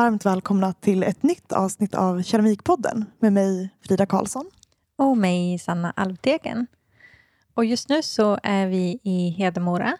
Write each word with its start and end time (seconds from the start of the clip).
varmt 0.00 0.26
välkomna 0.26 0.72
till 0.72 1.02
ett 1.02 1.22
nytt 1.22 1.52
avsnitt 1.52 1.94
av 1.94 2.22
Keramikpodden 2.22 3.04
med 3.18 3.32
mig 3.32 3.70
Frida 3.86 4.06
Karlsson. 4.06 4.50
Och 4.96 5.16
mig 5.16 5.58
Sanna 5.58 5.92
Alvdegen. 5.96 6.66
Och 7.54 7.64
just 7.64 7.88
nu 7.88 8.02
så 8.02 8.38
är 8.42 8.66
vi 8.66 8.98
i 9.02 9.28
Hedemora 9.30 9.96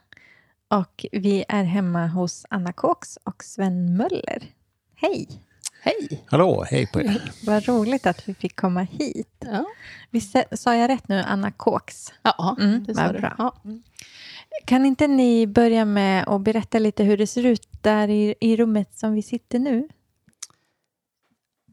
och 0.68 1.06
vi 1.12 1.44
är 1.48 1.64
hemma 1.64 2.06
hos 2.06 2.46
Anna 2.50 2.72
Kåks 2.72 3.18
och 3.24 3.44
Sven 3.44 3.96
Möller. 3.96 4.42
Hej! 4.96 5.28
Hej! 5.82 6.24
Hallå, 6.26 6.64
hej 6.70 6.86
på 6.86 7.00
er. 7.00 7.32
Vad 7.46 7.68
roligt 7.68 8.06
att 8.06 8.28
vi 8.28 8.34
fick 8.34 8.56
komma 8.60 8.80
hit. 8.82 9.44
Ja, 9.44 9.64
Visst 10.10 10.36
sa 10.52 10.74
jag 10.76 10.88
rätt 10.88 11.08
nu, 11.08 11.20
Anna 11.20 11.50
Kåks? 11.50 12.12
ja 12.22 12.56
Mm, 12.60 12.84
det 12.84 12.94
sa 12.94 13.12
du. 13.12 13.18
bra. 13.18 13.34
Ja. 13.38 13.54
Kan 14.64 14.86
inte 14.86 15.06
ni 15.06 15.46
börja 15.46 15.84
med 15.84 16.24
att 16.28 16.40
berätta 16.40 16.78
lite 16.78 17.04
hur 17.04 17.16
det 17.16 17.26
ser 17.26 17.46
ut 17.46 17.68
där 17.82 18.08
i, 18.08 18.34
i 18.40 18.56
rummet 18.56 18.98
som 18.98 19.12
vi 19.12 19.22
sitter 19.22 19.58
nu? 19.58 19.88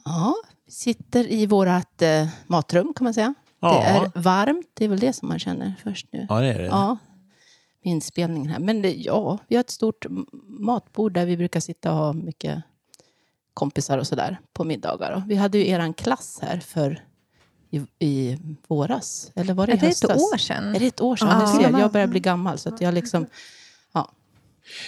ja, 0.07 0.35
vi 0.65 0.71
sitter 0.71 1.31
i 1.31 1.45
vårt 1.45 2.01
eh, 2.01 2.27
matrum 2.47 2.93
kan 2.93 3.03
man 3.03 3.13
säga. 3.13 3.33
Ja. 3.59 3.73
Det 3.73 3.85
är 3.85 4.21
varmt, 4.21 4.69
det 4.73 4.85
är 4.85 4.89
väl 4.89 4.99
det 4.99 5.13
som 5.13 5.27
man 5.27 5.39
känner 5.39 5.73
först 5.83 6.07
nu. 6.11 6.25
Ja, 6.29 6.39
det 6.39 6.53
är 6.53 6.59
det. 6.59 6.65
Ja, 6.65 6.97
med 7.83 7.91
inspelningen 7.91 8.49
här. 8.49 8.59
Men 8.59 8.81
det, 8.81 8.93
ja, 8.93 9.37
vi 9.47 9.55
har 9.55 9.59
ett 9.61 9.69
stort 9.69 10.05
matbord 10.59 11.13
där 11.13 11.25
vi 11.25 11.37
brukar 11.37 11.59
sitta 11.59 11.91
och 11.91 11.97
ha 11.97 12.13
mycket 12.13 12.63
kompisar 13.53 13.97
och 13.97 14.07
sådär 14.07 14.39
på 14.53 14.63
middagar. 14.63 15.11
Och 15.11 15.21
vi 15.31 15.35
hade 15.35 15.57
ju 15.57 15.67
eran 15.67 15.93
klass 15.93 16.39
här 16.41 16.59
för 16.59 17.03
i, 17.71 17.81
i 18.05 18.37
våras. 18.67 19.31
Eller 19.35 19.53
var 19.53 19.67
det 19.67 19.73
Är 19.73 19.77
i 19.77 19.79
det 19.79 19.85
ett 19.87 20.01
höstas? 20.01 20.33
år 20.33 20.37
sedan? 20.37 20.75
Är 20.75 20.79
det 20.79 20.87
ett 20.87 21.01
år 21.01 21.15
sedan? 21.15 21.27
Ja. 21.41 21.51
Du 21.57 21.63
ser, 21.63 21.79
jag 21.79 21.91
börjar 21.91 22.07
bli 22.07 22.19
gammal 22.19 22.57
så 22.57 22.69
att 22.69 22.81
jag 22.81 22.93
liksom... 22.93 23.25
Ja, 23.93 24.11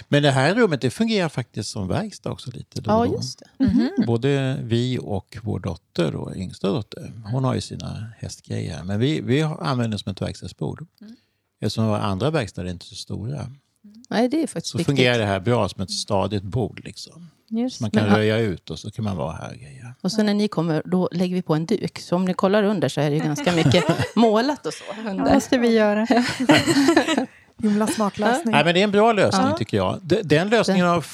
Men 0.07 0.23
det 0.23 0.31
här 0.31 0.55
rummet 0.55 0.81
det 0.81 0.89
fungerar 0.89 1.29
faktiskt 1.29 1.69
som 1.69 1.87
verkstad 1.87 2.31
också 2.31 2.51
lite 2.51 2.81
då 2.81 2.91
ja 2.91 3.05
då. 3.05 3.13
just 3.13 3.39
det. 3.57 3.65
Mhm. 3.65 3.89
Både 4.07 4.59
vi 4.63 4.99
och 5.01 5.37
vår 5.43 5.59
dotter, 5.59 6.15
och 6.15 6.35
yngsta 6.35 6.67
dotter, 6.71 7.11
hon 7.31 7.43
har 7.43 7.55
ju 7.55 7.61
sina 7.61 8.11
hästgrejer. 8.17 8.75
här. 8.75 8.83
Men 8.83 8.99
vi, 8.99 9.21
vi 9.21 9.41
använder 9.41 9.97
det 9.97 10.03
som 10.03 10.11
ett 10.11 10.21
verkstadsbord. 10.21 10.87
Eftersom 11.61 11.85
våra 11.87 12.01
andra 12.01 12.29
verkstäder 12.31 12.67
är 12.67 12.71
inte 12.71 12.85
så 12.85 12.95
stora. 12.95 13.51
Nej, 14.09 14.29
det 14.29 14.43
är 14.43 14.47
faktiskt 14.47 14.71
Så 14.71 14.77
viktigt. 14.77 14.95
fungerar 14.95 15.17
det 15.19 15.25
här 15.25 15.39
bra 15.39 15.69
som 15.69 15.81
ett 15.83 15.91
stadigt 15.91 16.43
bord. 16.43 16.81
Liksom. 16.85 17.29
Just 17.49 17.81
Man 17.81 17.91
kan 17.91 18.03
Men- 18.05 18.15
röja 18.15 18.37
ut 18.37 18.69
och 18.69 18.79
så 18.79 18.91
kan 18.91 19.05
man 19.05 19.17
vara 19.17 19.31
här. 19.33 19.49
och 19.51 19.55
Grejer. 19.57 19.93
Och 20.01 20.11
så 20.11 20.23
när 20.23 20.33
ni 20.33 20.47
kommer, 20.47 20.81
då 20.85 21.09
lägger 21.11 21.35
vi 21.35 21.41
på 21.41 21.55
en 21.55 21.65
duk. 21.65 21.99
Så 21.99 22.15
om 22.15 22.25
ni 22.25 22.33
kollar 22.33 22.63
under 22.63 22.89
så 22.89 23.01
är 23.01 23.09
det 23.09 23.15
ju 23.15 23.21
ganska 23.23 23.51
mycket 23.51 23.85
målat 24.15 24.65
och 24.65 24.73
så. 24.73 24.83
Det 25.03 25.09
Under. 25.09 25.33
måste 25.33 25.57
vi 25.57 25.67
göra. 25.75 26.07
Himla 27.61 27.87
smart 27.87 28.17
lösning. 28.17 28.51
Nej, 28.51 28.65
men 28.65 28.73
det 28.73 28.79
är 28.79 28.83
en 28.83 28.91
bra 28.91 29.13
lösning 29.13 29.47
Ja. 29.47 29.57
tycker 29.57 29.77
jag. 29.77 29.99
De- 30.03 30.21
Den 30.23 30.49
lösningen 30.49 30.85
har 30.87 31.05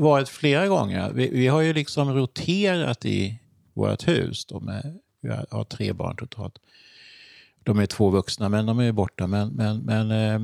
varit 0.00 0.28
flera 0.28 0.66
gånger. 0.68 1.10
Vi, 1.14 1.28
vi 1.28 1.46
har 1.46 1.60
ju 1.60 1.72
liksom 1.72 2.14
roterat 2.14 3.04
i 3.04 3.38
vårt 3.74 4.08
hus. 4.08 4.44
Då 4.46 4.60
med, 4.60 4.98
vi 5.20 5.28
har, 5.50 5.64
tre 5.64 5.92
barn 5.92 6.16
totalt. 6.16 6.54
De 7.62 7.78
är 7.78 7.86
två 7.86 8.10
vuxna, 8.10 8.48
men 8.48 8.66
de 8.66 8.78
är 8.78 8.84
ju 8.84 8.92
borta. 8.92 9.26
Men, 9.26 9.48
men, 9.48 9.78
men 9.78 10.10
eh, 10.10 10.40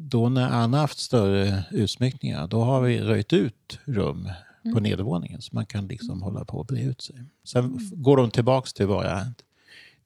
då 0.00 0.28
när 0.28 0.48
Anna 0.50 0.78
haft 0.78 0.98
större 0.98 1.62
utsmyckningar, 1.70 2.46
då 2.46 2.60
har 2.62 2.80
vi 2.80 3.00
röjt 3.00 3.32
ut 3.32 3.78
rum 3.84 4.30
på 4.72 4.80
nedervåningen 4.80 5.42
så 5.42 5.50
man 5.54 5.66
kan 5.66 5.86
liksom 5.88 6.22
hålla 6.22 6.44
på 6.44 6.58
och 6.58 6.66
bre 6.66 6.82
ut 6.82 7.02
sig. 7.02 7.16
Sen 7.44 7.76
f- 7.80 7.90
går 7.92 8.16
de 8.16 8.30
tillbaks 8.30 8.72
till 8.72 8.86
våra 8.86 9.26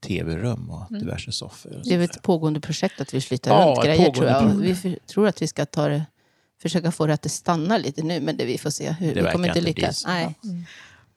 tv-rum 0.01 0.71
och 0.71 0.99
diverse 0.99 1.33
soffor. 1.33 1.77
och 1.77 1.83
Det 1.85 1.95
är 1.95 2.01
ett 2.01 2.23
pågående 2.23 2.61
projekt 2.61 3.01
att 3.01 3.15
vi 3.15 3.21
flyttar 3.21 3.51
Ja, 3.51 3.67
runt 3.75 3.85
grejer 3.85 4.11
tror 4.11 4.27
jag. 4.27 4.49
Vi 4.49 4.75
för, 4.75 4.99
tror 5.07 5.27
att 5.29 5.43
vi 5.43 5.47
ska 5.47 5.67
ta 5.67 5.89
det, 5.89 6.05
försöka 6.63 6.93
få 6.93 7.07
det 7.07 7.15
att 7.15 7.23
det 7.23 7.29
stannar 7.29 7.79
lite 7.79 8.03
nu, 8.03 8.21
men 8.21 8.37
det 8.37 8.45
vi 8.45 8.59
får 8.59 8.71
se. 8.71 8.91
Hur, 8.93 9.15
Det 9.15 9.23
vi 9.23 9.31
kommer 9.33 9.49
inte 9.49 9.61
lyckas. 9.61 10.07
Nej. 10.07 10.35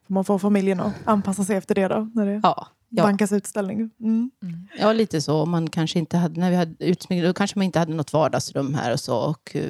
Man 0.07 0.25
får 0.25 0.39
familjen 0.39 0.79
att 0.79 0.93
anpassa 1.05 1.43
sig 1.43 1.55
efter 1.55 1.75
det 1.75 1.87
då, 1.87 2.11
när 2.15 2.25
det 2.25 2.39
Ja, 2.43 2.67
ja. 2.89 3.03
bankas 3.03 3.31
utställning. 3.31 3.89
Mm. 3.99 4.31
ja, 4.79 4.93
lite 4.93 5.21
så. 5.21 5.45
Man 5.45 5.69
kanske 5.69 5.99
inte 5.99 6.17
hade, 6.17 6.39
när 6.39 6.49
vi 6.49 6.55
hade 6.55 6.75
utsmyckning, 6.85 7.23
då 7.23 7.33
kanske 7.33 7.59
man 7.59 7.65
inte 7.65 7.79
hade 7.79 7.93
något 7.93 8.13
vardagsrum 8.13 8.73
här 8.73 8.93
och 8.93 8.99
så. 8.99 9.17
Och, 9.17 9.55
eh, 9.55 9.69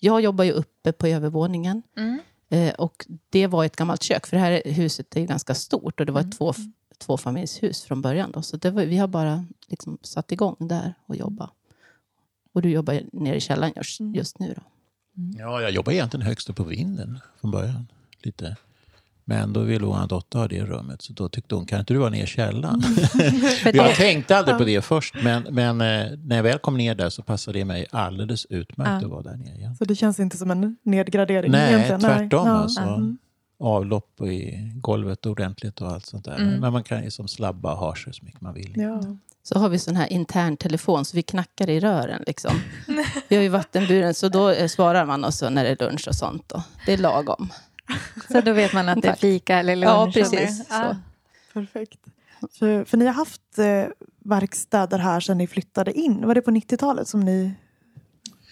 jag 0.00 0.20
jobbar 0.20 0.44
ju 0.44 0.52
uppe 0.52 0.92
på 0.92 1.06
övervåningen. 1.06 1.82
Mm. 1.96 2.18
Eh, 2.52 2.74
och 2.74 3.06
det 3.30 3.46
var 3.46 3.64
ett 3.64 3.76
gammalt 3.76 4.02
kök, 4.02 4.26
för 4.26 4.36
det 4.36 4.40
här 4.42 4.62
huset 4.64 5.16
är 5.16 5.26
ganska 5.26 5.54
stort 5.54 6.00
och 6.00 6.06
det 6.06 6.12
var 6.12 6.20
Mm. 6.20 6.30
ett 6.30 6.38
två, 6.38 6.54
tvåfamiljshus 6.98 7.82
från 7.84 8.02
början. 8.02 8.32
Då. 8.32 8.42
Så 8.42 8.56
det 8.56 8.70
var, 8.70 8.82
vi 8.84 8.96
har 8.98 9.08
bara 9.08 9.44
liksom 9.68 9.98
satt 10.02 10.32
igång 10.32 10.56
där 10.58 10.94
och 11.06 11.16
jobba. 11.16 11.50
Och 12.52 12.62
du 12.62 12.70
jobbar 12.70 13.00
nere 13.12 13.36
i 13.36 13.40
källaren 13.40 13.72
just, 13.76 14.00
Mm. 14.00 14.14
just 14.14 14.38
nu 14.38 14.54
då? 14.56 14.62
Ja, 15.38 15.60
jag 15.62 15.70
jobbar 15.70 15.92
egentligen 15.92 16.26
högst 16.26 16.50
upp 16.50 16.56
på 16.56 16.64
vinden 16.64 17.18
från 17.40 17.50
början. 17.50 17.86
Lite. 18.22 18.56
Men 19.24 19.52
då 19.52 19.60
ville 19.60 19.86
vår 19.86 20.06
dotter 20.06 20.38
ha 20.38 20.48
det 20.48 20.64
rummet, 20.64 21.02
så 21.02 21.12
då 21.12 21.28
tyckte 21.28 21.54
hon, 21.54 21.66
kan 21.66 21.80
inte 21.80 21.94
du 21.94 21.98
vara 21.98 22.10
ner 22.10 22.24
i 22.24 22.26
källaren? 22.26 22.82
För 23.62 23.76
jag 23.76 23.94
tänkte 23.94 24.36
aldrig 24.36 24.58
på 24.58 24.64
det 24.64 24.82
först, 24.84 25.14
men, 25.22 25.42
men 25.50 25.80
eh, 25.80 26.18
när 26.24 26.36
jag 26.36 26.42
väl 26.42 26.58
kom 26.58 26.76
ner 26.76 26.94
där 26.94 27.10
så 27.10 27.22
passade 27.22 27.58
det 27.58 27.64
mig 27.64 27.86
alldeles 27.90 28.44
utmärkt 28.50 28.90
Ja. 28.90 28.96
att 29.06 29.10
vara 29.12 29.22
där 29.22 29.36
nere 29.36 29.54
igen. 29.56 29.76
Så 29.76 29.84
det 29.84 29.94
känns 29.96 30.20
inte 30.20 30.36
som 30.36 30.50
en 30.50 30.76
nedgradering 30.82 31.50
Nej, 31.52 31.74
egentligen. 31.74 32.00
tvärtom 32.00 32.46
Ja. 32.46 32.52
alltså. 32.52 32.80
Mm. 32.80 33.18
Avlopp 33.58 34.20
i 34.20 34.70
golvet 34.74 35.26
ordentligt 35.26 35.80
och 35.80 35.88
allt 35.88 36.06
sånt 36.06 36.24
där. 36.24 36.36
Mm. 36.36 36.60
Men 36.60 36.72
man 36.72 36.82
kan 36.82 37.04
ju 37.04 37.10
som 37.10 37.28
slabba 37.28 37.72
och 37.72 37.78
ha 37.78 37.94
sig 37.96 38.14
så 38.14 38.24
mycket 38.24 38.40
man 38.40 38.54
vill. 38.54 38.72
Ja. 38.76 39.00
Så 39.42 39.58
har 39.58 39.68
vi 39.68 39.78
sån 39.78 39.96
här 39.96 40.12
intern 40.12 40.56
telefon 40.56 41.04
så 41.04 41.16
vi 41.16 41.22
knackar 41.22 41.70
i 41.70 41.80
rören. 41.80 42.22
Liksom. 42.26 42.50
Vi 43.28 43.36
har 43.36 43.42
ju 43.42 43.48
vattenburen 43.48 44.14
så 44.14 44.28
då 44.28 44.50
eh, 44.50 44.66
svarar 44.68 45.06
man 45.06 45.24
och 45.24 45.34
så 45.34 45.50
när 45.50 45.64
det 45.64 45.70
är 45.70 45.86
lunch 45.88 46.08
och 46.08 46.14
sånt. 46.14 46.48
Då. 46.48 46.62
Det 46.86 46.92
är 46.92 46.98
lagom. 46.98 47.48
Så 48.32 48.40
då 48.40 48.52
vet 48.52 48.72
man 48.72 48.88
att 48.88 49.02
det 49.02 49.08
är 49.08 49.14
fika 49.14 49.58
eller 49.58 49.76
lunch. 49.76 49.88
Ja, 49.88 50.10
precis. 50.14 50.66
Ja. 50.70 50.96
Perfekt. 51.52 51.98
För, 52.58 52.84
för 52.84 52.96
ni 52.96 53.06
har 53.06 53.12
haft 53.12 53.58
eh, 53.58 53.84
verkstäder 54.24 54.98
här 54.98 55.20
sedan 55.20 55.38
ni 55.38 55.46
flyttade 55.46 55.92
in. 55.92 56.26
Var 56.26 56.34
det 56.34 56.42
på 56.42 56.50
90-talet 56.50 57.08
som 57.08 57.20
ni 57.20 57.52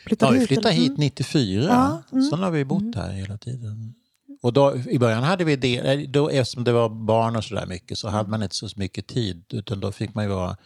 flyttade 0.07 0.31
Ja, 0.31 0.35
vi 0.35 0.39
hit? 0.39 0.49
flyttade 0.49 0.75
eller? 0.75 0.83
hit 0.83 0.99
94. 0.99 1.65
Ja, 1.65 2.03
mm. 2.13 2.25
Sen 2.31 2.39
har 2.39 2.51
vi 2.51 2.65
bott 2.65 2.95
här 2.95 3.11
hela 3.11 3.39
tiden. 3.39 3.95
Och 4.43 4.53
då, 4.53 4.77
I 4.77 4.99
början 4.99 5.23
hade 5.23 5.45
vi 5.45 5.57
det, 5.57 5.79
eh, 5.79 6.11
då, 6.11 6.29
eftersom 6.29 6.65
det 6.65 6.73
var 6.73 6.89
barn 6.89 7.37
och 7.37 7.45
sådär 7.45 7.67
mycket 7.67 7.99
så 7.99 8.09
hade 8.09 8.31
man 8.31 8.43
inte 8.43 8.55
så 8.55 8.69
mycket 8.77 9.07
tid. 9.07 9.45
Utan 9.53 9.81
då 9.81 9.93
fick 9.93 10.15
man 10.15 10.25
ju 10.25 10.31
vara 10.31 10.57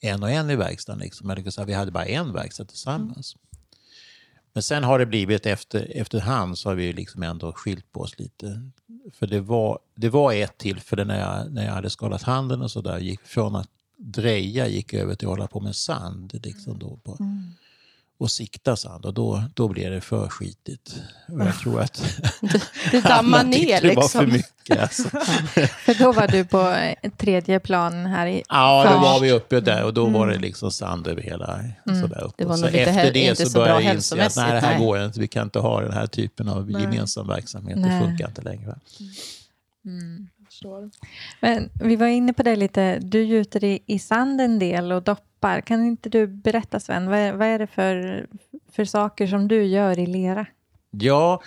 en 0.00 0.22
och 0.22 0.30
en 0.30 0.50
i 0.50 0.56
verkstaden. 0.56 1.00
Liksom. 1.00 1.34
Vi 1.66 1.72
hade 1.72 1.90
bara 1.90 2.04
en 2.04 2.32
verkstad 2.32 2.64
tillsammans. 2.64 3.36
Men 4.56 4.62
sen 4.62 4.84
har 4.84 4.98
det 4.98 5.06
blivit 5.06 5.46
efter, 5.46 5.92
efterhand 5.94 6.58
så 6.58 6.68
har 6.68 6.74
vi 6.74 6.92
liksom 6.92 7.22
ändå 7.22 7.52
skilt 7.52 7.92
på 7.92 8.00
oss 8.00 8.18
lite. 8.18 8.70
För 9.12 9.26
det 9.26 9.40
var, 9.40 9.78
det 9.94 10.08
var 10.08 10.32
ett 10.32 10.58
tillfälle 10.58 11.04
när 11.04 11.20
jag, 11.20 11.52
när 11.52 11.64
jag 11.64 11.72
hade 11.72 11.90
skadat 11.90 12.22
handen 12.22 12.62
och 12.62 12.70
sådär. 12.70 12.98
Gick 12.98 13.20
från 13.20 13.56
att 13.56 13.68
dreja 13.96 14.68
gick 14.68 14.94
över 14.94 15.14
till 15.14 15.28
att 15.28 15.30
hålla 15.30 15.46
på 15.46 15.60
med 15.60 15.76
sand. 15.76 16.40
Liksom 16.44 16.78
då 16.78 16.96
på, 16.96 17.16
mm 17.20 17.52
och 18.18 18.30
sikta 18.30 18.76
sand. 18.76 19.04
Och 19.04 19.14
då, 19.14 19.42
då 19.54 19.68
blev 19.68 19.90
det 19.90 20.00
för 20.00 20.28
skitigt. 20.28 21.02
Och 21.28 21.40
jag 21.40 21.58
tror 21.58 21.80
att 21.80 22.20
Det 22.90 23.00
dammar 23.00 23.38
Anna 23.38 23.52
tyckte 23.52 23.66
ner 23.66 23.80
det 23.80 23.94
var 23.94 24.08
för 24.08 24.26
liksom. 24.26 24.32
mycket. 24.32 24.82
Alltså. 24.82 25.02
För 25.84 25.98
då 25.98 26.12
var 26.12 26.28
du 26.28 26.44
på 26.44 26.70
eh, 26.70 27.10
tredje 27.10 27.60
plan 27.60 28.06
här 28.06 28.26
i... 28.26 28.42
Ja, 28.48 28.84
då 28.84 28.90
Först. 28.90 29.02
var 29.02 29.20
vi 29.20 29.32
uppe 29.32 29.60
där 29.60 29.84
och 29.84 29.94
då 29.94 30.06
var 30.06 30.28
det 30.28 30.38
liksom 30.38 30.70
sand 30.70 31.06
över 31.06 31.22
hela. 31.22 31.60
Sådär 31.84 32.22
uppåt. 32.22 32.34
Det 32.38 32.44
var 32.44 32.56
så 32.56 32.66
efter 32.66 33.12
det 33.12 33.38
så 33.38 33.46
så 33.46 33.58
började 33.58 33.82
jag 33.82 33.94
inse 33.94 34.26
att 34.26 34.36
nej, 34.36 34.52
det 34.52 34.60
här 34.60 34.78
nej. 34.78 34.86
går 34.86 35.04
inte. 35.04 35.20
Vi 35.20 35.28
kan 35.28 35.42
inte 35.42 35.58
ha 35.58 35.80
den 35.80 35.92
här 35.92 36.06
typen 36.06 36.48
av 36.48 36.70
Nej. 36.70 36.82
gemensam 36.82 37.26
verksamhet. 37.26 37.78
Nej. 37.78 37.90
Det 37.90 38.06
funkar 38.06 38.28
inte 38.28 38.42
längre. 38.42 38.78
Förstår. 40.46 40.90
Men 41.40 41.70
vi 41.74 41.96
var 41.96 42.06
inne 42.06 42.32
på 42.32 42.42
det 42.42 42.56
lite. 42.56 42.98
Du 42.98 43.22
gjuter 43.22 43.64
i, 43.64 43.82
i 43.86 43.98
sand 43.98 44.40
en 44.40 44.58
del 44.58 44.92
och 44.92 45.02
doppar. 45.02 45.25
Kan 45.64 45.86
inte 45.86 46.08
du 46.08 46.26
berätta 46.26 46.80
Sven, 46.80 47.10
vad 47.10 47.18
är, 47.18 47.32
vad 47.32 47.48
är 47.48 47.58
det 47.58 47.66
för, 47.66 48.26
för 48.72 48.84
saker 48.84 49.26
som 49.26 49.48
du 49.48 49.64
gör 49.64 49.98
i 49.98 50.06
lera? 50.06 50.46
Ja, 50.90 51.42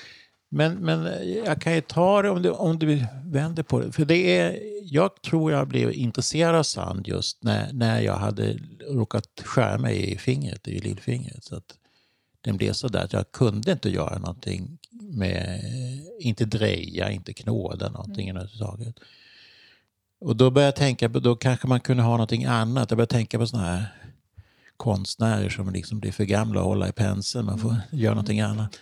men, 0.50 0.74
men 0.74 1.08
jag 1.46 1.62
kan 1.62 1.74
ju 1.74 1.82
ta 1.82 2.22
det 2.22 2.30
om 2.30 2.42
du, 2.42 2.50
om 2.50 2.80
du 2.80 3.06
vänder 3.26 3.64
på 3.64 3.80
det. 3.80 3.92
För 3.92 4.06
det 4.06 4.38
är, 4.38 4.60
jag 4.84 5.22
tror 5.22 5.52
jag 5.52 5.68
blev 5.68 5.94
intresserad 5.94 6.56
av 6.56 6.64
sand 6.64 7.08
just 7.08 7.44
när, 7.44 7.74
när 7.74 8.02
jag 8.02 8.16
hade 8.16 8.60
råkat 8.90 9.42
skära 9.44 9.78
mig 9.78 10.12
i 10.12 10.18
fingret, 10.18 10.68
i 10.68 10.80
lillfingret. 10.80 11.44
Så 11.44 11.56
att 11.56 11.76
den 12.42 12.58
blev 12.58 12.74
så 12.74 12.88
där 12.88 13.04
att 13.04 13.14
jag 13.14 13.32
kunde 13.32 13.72
inte 13.72 13.90
göra 13.90 14.18
någonting 14.18 14.78
med, 14.92 15.62
inte 16.20 16.46
dreja, 16.46 17.12
inte 17.12 17.34
knåda 17.34 17.90
någonting 17.90 18.30
överhuvudtaget. 18.30 18.96
Och 20.22 20.36
då 20.36 20.52
började 20.52 20.68
jag 20.68 20.76
tänka 20.76 21.10
på, 21.10 21.20
då 21.20 21.36
kanske 21.36 21.68
man 21.68 21.80
kunde 21.80 22.04
ha 22.04 22.12
någonting 22.12 22.46
annat. 22.46 22.92
Jag 22.92 22.98
började 22.98 23.12
tänka 23.12 23.40
på 23.40 23.48
sådana 23.48 23.68
här 23.68 23.86
konstnärer 24.78 25.50
som 25.50 25.70
liksom 25.70 26.00
blir 26.00 26.12
för 26.12 26.24
gamla 26.24 26.60
att 26.60 26.66
hålla 26.66 26.90
i 26.90 26.92
penseln. 26.92 27.46
Man 27.46 27.60
får 27.60 27.76
göra 27.92 28.14
någonting 28.14 28.42
annat. 28.42 28.80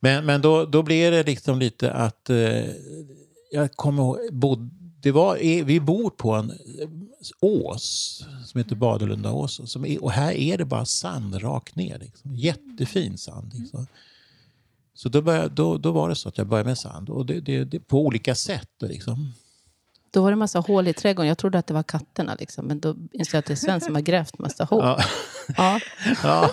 Men, 0.00 0.26
men 0.26 0.40
då, 0.42 0.64
då 0.64 0.82
blev 0.82 1.12
det 1.12 1.22
liksom 1.22 1.58
lite 1.58 1.92
att 1.92 2.30
eh, 2.30 2.64
jag 3.52 3.72
kommer 3.72 4.02
ihåg, 4.02 4.18
bod, 4.32 4.70
det 5.00 5.12
var, 5.12 5.36
vi 5.64 5.80
bor 5.80 6.10
på 6.10 6.32
en 6.32 6.52
ås 7.40 8.24
som 8.44 8.58
heter 8.58 8.76
Badelundaåsen. 8.76 9.66
Som 9.66 9.84
är, 9.84 10.04
och 10.04 10.12
här 10.12 10.32
är 10.32 10.58
det 10.58 10.64
bara 10.64 10.84
sand 10.84 11.42
rakt 11.42 11.76
ner. 11.76 11.98
Liksom. 11.98 12.34
Jättefin 12.34 13.18
sand. 13.18 13.52
Liksom. 13.54 13.86
Så 14.94 15.08
då, 15.08 15.22
började, 15.22 15.48
då, 15.48 15.78
då 15.78 15.92
var 15.92 16.08
det 16.08 16.14
så 16.14 16.28
att 16.28 16.38
jag 16.38 16.46
började 16.46 16.68
med 16.68 16.78
sand. 16.78 17.10
Och 17.10 17.26
det, 17.26 17.40
det, 17.40 17.64
det, 17.64 17.80
på 17.80 18.00
olika 18.00 18.34
sätt. 18.34 18.70
Liksom. 18.80 19.32
Då 20.16 20.22
var 20.22 20.30
det 20.30 20.36
massa 20.36 20.58
hål 20.58 20.88
i 20.88 20.92
trädgården. 20.92 21.28
Jag 21.28 21.38
trodde 21.38 21.58
att 21.58 21.66
det 21.66 21.74
var 21.74 21.82
katterna. 21.82 22.36
Liksom. 22.38 22.66
Men 22.66 22.80
då 22.80 22.96
insåg 23.12 23.34
jag 23.34 23.38
att 23.38 23.46
det 23.46 23.52
är 23.52 23.56
Sven 23.56 23.80
som 23.80 23.94
har 23.94 24.02
grävt 24.02 24.38
massa 24.38 24.64
hål. 24.64 24.84
Ja. 24.84 25.00
Ja. 25.56 25.80
Ja. 26.22 26.50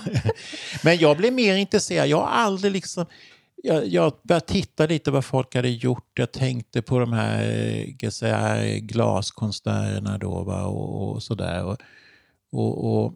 Men 0.83 0.97
jag 0.97 1.17
blev 1.17 1.33
mer 1.33 1.55
intresserad. 1.55 2.07
Jag 2.07 2.17
har 2.17 2.27
aldrig 2.27 2.73
liksom... 2.73 3.05
Jag, 3.55 3.87
jag 3.87 4.13
började 4.23 4.45
titta 4.45 4.85
lite 4.85 5.11
vad 5.11 5.25
folk 5.25 5.55
hade 5.55 5.69
gjort. 5.69 6.19
Jag 6.19 6.31
tänkte 6.31 6.81
på 6.81 6.99
de 6.99 7.13
här 7.13 7.43
eh, 8.03 8.09
säga, 8.09 8.79
glaskonstnärerna 8.79 10.17
då 10.17 10.43
va? 10.43 10.65
och, 10.65 11.11
och 11.11 11.23
sådär. 11.23 11.65
Och, 11.65 11.77
och, 12.51 13.03
och, 13.03 13.13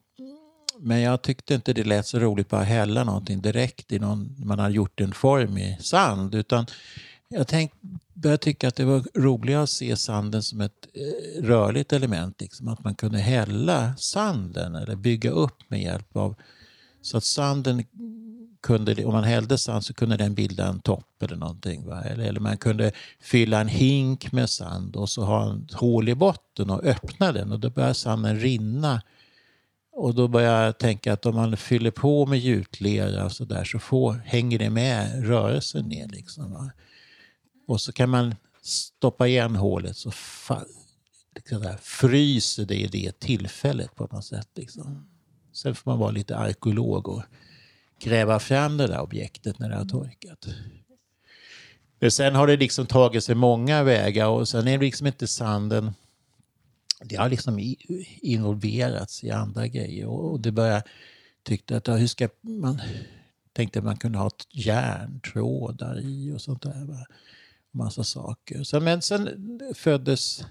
men 0.80 1.02
jag 1.02 1.22
tyckte 1.22 1.54
inte 1.54 1.74
det 1.74 1.84
lät 1.84 2.08
så 2.08 2.20
roligt 2.20 2.50
bara 2.50 2.64
hälla 2.64 3.04
någonting 3.04 3.42
direkt 3.42 3.92
i 3.92 4.00
någon, 4.00 4.36
man 4.46 4.60
hade 4.60 4.74
gjort 4.74 5.02
en 5.02 5.14
form 5.14 5.58
i 5.58 5.78
sand. 5.82 6.36
Utan 6.36 6.66
jag 7.30 7.48
tänk, 7.48 7.72
började 8.14 8.44
tycka 8.44 8.68
att 8.68 8.76
det 8.76 8.86
var 8.86 9.04
roligare 9.16 9.64
att 9.64 9.70
se 9.70 9.98
sanden 9.98 10.44
som 10.44 10.62
ett 10.62 10.88
eh, 10.94 11.44
rörligt 11.44 11.94
element. 11.94 12.42
Liksom, 12.42 12.68
att 12.68 12.84
man 12.84 12.96
kunde 12.96 13.18
hälla 13.18 13.96
sanden 13.98 14.76
eller 14.76 14.96
bygga 14.96 15.30
upp 15.32 15.58
med 15.68 15.82
hjälp 15.82 16.18
av... 16.18 16.36
Så 17.02 17.18
att 17.18 17.24
sanden 17.24 17.84
kunde, 18.62 19.06
om 19.06 19.14
man 19.14 19.24
hällde 19.24 19.58
sand 19.58 19.86
så 19.86 19.94
kunde 19.94 20.18
den 20.18 20.34
bilda 20.34 20.68
en 20.68 20.80
topp 20.80 21.24
eller 21.24 21.36
någonting. 21.36 21.86
Va? 21.86 22.02
Eller, 22.02 22.26
eller 22.26 22.40
man 22.40 22.58
kunde 22.58 22.92
fylla 23.20 23.62
en 23.62 23.68
hink 23.68 24.32
med 24.32 24.50
sand 24.50 24.96
och 24.96 25.10
så 25.10 25.24
ha 25.24 25.52
en 25.52 25.68
hål 25.74 26.10
i 26.10 26.16
botten 26.16 26.70
och 26.70 26.84
öppna 26.84 27.32
den 27.32 27.52
och 27.52 27.60
då 27.60 27.70
börjar 27.70 27.94
sanden 27.94 28.40
rinna. 28.40 29.02
Och 29.92 30.16
då 30.16 30.28
börjar 30.28 30.66
jag 30.66 30.78
tänka 30.78 31.14
att 31.14 31.26
om 31.26 31.36
man 31.36 31.58
fyller 31.58 31.92
på 31.92 32.26
med 32.26 32.40
gjutlera 32.40 33.26
och 33.26 33.32
så 33.32 33.46
där 33.46 33.64
så 33.64 33.80
får, 33.80 34.14
hänger 34.14 34.60
det 34.60 34.70
med 34.70 35.28
rörelsen 35.28 35.86
ner. 35.86 36.08
Liksom, 36.08 36.54
va? 36.54 36.72
Och 37.68 37.81
så 37.81 37.92
kan 37.92 38.10
man 38.10 38.36
stoppa 38.62 39.28
igen 39.28 39.56
hålet 39.56 39.98
så 39.98 40.12
liksom 41.36 41.62
där, 41.62 41.78
fryser 41.81 42.66
det 42.66 42.75
i 42.75 42.88
det 42.88 43.19
tillfället 43.19 43.96
på 43.96 44.08
något 44.12 44.25
sätt. 44.25 44.50
Liksom. 44.56 45.08
Sen 45.54 45.75
får 45.75 45.92
man 45.92 46.00
vara 46.00 46.12
lite 46.12 46.38
arkeolog 46.38 47.08
och 47.08 47.24
gräva 48.00 48.40
fram 48.40 48.78
det 48.78 48.88
där 48.88 49.02
objektet 49.02 49.60
när 49.60 49.69
det 49.69 49.75
har 49.75 49.86
torkat. 49.86 50.48
Men 52.00 52.12
sen 52.12 52.36
har 52.36 52.48
det 52.48 52.58
liksom 52.58 52.86
tagit 52.86 53.24
sig 53.24 53.36
många 53.36 53.84
vägar 53.84 54.28
och 54.28 54.48
sen 54.48 54.68
är 54.68 54.78
det 54.78 54.86
liksom 54.86 55.08
inte 55.08 55.28
sanden 55.28 55.94
det 57.00 57.16
har 57.16 57.30
liksom 57.30 57.75
involverats 58.22 59.24
i 59.24 59.31
andra 59.31 59.68
grejer 59.68 60.08
och 60.08 60.40
det 60.40 60.52
börjar 60.52 60.84
tyckte 61.44 61.78
att 61.78 61.88
hur 61.88 62.08
ska 62.08 62.30
man 62.42 62.81
tänkte 63.54 63.80
att 63.80 63.86
man 63.86 63.98
kunde 63.98 64.18
ha 64.18 64.30
järntrådar 64.52 66.00
i 66.00 66.31
och 66.31 66.42
sånt 66.42 66.62
där. 66.62 66.86
Va? 66.86 67.06
Massa 67.78 68.04
saker. 68.04 68.64
Så, 68.64 68.80
men 68.80 69.02
sen 69.02 69.30
föddes 69.76 70.46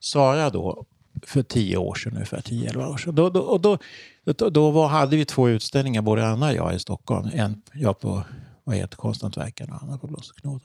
Sara 0.00 0.50
då 0.50 0.84
för 1.22 1.42
tio 1.42 1.76
år 1.76 1.94
sedan, 1.94 2.12
ungefär 2.12 2.40
10-11 2.40 2.92
år 2.92 2.96
sedan. 2.96 3.14
Då, 3.14 3.30
då, 3.30 3.40
och 3.40 3.60
då, 3.60 3.78
då, 4.24 4.50
då 4.50 4.70
var, 4.70 4.88
hade 4.88 5.16
vi 5.16 5.24
två 5.24 5.48
utställningar, 5.48 6.02
både 6.02 6.26
Anna 6.26 6.46
och 6.46 6.54
jag 6.54 6.74
i 6.74 6.78
Stockholm. 6.78 7.30
En, 7.32 7.62
jag 7.72 8.00
på 8.00 8.22
vad 8.64 8.76
heter 8.76 8.96
Konsthantverkarna 8.96 9.76
och 9.76 9.82
Anna 9.82 9.98
på 9.98 10.06
Blås 10.06 10.30
och 10.30 10.36
Knåda. 10.36 10.64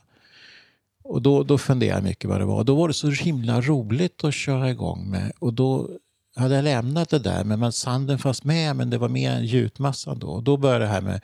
Och 1.04 1.22
då, 1.22 1.44
då 1.44 1.58
funderade 1.58 1.98
jag 1.98 2.04
mycket 2.04 2.30
vad 2.30 2.40
det 2.40 2.46
var. 2.46 2.64
Då 2.64 2.76
var 2.76 2.88
det 2.88 2.94
så 2.94 3.10
himla 3.10 3.62
roligt 3.62 4.24
att 4.24 4.34
köra 4.34 4.70
igång 4.70 5.10
med. 5.10 5.32
Och 5.40 5.54
då 5.54 5.90
hade 6.36 6.56
jag 6.56 6.64
lämnat 6.64 7.10
det 7.10 7.20
där, 7.20 7.44
men 7.44 7.72
sanden 7.72 8.20
fanns 8.20 8.44
med, 8.44 8.76
men 8.76 8.90
det 8.90 8.98
var 8.98 9.10
mer 9.10 9.32
en 9.32 9.46
gjutmassan 9.46 10.20
då. 10.20 10.28
Och 10.28 10.44
då 10.44 10.58
började 10.58 10.86
det 10.86 10.92
här 10.92 11.02
med 11.02 11.22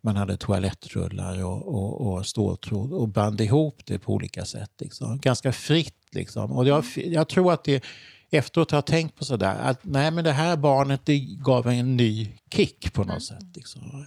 man 0.00 0.16
hade 0.16 0.36
toalettrullar 0.36 1.44
och, 1.44 1.74
och, 1.74 2.12
och 2.12 2.26
ståltråd 2.26 2.92
och 2.92 3.08
band 3.08 3.40
ihop 3.40 3.80
det 3.84 3.98
på 3.98 4.12
olika 4.12 4.44
sätt. 4.44 4.70
Liksom. 4.80 5.18
Ganska 5.18 5.52
fritt. 5.52 5.94
Liksom. 6.10 6.52
Och 6.52 6.68
jag, 6.68 6.84
jag 6.96 7.28
tror 7.28 7.52
att 7.52 7.64
det 7.64 7.84
efteråt 8.30 8.70
har 8.70 8.76
jag 8.76 8.86
tänkt 8.86 9.16
på 9.16 9.24
sådär 9.24 9.56
att 9.60 9.78
nej 9.82 10.10
men 10.10 10.24
det 10.24 10.32
här 10.32 10.56
barnet 10.56 11.00
det 11.04 11.18
gav 11.18 11.68
en 11.68 11.96
ny 11.96 12.28
kick 12.50 12.92
på 12.92 13.04
något 13.04 13.22
sätt. 13.22 13.56
Liksom. 13.56 14.06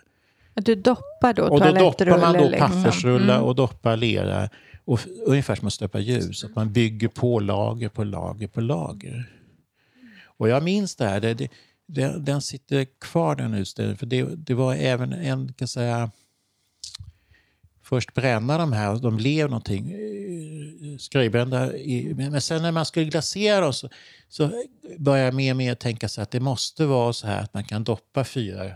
Du 0.53 0.75
doppar 0.75 1.33
då 1.33 1.43
Och 1.43 1.59
då 1.59 1.71
doppar 1.71 2.19
man 2.19 2.33
då 2.33 2.49
liksom. 2.49 2.83
pappersrullar 2.83 3.35
Mm. 3.35 3.47
och 3.47 3.55
doppar 3.55 3.97
lera. 3.97 4.49
Och, 4.85 4.99
ungefär 5.25 5.55
som 5.55 5.67
att 5.67 5.73
stöpa 5.73 5.99
ljus, 5.99 6.43
att 6.43 6.55
man 6.55 6.73
bygger 6.73 7.07
på 7.07 7.39
lager 7.39 7.89
på 7.89 8.03
lager 8.03 8.47
på 8.47 8.61
lager. 8.61 9.29
Och 10.25 10.49
jag 10.49 10.63
minns 10.63 10.95
det 10.95 11.05
här, 11.05 11.19
det, 11.19 11.33
det, 11.33 11.49
det, 11.93 12.19
den 12.19 12.41
sitter 12.41 12.85
kvar 12.99 13.35
den 13.35 13.53
utställningen, 13.53 13.97
för 13.97 14.05
det, 14.05 14.23
det 14.35 14.53
var 14.53 14.75
även 14.75 15.13
en, 15.13 15.53
kan 15.53 15.67
säga, 15.67 16.11
först 17.83 18.13
bränna 18.13 18.57
de 18.57 18.73
här, 18.73 18.95
de 18.99 19.17
blev 19.17 19.49
någonting 19.49 19.91
eh, 19.91 20.97
skröjbrända. 20.97 21.77
i- 21.77 22.13
Men 22.13 22.41
sen 22.41 22.61
när 22.61 22.71
man 22.71 22.85
skulle 22.85 23.05
glasera 23.05 23.59
dem 23.61 23.73
så, 23.73 23.89
så 24.29 24.51
började 24.97 25.25
jag 25.27 25.33
mer 25.35 25.53
och 25.53 25.57
mer 25.57 25.75
tänka 25.75 26.09
sig 26.09 26.21
att 26.21 26.31
det 26.31 26.39
måste 26.39 26.85
vara 26.85 27.13
så 27.13 27.27
här 27.27 27.41
att 27.43 27.53
man 27.53 27.63
kan 27.63 27.83
doppa 27.83 28.23
fyra 28.23 28.71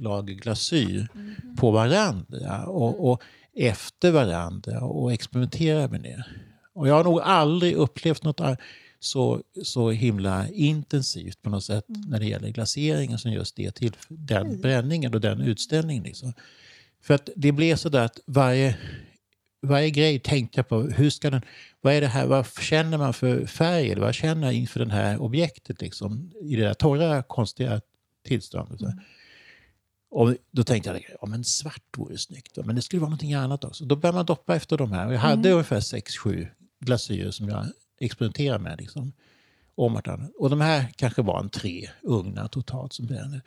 lager 0.00 0.34
glasyr 0.34 1.08
på 1.56 1.70
varandra 1.70 2.66
och, 2.66 3.10
och 3.10 3.22
efter 3.56 4.10
varandra 4.10 4.80
och 4.80 5.12
experimentera 5.12 5.88
med 5.88 6.00
det. 6.02 6.24
Och 6.74 6.88
jag 6.88 6.94
har 6.94 7.04
nog 7.04 7.20
aldrig 7.20 7.74
upplevt 7.74 8.22
något 8.24 8.40
ar- 8.40 8.56
så, 9.00 9.42
så 9.64 9.90
himla 9.90 10.48
intensivt 10.48 11.42
på 11.42 11.50
något 11.50 11.64
sätt 11.64 11.84
när 11.88 12.20
det 12.20 12.26
gäller 12.26 12.48
glaseringen 12.48 13.18
som 13.18 13.32
just 13.32 13.56
det 13.56 13.70
till 13.70 13.96
den 14.08 14.60
bränningen 14.60 15.14
och 15.14 15.20
den 15.20 15.40
utställningen. 15.40 16.04
Liksom. 16.04 16.32
För 17.02 17.14
att 17.14 17.30
det 17.36 17.52
blev 17.52 17.76
så 17.76 17.88
där 17.88 18.04
att 18.04 18.20
varje, 18.26 18.78
varje 19.62 19.90
grej 19.90 20.18
tänkte 20.18 20.58
jag 20.58 20.68
på, 20.68 20.80
hur 20.82 21.10
ska 21.10 21.30
den, 21.30 21.42
vad 21.80 21.94
är 21.94 22.00
det 22.00 22.06
här, 22.06 22.26
vad 22.26 22.46
känner 22.46 22.98
man 22.98 23.14
för 23.14 23.46
färg 23.46 23.90
eller 23.90 24.02
vad 24.02 24.14
känner 24.14 24.46
jag 24.46 24.54
inför 24.54 24.84
det 24.84 24.92
här 24.92 25.22
objektet 25.22 25.80
liksom, 25.80 26.32
i 26.42 26.56
det 26.56 26.64
där 26.64 26.74
torra, 26.74 27.22
konstiga 27.22 27.80
tillståndet. 28.24 28.80
så. 28.80 28.92
Och 30.10 30.34
då 30.50 30.64
tänkte 30.64 30.90
jag, 30.90 31.04
ja 31.20 31.26
men 31.26 31.44
svart 31.44 31.82
vore 31.96 32.18
snyggt. 32.18 32.58
Men 32.64 32.76
det 32.76 32.82
skulle 32.82 33.00
vara 33.00 33.08
någonting 33.08 33.34
annat 33.34 33.64
också. 33.64 33.84
Då 33.84 33.96
började 33.96 34.16
man 34.16 34.26
doppa 34.26 34.56
efter 34.56 34.76
de 34.76 34.92
här. 34.92 35.06
Och 35.06 35.14
jag 35.14 35.18
hade 35.18 35.50
ungefär 35.50 35.80
6-7 35.80 36.48
glasyrer 36.80 37.30
som 37.30 37.48
jag 37.48 37.66
experimenterade 38.00 38.58
med. 38.64 38.80
Liksom, 38.80 39.12
om 39.74 39.94
vartannat. 39.94 40.30
Och 40.38 40.50
de 40.50 40.60
här 40.60 40.92
kanske 40.96 41.22
var 41.22 41.40
en 41.40 41.48
tre 41.48 41.90
ugnar 42.02 42.48
totalt 42.48 42.92
som 42.92 43.06
brände. 43.06 43.40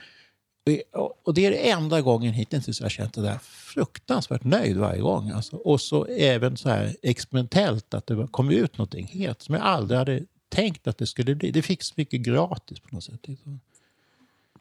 Och- 1.24 1.34
det 1.34 1.46
är 1.46 1.52
det 1.52 1.70
enda 1.70 2.02
gången 2.02 2.34
hittills 2.34 2.80
jag 2.80 2.86
har 2.86 2.90
känt 2.90 3.14
det 3.14 3.22
där 3.22 3.38
fruktansvärt 3.44 4.44
nöjd 4.44 4.78
varje 4.78 5.02
gång. 5.02 5.30
Alltså. 5.30 5.56
Och 5.56 5.82
så 5.82 6.06
även 6.06 6.58
så 6.58 6.70
här 6.70 6.96
experimentellt 7.02 7.94
att 7.94 8.08
det 8.08 8.28
kom 8.32 8.50
ut 8.50 8.78
någonting 8.78 9.08
helt 9.08 9.42
som 9.42 9.56
jag 9.56 9.64
aldrig 9.64 9.98
hade 9.98 10.22
tänkt 10.50 10.88
att 10.88 10.98
det 10.98 11.06
skulle 11.08 11.36
bli. 11.36 11.52
Det 11.52 11.62
fick 11.62 11.84
så 11.84 11.94
mycket 11.98 12.22
gratis 12.22 12.80
på 12.80 12.96
något 12.96 13.04
sätt. 13.04 13.28
Liksom. 13.28 13.60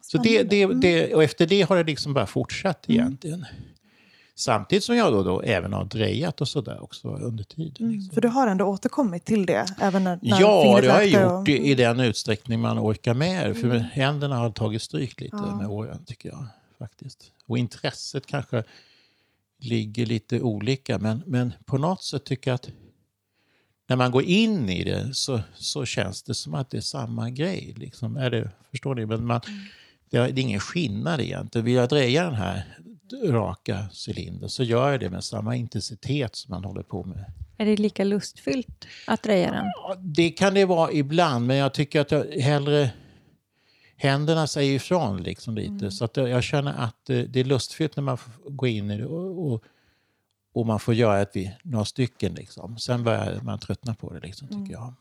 Så 0.01 0.19
det, 0.19 0.43
det, 0.43 0.67
det, 0.67 1.15
och 1.15 1.23
efter 1.23 1.47
det 1.47 1.63
har 1.63 1.77
det 1.77 1.85
liksom 1.85 2.15
bara 2.15 2.27
fortsatt 2.27 2.85
egentligen. 2.91 3.47
Samtidigt 4.41 4.85
som 4.85 4.97
jag 4.97 5.13
då, 5.13 5.23
då 5.23 5.41
även 5.43 5.73
har 5.73 5.85
drejat 5.85 6.41
och 6.41 6.49
sådär 6.49 6.83
också 6.83 7.09
under 7.09 7.45
tiden. 7.45 7.93
Liksom. 7.93 8.15
För 8.15 8.21
du 8.21 8.29
har 8.29 8.47
ändå 8.47 8.65
återkommit 8.65 9.25
till 9.25 9.47
det? 9.47 9.67
Även 9.81 10.05
när, 10.05 10.19
när 10.23 10.41
Ja, 10.41 10.79
det 10.83 10.89
har 10.89 11.01
jag 11.01 11.09
gjort 11.09 11.33
och- 11.33 11.49
i, 11.49 11.75
den 11.75 12.01
utsträckning 12.01 12.61
man 12.61 12.79
orkar 12.79 13.15
med. 13.15 13.57
För 13.57 13.77
händerna 13.77 14.37
har 14.37 14.51
tagit 14.51 14.83
stryk 14.83 15.21
lite 15.21 15.37
Ja. 15.37 15.57
med 15.57 15.67
åren, 15.67 16.05
tycker 16.07 16.29
jag. 16.29 16.47
faktiskt. 16.79 17.33
Och 17.47 17.59
intresset 17.59 18.27
kanske 18.27 18.65
ligger 19.59 20.07
lite 20.07 20.41
olika, 20.41 20.99
men, 20.99 21.23
men 21.27 21.53
på 21.65 21.79
något 21.79 22.03
sätt 22.03 22.25
tycker 22.25 22.51
jag 22.51 22.55
att 22.55 22.69
när 23.89 23.97
man 23.97 24.11
går 24.11 24.23
in 24.23 24.69
i 24.69 24.85
det 24.85 25.15
så, 25.15 25.41
så 25.55 25.85
känns 25.85 26.23
det 26.23 26.35
som 26.35 26.55
att 26.55 26.71
det 26.71 26.77
är 26.77 26.81
samma 26.81 27.31
grej. 27.31 27.75
Liksom. 27.77 28.17
Är 28.17 28.31
det, 28.31 28.51
förstår 28.71 28.95
ni? 28.95 29.07
Men 29.07 29.27
man, 29.27 29.41
det 30.11 30.17
är 30.17 30.33
det 30.33 30.41
är 30.41 30.43
ingen 30.43 30.61
skillnad 30.61 31.21
egentligen. 31.21 31.65
Vill 31.65 31.75
jag 31.75 31.89
dreja 31.89 32.25
den 32.25 32.35
här 32.35 32.79
raka 33.13 33.89
cylindern 33.93 34.49
så 34.49 34.63
gör 34.63 34.91
jag 34.91 35.01
det 35.01 35.11
med 35.11 35.25
samma 35.25 35.57
intensitet 35.57 36.37
som 36.37 36.51
man 36.51 36.65
håller 36.65 36.83
på 36.83 37.05
med 37.05 37.25
Är 37.59 37.67
det 37.67 37.77
lika 37.77 38.05
lustfyllt 38.05 38.87
att 39.07 39.23
dreja 39.23 39.53
den? 39.53 39.65
Ja, 39.65 39.97
Det 39.99 40.31
kan 40.31 40.55
det 40.55 40.65
vara 40.65 40.93
ibland, 40.93 41.47
men 41.47 41.57
jag 41.57 41.75
tycker 41.75 42.01
att 42.01 42.11
jag 42.11 42.25
hellre... 42.25 42.91
Händerna 43.97 44.47
säger 44.47 44.75
ifrån 44.75 45.23
liksom 45.23 45.55
lite. 45.55 45.91
Så 45.91 46.05
att 46.05 46.17
jag 46.17 46.43
känner 46.43 46.73
att 46.73 47.11
eh, 47.11 47.19
det 47.19 47.41
är 47.41 47.45
lustfyllt 47.45 47.97
när 47.97 48.03
man 48.03 48.19
får 48.19 48.33
gå 48.51 48.67
in 48.67 48.91
i 48.91 48.99
det 48.99 49.07
och, 49.07 49.53
och, 49.53 49.65
och 50.53 50.67
man 50.67 50.81
får 50.81 50.95
göra 50.95 51.21
ett, 51.21 51.37
några 51.63 51.85
stycken. 51.85 52.35
Liksom. 52.35 52.79
Sen 52.79 53.05
börjar 53.05 53.41
man 53.43 53.59
tröttna 53.59 53.95
på 53.95 54.13
det, 54.13 54.21
liksom, 54.21 54.49
tycker 54.49 54.73
jag. 54.73 54.95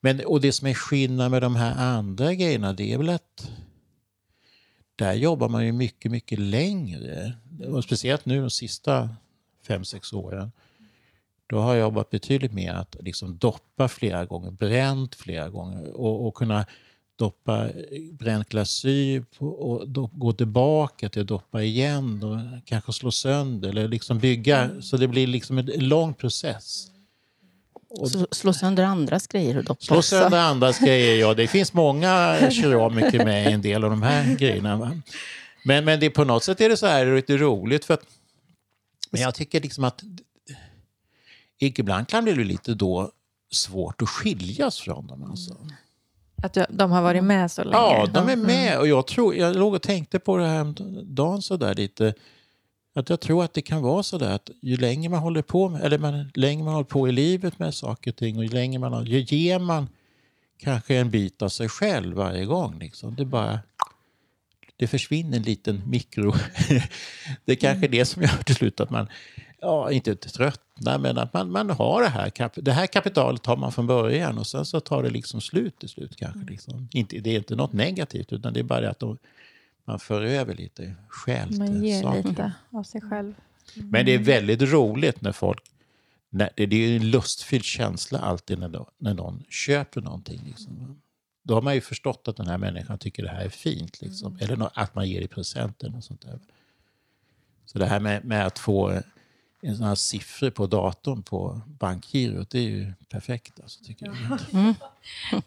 Men, 0.00 0.20
och 0.26 0.40
det 0.40 0.52
som 0.52 0.68
är 0.68 0.74
skillnad 0.74 1.30
med 1.30 1.42
de 1.42 1.56
här 1.56 1.74
andra 1.76 2.34
grejerna, 2.34 2.72
det 2.72 2.92
är 2.92 2.98
väl 2.98 3.08
att 3.08 3.50
där 5.00 5.14
jobbar 5.14 5.48
man 5.48 5.66
ju 5.66 5.72
mycket, 5.72 6.12
mycket 6.12 6.38
längre. 6.38 7.32
Och 7.68 7.84
speciellt 7.84 8.26
nu 8.26 8.40
de 8.40 8.50
sista 8.50 9.08
fem, 9.66 9.84
sex 9.84 10.12
åren. 10.12 10.52
Då 11.46 11.58
har 11.58 11.74
jag 11.74 11.80
jobbat 11.80 12.10
betydligt 12.10 12.52
mer 12.52 12.72
att 12.72 12.96
liksom 13.00 13.38
doppa 13.38 13.88
flera 13.88 14.24
gånger, 14.24 14.50
bränt 14.50 15.14
flera 15.14 15.48
gånger 15.48 15.92
och, 15.92 16.26
och 16.26 16.34
kunna 16.34 16.66
doppa 17.16 17.68
bränt 18.12 18.48
glasyr 18.48 19.24
på, 19.38 19.46
och 19.46 19.88
do, 19.88 20.10
gå 20.12 20.32
tillbaka 20.32 21.08
till 21.08 21.22
att 21.22 21.28
doppa 21.28 21.62
igen 21.62 22.22
och 22.22 22.66
kanske 22.66 22.92
slå 22.92 23.10
sönder 23.10 23.68
eller 23.68 23.88
liksom 23.88 24.18
bygga 24.18 24.70
så 24.80 24.96
det 24.96 25.08
blir 25.08 25.26
liksom 25.26 25.58
en 25.58 25.88
lång 25.88 26.14
process. 26.14 26.89
Och 27.90 28.10
slå, 28.10 28.26
slå 28.30 28.52
sönder 28.52 28.84
andras 28.84 29.26
grejer 29.26 29.56
och 29.56 29.64
doppa 29.64 29.84
Slå 29.84 30.02
sönder 30.02 30.38
andras 30.38 30.78
grejer, 30.84 31.16
ja. 31.16 31.34
Det 31.34 31.46
finns 31.46 31.72
många 31.72 32.36
keramiker 32.50 33.24
med 33.24 33.50
i 33.50 33.52
en 33.52 33.62
del 33.62 33.84
av 33.84 33.90
de 33.90 34.02
här 34.02 34.36
grejerna. 34.36 34.76
Va? 34.76 35.00
Men, 35.64 35.84
men 35.84 36.00
det, 36.00 36.10
på 36.10 36.24
något 36.24 36.44
sätt 36.44 36.60
är 36.60 36.68
det 36.68 36.76
så 36.76 36.86
här 36.86 37.16
lite 37.16 37.36
roligt 37.36 37.84
för 37.84 37.94
att 37.94 38.02
men 39.10 39.20
jag 39.20 39.34
tycker 39.34 39.60
liksom 39.60 39.84
att 39.84 40.02
ibland 41.58 42.08
kan 42.08 42.24
det 42.24 42.34
bli 42.34 42.44
lite 42.44 42.74
då 42.74 43.10
svårt 43.52 44.02
att 44.02 44.08
skiljas 44.08 44.80
från 44.80 45.06
dem. 45.06 45.30
Alltså. 45.30 45.56
Att 46.42 46.56
de 46.70 46.90
har 46.90 47.02
varit 47.02 47.24
med 47.24 47.50
så 47.50 47.64
länge? 47.64 47.76
Ja, 47.76 48.06
de 48.06 48.28
är 48.28 48.36
med. 48.36 48.78
Och 48.78 48.88
jag, 48.88 49.06
tror, 49.06 49.34
jag 49.34 49.56
låg 49.56 49.74
och 49.74 49.82
tänkte 49.82 50.18
på 50.18 50.36
det 50.36 50.46
här 50.46 50.74
dagen 51.04 51.42
så 51.42 51.56
där 51.56 51.74
lite. 51.74 52.14
Att 52.94 53.08
jag 53.08 53.20
tror 53.20 53.44
att 53.44 53.54
det 53.54 53.62
kan 53.62 53.82
vara 53.82 54.02
så 54.02 54.18
där 54.18 54.34
att 54.34 54.50
ju 54.60 54.76
längre 54.76 55.08
man 55.08 55.20
håller 55.20 55.42
på 55.42 55.68
med, 55.68 55.84
eller 55.84 55.98
man, 55.98 56.30
längre 56.34 56.64
man 56.64 56.74
håller 56.74 56.84
på 56.84 57.08
i 57.08 57.12
livet 57.12 57.58
med 57.58 57.74
saker 57.74 58.10
och 58.10 58.16
ting 58.16 58.36
och 58.36 58.44
ju 58.44 58.50
längre 58.50 58.78
man 58.78 59.04
ju 59.04 59.20
ger 59.20 59.58
man 59.58 59.88
kanske 60.58 60.96
en 60.96 61.10
bit 61.10 61.42
av 61.42 61.48
sig 61.48 61.68
själv 61.68 62.16
varje 62.16 62.44
gång. 62.44 62.78
Liksom. 62.78 63.14
Det 63.14 63.24
bara 63.24 63.60
det 64.80 64.86
försvinner 64.86 65.36
en 65.36 65.42
liten 65.42 65.82
mikro... 65.86 66.32
det 67.44 67.52
är 67.52 67.56
kanske 67.56 67.86
är 67.86 67.88
det 67.88 68.04
som 68.04 68.22
gör 68.22 68.42
till 68.44 68.54
slut 68.54 68.80
att 68.80 68.90
man, 68.90 69.08
ja, 69.60 69.90
inte 69.90 70.14
tröttnar, 70.14 70.98
men 70.98 71.18
att 71.18 71.32
man, 71.32 71.50
man 71.50 71.70
har 71.70 72.02
det 72.02 72.08
här. 72.08 72.32
Det 72.54 72.72
här 72.72 72.86
kapitalet 72.86 73.46
har 73.46 73.56
man 73.56 73.72
från 73.72 73.86
början 73.86 74.38
och 74.38 74.46
sen 74.46 74.66
så 74.66 74.80
tar 74.80 75.02
det 75.02 75.10
liksom 75.10 75.40
slut 75.40 75.78
till 75.78 75.88
slut. 75.88 76.16
kanske. 76.16 76.50
Liksom. 76.50 76.88
Inte, 76.92 77.18
det 77.18 77.30
är 77.30 77.36
inte 77.36 77.56
något 77.56 77.72
negativt, 77.72 78.32
utan 78.32 78.52
det 78.52 78.60
är 78.60 78.64
bara 78.64 78.90
att 78.90 78.98
de, 78.98 79.18
man 79.84 79.98
för 79.98 80.22
över 80.22 80.54
lite 80.54 80.94
själv 81.08 81.58
Man 81.58 81.84
ger 81.84 82.02
saker. 82.02 82.28
lite 82.28 82.52
av 82.70 82.82
sig 82.82 83.00
själv. 83.00 83.34
Mm. 83.76 83.90
Men 83.90 84.06
det 84.06 84.14
är 84.14 84.18
väldigt 84.18 84.62
roligt 84.62 85.20
när 85.20 85.32
folk... 85.32 85.62
När, 86.32 86.50
det 86.56 86.76
är 86.76 86.96
en 86.96 87.10
lustfylld 87.10 87.64
känsla 87.64 88.18
alltid 88.18 88.58
när, 88.58 88.68
då, 88.68 88.90
när 88.98 89.14
någon 89.14 89.44
köper 89.48 90.00
någonting. 90.00 90.40
Liksom. 90.46 91.00
Då 91.42 91.54
har 91.54 91.62
man 91.62 91.74
ju 91.74 91.80
förstått 91.80 92.28
att 92.28 92.36
den 92.36 92.46
här 92.46 92.58
människan 92.58 92.98
tycker 92.98 93.22
det 93.22 93.28
här 93.28 93.44
är 93.44 93.48
fint. 93.48 94.00
Liksom. 94.00 94.32
Mm. 94.32 94.44
Eller 94.44 94.70
att 94.74 94.94
man 94.94 95.08
ger 95.08 95.20
i 95.20 95.28
present 95.28 95.82
eller 95.82 96.00
sånt 96.00 96.20
där. 96.20 96.38
Så 97.64 97.78
det 97.78 97.86
här 97.86 98.00
med, 98.00 98.24
med 98.24 98.46
att 98.46 98.58
få 98.58 99.02
en 99.62 99.76
sån 99.76 99.86
här 99.86 99.94
siffror 99.94 100.50
på 100.50 100.66
datorn 100.66 101.22
på 101.22 101.60
bankgirot, 101.66 102.50
det 102.50 102.58
är 102.58 102.62
ju 102.62 102.92
perfekt. 103.08 103.60
Alltså, 103.62 103.84
tycker 103.84 104.06
jag. 104.06 104.16
Mm. 104.52 104.74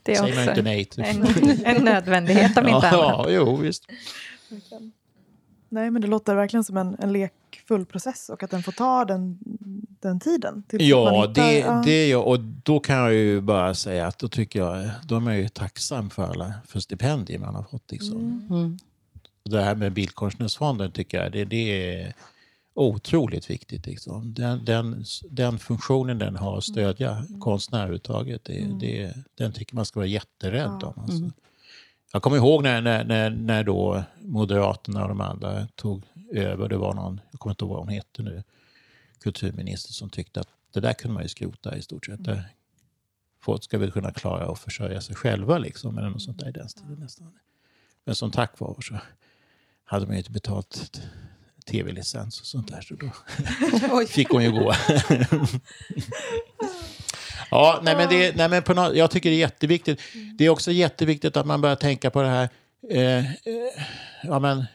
Det 0.04 0.12
är 0.12 0.16
Säger 0.16 0.50
också 0.50 0.62
nej 0.62 0.86
till. 0.86 1.04
En, 1.04 1.26
en 1.66 1.86
nödvändighet 1.86 2.58
om 2.58 2.68
inte 2.68 2.88
ja, 2.92 3.14
annat. 3.14 3.32
Ja, 3.32 3.36
jo, 3.36 3.56
visst. 3.56 3.86
Nej, 5.70 5.92
men 5.92 6.02
det 6.02 6.08
låter 6.08 6.36
verkligen 6.36 6.64
som 6.64 6.78
en, 6.78 6.96
en 7.00 7.14
lekfull 7.14 7.86
process 7.86 8.30
och 8.30 8.44
att 8.44 8.52
den 8.52 8.64
får 8.64 8.72
ta 8.72 9.06
den, 9.06 9.38
den 10.00 10.20
tiden. 10.20 10.64
ja, 10.70 11.22
hittar, 11.22 11.34
det, 11.34 11.60
ja. 11.60 11.82
det 11.86 12.08
jag, 12.08 12.28
och 12.28 12.40
då 12.40 12.80
kan 12.80 12.96
jag 12.96 13.14
ju 13.14 13.42
bara 13.42 13.76
säga 13.76 14.08
att 14.08 14.20
då 14.20 14.28
tycker 14.28 14.60
jag, 14.60 14.90
då 15.04 15.16
är 15.16 15.20
man 15.20 15.38
ju 15.38 15.50
tacksam 15.50 16.10
för 16.10 16.24
alla 16.24 16.54
för 16.68 16.80
stipendier 16.80 17.40
man 17.40 17.56
har 17.56 17.64
fått. 17.64 17.92
Liksom. 17.92 18.18
Mm. 18.18 18.48
mm. 18.50 18.80
Det 19.46 19.62
här 19.62 19.76
med 19.76 19.94
Bildkonstnärsfonden 19.94 20.92
tycker 20.92 21.24
jag, 21.24 21.32
det, 21.32 21.46
det 21.46 21.96
är 21.96 22.14
otroligt 22.74 23.50
viktigt. 23.50 23.86
Liksom. 23.86 24.34
Den, 24.34 24.66
den, 24.66 25.06
den 25.30 25.60
funktionen 25.60 26.18
den 26.18 26.36
har 26.36 26.58
att 26.58 26.64
stödja 26.64 27.12
mm. 27.12 27.40
konstnärer 27.40 27.84
överhuvudtaget, 27.84 28.50
mm. 28.50 28.80
det, 28.80 29.14
den 29.36 29.52
tycker 29.52 29.76
man 29.76 29.86
ska 29.86 30.00
vara 30.00 30.08
jätterädd 30.08 30.78
ja. 30.82 30.88
om. 30.88 31.04
Alltså. 31.04 31.18
Mm. 31.18 31.34
Jag 32.14 32.22
kommer 32.22 32.38
ihåg 32.38 32.64
när, 32.64 32.82
när, 32.82 33.04
när, 33.04 33.30
när 33.30 33.64
då 33.64 34.04
Moderaterna 34.20 35.02
och 35.04 35.10
de 35.10 35.22
andra 35.22 35.68
tog 35.76 36.04
över. 36.32 36.70
Det 36.70 36.78
var 36.78 36.94
någon, 36.94 37.22
jag 37.32 37.40
kommer 37.40 37.52
inte 37.52 37.66
ihåg 37.66 37.72
vad 37.72 37.80
hon 37.80 37.90
hette 37.90 38.24
nu, 38.24 38.44
kulturminister 39.20 39.94
som 39.94 40.10
tyckte 40.10 40.40
att 40.40 40.48
det 40.74 40.80
där 40.80 40.94
kunde 40.94 41.14
man 41.14 41.24
ju 41.24 41.30
skrota 41.30 41.78
i 41.78 41.82
stort 41.82 42.06
sett. 42.06 42.28
Mm. 42.28 42.40
Folk 43.42 43.64
ska 43.64 43.78
väl 43.78 43.92
kunna 43.92 44.12
klara 44.12 44.52
att 44.52 44.60
försörja 44.60 45.02
sig 45.02 45.16
själva 45.16 45.58
liksom, 45.58 45.98
eller 45.98 46.10
något 46.10 46.22
sånt 46.22 46.40
där 46.40 46.50
i 46.50 46.52
den 46.52 46.70
stilen 46.70 47.00
nästan. 47.00 47.34
Men 48.06 48.16
som 48.16 48.32
tack 48.32 48.60
var 48.60 48.78
så 48.82 48.98
hade 49.84 50.06
man 50.06 50.16
ju 50.16 50.20
inte 50.20 50.32
betalt 50.32 51.02
tv-licens 51.66 52.40
och 52.40 52.46
sånt 52.46 52.68
där. 52.68 52.82
Så 52.82 52.96
då 52.96 54.06
fick 54.08 54.30
hon 54.30 54.44
ju 54.44 54.52
gå. 54.52 54.74
Ja, 57.52 57.80
nej, 57.84 57.96
men 57.96 58.10
det, 58.10 58.36
nej, 58.36 58.50
men 58.50 58.64
på 58.64 58.74
något, 58.74 58.96
jag 58.96 59.12
tycker 59.12 59.30
det 59.30 59.36
är 59.36 59.40
jätteviktigt. 59.40 60.02
Det 60.38 60.46
är 60.46 60.50
också 60.50 60.72
jätteviktigt 60.72 61.38
att 61.38 61.46
man 61.46 61.62
börjar 61.62 61.76
tänka 61.76 62.10
på 62.10 62.22
det 62.22 62.28
här. 62.28 62.50
Eh, 62.90 63.20
eh, 63.20 63.34
ja, 64.24 64.40
men, 64.40 64.66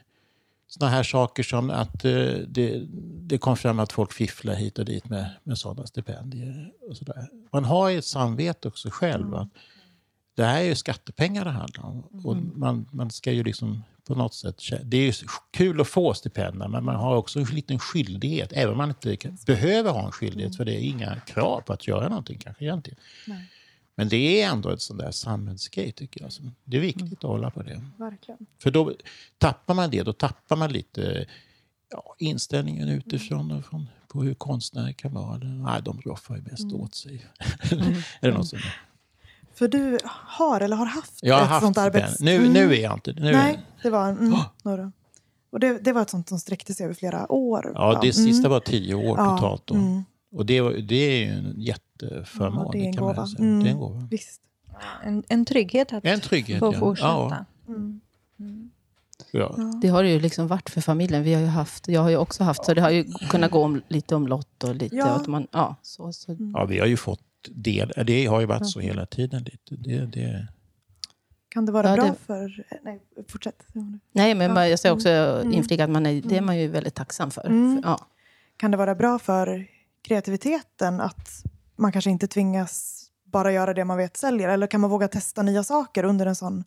såna 0.69 0.91
här 0.91 1.03
saker 1.03 1.43
som 1.43 1.71
att 1.71 2.05
eh, 2.05 2.13
det, 2.49 2.87
det 3.23 3.39
kom 3.39 3.57
fram 3.57 3.79
att 3.79 3.93
folk 3.93 4.13
fifflar 4.13 4.55
hit 4.55 4.79
och 4.79 4.85
dit 4.85 5.09
med, 5.09 5.31
med 5.43 5.59
sådana 5.59 5.87
stipendier. 5.87 6.73
Och 6.89 6.97
så 6.97 7.05
där. 7.05 7.29
Man 7.53 7.65
har 7.65 7.89
ju 7.89 7.99
ett 7.99 8.05
samvete 8.05 8.69
också 8.69 8.89
själv. 8.91 9.35
Mm. 9.35 9.49
Det 10.35 10.45
här 10.45 10.61
är 10.61 10.65
ju 10.65 10.75
skattepengar 10.75 11.45
det 11.45 11.51
handlar 11.51 11.85
om. 11.85 12.01
Och 12.25 12.33
mm. 12.33 12.53
man, 12.57 12.89
man 12.93 13.11
ska 13.11 13.33
ju 13.33 13.45
liksom 13.45 13.85
på 14.09 14.15
något 14.15 14.35
sätt. 14.35 14.63
Det 14.85 14.97
är 14.97 15.17
kul 15.51 15.81
att 15.81 15.89
få 15.89 16.15
stipendier, 16.15 16.69
men 16.69 16.85
man 16.85 16.97
har 16.97 17.17
också 17.17 17.39
en 17.39 17.45
liten 17.45 17.79
skyldighet. 17.79 18.53
Även 18.53 18.73
om 18.73 18.79
man 18.79 18.89
inte 18.89 19.17
behöver 19.47 19.91
ha 19.91 20.07
en 20.07 20.13
skyldighet, 20.13 20.57
för 20.57 20.65
det 20.65 20.75
är 20.75 20.81
inga 20.81 21.21
krav 21.21 21.61
på 21.61 21.73
att 21.73 21.87
göra 21.87 22.09
någonting 22.09 22.39
kanske 22.39 22.65
egentligen. 22.65 22.99
Nej. 23.27 23.49
Men 23.95 24.09
det 24.09 24.43
är 24.43 24.51
ändå 24.51 24.71
ett 24.71 24.81
sånt 24.81 25.01
där 25.01 25.11
samhällsgrej 25.11 25.93
tycker 25.93 26.21
jag. 26.21 26.31
Det 26.65 26.77
är 26.77 26.81
viktigt 26.81 27.03
mm. 27.03 27.13
att 27.13 27.23
hålla 27.23 27.51
på 27.51 27.63
det. 27.63 27.85
Verkligen. 27.97 28.47
För 28.63 28.71
då 28.71 28.95
tappar 29.39 29.75
man 29.75 29.91
det, 29.91 30.03
då 30.03 30.13
tappar 30.13 30.57
man 30.57 30.73
lite 30.73 31.27
ja, 31.91 32.15
inställningen 32.19 32.89
utifrån 32.89 33.51
mm. 33.51 33.63
från, 33.63 33.89
på 34.09 34.23
hur 34.23 34.35
konstnärer 34.35 34.93
kan 34.93 35.15
vara. 35.15 35.39
Nej, 35.39 35.83
de 35.83 36.01
roffar 36.01 36.37
ju 36.37 36.43
mest 36.43 36.63
mm. 36.63 36.75
åt 36.75 36.95
sig. 36.95 37.27
Mm. 37.73 37.95
Eller 38.21 38.35
något 38.35 38.49
sånt. 38.49 38.63
För 39.59 39.69
du 39.69 39.99
har 40.05 40.61
eller 40.61 40.77
har 40.77 40.87
haft 40.87 41.19
jag 41.23 41.35
har 41.35 41.43
ett 41.43 41.49
haft 41.49 41.65
sånt 41.65 41.79
arbete? 41.79 42.17
Nu, 42.21 42.49
nu 42.49 42.75
är 42.75 42.83
jag 42.83 42.95
inte 42.95 43.13
nu 43.13 43.33
Nej, 43.33 43.59
det 43.83 43.91
var 43.91 44.09
mm, 44.11 44.33
oh. 44.33 44.45
några. 44.63 44.93
Och 45.51 45.61
det, 45.61 45.79
det 45.79 45.93
var 45.93 46.03
ett 46.03 46.11
sånt 46.11 46.29
som 46.29 46.39
sträckte 46.39 46.75
sig 46.75 46.85
över 46.85 46.95
flera 46.95 47.33
år? 47.33 47.73
Ja, 47.75 47.99
det 48.03 48.13
sista 48.13 48.41
mm. 48.41 48.51
var 48.51 48.61
tio 48.61 48.95
år 48.95 49.17
totalt. 49.17 49.67
Då. 49.67 49.75
Mm. 49.75 50.05
Och 50.33 50.47
det, 50.47 50.61
det 50.81 50.95
är 50.95 51.27
ju 51.27 51.33
en 51.33 51.55
jätteförmån. 51.61 52.65
Ja, 52.67 52.71
det 52.73 52.79
är 52.79 52.85
en 52.85 52.97
gåva. 52.97 53.27
Mm. 53.39 53.63
Det 53.63 53.69
är 53.69 53.73
en 53.73 53.79
gåva. 53.79 54.09
Visst. 54.11 54.41
En, 55.05 55.23
en 55.29 55.45
trygghet 55.45 55.93
att 55.93 56.05
en 56.05 56.21
trygghet, 56.21 56.59
få 56.59 56.73
ja. 56.75 56.79
fortsätta. 56.79 57.09
Ja. 57.09 57.45
Mm. 57.69 58.01
Ja. 59.31 59.57
Det 59.83 59.89
har 59.89 60.03
det 60.03 60.09
ju 60.09 60.21
liksom 60.21 60.47
varit 60.47 60.71
för 60.71 60.81
familjen. 60.81 61.23
Vi 61.23 61.35
har 61.35 61.41
ju 61.41 61.47
haft, 61.47 61.89
jag 61.89 62.01
har 62.01 62.11
ju 62.11 62.17
också 62.17 62.45
haft, 62.45 62.65
så 62.65 62.75
det 62.75 62.81
har 62.81 62.91
ju 62.91 63.05
kunnat 63.05 63.51
gå 63.51 63.65
om, 63.65 63.83
lite 63.89 64.15
omlott 64.15 64.65
och 64.65 64.75
lite... 64.75 64.97
Ja. 64.97 65.23
man, 65.27 65.47
ja, 65.51 65.77
så, 65.83 66.13
så. 66.13 66.37
ja, 66.55 66.65
vi 66.65 66.79
har 66.79 66.87
ju 66.87 66.97
fått 66.97 67.21
del. 67.51 67.93
Det 68.07 68.27
har 68.27 68.41
ju 68.41 68.47
varit 68.47 68.71
så 68.71 68.81
hela 68.81 69.07
tiden. 69.07 69.47
Det, 69.71 70.07
det... 70.07 70.47
Kan 71.49 71.67
det 71.67 71.73
vara 71.73 71.89
ja, 71.89 71.95
bra 71.95 72.05
det... 72.05 72.15
för... 72.27 72.65
Nej, 72.83 73.03
fortsätt. 73.29 73.67
Nej, 74.13 74.35
men 74.35 74.57
ja. 74.57 74.69
jag 74.69 74.79
ska 74.79 74.93
också 74.93 75.09
mm. 75.09 75.53
inflika 75.53 75.85
att 75.85 75.91
man 75.91 76.07
är, 76.07 76.23
det 76.23 76.37
är 76.37 76.41
man 76.41 76.59
ju 76.59 76.69
väldigt 76.69 76.95
tacksam 76.95 77.31
för. 77.31 77.47
Mm. 77.47 77.83
Ja. 77.85 78.07
Kan 78.57 78.71
det 78.71 78.77
vara 78.77 78.95
bra 78.95 79.19
för 79.19 79.67
kreativiteten 80.03 81.01
att 81.01 81.43
man 81.77 81.93
kanske 81.93 82.11
inte 82.11 82.29
tvingas 82.29 83.05
bara 83.25 83.53
göra 83.53 83.75
det 83.75 83.85
man 83.85 83.97
vet 83.97 84.17
säljer? 84.17 84.49
Eller 84.49 84.67
kan 84.67 84.81
man 84.81 84.91
våga 84.91 85.09
testa 85.09 85.43
nya 85.43 85.65
saker 85.65 86.05
under 86.05 86.27
en 86.27 86.37
sån 86.37 86.65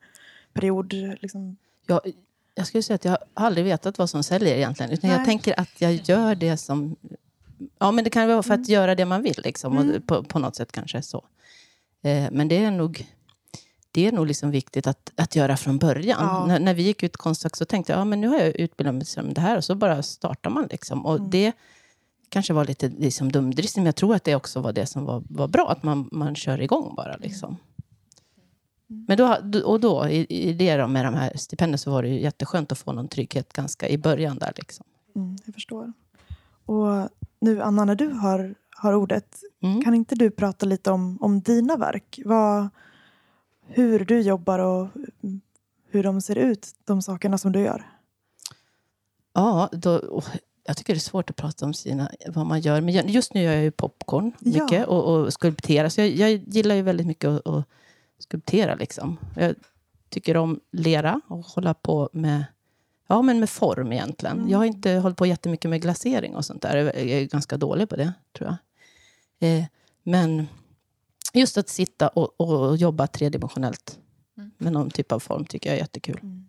period? 0.54 0.94
Liksom? 0.94 1.58
Ja, 1.88 2.02
jag 2.56 2.68
skulle 2.68 2.84
säga 2.84 2.96
att 2.96 3.06
jag 3.06 3.12
har 3.12 3.20
aldrig 3.34 3.66
vetat 3.66 3.98
vad 3.98 4.10
som 4.10 4.24
säljer 4.24 4.56
egentligen. 4.56 4.92
Utan 4.92 5.10
jag 5.10 5.26
tänker 5.26 5.60
att 5.60 5.82
jag 5.82 5.94
gör 5.94 6.36
det 6.36 6.58
som 6.58 6.96
Ja, 7.80 7.92
men 7.92 8.04
det 8.04 8.10
kan 8.10 8.28
vara 8.28 8.44
för 8.44 8.54
att 8.54 8.58
mm. 8.58 8.70
göra 8.70 8.96
det 8.96 9.06
man 9.06 9.22
vill, 9.22 9.42
liksom, 9.44 9.78
mm. 9.78 10.02
på, 10.02 10.24
på 10.24 10.40
något 10.40 10.56
sätt 10.56 10.72
kanske 10.72 11.02
så. 11.02 11.26
Eh, 12.02 12.28
men 12.32 12.48
det 12.48 12.58
är 12.58 12.72
nog, 12.72 13.08
det 13.92 14.08
är 14.08 14.12
nog 14.12 14.28
liksom 14.28 14.52
viktigt 14.52 14.88
att, 14.88 15.12
att 15.16 15.36
göra 15.36 15.58
från 15.58 15.78
början. 15.78 16.20
Ja. 16.22 16.46
När, 16.46 16.60
när 16.60 16.74
vi 16.74 16.84
gick 16.84 17.04
ut 17.04 17.18
Konstfack 17.18 17.56
så 17.56 17.66
tänkte 17.66 17.94
jag, 17.94 18.00
ja, 18.00 18.06
men 18.06 18.22
nu 18.22 18.28
har 18.28 18.38
jag 18.38 18.60
utbildat 18.60 18.96
mig 18.96 19.06
som 19.06 19.34
det 19.34 19.42
här 19.42 19.58
och 19.58 19.64
så 19.64 19.76
bara 19.76 20.04
startar 20.04 20.50
man. 20.50 20.68
Liksom. 20.72 21.06
Och 21.06 21.16
mm. 21.16 21.30
det 21.30 21.52
kanske 22.30 22.54
var 22.54 22.66
lite 22.66 22.90
liksom 22.90 23.32
dumdristigt, 23.32 23.78
men 23.78 23.86
jag 23.86 23.96
tror 23.96 24.16
att 24.16 24.24
det 24.24 24.36
också 24.36 24.62
var 24.62 24.74
det 24.74 24.86
som 24.86 25.06
var, 25.06 25.24
var 25.30 25.48
bra, 25.48 25.70
att 25.72 25.84
man, 25.84 26.10
man 26.12 26.36
kör 26.36 26.62
igång 26.62 26.96
bara. 26.96 27.18
Liksom. 27.18 27.58
Mm. 28.90 29.06
Men 29.08 29.18
då, 29.18 29.62
och 29.64 29.80
då, 29.80 30.08
i, 30.10 30.26
i 30.30 30.54
det 30.54 30.78
då, 30.78 30.88
med 30.88 31.06
de 31.06 31.14
här 31.14 31.38
stipendierna, 31.38 31.78
så 31.78 31.92
var 31.92 32.04
det 32.04 32.10
ju 32.10 32.22
jätteskönt 32.22 32.72
att 32.72 32.78
få 32.78 32.92
någon 32.94 33.08
trygghet 33.08 33.54
ganska 33.54 33.90
i 33.90 33.98
början 33.98 34.38
där. 34.38 34.54
Liksom. 34.56 34.86
Mm, 35.16 35.38
jag 35.46 35.54
förstår. 35.54 35.94
Och 36.66 37.10
nu 37.42 37.62
Anna, 37.62 37.86
när 37.86 37.96
du 37.96 38.08
har, 38.08 38.56
har 38.76 38.94
ordet, 38.94 39.40
mm. 39.64 39.82
kan 39.82 39.94
inte 39.94 40.16
du 40.16 40.32
prata 40.32 40.66
lite 40.66 40.92
om, 40.92 41.18
om 41.22 41.42
dina 41.42 41.78
verk? 41.78 42.20
Vad, 42.26 42.70
hur 43.68 44.06
du 44.06 44.22
jobbar 44.22 44.60
och 44.60 44.88
hur 45.90 46.04
de 46.04 46.22
ser 46.22 46.38
ut, 46.38 46.68
de 46.86 47.02
sakerna 47.02 47.38
som 47.38 47.52
du 47.52 47.60
gör? 47.60 47.88
Ja, 49.34 49.70
då, 49.72 50.22
jag 50.64 50.78
tycker 50.78 50.94
det 50.94 50.98
är 50.98 51.00
svårt 51.00 51.30
att 51.30 51.36
prata 51.36 51.66
om 51.66 51.74
sina, 51.74 52.12
vad 52.28 52.46
man 52.46 52.60
gör. 52.60 52.82
Men 52.82 53.08
just 53.08 53.34
nu 53.34 53.42
gör 53.42 53.54
jag 53.54 53.64
ju 53.64 53.72
popcorn 53.72 54.34
mycket 54.40 54.72
ja. 54.72 54.86
och, 54.86 55.16
och 55.16 55.34
skulpterar. 55.34 55.90
Så 55.90 56.02
jag, 56.02 56.10
jag, 56.10 56.32
gillar 56.32 56.76
ju 56.76 56.82
väldigt 56.82 57.08
mycket 57.08 57.28
att, 57.28 57.48
att 57.48 57.66
skulptera. 58.20 58.76
Liksom. 58.76 59.18
Jag 59.36 59.56
tycker 60.10 60.38
om 60.38 60.60
lera 60.72 61.22
och 61.28 61.46
hålla 61.46 61.74
på 61.74 62.10
med, 62.14 62.46
ja, 63.12 63.22
men 63.22 63.40
med 63.40 63.50
form 63.50 63.92
egentligen. 63.92 64.38
Mm. 64.38 64.50
Jag 64.50 64.58
har 64.58 64.66
inte 64.66 64.92
hållit 64.92 65.18
på 65.18 65.26
jättemycket 65.26 65.70
med 65.70 65.82
glasering 65.82 66.36
och 66.36 66.46
sånt 66.46 66.62
där. 66.62 66.78
Jag 66.78 66.96
är 66.98 67.26
ganska 67.26 67.58
dålig 67.58 67.90
på 67.90 67.96
det, 67.96 68.14
tror 68.38 68.50
jag. 68.50 68.58
Eh, 69.50 69.66
men 70.04 70.48
just 71.34 71.58
att 71.58 71.70
sitta 71.70 72.08
och, 72.08 72.42
och 72.42 72.78
jobba 72.78 73.08
tredimensionellt 73.08 73.98
Mm. 74.38 74.52
med 74.58 74.74
någon 74.74 74.90
typ 74.90 75.12
av 75.12 75.20
form 75.20 75.46
tycker 75.46 75.70
jag 75.70 75.76
är 75.76 75.82
jättekul. 75.82 76.20
Mm. 76.24 76.48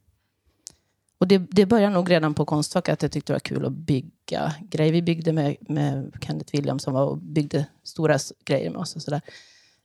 Och 1.19 1.29
det, 1.29 1.39
det 1.39 1.67
började 1.67 1.95
nog 1.95 2.11
redan 2.11 2.35
på 2.35 2.45
Konstfack 2.45 2.89
att 2.89 3.03
jag 3.03 3.13
tyckte 3.13 3.33
det 3.33 3.35
var 3.35 3.41
kul 3.41 3.67
att 3.67 3.73
bygga 3.73 4.55
grejer. 4.61 4.93
Vi 4.93 5.03
byggde 5.03 5.33
med, 5.33 5.57
med 5.61 6.13
Kenneth 6.21 6.53
Williams 6.53 6.83
som 6.83 6.95
var 6.95 7.05
och 7.05 7.19
byggde 7.19 7.67
stora 7.83 8.19
grejer 8.45 8.71
med 8.71 8.81
oss 8.81 8.97
och 8.97 9.03
sådär. 9.03 9.21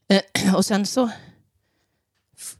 Eh, 0.07 0.55
och 0.55 0.65
sen 0.65 0.85
så... 0.85 1.09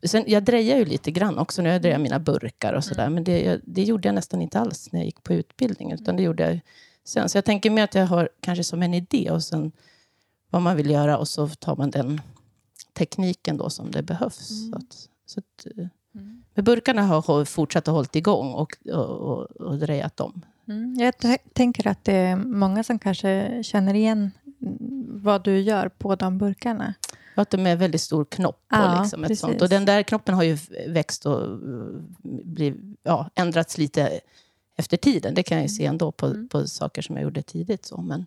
Sen, 0.03 0.23
jag 0.27 0.43
drejar 0.43 0.77
ju 0.77 0.85
lite 0.85 1.11
grann 1.11 1.37
också 1.37 1.61
jag 1.61 1.81
drejar 1.81 1.99
mina 1.99 2.19
burkar 2.19 2.73
och 2.73 2.83
sådär. 2.83 3.09
Men 3.09 3.23
det, 3.23 3.41
jag, 3.41 3.59
det 3.63 3.83
gjorde 3.83 4.07
jag 4.07 4.15
nästan 4.15 4.41
inte 4.41 4.59
alls 4.59 4.91
när 4.91 4.99
jag 4.99 5.05
gick 5.05 5.23
på 5.23 5.33
utbildningen. 5.33 5.99
Utan 6.01 6.15
det 6.15 6.23
gjorde 6.23 6.43
jag 6.49 6.59
sen. 7.03 7.29
Så 7.29 7.37
jag 7.37 7.45
tänker 7.45 7.69
mer 7.69 7.83
att 7.83 7.95
jag 7.95 8.05
har 8.07 8.29
kanske 8.41 8.63
som 8.63 8.83
en 8.83 8.93
idé 8.93 9.31
och 9.31 9.43
sen 9.43 9.71
vad 10.49 10.61
man 10.61 10.75
vill 10.77 10.89
göra 10.89 11.17
och 11.17 11.27
så 11.27 11.47
tar 11.47 11.75
man 11.75 11.91
den 11.91 12.21
tekniken 12.93 13.57
då 13.57 13.69
som 13.69 13.91
det 13.91 14.03
behövs. 14.03 14.51
Mm. 14.51 14.71
Så 14.71 14.77
att, 14.77 15.09
så 15.25 15.39
att, 15.39 15.77
eh, 15.77 15.87
men 16.53 16.63
burkarna 16.65 17.01
har 17.03 17.21
hå- 17.21 17.45
fortsatt 17.45 17.87
att 17.87 17.93
hålla 17.93 18.07
igång 18.13 18.53
och, 18.53 18.77
och, 18.85 19.09
och, 19.09 19.51
och 19.51 19.77
drejat 19.77 20.17
dem. 20.17 20.45
Mm. 20.67 20.95
Jag 20.99 21.17
t- 21.17 21.37
tänker 21.53 21.87
att 21.87 22.03
det 22.03 22.13
är 22.13 22.35
många 22.35 22.83
som 22.83 22.99
kanske 22.99 23.63
känner 23.63 23.93
igen 23.93 24.31
mm, 24.61 25.23
vad 25.23 25.43
du 25.43 25.59
gör 25.59 25.89
på 25.89 26.15
de 26.15 26.37
burkarna. 26.37 26.93
Att 27.41 27.49
de 27.49 27.67
är 27.67 27.75
väldigt 27.75 28.01
stor 28.01 28.25
knopp. 28.25 28.65
Ja, 28.69 28.99
liksom 29.01 29.23
ett 29.23 29.39
sånt. 29.39 29.61
Och 29.61 29.69
den 29.69 29.85
där 29.85 30.03
knoppen 30.03 30.35
har 30.35 30.43
ju 30.43 30.57
växt 30.87 31.25
och 31.25 31.41
uh, 31.67 32.01
bliv, 32.43 32.95
ja, 33.03 33.29
ändrats 33.35 33.77
lite 33.77 34.19
efter 34.75 34.97
tiden. 34.97 35.33
Det 35.33 35.43
kan 35.43 35.57
jag 35.57 35.63
ju 35.63 35.69
se 35.69 35.85
ändå 35.85 36.11
på, 36.11 36.25
Mm. 36.25 36.49
på 36.49 36.67
saker 36.67 37.01
som 37.01 37.15
jag 37.15 37.23
gjorde 37.23 37.41
tidigt. 37.41 37.85
Så. 37.85 38.01
Men 38.01 38.25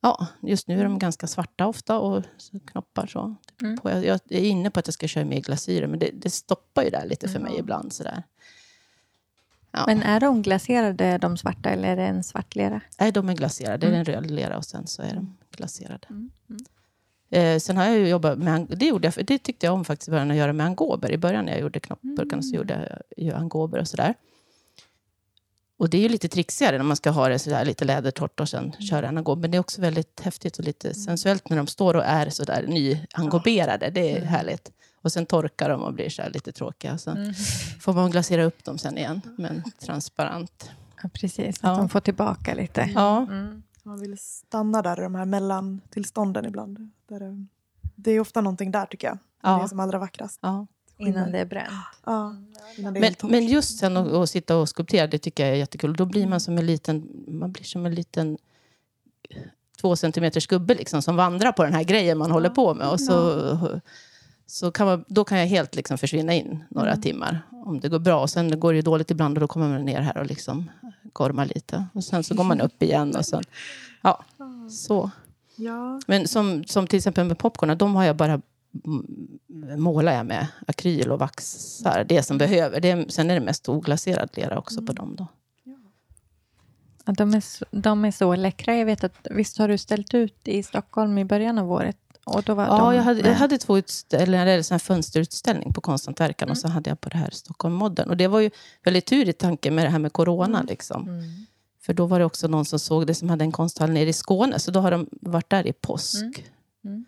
ja, 0.00 0.26
just 0.42 0.68
nu 0.68 0.80
är 0.80 0.84
de 0.84 0.98
ganska 0.98 1.26
svarta 1.26 1.66
ofta 1.66 1.98
och 1.98 2.22
knoppar. 2.66 3.06
Så. 3.06 3.34
Mm. 3.62 3.78
På, 3.78 3.90
jag, 3.90 4.04
jag 4.04 4.20
är 4.28 4.40
inne 4.44 4.70
på 4.70 4.80
att 4.80 4.86
jag 4.86 4.94
ska 4.94 5.08
köra 5.08 5.24
mer 5.24 5.40
glasyrer, 5.40 5.86
men 5.86 5.98
det, 5.98 6.10
det 6.14 6.30
stoppar 6.30 6.82
ju 6.82 6.90
där 6.90 7.06
lite 7.06 7.28
för 7.28 7.40
mig 7.40 7.52
Ja. 7.52 7.58
ibland. 7.58 7.92
Sådär. 7.92 8.22
Ja. 9.72 9.84
Men 9.86 10.02
är 10.02 10.20
de 10.20 10.42
glaserade, 10.42 11.18
de 11.18 11.36
svarta, 11.36 11.70
eller 11.70 11.88
är 11.88 11.96
det 11.96 12.02
en 12.06 12.24
svart 12.24 12.54
lera? 12.54 12.80
Nej, 13.00 13.12
de 13.12 13.28
är 13.28 13.34
glaserade. 13.34 13.76
Det 13.78 13.86
är 13.86 13.88
Mm. 13.88 13.98
en 14.00 14.04
röd 14.04 14.30
lera 14.30 14.56
och 14.58 14.64
sen 14.64 14.86
så 14.86 15.02
är 15.02 15.14
de 15.14 15.36
glaserade. 15.50 16.06
Mm. 16.10 16.30
Mm. 17.36 17.54
Eh, 17.54 17.58
sen 17.58 17.76
har 17.76 17.84
jag 17.84 17.94
ju 17.98 18.08
jobbat 18.08 18.38
med, 18.38 18.66
det, 18.76 18.86
gjorde 18.86 19.12
jag, 19.16 19.26
det 19.26 19.38
tyckte 19.38 19.66
jag 19.66 19.74
om 19.74 19.84
faktiskt 19.84 20.08
i 20.08 20.10
början 20.10 20.30
att 20.30 20.36
göra 20.36 20.52
med 20.52 20.66
angober. 20.66 21.10
I 21.12 21.18
början 21.18 21.44
när 21.44 21.52
jag 21.52 21.60
gjorde 21.60 21.80
knoppburkarna 21.80 22.42
så 22.42 22.48
Mm. 22.48 22.56
gjorde 22.56 23.00
jag 23.16 23.24
ju 23.26 23.32
angober 23.32 23.78
och 23.78 23.88
sådär. 23.88 24.14
Och 25.78 25.90
det 25.90 25.96
är 25.98 26.02
ju 26.02 26.08
lite 26.08 26.28
trixigare 26.28 26.76
när 26.78 26.84
man 26.84 26.96
ska 26.96 27.10
ha 27.10 27.28
det 27.28 27.38
sådär 27.38 27.64
lite 27.64 27.84
lädertorrt 27.84 28.40
och 28.40 28.48
sen 28.48 28.72
köra 28.72 29.08
en 29.08 29.18
angob. 29.18 29.38
Men 29.38 29.50
det 29.50 29.56
är 29.56 29.60
också 29.60 29.80
väldigt 29.80 30.20
häftigt 30.20 30.58
och 30.58 30.64
lite 30.64 30.94
sensuellt 30.94 31.48
när 31.50 31.56
de 31.56 31.66
står 31.66 31.94
och 31.94 32.04
är 32.04 32.30
sådär 32.30 32.64
nyangoberade. 32.68 33.90
Det 33.90 34.10
är 34.12 34.16
Mm. 34.16 34.28
härligt. 34.28 34.72
Och 35.02 35.12
sen 35.12 35.26
torkar 35.26 35.68
de 35.68 35.82
och 35.82 35.92
blir 35.94 36.08
så 36.08 36.22
lite 36.34 36.52
tråkiga. 36.52 36.98
Så 36.98 37.10
Mm. 37.10 37.34
får 37.80 37.92
man 37.92 38.10
glasera 38.10 38.44
upp 38.44 38.64
dem 38.64 38.78
sen 38.78 38.98
igen 38.98 39.20
med 39.38 39.50
en 39.50 39.62
transparent. 39.80 40.70
Ja, 41.02 41.08
precis. 41.12 41.56
Att 41.56 41.62
Ja. 41.62 41.76
de 41.76 41.88
får 41.88 42.00
tillbaka 42.00 42.54
lite. 42.54 42.90
Ja, 42.94 43.18
Mm. 43.18 43.62
Man 43.86 44.00
vill 44.00 44.18
stanna 44.18 44.82
där 44.82 45.00
i 45.00 45.02
de 45.02 45.14
här 45.14 45.24
mellantillstånden 45.24 46.44
ibland. 46.44 46.90
Där 47.08 47.20
det, 47.20 47.46
det 47.94 48.10
är 48.10 48.20
ofta 48.20 48.40
någonting 48.40 48.70
där 48.70 48.86
tycker 48.86 49.06
jag. 49.06 49.18
Ja. 49.42 49.56
Det 49.56 49.64
är 49.64 49.68
som 49.68 49.80
allra 49.80 49.98
vackrast. 49.98 50.38
ja. 50.42 50.66
Innan 50.98 51.32
det 51.32 51.38
är 51.38 51.44
bränt. 51.44 51.72
Ja, 52.04 52.36
innan 52.76 52.94
det 52.94 53.00
är 53.00 53.14
Men, 53.22 53.30
men 53.30 53.46
just 53.46 53.78
sen 53.78 53.96
att, 53.96 54.12
att 54.12 54.30
sitta 54.30 54.56
och 54.56 54.68
skulptera, 54.68 55.06
det 55.06 55.18
tycker 55.18 55.44
jag 55.44 55.52
är 55.52 55.58
jättekul. 55.58 55.94
Då 55.94 56.04
blir 56.04 56.26
man 56.26 56.40
som 56.40 56.58
en 56.58 56.66
liten, 56.66 57.24
man 57.28 57.52
blir 57.52 57.64
som 57.64 57.86
en 57.86 57.94
liten 57.94 58.38
två 59.80 59.96
centimeters 59.96 60.46
gubbe 60.46 60.74
liksom, 60.74 61.02
som 61.02 61.16
vandrar 61.16 61.52
på 61.52 61.64
den 61.64 61.74
här 61.74 61.84
grejen 61.84 62.18
man 62.18 62.30
håller 62.30 62.50
på 62.50 62.74
med. 62.74 62.88
Och 62.88 63.00
så, 63.00 63.40
så 64.46 64.70
kan 64.70 64.86
man, 64.86 65.04
då 65.08 65.24
kan 65.24 65.38
jag 65.38 65.46
helt 65.46 65.74
liksom 65.74 65.98
försvinna 65.98 66.34
in 66.34 66.64
några 66.70 66.90
Mm. 66.90 67.02
timmar 67.02 67.40
om 67.50 67.80
det 67.80 67.88
går 67.88 67.98
bra. 67.98 68.20
Och 68.22 68.30
sen 68.30 68.60
går 68.60 68.72
det 68.72 68.82
dåligt 68.82 69.10
ibland 69.10 69.36
och 69.36 69.40
då 69.40 69.48
kommer 69.48 69.68
man 69.68 69.84
ner 69.84 70.00
här 70.00 70.18
och 70.18 70.26
liksom 70.26 70.70
gormar 71.12 71.46
lite. 71.46 71.86
Och 71.92 72.04
sen 72.04 72.24
så 72.24 72.34
går 72.34 72.44
man 72.44 72.60
upp 72.60 72.82
igen 72.82 73.16
och 73.16 73.26
sen, 73.26 73.42
ja, 74.02 74.24
så. 74.70 75.10
Ja, 75.56 76.00
Men 76.06 76.28
som, 76.28 76.64
som 76.64 76.86
till 76.86 76.96
exempel 76.96 77.24
med 77.24 77.38
popcornen, 77.38 77.78
de 77.78 77.94
har 77.94 78.04
jag 78.04 78.16
bara 78.16 78.40
mm, 78.84 79.82
målar 79.82 80.12
jag 80.12 80.26
med 80.26 80.46
akryl 80.66 81.10
och 81.12 81.18
vaxar. 81.18 82.04
Det 82.08 82.22
som 82.22 82.38
behöver. 82.38 82.80
Det 82.80 82.90
är, 82.90 83.06
sen 83.08 83.30
är 83.30 83.34
det 83.34 83.40
mest 83.46 83.68
oglaserad 83.68 84.30
lera 84.34 84.58
också 84.58 84.82
på 84.82 84.92
dem. 84.92 85.14
Då. 85.16 85.26
Ja, 87.04 87.12
de, 87.12 87.34
är 87.34 87.40
så, 87.40 87.64
de 87.70 88.04
är 88.04 88.10
så 88.10 88.34
läckra. 88.34 88.76
Jag 88.76 88.86
vet 88.86 89.04
att 89.04 89.26
visst 89.30 89.58
har 89.58 89.68
du 89.68 89.78
ställt 89.78 90.14
ut 90.14 90.48
i 90.48 90.62
Stockholm 90.62 91.18
i 91.18 91.24
början 91.24 91.58
av 91.58 91.72
året? 91.72 91.96
Och 92.26 92.42
då 92.42 92.54
var 92.54 92.64
Ja, 92.66 92.78
de 92.78 92.94
jag 92.94 93.02
hade, 93.02 93.20
jag 93.28 93.34
hade 93.34 93.58
två 93.58 93.78
utställningar, 93.78 94.46
eller 94.46 94.62
sån 94.62 94.80
fönsterutställning 94.80 95.72
på 95.72 95.80
Konsthantverkaren 95.80 96.50
och 96.50 96.58
så 96.58 96.68
hade 96.68 96.90
jag 96.90 97.00
på 97.00 97.08
det 97.08 97.16
här 97.16 97.30
Stockholm 97.30 97.74
Modern. 97.74 98.10
Och 98.10 98.16
det 98.16 98.28
var 98.28 98.40
ju 98.40 98.50
väldigt 98.84 99.06
tur 99.06 99.28
i 99.28 99.32
tanke 99.32 99.70
med 99.70 99.84
det 99.86 99.90
här 99.90 99.98
med 99.98 100.12
corona. 100.12 100.62
Liksom. 100.62 101.08
Mm. 101.08 101.24
För 101.80 101.94
då 101.94 102.06
var 102.06 102.18
det 102.18 102.24
också 102.24 102.48
någon 102.48 102.64
som 102.64 102.78
såg 102.78 103.06
det 103.06 103.14
som 103.14 103.28
hade 103.30 103.44
en 103.44 103.52
konsthall 103.52 103.90
nere 103.90 104.08
i 104.08 104.12
Skåne. 104.12 104.58
Så 104.58 104.70
då 104.70 104.80
har 104.80 104.90
de 104.90 105.06
varit 105.10 105.50
där 105.50 105.66
i 105.66 105.72
påsk. 105.72 106.22
Mm. 106.24 106.34
Mm. 106.84 107.04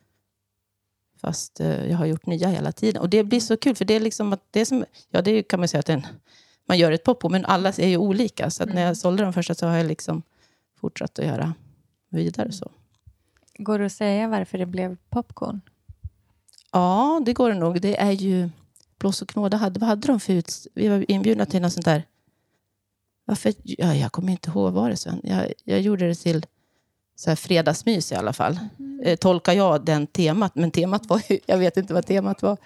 Fast 1.21 1.61
eh, 1.61 1.87
jag 1.91 1.97
har 1.99 2.07
gjort 2.07 2.27
nya 2.27 2.49
hela 2.49 2.73
tiden. 2.73 3.03
Och 3.03 3.09
det 3.09 3.25
blir 3.25 3.41
så 3.41 3.57
kul, 3.57 3.75
för 3.77 3.85
det 3.85 3.95
är 3.95 4.01
liksom 4.01 4.33
att 4.33 4.43
det 4.51 4.61
är 4.61 4.65
som, 4.65 4.85
ja 5.11 5.23
det 5.23 5.43
kan 5.43 5.61
man 5.61 5.69
säga 5.69 5.81
att 5.81 5.89
en, 5.89 6.07
man 6.69 6.79
gör 6.79 6.93
ett 6.93 7.05
pop 7.05 7.21
på, 7.21 7.29
men 7.29 7.45
alla 7.45 7.69
är 7.69 7.89
ju 7.89 7.97
olika. 7.97 8.51
Så 8.51 8.65
när 8.65 8.73
Mm. 8.73 8.85
jag 8.85 8.97
sålde 8.97 9.23
de 9.23 9.33
första 9.33 9.55
så 9.55 9.67
har 9.67 9.77
jag 9.77 9.87
liksom 9.87 10.23
fortsatt 10.81 11.19
att 11.19 11.25
göra 11.25 11.55
vidare 12.11 12.53
så. 12.53 12.71
Går 13.59 13.79
det 13.79 13.87
att 13.87 13.93
säga 13.93 14.29
varför 14.29 14.59
det 14.59 14.67
blev 14.67 14.97
popcorn? 15.11 15.61
Ja, 16.73 17.21
det 17.27 17.33
går 17.33 17.49
det 17.49 17.59
nog. 17.59 17.81
Det 17.81 18.01
är 18.01 18.11
ju 18.13 18.51
Blås 18.99 19.23
och 19.23 19.29
knåda. 19.29 19.57
Hade, 19.57 19.81
vad 19.81 19.89
hade 19.89 20.07
de 20.07 20.21
för 20.21 20.33
ut, 20.33 20.67
Vi 20.75 20.89
var 20.89 21.11
inbjudna 21.11 21.47
till 21.47 21.63
något 21.63 21.73
sånt 21.73 21.85
där. 21.85 22.03
Varför? 23.25 23.55
Ja, 23.63 23.95
jag 23.95 24.13
kommer 24.13 24.33
inte 24.33 24.51
ihåg 24.51 24.73
vad 24.73 24.91
det 24.91 24.97
sen. 24.97 25.21
Jag, 25.25 25.53
jag 25.65 25.81
gjorde 25.81 26.09
det 26.09 26.15
till 26.15 26.47
så 27.17 27.31
här 27.31 27.37
fredagsmys 27.37 28.13
i 28.13 28.15
alla 28.15 28.33
fall. 28.33 28.59
Eh, 29.03 29.17
tolkar 29.17 29.53
jag 29.53 29.85
den 29.85 30.07
temat. 30.07 30.55
Men 30.55 30.71
temat 30.71 31.07
var 31.07 31.23
ju, 31.29 31.39
jag 31.47 31.59
vet 31.59 31.77
inte 31.77 31.95
vad 31.95 32.07
temat 32.07 32.43
var. 32.43 32.57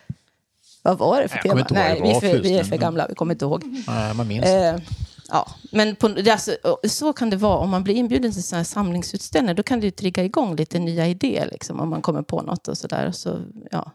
Vad 0.83 0.99
var 0.99 1.23
det 1.23 1.29
för 1.29 1.39
kommer 1.39 1.65
tema? 1.65 1.81
Nej, 1.81 1.95
vi 1.95 2.01
det 2.01 2.11
är, 2.11 2.15
var 2.15 2.21
för, 2.21 2.43
vi 2.43 2.59
är 2.59 2.65
för 2.65 2.77
gamla. 2.77 3.07
Vi 3.09 3.15
kommer 3.15 3.35
inte 3.35 3.45
ihåg. 3.45 3.65
Nej, 3.87 4.15
man 4.15 4.29
minns. 4.29 4.45
Eh, 4.45 4.81
ja, 5.33 5.47
men 5.73 5.97
på, 5.97 6.07
alltså, 6.31 6.57
så 6.89 7.13
kan 7.13 7.31
det 7.31 7.37
vara. 7.37 7.59
Om 7.59 7.71
man 7.71 7.85
blir 7.85 7.95
inbjuden 7.95 8.33
till 8.33 8.65
samlingsutställningar 8.65 9.55
då 9.55 9.63
kan 9.63 9.81
det 9.81 9.87
ju 9.87 9.91
trigga 9.91 10.25
igång 10.25 10.57
lite 10.57 10.79
nya 10.79 11.07
idéer. 11.09 11.49
Liksom, 11.53 11.81
om 11.81 11.89
man 11.89 12.03
kommer 12.03 12.23
på 12.23 12.43
något 12.43 12.69
och 12.69 12.79
sådär. 12.79 13.13
Så, 13.13 13.39
ja. 13.71 13.91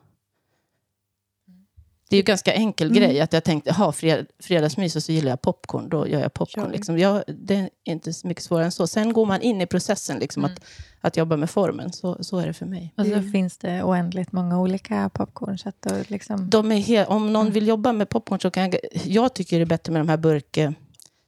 Det 2.09 2.15
är 2.15 2.17
ju 2.17 2.21
en 2.21 2.25
ganska 2.25 2.53
enkel 2.53 2.87
Mm. 2.87 2.99
grej. 2.99 3.21
Att 3.21 3.33
jag 3.33 3.43
tänkte, 3.43 3.73
ha 3.73 3.91
fred, 3.91 4.25
fredagsmys 4.39 4.95
och 4.95 5.03
så 5.03 5.11
gillar 5.11 5.29
jag 5.29 5.41
popcorn. 5.41 5.89
Då 5.89 6.07
gör 6.07 6.19
jag 6.19 6.33
popcorn. 6.33 6.71
Liksom. 6.71 6.99
Jag, 6.99 7.23
det 7.27 7.55
är 7.55 7.69
inte 7.83 8.13
så 8.13 8.27
mycket 8.27 8.43
svårare 8.43 8.65
än 8.65 8.71
så. 8.71 8.87
Sen 8.87 9.13
går 9.13 9.25
man 9.25 9.41
in 9.41 9.61
i 9.61 9.65
processen 9.65 10.19
liksom, 10.19 10.45
Mm. 10.45 10.55
att, 10.55 10.63
att 11.01 11.17
jobba 11.17 11.37
med 11.37 11.49
formen. 11.49 11.93
Så, 11.93 12.23
så 12.23 12.37
är 12.37 12.47
det 12.47 12.53
för 12.53 12.65
mig. 12.65 12.93
Och 12.97 13.05
så 13.05 13.11
Det- 13.15 13.23
finns 13.23 13.57
det 13.57 13.83
oändligt 13.83 14.31
många 14.31 14.59
olika 14.59 15.09
popcorn. 15.13 15.57
Så 15.57 15.69
att 15.69 15.81
då 15.81 15.95
liksom, 16.07 16.49
De 16.49 16.71
är 16.71 17.09
om 17.09 17.33
någon 17.33 17.41
Mm. 17.41 17.53
vill 17.53 17.67
jobba 17.67 17.91
med 17.93 18.09
popcorn 18.09 18.39
så 18.39 18.51
kan 18.51 18.63
jag... 18.63 18.79
Jag 19.05 19.33
tycker 19.33 19.57
det 19.57 19.63
är 19.63 19.65
bättre 19.65 19.93
med 19.93 19.99
de 19.99 20.09
här 20.09 20.17
burk... 20.17 20.57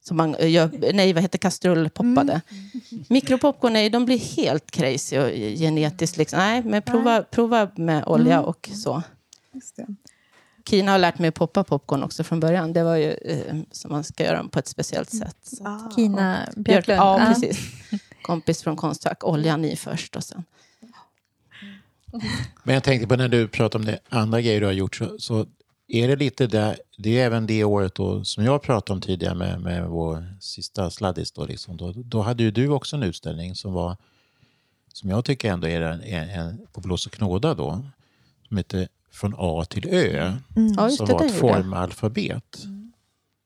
Som 0.02 0.18
man 0.18 0.36
eh, 0.36 0.50
gör, 0.52 0.94
nej, 0.94 1.14
vad 1.14 1.22
heter 1.24 1.38
kastrullpoppade. 1.38 2.42
Mikropopcorn, 3.10 3.74
nej, 3.74 3.90
de 3.90 4.06
blir 4.06 4.18
helt 4.18 4.72
crazy 4.72 5.18
och 5.18 5.30
genetiskt. 5.58 6.18
Liksom. 6.18 6.40
Nej, 6.40 6.64
men 6.64 6.82
prova, 6.82 7.24
prova 7.24 7.70
med 7.76 8.04
olja 8.06 8.34
Mm. 8.38 8.46
och 8.46 8.70
så. 8.74 9.04
just 9.54 9.76
det. 9.76 9.86
Kina 10.70 10.92
har 10.92 11.00
lärt 11.00 11.20
mig 11.20 11.28
att 11.28 11.36
poppa 11.36 11.64
popcorn 11.64 12.04
också 12.04 12.24
från 12.24 12.40
början. 12.40 12.74
Det 12.74 12.84
var 12.84 12.96
ju 12.96 13.12
eh, 13.12 13.56
som 13.72 13.92
man 13.92 14.04
ska 14.04 14.24
göra 14.24 14.38
dem 14.38 14.50
på 14.50 14.60
ett 14.60 14.68
speciellt 14.68 15.10
sätt. 15.10 15.38
Så. 15.44 15.64
Ah, 15.68 15.92
Kina 15.96 16.38
Björk, 16.56 16.66
Björklund. 16.66 17.00
ja, 17.00 17.20
Ja. 17.20 17.26
precis. 17.34 17.60
Kompis 18.22 18.62
från 18.64 18.76
Konstfack. 18.76 19.24
Oljan 19.24 19.66
i 19.66 19.76
först 19.76 20.16
och 20.16 20.24
sen. 20.24 20.44
Men 22.64 22.74
jag 22.74 22.84
tänkte 22.84 23.08
på 23.08 23.16
när 23.16 23.28
du 23.28 23.48
pratar 23.48 23.80
om 23.80 23.86
det 23.86 24.00
andra 24.10 24.42
grejer 24.42 24.60
du 24.60 24.66
har 24.66 24.74
gjort 24.74 24.96
så, 24.96 25.20
så 25.20 25.46
är 25.90 26.08
det 26.08 26.16
lite 26.16 26.48
där, 26.48 26.78
det 26.98 27.20
är 27.20 27.26
även 27.26 27.48
det 27.48 27.64
året 27.64 27.96
då, 27.96 28.24
som 28.24 28.44
jag 28.46 28.62
pratade 28.62 28.94
om 28.96 29.02
tidigare 29.02 29.36
med, 29.36 29.62
med 29.62 29.88
vår 29.90 30.38
sista 30.40 30.90
sladdis. 30.90 31.32
Då, 31.32 31.46
liksom, 31.46 31.78
då, 31.78 31.92
då 31.96 32.22
hade 32.22 32.44
ju 32.44 32.52
du 32.52 32.68
också 32.70 32.96
en 32.96 33.04
utställning 33.04 33.56
som 33.56 33.74
var, 33.74 33.98
som 34.94 35.10
jag 35.10 35.26
tycker 35.26 35.52
ändå 35.52 35.68
är 35.68 35.82
en, 35.82 36.02
en, 36.02 36.30
en 36.30 36.68
på 36.74 36.82
Blås 36.82 37.06
och 37.06 37.12
knåda 37.12 37.54
då, 37.54 37.84
som 38.48 38.58
heter 38.58 38.88
Från 39.12 39.34
A 39.38 39.66
till 39.70 39.88
Ö, 39.90 40.34
Mm, 40.56 40.74
Ja, 40.78 40.86
just 40.86 40.98
som 40.98 41.08
det, 41.08 41.14
var 41.14 41.26
ett 41.26 41.36
formalfabet. 41.36 42.66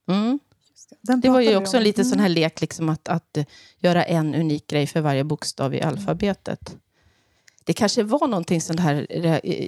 Mm. 0.07 0.39
just 0.75 1.21
det. 1.21 1.29
Var 1.29 1.41
ju 1.41 1.55
också 1.55 1.77
en 1.77 1.83
liten 1.83 2.05
sån 2.05 2.13
Mm. 2.13 2.21
här 2.23 2.29
lek, 2.29 2.61
liksom 2.61 2.89
att, 2.89 3.07
att 3.07 3.37
göra 3.79 4.03
en 4.03 4.35
unik 4.35 4.67
grej 4.67 4.87
för 4.87 5.01
varje 5.01 5.23
bokstav 5.23 5.75
i 5.75 5.81
alfabetet 5.81 6.77
det 7.65 7.73
kanske 7.73 8.03
var 8.03 8.27
någonting 8.27 8.61
sånt 8.61 8.79
här. 8.79 9.07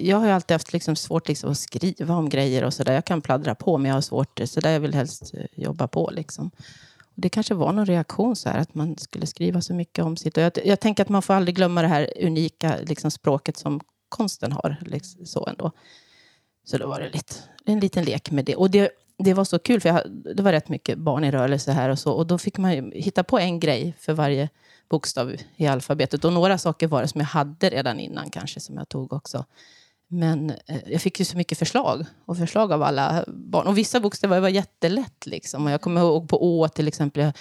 Jag 0.05 0.17
har 0.17 0.25
ju 0.25 0.31
alltid 0.31 0.55
haft 0.55 0.73
liksom 0.73 0.95
svårt 0.95 1.27
liksom 1.27 1.51
att 1.51 1.57
skriva 1.57 2.15
om 2.15 2.29
grejer 2.29 2.63
och 2.63 2.73
sådär. 2.73 2.93
Jag 2.93 3.05
kan 3.05 3.21
pladdra 3.21 3.55
på, 3.55 3.77
men 3.77 3.89
jag 3.89 3.95
har 3.95 4.01
svårt. 4.01 4.41
Så 4.45 4.59
där 4.59 4.71
jag 4.71 4.79
vill 4.79 4.93
helst 4.93 5.33
eh, 5.33 5.45
jobba 5.55 5.87
på. 5.87 6.09
Liksom. 6.13 6.51
Och 6.99 7.21
det 7.21 7.29
kanske 7.29 7.53
var 7.53 7.73
någon 7.73 7.85
reaktion 7.85 8.35
så 8.35 8.49
här, 8.49 8.59
att 8.59 8.75
man 8.75 8.97
skulle 8.97 9.25
skriva 9.25 9.61
så 9.61 9.73
mycket 9.73 10.05
om 10.05 10.17
sitt. 10.17 10.37
Och 10.37 10.43
jag, 10.43 10.51
jag 10.65 10.79
tänker 10.79 11.03
att 11.03 11.09
man 11.09 11.21
får 11.21 11.33
aldrig 11.33 11.55
glömma 11.55 11.81
det 11.81 11.87
här 11.87 12.13
unika 12.21 12.75
liksom, 12.81 13.11
språket 13.11 13.57
som 13.57 13.81
konsten 14.09 14.51
har. 14.51 14.77
Liksom, 14.85 15.25
så 15.25 15.47
ändå. 15.47 15.71
Så 16.63 16.77
då 16.77 16.87
var 16.87 16.99
det 16.99 17.09
lite, 17.09 17.33
en 17.65 17.79
liten 17.79 18.03
lek 18.03 18.31
med 18.31 18.45
det. 18.45 18.55
Och 18.55 18.71
det, 18.71 18.91
det 19.17 19.33
var 19.33 19.43
så 19.43 19.59
kul, 19.59 19.81
för 19.81 19.89
jag, 19.89 20.01
det 20.35 20.43
var 20.43 20.51
rätt 20.51 20.69
mycket 20.69 20.97
barn 20.97 21.23
i 21.23 21.31
rörelse 21.31 21.71
här 21.71 21.89
och 21.89 21.99
så. 21.99 22.11
Och 22.11 22.27
då 22.27 22.37
fick 22.37 22.57
man 22.57 22.91
hitta 22.95 23.23
på 23.23 23.39
en 23.39 23.59
grej 23.59 23.93
för 23.99 24.13
varje 24.13 24.49
bokstav 24.89 25.35
i 25.55 25.67
alfabetet. 25.67 26.25
Och 26.25 26.33
några 26.33 26.57
saker 26.57 26.87
var 26.87 27.01
det 27.01 27.07
som 27.07 27.21
jag 27.21 27.27
hade 27.27 27.69
redan 27.69 27.99
innan 27.99 28.29
kanske, 28.29 28.59
som 28.59 28.75
jag 28.77 28.89
tog 28.89 29.13
också. 29.13 29.45
Men 30.07 30.49
eh, 30.49 30.79
jag 30.85 31.01
fick 31.01 31.19
ju 31.19 31.25
så 31.25 31.37
mycket 31.37 31.57
förslag. 31.57 32.05
Och 32.25 32.37
förslag 32.37 32.71
av 32.71 32.83
alla 32.83 33.25
barn. 33.27 33.67
Och 33.67 33.77
vissa 33.77 33.99
bokstäver 33.99 34.39
var 34.39 34.49
jättelätt. 34.49 35.25
Liksom. 35.25 35.65
Och 35.65 35.71
jag 35.71 35.81
kommer 35.81 36.01
ihåg 36.01 36.29
på 36.29 36.59
Å 36.59 36.67
till 36.67 36.87
exempel. 36.87 37.23
Jag, 37.23 37.33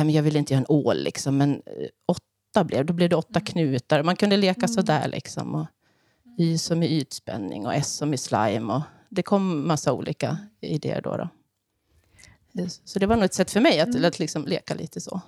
äh, 0.00 0.04
men 0.04 0.10
jag 0.10 0.22
ville 0.22 0.38
inte 0.38 0.54
göra 0.54 0.60
en 0.60 0.76
ål, 0.76 1.02
liksom, 1.02 1.36
men 1.36 1.54
eh, 1.54 1.88
åtta 2.06 2.64
blev 2.64 2.86
Då 2.86 2.92
blev 2.92 3.08
det 3.08 3.16
åtta 3.16 3.40
knutar. 3.40 4.02
Man 4.02 4.16
kunde 4.16 4.36
leka 4.36 4.66
mm. 4.66 4.68
sådär. 4.68 5.08
Liksom. 5.08 5.54
Och 5.54 5.66
y 6.38 6.58
som 6.58 6.82
i 6.82 7.00
ytspänning 7.00 7.66
och 7.66 7.74
S 7.74 7.96
som 7.96 8.14
i 8.14 8.16
slime. 8.16 8.72
Och 8.72 8.82
det 9.08 9.22
kom 9.22 9.66
massa 9.66 9.92
olika 9.92 10.38
idéer 10.60 11.00
då. 11.02 11.16
då. 11.16 11.28
Så 12.84 12.98
det 12.98 13.06
var 13.06 13.16
nog 13.16 13.24
ett 13.24 13.34
sätt 13.34 13.50
för 13.50 13.60
mig 13.60 13.80
att, 13.80 13.88
mm. 13.88 14.04
att 14.04 14.18
liksom 14.18 14.44
leka 14.46 14.74
lite 14.74 15.00
så. 15.00 15.20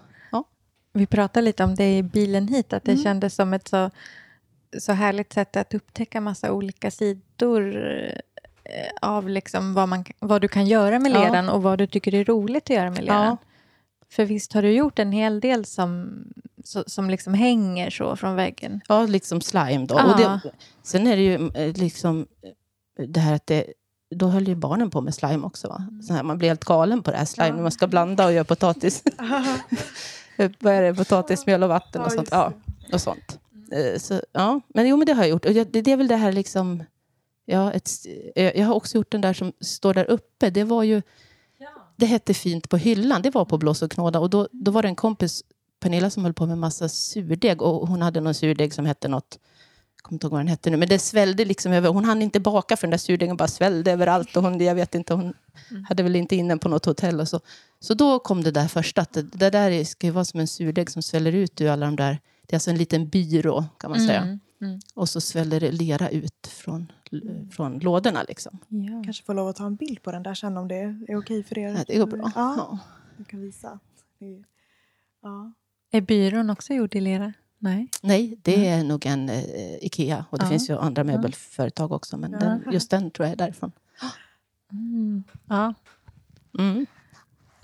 Vi 0.97 1.07
pratade 1.07 1.45
lite 1.45 1.65
om 1.65 1.75
det 1.75 1.99
i 1.99 2.03
bilen 2.03 2.49
hit, 2.49 2.73
att 2.73 2.85
det 2.85 2.93
mm. 2.93 3.05
kändes 3.05 3.35
som 3.35 3.55
ett 3.55 3.69
så, 3.69 3.91
så 4.79 4.93
härligt 4.93 5.33
sätt 5.33 5.57
att 5.57 5.75
upptäcka 5.75 6.21
massa 6.21 6.53
olika 6.53 6.91
sidor 6.91 7.77
eh, 8.65 8.91
av 9.03 9.29
liksom 9.29 9.75
vad, 9.75 9.89
man, 9.89 10.05
vad 10.19 10.41
du 10.41 10.49
kan 10.49 10.67
göra 10.67 10.99
med 10.99 11.13
leran 11.13 11.45
ja. 11.45 11.53
och 11.53 11.63
vad 11.63 11.79
du 11.79 11.87
tycker 11.87 12.15
är 12.15 12.25
roligt 12.25 12.65
att 12.65 12.77
göra 12.77 12.91
med 12.91 13.05
leran. 13.05 13.25
Ja. 13.25 13.37
För 14.11 14.25
visst 14.25 14.53
har 14.53 14.63
du 14.63 14.73
gjort 14.73 14.99
en 14.99 15.13
hel 15.13 15.41
del 15.41 15.65
som, 15.65 16.23
som 16.87 17.11
liksom 17.11 17.35
hänger 17.35 17.91
så 17.91 18.17
från 18.17 18.37
väggen? 18.37 18.81
Ja, 18.89 19.07
liksom 19.07 19.41
slime 19.41 19.87
då. 19.87 19.95
Ja. 19.95 20.13
Och 20.13 20.21
det, 20.21 20.41
sen 20.83 21.07
är 21.07 21.17
det 21.17 21.23
ju 21.23 21.51
eh, 21.55 21.77
liksom 21.77 22.27
eh, 22.99 23.07
det 23.07 23.21
här 23.21 23.35
att 23.35 23.47
det, 23.47 23.65
då 24.15 24.27
höll 24.27 24.49
ju 24.49 24.55
barnen 24.55 24.91
på 24.91 25.01
med 25.01 25.15
slime 25.15 25.47
också. 25.47 25.69
Va? 25.69 25.89
Så 26.03 26.13
här, 26.13 26.23
man 26.23 26.39
blir 26.39 26.49
helt 26.49 26.65
galen 26.65 27.03
på 27.03 27.11
det 27.11 27.17
här 27.17 27.25
slime, 27.25 27.57
ja. 27.57 27.63
man 27.63 27.73
ska 27.73 27.87
blanda 27.87 28.27
och 28.27 28.33
göra 28.33 28.45
potatis. 28.45 29.03
vad 30.37 30.73
är 30.73 30.83
det, 30.83 30.95
potatismjöl 30.95 31.63
och 31.63 31.69
vatten 31.69 32.03
och 32.03 32.13
sånt. 32.13 32.29
Ja, 32.31 32.53
och 32.93 33.01
sånt. 33.01 33.39
Eh, 33.73 33.99
så, 33.99 34.21
ja. 34.33 34.61
Men 34.69 34.89
jo, 34.89 34.97
men 34.97 35.07
det 35.07 35.13
har 35.13 35.23
jag 35.23 35.31
gjort. 35.31 35.45
Och 35.45 35.53
det, 35.53 35.65
det 35.65 35.93
är 35.93 35.97
väl 35.97 36.09
det 36.09 36.17
här 36.17 36.33
liksom... 36.33 36.85
Ja, 37.45 37.73
ett, 37.73 37.91
eh, 38.35 38.59
jag 38.59 38.67
har 38.67 38.75
också 38.75 38.99
gjort 38.99 39.13
den 39.13 39.21
där 39.21 39.33
som 39.33 39.53
står 39.61 39.95
där 39.95 40.11
uppe. 40.11 40.51
Det 40.51 40.65
var 40.65 40.83
ju... 40.83 41.03
Det 41.97 42.07
hette 42.07 42.35
Fint 42.35 42.69
på 42.69 42.77
hyllan. 42.77 43.23
Det 43.23 43.31
var 43.31 43.45
på 43.45 43.59
Blås 43.59 43.83
och 43.83 43.91
knåda. 43.91 44.21
Och 44.21 44.31
då, 44.31 44.49
då 44.53 44.71
var 44.71 44.83
det 44.83 44.89
en 44.89 44.97
kompis, 44.97 45.45
Pernilla, 45.81 46.11
som 46.11 46.25
höll 46.25 46.35
på 46.35 46.47
med 46.47 46.59
massa 46.59 46.89
surdeg. 46.89 47.63
Och 47.63 47.89
hon 47.89 48.03
hade 48.03 48.21
någon 48.21 48.35
surdeg 48.35 48.75
som 48.75 48.87
hette 48.87 49.09
något 49.09 49.39
kommer 50.07 50.17
inte 50.17 50.27
ihåg 50.27 50.33
vad 50.33 50.41
den 50.41 50.49
hette 50.49 50.71
nu, 50.71 50.77
men 50.77 50.89
det 50.89 50.99
svällde 50.99 51.45
liksom 51.45 51.73
över. 51.73 51.89
Hon 51.89 52.05
hann 52.05 52.23
inte 52.23 52.41
baka 52.41 52.77
för 52.77 52.87
den 52.87 52.91
där 52.91 52.99
surdegen 52.99 53.37
bara 53.37 53.49
svällde 53.49 53.93
överallt. 53.93 54.37
Och 54.37 54.43
hon, 54.43 54.61
jag 54.61 54.75
vet 54.75 54.95
inte, 54.95 55.15
hon 55.15 55.35
mm. 55.71 55.85
hade 55.85 56.03
väl 56.03 56.17
inte 56.17 56.37
inne 56.37 56.57
på 56.57 56.69
något 56.69 56.85
hotell 56.85 57.21
och 57.21 57.29
så. 57.29 57.41
Så 57.81 57.95
då 57.95 58.19
kom 58.19 58.43
det 58.43 58.51
där 58.51 58.69
första, 58.69 59.01
att 59.01 59.13
det, 59.13 59.23
det 59.23 59.51
där 59.51 59.85
ska 59.85 60.07
ju 60.07 60.13
vara 60.13 60.25
som 60.25 60.41
en 60.41 60.47
surdeg 60.47 60.91
som 60.91 61.03
sväller 61.03 61.33
ut 61.33 61.61
ur 61.61 61.69
alla 61.69 61.87
de 61.87 61.97
där. 61.97 62.19
Det 62.47 62.53
är 62.53 62.57
alltså 62.57 62.71
en 62.71 62.79
liten 62.79 63.09
byrå 63.09 63.65
kan 63.79 63.91
man 63.91 64.01
säga. 64.01 64.23
Mm. 64.23 64.41
Mm. 64.61 64.81
Och 64.95 65.09
så 65.09 65.21
sväller 65.21 65.61
det 65.61 65.73
lera 65.73 66.11
ut 66.11 66.47
från, 66.47 66.93
från 67.53 67.79
lådorna. 67.79 68.23
Liksom. 68.29 68.59
Ja. 68.69 69.03
Kanske 69.05 69.25
får 69.25 69.35
lov 69.35 69.49
att 69.49 69.57
ta 69.57 69.67
en 69.67 69.77
bild 69.77 70.03
på 70.03 70.13
den 70.13 70.23
där 70.23 70.35
sen 70.35 70.57
om 70.57 70.69
det 70.69 70.77
är 71.09 71.17
okej 71.17 71.43
för 71.43 71.59
er. 71.59 71.69
Ja, 71.69 71.85
det 71.87 71.99
går 71.99 72.07
bra. 72.07 72.33
Ja, 72.35 72.55
ja. 72.57 72.79
Du 73.17 73.25
kan 73.25 73.41
visa. 73.41 73.79
ja. 75.23 75.53
Är 75.91 76.01
byrån 76.01 76.51
också 76.51 76.75
gjord 76.75 76.95
i 76.95 77.01
lera? 77.01 77.33
Nej, 77.59 77.89
Nej 78.03 78.39
det 78.43 78.69
är 78.69 78.85
nog 78.85 79.07
en 79.07 79.29
eh, 79.29 79.85
Ikea. 79.85 80.25
Och 80.31 80.39
det 80.39 80.45
ja. 80.45 80.51
finns 80.51 80.71
ju 80.71 80.79
andra 80.79 81.05
möbelföretag 81.05 81.93
också. 81.93 82.17
Men 82.17 82.31
den, 82.31 82.63
just 82.73 82.91
den 82.91 83.11
tror 83.11 83.27
jag 83.27 83.33
är 83.33 83.37
därifrån. 83.37 83.73
Mm. 84.73 85.25
Ja. 85.49 85.75
Mm. 86.59 86.87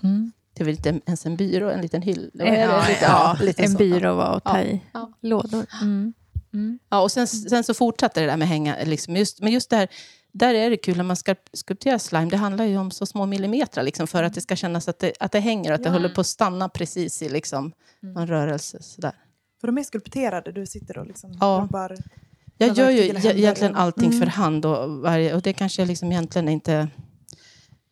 Mm. 0.03 0.31
Det 0.53 0.63
är 0.63 0.65
väl 0.65 0.75
inte 0.75 1.01
ens 1.05 1.25
en 1.25 1.35
byrå, 1.35 1.69
en 1.69 1.81
liten 1.81 2.01
hylla? 2.01 2.29
Ja, 2.33 2.85
lite, 2.87 2.99
ja, 3.01 3.37
lite 3.41 3.63
en 3.63 3.71
så. 3.71 3.77
byrå 3.77 4.13
var 4.13 4.37
att 4.37 4.43
ta 4.43 4.61
i. 4.61 4.81
Lådor. 5.21 5.65
Mm. 5.81 6.13
Mm. 6.53 6.79
Ja, 6.89 7.01
och 7.01 7.11
sen, 7.11 7.27
sen 7.27 7.63
så 7.63 7.73
fortsatte 7.73 8.19
det 8.21 8.27
där 8.27 8.37
med 8.37 8.47
hänga. 8.47 8.77
Liksom 8.83 9.15
just, 9.15 9.41
men 9.41 9.53
just 9.53 9.69
det 9.69 9.75
här, 9.75 9.87
där 10.31 10.53
är 10.53 10.69
det 10.69 10.77
kul 10.77 10.97
när 10.97 11.03
man 11.03 11.15
ska 11.15 11.35
skulptera 11.53 11.99
slime. 11.99 12.29
Det 12.29 12.37
handlar 12.37 12.65
ju 12.65 12.77
om 12.77 12.91
så 12.91 13.05
små 13.05 13.25
millimeter 13.25 13.83
liksom, 13.83 14.07
för 14.07 14.23
att 14.23 14.33
det 14.33 14.41
ska 14.41 14.55
kännas 14.55 14.87
att 14.87 14.99
det, 14.99 15.13
att 15.19 15.31
det 15.31 15.39
hänger 15.39 15.71
och 15.71 15.75
att 15.75 15.83
det 15.83 15.89
håller 15.89 16.09
på 16.09 16.21
att 16.21 16.27
stanna 16.27 16.69
precis 16.69 17.21
i 17.21 17.29
liksom, 17.29 17.71
mm. 18.03 18.13
någon 18.13 18.27
rörelse. 18.27 18.83
Sådär. 18.83 19.13
För 19.63 19.67
de 19.67 19.77
är 19.77 19.83
skulpterade, 19.83 20.51
du 20.51 20.65
sitter 20.65 20.97
och 20.97 21.07
liksom 21.07 21.37
ja. 21.41 21.61
jobbar... 21.61 21.97
Jag 22.57 22.77
gör 22.77 22.89
ju 22.89 22.99
egentligen 22.99 23.75
allting 23.75 24.05
mm. 24.05 24.19
för 24.19 24.25
hand 24.25 24.65
och, 24.65 24.89
varje, 24.89 25.35
och 25.35 25.41
det 25.41 25.53
kanske 25.53 25.85
liksom 25.85 26.11
egentligen 26.11 26.49
inte 26.49 26.87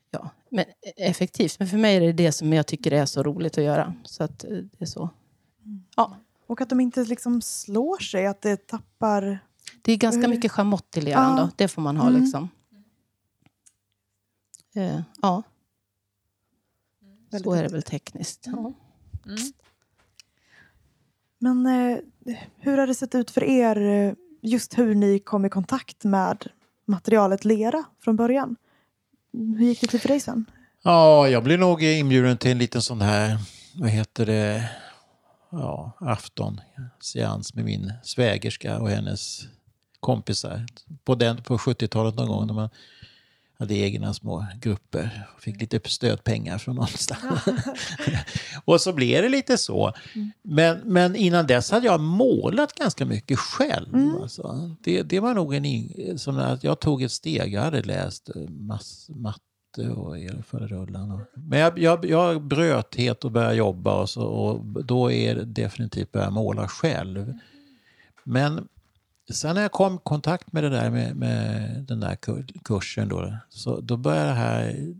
ja, 0.09 0.29
men 0.49 0.65
effektivt. 0.97 1.59
Men 1.59 1.67
för 1.67 1.77
mig 1.77 1.95
är 1.95 2.01
det 2.01 2.11
det 2.11 2.31
som 2.31 2.53
jag 2.53 2.67
tycker 2.67 2.91
är 2.91 3.05
så 3.05 3.23
roligt 3.23 3.57
att 3.57 3.63
göra. 3.63 3.93
Så 4.03 4.23
att 4.23 4.43
eh, 4.43 4.49
det 4.49 4.81
är 4.81 4.85
så. 4.85 5.09
Ja. 5.95 6.17
Och 6.47 6.61
att 6.61 6.69
de 6.69 6.79
inte 6.79 7.03
liksom 7.03 7.41
slår 7.41 7.97
sig, 7.97 8.27
att 8.27 8.41
det 8.41 8.67
tappar... 8.67 9.39
Det 9.81 9.91
är 9.91 9.97
ganska 9.97 10.27
mycket 10.27 10.51
schamott 10.51 10.97
i 10.97 11.01
leran 11.01 11.37
ja. 11.37 11.49
Det 11.55 11.67
får 11.67 11.81
man 11.81 11.97
ha 11.97 12.09
mm. 12.09 12.21
liksom. 12.21 12.49
Uh, 14.77 15.01
ja. 15.21 15.43
Så 17.43 17.53
är 17.53 17.63
det 17.63 17.69
väl 17.69 17.83
tekniskt. 17.83 18.43
Ja. 18.45 18.73
Mm. 19.25 19.37
Men 21.43 21.65
eh, 21.65 21.97
hur 22.59 22.77
har 22.77 22.87
det 22.87 22.95
sett 22.95 23.15
ut 23.15 23.31
för 23.31 23.43
er, 23.43 23.81
eh, 23.81 24.13
just 24.41 24.77
hur 24.77 24.95
ni 24.95 25.19
kom 25.19 25.45
i 25.45 25.49
kontakt 25.49 26.03
med 26.03 26.47
materialet 26.85 27.45
lera 27.45 27.83
från 28.03 28.15
början? 28.15 28.55
Hur 29.33 29.65
gick 29.65 29.81
det 29.81 29.87
till 29.87 29.99
för 29.99 30.07
dig 30.07 30.19
sen? 30.19 30.45
Ja, 30.83 31.27
jag 31.27 31.43
blev 31.43 31.59
nog 31.59 31.83
inbjuden 31.83 32.37
till 32.37 32.51
en 32.51 32.57
liten 32.57 32.81
sån 32.81 33.01
här, 33.01 33.37
vad 33.75 33.89
heter 33.89 34.25
det, 34.25 34.69
ja, 35.51 35.91
aftonseans 35.99 37.53
med 37.53 37.65
min 37.65 37.93
svägerska 38.03 38.79
och 38.79 38.89
hennes 38.89 39.41
kompisar. 39.99 40.65
På, 41.03 41.15
den, 41.15 41.43
på 41.43 41.57
70-talet 41.57 42.15
någon 42.15 42.27
gång 42.27 42.47
när 42.47 42.53
man 42.53 42.69
hade 43.61 43.75
egna 43.75 44.13
små 44.13 44.45
grupper. 44.61 45.27
Fick 45.39 45.61
lite 45.61 45.79
stödpengar 45.85 46.57
från 46.57 46.75
någonstans. 46.75 47.41
och 48.65 48.81
så 48.81 48.93
blev 48.93 49.23
det 49.23 49.29
lite 49.29 49.57
så. 49.57 49.93
Men, 50.41 50.77
men 50.85 51.15
innan 51.15 51.47
dess 51.47 51.71
hade 51.71 51.85
jag 51.85 51.99
målat 51.99 52.75
ganska 52.75 53.05
mycket 53.05 53.39
själv. 53.39 53.95
Mm. 53.95 54.15
Alltså. 54.21 54.75
Det, 54.83 55.01
det 55.01 55.19
var 55.19 55.33
nog 55.33 55.53
en... 55.53 56.19
Som 56.19 56.37
att 56.37 56.63
jag 56.63 56.79
tog 56.79 57.03
ett 57.03 57.11
steg. 57.11 57.53
Jag 57.53 57.61
hade 57.61 57.81
läst 57.81 58.29
eh, 58.35 58.41
mass, 58.49 59.09
matte 59.09 59.89
och 59.95 60.19
elförrullan. 60.19 61.11
Och, 61.11 61.21
men 61.33 61.59
jag, 61.59 61.79
jag, 61.79 62.05
jag 62.05 62.43
bröt 62.43 62.95
helt 62.95 63.25
och 63.25 63.31
började 63.31 63.55
jobba 63.55 64.01
och, 64.01 64.09
så, 64.09 64.23
och 64.23 64.85
då 64.85 65.11
är 65.11 65.35
det 65.35 65.45
definitivt 65.45 66.11
börja 66.11 66.29
måla 66.29 66.67
själv. 66.67 67.33
Men 68.23 68.67
Sen 69.29 69.55
när 69.55 69.61
jag 69.61 69.71
kom 69.71 69.95
i 69.95 69.99
kontakt 70.03 70.51
med 70.51 70.63
det 70.63 70.69
där 70.69 70.89
med, 70.89 71.15
med 71.15 71.69
den 71.87 71.99
där 71.99 72.17
kursen 72.63 73.09
då, 73.09 73.37
så 73.49 73.81
då 73.81 73.97
började 73.97 74.27
det 74.27 74.35
här 74.35 74.93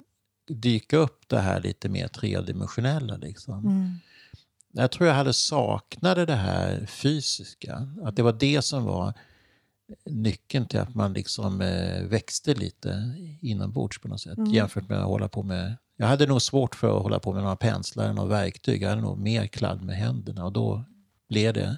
dyka 0.48 0.98
upp 0.98 1.24
det 1.28 1.40
här 1.40 1.62
lite 1.62 1.90
mer 1.90 2.08
tredimensionella. 2.08 3.18
Liksom. 3.18 3.66
Mm. 3.66 4.00
Jag 4.72 4.92
tror 4.92 5.08
jag 5.08 5.16
hade 5.16 5.34
saknade 5.34 6.26
det 6.26 6.36
här 6.36 6.86
fysiska. 6.86 7.88
Att 8.04 8.16
det 8.16 8.24
var 8.24 8.34
det 8.34 8.62
som 8.62 8.84
var 8.84 9.14
nyckeln 10.06 10.66
till 10.66 10.80
att 10.80 10.96
man 10.96 11.14
liksom 11.14 11.62
eh, 11.62 12.04
växte 12.04 12.54
lite 12.54 13.16
inombords 13.42 14.00
på 14.00 14.08
något 14.08 14.22
sätt. 14.22 14.38
Mm. 14.38 14.52
Jämfört 14.52 14.90
med 14.90 15.00
att 15.00 15.06
hålla 15.06 15.28
på 15.28 15.44
med... 15.44 15.78
Jag 15.98 16.08
hade 16.08 16.26
nog 16.26 16.42
svårt 16.42 16.76
för 16.76 16.98
att 16.98 17.04
hålla 17.04 17.20
på 17.20 17.34
med 17.34 17.44
några 17.44 17.56
penslar 17.56 18.20
och 18.20 18.32
verktyg. 18.32 18.82
Jag 18.82 18.90
hade 18.90 19.02
nog 19.02 19.18
mer 19.18 19.48
kladd 19.48 19.84
med 19.84 19.98
händerna 19.98 20.46
och 20.46 20.52
då 20.52 20.84
blev 21.30 21.54
det 21.54 21.78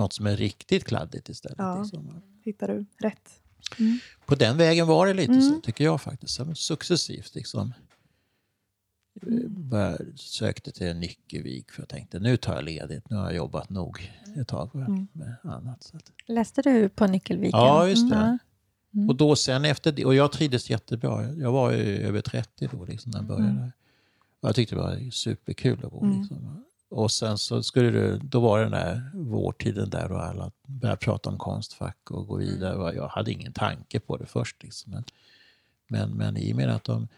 något 0.00 0.12
som 0.12 0.26
är 0.26 0.36
riktigt 0.36 0.84
kladdigt 0.84 1.28
istället. 1.28 1.58
Ja, 1.58 1.82
liksom. 1.82 2.22
hittar 2.44 2.68
du 2.68 2.86
rätt. 2.98 3.40
Mm. 3.78 3.98
På 4.26 4.34
den 4.34 4.56
vägen 4.56 4.86
var 4.86 5.06
det 5.06 5.14
lite 5.14 5.32
mm. 5.32 5.42
så, 5.42 5.60
tycker 5.60 5.84
jag 5.84 6.00
faktiskt. 6.00 6.40
Successivt 6.54 7.34
liksom. 7.34 7.72
Mm. 9.22 10.16
sökte 10.16 10.72
till 10.72 10.96
Nyckevik 10.96 11.70
för 11.70 11.82
jag 11.82 11.88
tänkte 11.88 12.18
nu 12.18 12.36
tar 12.36 12.54
jag 12.54 12.64
ledigt. 12.64 13.10
Nu 13.10 13.16
har 13.16 13.24
jag 13.24 13.34
jobbat 13.34 13.70
nog 13.70 14.12
ett 14.36 14.48
tag 14.48 14.74
mm. 14.74 15.08
med 15.12 15.36
annat. 15.42 15.82
Så 15.82 15.96
att. 15.96 16.12
Läste 16.26 16.62
du 16.62 16.88
på 16.88 17.06
Nyckelviken? 17.06 17.60
Ja, 17.60 17.88
just 17.88 18.10
det. 18.10 18.38
Mm. 18.94 19.08
Och 19.08 19.16
då 19.16 19.36
sen 19.36 19.64
efter 19.64 19.92
det, 19.92 20.04
och 20.04 20.14
jag 20.14 20.32
trivdes 20.32 20.70
jättebra. 20.70 21.32
Jag 21.32 21.52
var 21.52 21.72
ju 21.72 21.98
över 21.98 22.20
30 22.20 22.68
då 22.72 22.84
liksom, 22.84 23.10
när 23.10 23.18
jag 23.18 23.26
började. 23.26 23.50
Mm. 23.50 23.70
Och 24.40 24.48
jag 24.48 24.54
tyckte 24.54 24.74
det 24.74 24.80
var 24.80 25.10
superkul 25.10 25.84
att. 25.84 26.02
Mm. 26.02 26.20
Liksom. 26.20 26.64
Och 26.90 27.10
sen 27.10 27.38
så 27.38 27.62
skulle 27.62 27.90
du, 27.90 28.18
då 28.22 28.40
var 28.40 28.58
det 28.58 28.64
den 28.64 28.72
där 28.72 29.10
vårtiden 29.14 29.90
där 29.90 30.12
och 30.12 30.24
alla 30.24 30.50
började 30.66 30.98
prata 30.98 31.30
om 31.30 31.38
konstfack 31.38 32.10
och 32.10 32.26
gå 32.26 32.36
vidare. 32.36 32.76
Och 32.76 32.94
jag 32.94 33.08
hade 33.08 33.32
ingen 33.32 33.52
tanke 33.52 34.00
på 34.00 34.16
det 34.16 34.26
först. 34.26 34.62
Liksom. 34.62 34.92
Men, 34.92 35.04
men, 35.88 36.10
men 36.10 36.36
i 36.36 36.52
och 36.52 36.56
med 36.56 36.70
att 36.70 36.84
de 36.84 37.08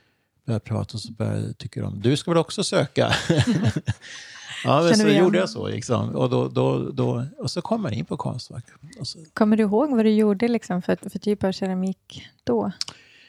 började 0.45 0.65
prata 0.65 0.99
så 0.99 1.13
började, 1.13 1.55
tycker 1.55 1.83
de, 1.83 2.01
du 2.01 2.17
ska 2.17 2.31
väl 2.31 2.39
också 2.39 2.65
söka? 2.65 3.13
ja, 4.65 4.83
men 4.83 4.97
så 4.97 5.09
gjorde 5.09 5.39
jag 5.39 5.51
så. 5.51 5.69
Liksom. 5.69 6.17
Och, 6.17 6.31
då, 6.31 6.49
då, 6.49 6.91
då, 6.91 7.25
och 7.39 7.51
så 7.51 7.63
kom 7.63 7.83
man 7.83 7.93
in 7.93 8.05
på 8.05 8.17
Konstfack. 8.17 8.65
Kommer 9.35 9.57
du 9.57 9.63
ihåg 9.63 9.91
vad 9.91 10.05
du 10.05 10.11
gjorde 10.11 10.49
liksom 10.49 10.83
för, 10.83 10.97
för 11.11 11.19
typ 11.19 11.45
av 11.45 11.53
keramik 11.53 12.29
då? 12.45 12.73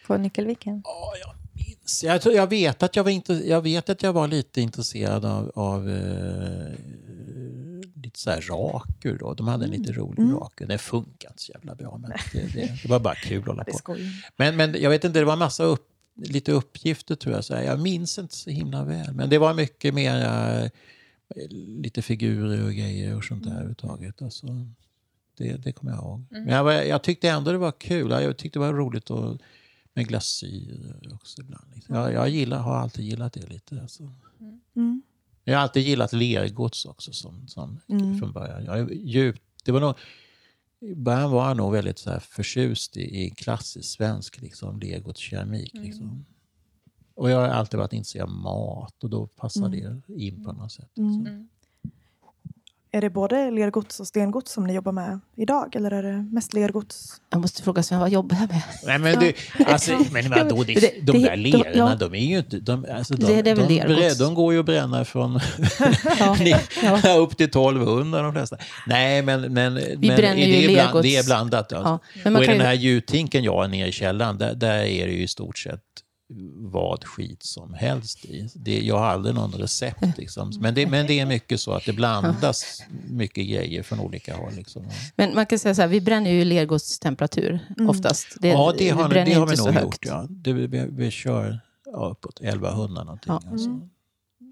På 0.07 0.17
Nyckelviken? 0.17 0.81
Ja, 0.85 1.13
jag 1.25 1.42
minns. 1.53 2.03
Jag, 2.03 2.21
jag, 2.25 2.49
vet 2.49 2.83
att 2.83 2.95
jag, 2.95 3.03
var 3.03 3.11
inte, 3.11 3.33
jag 3.33 3.61
vet 3.61 3.89
att 3.89 4.03
jag 4.03 4.13
var 4.13 4.27
lite 4.27 4.61
intresserad 4.61 5.25
av, 5.25 5.51
av 5.55 5.89
eh, 5.89 6.73
lite 8.03 8.19
så 8.19 8.29
här 8.29 8.41
rakur. 8.41 9.17
Då. 9.17 9.33
De 9.33 9.47
hade 9.47 9.65
en 9.65 9.71
lite 9.71 9.91
rolig 9.91 10.19
mm. 10.19 10.35
rakur. 10.35 10.65
Den 10.65 10.79
funkar 10.79 11.29
inte 11.29 11.41
så 11.41 11.51
jävla 11.51 11.75
bra, 11.75 11.97
men 11.97 12.11
det, 12.33 12.53
det, 12.53 12.81
det 12.83 12.89
var 12.89 12.99
bara 12.99 13.15
kul 13.15 13.41
att 13.41 13.47
hålla 13.47 13.63
på. 13.63 13.97
Men, 14.35 14.55
men 14.55 14.81
jag 14.81 14.89
vet 14.89 15.03
inte, 15.03 15.19
det 15.19 15.25
var 15.25 15.35
massa 15.35 15.63
upp, 15.63 15.89
lite 16.15 16.51
uppgifter 16.51 17.15
tror 17.15 17.35
jag. 17.35 17.43
Så 17.43 17.55
här. 17.55 17.63
Jag 17.63 17.79
minns 17.79 18.19
inte 18.19 18.35
så 18.35 18.49
himla 18.49 18.83
väl, 18.83 19.13
men 19.13 19.29
det 19.29 19.37
var 19.37 19.53
mycket 19.53 19.93
mer 19.93 20.25
äh, 20.63 20.69
lite 21.49 22.01
figurer 22.01 22.65
och 22.65 22.73
grejer 22.73 23.17
och 23.17 23.23
sånt 23.23 23.43
där 23.43 23.51
överhuvudtaget. 23.51 24.21
Alltså, 24.21 24.47
det, 25.37 25.57
det 25.57 25.71
kommer 25.71 25.91
jag 25.91 26.01
ihåg. 26.01 26.25
Mm. 26.31 26.43
Men 26.43 26.53
jag, 26.53 26.87
jag, 26.87 27.03
tyckte 27.03 27.29
ändå 27.29 27.51
det 27.51 27.57
var 27.57 27.71
kul. 27.71 28.11
Jag 28.11 28.37
tyckte 28.37 28.59
det 28.59 28.65
var 28.65 28.73
roligt 28.73 29.11
att 29.11 29.41
med 29.93 30.07
glasyr 30.07 31.09
också 31.13 31.41
ibland. 31.41 31.71
Liksom. 31.75 31.95
Jag, 31.95 32.13
jag 32.13 32.29
gillar, 32.29 32.59
har 32.59 32.75
alltid 32.75 33.05
gillat 33.05 33.33
det 33.33 33.49
lite. 33.49 33.81
Alltså. 33.81 34.13
Mm. 34.75 35.01
Jag 35.43 35.55
har 35.55 35.61
alltid 35.61 35.83
gillat 35.83 36.13
lergods 36.13 36.85
också 36.85 37.13
som, 37.13 37.47
som 37.47 37.79
mm. 37.87 38.19
från 38.19 38.31
början. 38.31 38.65
Jag 38.65 38.79
är 38.79 38.89
djupt, 38.89 39.41
det 39.63 39.71
var 39.71 39.79
nog, 39.79 39.95
I 40.79 40.95
början 40.95 41.31
var 41.31 41.47
jag 41.47 41.57
nog 41.57 41.73
väldigt 41.73 41.99
så 41.99 42.09
här 42.09 42.19
förtjust 42.19 42.97
i, 42.97 43.25
i 43.25 43.29
klassisk 43.29 43.89
svensk 43.89 44.41
liksom, 44.41 44.79
lergodskeramik. 44.79 45.73
Mm. 45.73 45.85
Liksom. 45.85 46.25
Och 47.15 47.29
jag 47.31 47.37
har 47.37 47.47
alltid 47.47 47.77
varit 47.77 47.93
intresserad 47.93 48.29
av 48.29 48.35
mat 48.35 49.03
och 49.03 49.09
då 49.09 49.27
passar 49.27 49.65
mm. 49.65 50.01
det 50.07 50.13
in 50.13 50.43
på 50.43 50.51
något 50.51 50.71
sätt. 50.71 50.91
Liksom. 50.95 51.49
Är 52.95 53.01
det 53.01 53.09
både 53.09 53.51
lergods 53.51 53.99
och 53.99 54.07
stengods 54.07 54.51
som 54.51 54.63
ni 54.63 54.73
jobbar 54.73 54.91
med 54.91 55.19
idag? 55.35 55.75
Eller 55.75 55.91
är 55.91 56.03
det 56.03 56.25
mest 56.31 56.53
lergods? 56.53 57.21
Jag 57.29 57.41
måste 57.41 57.63
fråga 57.63 57.83
Sven, 57.83 57.99
vad 57.99 58.09
jobbar 58.09 58.37
jag 58.39 58.49
med? 58.49 58.61
Nej, 58.85 58.99
men 58.99 59.19
du, 59.19 59.33
alltså, 59.65 59.91
men 60.11 60.29
vadå, 60.29 60.63
det, 60.63 61.05
de 61.05 61.21
där 61.21 61.35
lerorna, 61.35 61.69
ja. 61.73 61.95
de 61.95 62.13
är 62.13 62.25
ju 62.25 62.37
inte... 62.37 62.59
De, 62.59 62.85
alltså, 62.93 63.13
de, 63.13 63.41
det 63.41 63.49
är 63.49 63.55
väl 63.55 63.95
de, 63.95 64.13
de 64.13 64.33
går 64.33 64.53
ju 64.53 64.59
att 64.59 64.65
bränna 64.65 65.05
från 65.05 65.33
ja, 67.03 67.13
upp 67.13 67.37
till 67.37 67.45
1200 67.45 68.21
de 68.21 68.33
flesta. 68.33 68.57
Nej, 68.87 69.21
men, 69.21 69.41
men, 69.41 69.75
Vi 69.75 70.07
men 70.07 70.15
bränner 70.15 70.35
ju 70.35 70.67
det, 70.67 70.79
är 70.79 70.91
bland, 70.91 71.03
det 71.03 71.15
är 71.15 71.23
blandat. 71.23 71.67
Ja. 71.71 71.99
Ja. 72.23 72.37
och 72.37 72.43
i 72.43 72.47
den 72.47 72.61
här 72.61 72.73
gjuthinken 72.73 73.43
jag 73.43 73.53
har 73.53 73.67
nere 73.67 73.87
i 73.87 73.91
källaren, 73.91 74.37
där, 74.37 74.53
där 74.53 74.83
är 74.83 75.07
det 75.07 75.13
ju 75.13 75.23
i 75.23 75.27
stort 75.27 75.57
sett 75.57 75.81
vad 76.55 77.03
skit 77.03 77.43
som 77.43 77.73
helst 77.73 78.25
i. 78.25 78.49
Det, 78.55 78.81
jag 78.81 78.97
har 78.97 79.05
aldrig 79.05 79.35
någon 79.35 79.51
recept. 79.51 80.17
Liksom. 80.17 80.51
Men, 80.59 80.75
det, 80.75 80.87
men 80.87 81.07
det 81.07 81.19
är 81.19 81.25
mycket 81.25 81.59
så 81.59 81.71
att 81.71 81.85
det 81.85 81.93
blandas 81.93 82.83
mycket 83.07 83.47
grejer 83.47 83.83
från 83.83 83.99
olika 83.99 84.35
håll. 84.35 84.53
Liksom. 84.53 84.89
Men 85.15 85.35
man 85.35 85.45
kan 85.45 85.59
säga 85.59 85.75
så 85.75 85.81
här, 85.81 85.89
vi 85.89 86.01
bränner 86.01 86.31
ju 86.31 86.45
lergodstemperatur 86.45 87.59
mm. 87.77 87.89
oftast. 87.89 88.27
Det, 88.39 88.47
ja, 88.47 88.73
det 88.77 88.89
har, 88.89 89.09
det 89.09 89.33
har 89.33 89.47
vi 89.47 89.55
nog 89.57 89.83
gjort. 89.83 90.05
Ja. 90.05 90.27
Det, 90.29 90.53
vi, 90.53 90.85
vi 90.89 91.11
kör 91.11 91.59
ja, 91.85 92.09
uppåt 92.11 92.39
1100 92.39 93.03
någonting. 93.03 93.33
Ja. 93.33 93.41
Alltså. 93.51 93.69
Mm. 93.69 93.89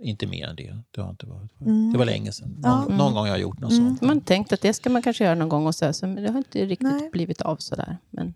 Inte 0.03 0.27
mer 0.27 0.47
än 0.47 0.55
det. 0.55 0.77
Det, 0.91 1.01
har 1.01 1.09
inte 1.09 1.25
varit. 1.25 1.61
Mm. 1.61 1.91
det 1.91 1.97
var 1.97 2.05
länge 2.05 2.31
sedan. 2.31 2.49
Någon, 2.49 2.85
ja. 2.89 2.97
någon 2.97 3.13
gång 3.13 3.23
har 3.23 3.27
jag 3.27 3.39
gjort 3.39 3.59
något 3.59 3.71
mm. 3.71 3.87
sånt. 3.87 4.01
Man 4.01 4.21
tänkte 4.21 4.55
att 4.55 4.61
det 4.61 4.73
ska 4.73 4.89
man 4.89 5.01
kanske 5.01 5.23
göra 5.23 5.35
någon 5.35 5.49
gång, 5.49 5.67
och 5.67 5.75
så, 5.75 5.93
så 5.93 6.07
men 6.07 6.23
det 6.23 6.31
har 6.31 6.37
inte 6.37 6.65
riktigt 6.65 6.87
Nej. 6.87 7.09
blivit 7.11 7.41
av 7.41 7.55
sådär. 7.55 7.97
Men... 8.09 8.33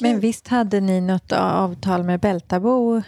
Men 0.00 0.20
visst 0.20 0.48
hade 0.48 0.80
ni 0.80 1.00
något 1.00 1.32
avtal 1.32 2.02
med 2.02 2.20
Bältabo? 2.20 3.02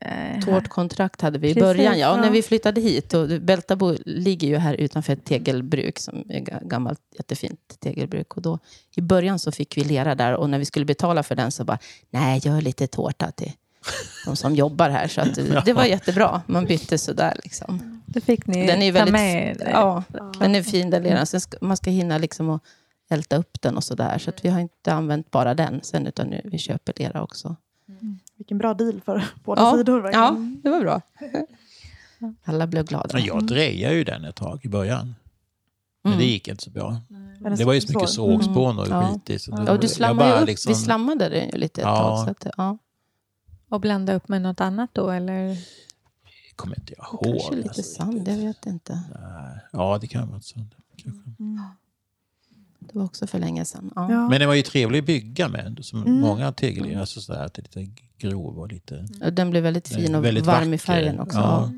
Eh, 0.00 0.44
Tårtkontrakt 0.44 1.20
hade 1.20 1.38
vi 1.38 1.50
i 1.50 1.54
början, 1.54 1.98
ja. 1.98 2.16
När 2.16 2.30
vi 2.30 2.42
flyttade 2.42 2.80
hit. 2.80 3.14
Och 3.14 3.28
Bältabo 3.28 3.96
ligger 4.04 4.48
ju 4.48 4.56
här 4.56 4.74
utanför 4.74 5.12
ett 5.12 5.24
tegelbruk, 5.24 5.98
som 5.98 6.24
är 6.28 6.40
gammalt 6.68 7.00
jättefint 7.12 7.80
tegelbruk. 7.80 8.36
Och 8.36 8.42
då, 8.42 8.58
I 8.96 9.00
början 9.00 9.38
så 9.38 9.52
fick 9.52 9.76
vi 9.76 9.84
lera 9.84 10.14
där 10.14 10.34
och 10.34 10.50
när 10.50 10.58
vi 10.58 10.64
skulle 10.64 10.84
betala 10.84 11.22
för 11.22 11.34
den 11.34 11.52
så 11.52 11.64
bara, 11.64 11.78
nej, 12.10 12.40
gör 12.44 12.60
lite 12.60 12.86
tårta 12.86 13.30
till 13.30 13.52
de 14.26 14.36
som 14.36 14.54
jobbar 14.54 14.90
här. 14.90 15.08
Så 15.08 15.20
att, 15.20 15.34
det 15.64 15.72
var 15.72 15.84
jättebra. 15.84 16.42
Man 16.46 16.64
bytte 16.64 16.98
sådär 16.98 17.40
liksom. 17.44 18.02
Det 18.06 18.20
fick 18.20 18.46
ni 18.46 18.66
den 18.66 18.82
är 18.82 18.92
väldigt, 18.92 19.14
ta 19.14 19.20
med? 19.20 19.70
Ja, 19.72 20.04
den 20.40 20.54
är 20.54 20.62
fin 20.62 20.90
den 20.90 21.02
leran. 21.02 21.26
man 21.60 21.76
ska 21.76 21.90
hinna 21.90 22.18
liksom 22.18 22.48
och 22.48 22.62
älta 23.08 23.36
upp 23.36 23.62
den 23.62 23.76
och 23.76 23.84
sådär. 23.84 24.18
Så 24.18 24.30
att 24.30 24.44
vi 24.44 24.48
har 24.48 24.60
inte 24.60 24.92
använt 24.92 25.30
bara 25.30 25.54
den 25.54 25.80
sen, 25.82 26.06
utan 26.06 26.26
nu, 26.26 26.40
vi 26.44 26.58
köper 26.58 26.92
lera 26.96 27.22
också. 27.22 27.56
Mm. 27.88 28.18
Vilken 28.36 28.58
bra 28.58 28.74
deal 28.74 29.00
för 29.00 29.24
båda 29.44 29.62
ja, 29.62 29.76
sidor. 29.76 30.00
Verkligen. 30.00 30.24
Ja, 30.24 30.60
det 30.62 30.70
var 30.70 30.80
bra. 30.80 31.00
Alla 32.44 32.66
blev 32.66 32.84
glada. 32.84 33.08
Men 33.12 33.24
jag 33.24 33.46
drejade 33.46 33.94
ju 33.94 34.04
den 34.04 34.24
ett 34.24 34.36
tag 34.36 34.64
i 34.64 34.68
början. 34.68 35.14
Men 36.02 36.12
mm. 36.12 36.24
det 36.24 36.30
gick 36.30 36.48
inte 36.48 36.64
så 36.64 36.70
bra. 36.70 36.96
Det 37.56 37.64
var 37.64 37.72
ju 37.72 37.80
så 37.80 37.92
mycket 37.92 38.10
sågspån 38.10 38.78
och 38.78 38.86
mm. 38.86 39.12
skit 39.12 39.30
i. 39.30 39.38
Så 39.38 39.64
ja, 39.66 39.76
du 39.76 39.88
slammade 39.88 40.40
upp, 40.40 40.46
liksom... 40.46 40.72
Vi 40.72 40.76
slammade 40.76 41.28
det 41.28 41.44
ju 41.44 41.58
lite 41.58 41.80
ett 41.80 41.86
ja. 41.86 41.96
tag. 41.96 42.24
Så 42.24 42.30
att, 42.30 42.54
ja. 42.56 42.78
Och 43.68 43.80
blanda 43.80 44.14
upp 44.14 44.28
med 44.28 44.42
något 44.42 44.60
annat 44.60 44.90
då, 44.92 45.10
eller? 45.10 45.56
kommer 46.56 46.78
inte 46.78 46.94
jag 46.96 47.06
ihåg. 47.06 47.40
Kanske 47.40 47.54
lite 47.54 47.68
alltså, 47.68 47.82
sand, 47.82 48.28
jag 48.28 48.36
vet 48.36 48.66
inte. 48.66 49.00
Ja, 49.72 49.98
det 50.00 50.06
kan 50.06 50.30
vara 50.30 50.40
sand. 50.40 50.74
Mm. 51.38 51.60
Det 52.92 52.98
var 52.98 53.04
också 53.04 53.26
för 53.26 53.38
länge 53.38 53.64
sedan. 53.64 53.90
Ja. 53.94 54.12
Ja. 54.12 54.28
Men 54.28 54.40
den 54.40 54.48
var 54.48 54.54
ju 54.54 54.62
trevlig 54.62 54.98
att 54.98 55.06
bygga 55.06 55.48
med. 55.48 55.78
Som 55.82 56.02
mm. 56.02 56.20
Många 56.20 56.52
tegelstenar, 56.52 57.00
alltså 57.00 57.20
så 57.20 57.34
här, 57.34 57.50
lite 57.54 57.86
grov 58.18 58.58
och 58.58 58.72
lite... 58.72 59.08
Ja, 59.20 59.30
den 59.30 59.50
blev 59.50 59.62
väldigt 59.62 59.88
fin 59.88 60.14
och 60.14 60.24
väldigt 60.24 60.46
varm 60.46 60.58
vacker. 60.58 60.74
i 60.74 60.78
färgen 60.78 61.20
också. 61.20 61.38
Ja. 61.38 61.70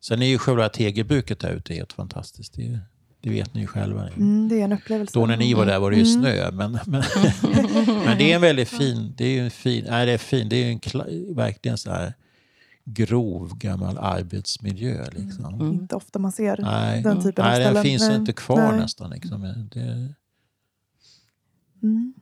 Sen 0.00 0.22
är 0.22 0.26
ju 0.26 0.38
själva 0.38 0.68
tegelbruket 0.68 1.38
där 1.38 1.50
ute 1.50 1.74
helt 1.74 1.92
fantastiskt. 1.92 2.54
Det, 2.54 2.78
det 3.20 3.30
vet 3.30 3.54
ni 3.54 3.60
ju 3.60 3.66
själva. 3.66 4.08
Mm, 4.08 4.48
det 4.48 4.60
är 4.60 4.64
en 4.64 4.72
upplevelse. 4.72 5.18
Då 5.18 5.26
när 5.26 5.36
ni 5.36 5.54
var 5.54 5.66
där 5.66 5.78
var 5.78 5.90
det 5.90 5.96
ju 5.96 6.02
mm. 6.02 6.22
snö. 6.22 6.50
Men, 6.50 6.72
men, 6.72 6.82
men 8.04 8.18
det 8.18 8.32
är 8.32 8.34
en 8.34 8.40
väldigt 8.40 8.68
fin... 8.68 9.14
Det 9.16 9.38
är 9.38 9.44
en 9.44 9.50
fin, 9.50 9.84
nej, 9.88 10.06
det 10.06 10.12
är 10.12 10.18
fin. 10.18 10.48
Det 10.48 10.56
är 10.56 10.72
en, 10.72 11.34
verkligen 11.34 11.78
så 11.78 11.90
här 11.90 12.14
grov 12.84 13.58
gammal 13.58 13.98
arbetsmiljö. 13.98 15.04
Liksom. 15.12 15.54
Mm. 15.54 15.72
Inte 15.72 15.96
ofta 15.96 16.18
man 16.18 16.32
ser 16.32 16.58
nej. 16.62 17.02
den 17.02 17.22
typen 17.22 17.44
nej, 17.44 17.52
av 17.52 17.54
ställen. 17.54 17.74
Den 17.74 17.82
finns 17.82 18.08
nej. 18.08 18.16
inte 18.16 18.32
kvar 18.32 18.70
nej. 18.70 18.80
nästan. 18.80 19.10
Liksom. 19.10 19.68
Det, 19.72 20.14
Mm. 21.84 22.14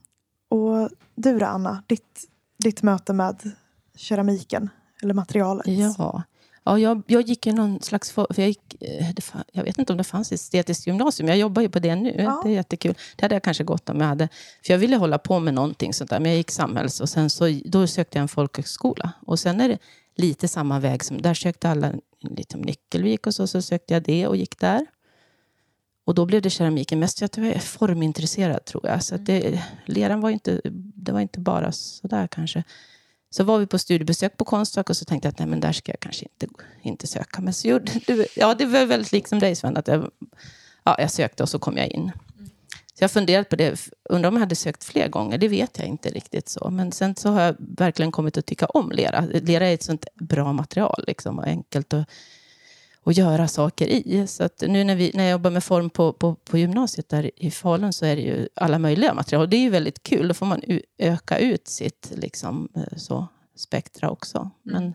Och 0.48 0.90
du 1.14 1.38
då, 1.38 1.46
Anna? 1.46 1.83
Ditt, 1.87 2.29
ditt 2.64 2.83
möte 2.83 3.12
med 3.12 3.53
keramiken, 3.96 4.70
eller 5.03 5.14
materialet? 5.14 5.66
Ja, 5.66 6.22
ja 6.64 6.79
jag, 6.79 7.03
jag 7.07 7.22
gick 7.22 7.46
i 7.46 7.53
någon 7.53 7.83
slags... 7.83 8.11
För, 8.11 8.27
för 8.31 8.42
jag, 8.42 8.48
gick, 8.48 8.83
eh, 8.83 9.09
det, 9.14 9.22
jag 9.53 9.64
vet 9.64 9.79
inte 9.79 9.92
om 9.92 9.96
det 9.96 10.05
fanns 10.05 10.33
estetiskt 10.33 10.87
gymnasium, 10.87 11.29
jag 11.29 11.38
jobbar 11.38 11.62
ju 11.62 11.68
på 11.68 11.79
det 11.79 11.96
nu. 11.96 12.14
Ja. 12.18 12.40
Det 12.44 12.51
är 12.51 12.53
jättekul. 12.53 12.94
Det 13.16 13.25
hade 13.25 13.35
jag 13.35 13.42
kanske 13.42 13.64
gått 13.64 13.88
om 13.88 14.01
jag 14.01 14.07
hade... 14.07 14.29
För 14.66 14.72
jag 14.72 14.79
ville 14.79 14.96
hålla 14.96 15.18
på 15.18 15.40
med 15.40 15.55
någonting 15.55 15.94
sånt 15.94 16.11
där, 16.11 16.20
men 16.20 16.31
jag 16.31 16.38
gick 16.38 16.51
samhälls 16.51 17.01
och 17.01 17.09
sen 17.09 17.31
så, 17.31 17.61
då 17.64 17.87
sökte 17.87 18.18
jag 18.18 18.22
en 18.22 18.29
folkhögskola. 18.29 19.12
Och 19.27 19.38
sen 19.38 19.61
är 19.61 19.68
det 19.68 19.79
lite 20.16 20.48
samma 20.48 20.81
väg 20.81 21.05
som... 21.05 21.22
Där 21.22 21.35
sökte 21.35 21.68
alla 21.68 21.92
lite 22.20 22.57
om 22.57 22.62
Nyckelvik 22.62 23.27
och 23.27 23.35
så, 23.35 23.46
så 23.46 23.62
sökte 23.62 23.94
jag 23.94 24.03
det 24.03 24.27
och 24.27 24.37
gick 24.37 24.59
där. 24.59 24.87
Och 26.12 26.16
då 26.16 26.27
blev 26.27 26.42
det 26.42 26.51
keramiken. 26.51 26.98
Mest 26.98 27.20
jag 27.20 27.31
var 27.37 27.59
formintresserad 27.59 28.64
tror 28.64 28.87
jag. 28.87 29.05
Så 29.05 29.16
det, 29.16 29.62
leran 29.87 30.20
var 30.20 30.31
inte, 30.31 30.61
det 30.94 31.12
var 31.12 31.20
inte 31.20 31.40
bara 31.40 31.72
sådär 31.72 32.27
kanske. 32.27 32.64
Så 33.31 33.44
var 33.44 33.59
vi 33.59 33.66
på 33.66 33.79
studiebesök 33.79 34.37
på 34.37 34.44
Konstfack 34.44 34.90
och 34.90 34.96
så 34.96 35.05
tänkte 35.05 35.27
jag 35.27 35.33
att 35.33 35.38
nej, 35.38 35.48
men 35.48 35.61
där 35.61 35.72
ska 35.72 35.92
jag 35.92 36.01
kanske 36.01 36.25
inte, 36.25 36.46
inte 36.83 37.07
söka. 37.07 37.40
Men 37.40 37.55
så 37.55 37.68
gjorde, 37.68 37.92
ja, 38.37 38.55
det 38.55 38.66
var 38.66 38.87
väldigt 38.87 39.12
liksom 39.12 39.38
dig 39.38 39.57
Sven. 39.57 39.77
Att 39.77 39.88
jag, 39.88 40.11
ja, 40.85 40.96
jag 40.98 41.11
sökte 41.11 41.42
och 41.42 41.48
så 41.48 41.59
kom 41.59 41.77
jag 41.77 41.87
in. 41.87 42.12
Så 42.94 42.98
jag 42.98 43.05
har 43.05 43.12
funderat 43.12 43.48
på 43.48 43.57
det. 43.57 43.88
Undrar 44.05 44.29
om 44.29 44.35
jag 44.35 44.40
hade 44.40 44.57
sökt 44.57 44.85
fler 44.85 45.09
gånger. 45.09 45.38
Det 45.38 45.48
vet 45.48 45.79
jag 45.79 45.87
inte 45.87 46.09
riktigt. 46.09 46.48
så. 46.48 46.70
Men 46.70 46.92
sen 46.92 47.16
så 47.16 47.31
har 47.31 47.40
jag 47.40 47.57
verkligen 47.59 48.12
kommit 48.12 48.37
att 48.37 48.46
tycka 48.46 48.66
om 48.66 48.90
lera. 48.90 49.20
Lera 49.20 49.66
är 49.66 49.75
ett 49.75 49.83
sånt 49.83 50.07
bra 50.14 50.53
material. 50.53 51.05
Liksom, 51.07 51.38
och 51.38 51.46
enkelt 51.46 51.92
att 51.92 52.09
att 53.05 53.17
göra 53.17 53.49
saker 53.49 53.87
i. 53.87 54.27
Så 54.27 54.49
nu 54.61 54.85
när, 54.85 54.97
vi, 54.97 55.11
när 55.15 55.25
jag 55.25 55.31
jobbar 55.31 55.51
med 55.51 55.65
form 55.65 55.91
på, 55.91 56.12
på, 56.12 56.35
på 56.35 56.59
gymnasiet 56.59 57.09
där 57.09 57.31
i 57.37 57.51
Falun 57.51 57.93
så 57.93 58.07
är 58.07 58.17
det 58.17 58.23
ju 58.23 58.49
alla 58.55 58.79
möjliga 58.79 59.15
material. 59.15 59.43
Och 59.43 59.49
det 59.49 59.57
är 59.57 59.61
ju 59.61 59.71
väldigt 59.71 60.03
kul. 60.03 60.29
Då 60.29 60.35
får 60.35 60.47
man 60.47 60.62
öka 60.99 61.38
ut 61.38 61.69
sitt 61.69 62.12
liksom, 62.17 62.69
eh, 62.77 62.97
så, 62.97 63.29
spektra 63.55 64.11
också. 64.11 64.38
Mm. 64.38 64.53
Men, 64.62 64.95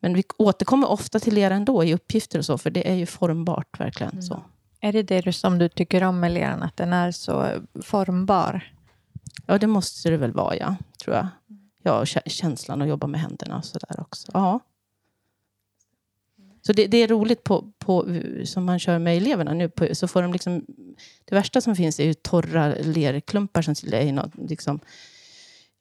men 0.00 0.14
vi 0.14 0.24
återkommer 0.36 0.90
ofta 0.90 1.20
till 1.20 1.38
er 1.38 1.50
ändå 1.50 1.84
i 1.84 1.94
uppgifter 1.94 2.38
och 2.38 2.44
så, 2.44 2.58
för 2.58 2.70
det 2.70 2.90
är 2.90 2.94
ju 2.94 3.06
formbart 3.06 3.80
verkligen. 3.80 4.12
Mm. 4.12 4.22
så. 4.22 4.42
Är 4.80 4.92
det 4.92 5.02
det 5.02 5.32
som 5.32 5.58
du 5.58 5.68
tycker 5.68 6.02
om 6.04 6.20
med 6.20 6.32
leran, 6.32 6.62
att 6.62 6.76
den 6.76 6.92
är 6.92 7.12
så 7.12 7.48
formbar? 7.82 8.72
Ja, 9.46 9.58
det 9.58 9.66
måste 9.66 10.10
det 10.10 10.16
väl 10.16 10.32
vara, 10.32 10.56
ja, 10.56 10.76
tror 11.04 11.16
jag. 11.16 11.26
Ja, 11.82 12.04
känslan 12.26 12.82
att 12.82 12.88
jobba 12.88 13.06
med 13.06 13.20
händerna 13.20 13.56
och 13.56 13.64
så 13.64 13.78
där 13.78 14.00
också. 14.00 14.30
Ja. 14.34 14.60
Så 16.66 16.72
det, 16.72 16.86
det, 16.86 16.98
är 16.98 17.08
roligt 17.08 17.44
på, 17.44 17.72
på, 17.78 18.20
som 18.44 18.64
man 18.64 18.78
kör 18.78 18.98
med 18.98 19.16
eleverna 19.16 19.54
nu. 19.54 19.68
På, 19.68 19.94
så 19.94 20.08
får 20.08 20.22
de 20.22 20.32
liksom, 20.32 20.64
det 21.24 21.34
värsta 21.34 21.60
som 21.60 21.76
finns 21.76 22.00
är 22.00 22.04
ju 22.04 22.14
torra 22.14 22.74
lerklumpar 22.74 23.62
som 23.62 23.74
är 23.92 24.00
i 24.00 24.12
något, 24.12 24.32
liksom, 24.48 24.80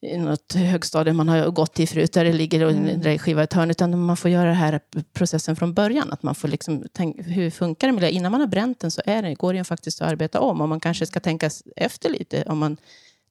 i 0.02 0.18
något 0.18 0.54
högstadie 0.54 1.14
man 1.14 1.30
har 1.30 1.52
gått 1.52 1.80
i 1.80 1.88
förut, 1.88 2.14
där 2.14 2.24
det 2.26 2.34
ligger 2.34 2.68
en 2.68 2.90
mm. 2.90 3.20
skiva 3.20 3.42
i 3.42 3.44
ett 3.44 3.54
hörn. 3.54 3.72
Utan 3.72 4.00
man 4.00 4.18
får 4.18 4.32
göra 4.32 4.46
den 4.46 4.56
här 4.56 4.80
processen 5.14 5.56
från 5.56 5.74
början. 5.74 6.14
Att 6.14 6.24
man 6.24 6.36
får 6.36 6.48
liksom 6.48 6.84
tänka, 6.94 7.24
hur 7.24 7.50
funkar 7.50 7.92
det? 7.92 8.12
Innan 8.12 8.32
man 8.32 8.42
har 8.42 8.48
bränt 8.48 8.80
den 8.80 8.92
så 8.92 9.02
är 9.06 9.22
det, 9.22 9.34
går 9.34 9.54
det 9.54 9.58
ju 9.58 9.64
faktiskt 9.64 10.02
att 10.02 10.12
arbeta 10.12 10.40
om. 10.40 10.62
Och 10.62 10.70
man 10.70 10.80
kanske 10.80 11.06
ska 11.06 11.20
tänka 11.20 11.50
efter 11.76 12.10
lite. 12.10 12.44
Om 12.44 12.58
man 12.58 12.78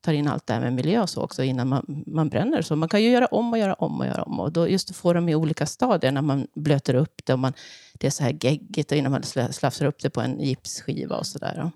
tar 0.02 0.12
in 0.12 0.28
allt 0.28 0.46
det 0.46 0.52
här 0.52 0.60
med 0.60 0.72
miljö 0.72 1.02
och 1.02 1.10
så 1.10 1.22
också 1.22 1.42
innan 1.42 1.68
man, 1.68 2.04
man 2.06 2.28
bränner. 2.28 2.62
Så 2.62 2.76
man 2.76 2.88
kan 2.88 3.02
ju 3.02 3.10
göra 3.10 3.26
om 3.26 3.52
och 3.52 3.58
göra 3.58 3.74
om 3.74 4.00
och 4.00 4.06
göra 4.06 4.22
om. 4.22 4.40
Och 4.40 4.52
då 4.52 4.68
just 4.68 4.96
får 4.96 5.14
de 5.14 5.28
i 5.28 5.34
olika 5.34 5.66
stadier 5.66 6.12
när 6.12 6.22
man 6.22 6.46
blöter 6.54 6.94
upp 6.94 7.20
det. 7.24 7.32
Och 7.32 7.38
man, 7.38 7.52
det 7.92 8.06
är 8.06 8.10
så 8.10 8.22
här 8.22 8.38
geggigt 8.40 8.92
innan 8.92 9.12
man 9.12 9.22
slafsar 9.52 9.86
upp 9.86 10.02
det 10.02 10.10
på 10.10 10.20
en 10.20 10.40
gipsskiva 10.40 11.16
och 11.16 11.26
sådär. 11.26 11.70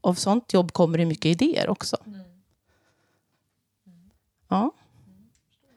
Av 0.00 0.14
sånt 0.14 0.52
jobb 0.52 0.72
kommer 0.72 0.98
det 0.98 1.04
mycket 1.04 1.26
idéer 1.26 1.68
också. 1.68 1.96
Mm. 2.06 2.20
Ja. 4.48 4.70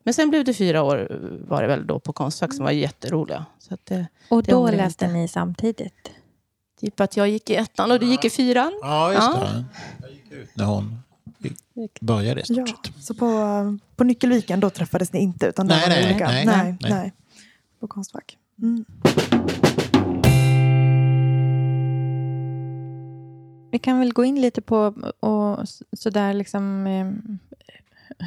Men 0.03 0.13
sen 0.13 0.29
blev 0.29 0.45
det 0.45 0.53
fyra 0.53 0.83
år 0.83 1.07
var 1.47 1.61
det 1.61 1.67
väl 1.67 1.87
då 1.87 1.99
på 1.99 2.13
Konstfack 2.13 2.53
som 2.53 2.65
var 2.65 2.71
jätteroliga. 2.71 3.45
Så 3.59 3.77
det, 3.83 4.07
och 4.29 4.43
då 4.43 4.71
läste 4.71 5.07
ni 5.07 5.27
samtidigt? 5.27 6.11
Typ 6.79 6.99
att 6.99 7.17
jag 7.17 7.29
gick 7.29 7.49
i 7.49 7.55
ettan 7.55 7.91
och 7.91 7.99
du 7.99 8.05
gick 8.05 8.25
i 8.25 8.29
fyran. 8.29 8.79
Ja, 8.81 9.13
just 9.13 9.31
det. 9.31 9.65
Jag 10.01 10.11
gick 10.11 10.31
ut 10.31 10.55
när 10.55 10.65
hon 10.65 10.99
började 12.01 12.41
i 12.41 12.43
stort 12.43 12.57
ja, 12.57 12.65
sett. 12.65 13.03
Så 13.03 13.13
på, 13.13 13.77
på 13.95 14.03
Nyckelviken 14.03 14.59
då 14.59 14.69
träffades 14.69 15.13
ni 15.13 15.19
inte? 15.19 15.47
Utan 15.47 15.67
nej, 15.67 15.83
nej, 15.87 16.05
olika. 16.05 16.27
nej, 16.27 16.45
nej, 16.45 16.77
nej, 16.81 16.91
nej. 16.91 17.13
På 17.79 17.87
Konstfack. 17.87 18.37
Mm. 18.61 18.85
Vi 23.71 23.79
kan 23.79 23.99
väl 23.99 24.13
gå 24.13 24.25
in 24.25 24.41
lite 24.41 24.61
på 24.61 24.93
och 25.19 25.59
sådär 25.93 26.33
liksom 26.33 26.87
eh, 26.87 27.11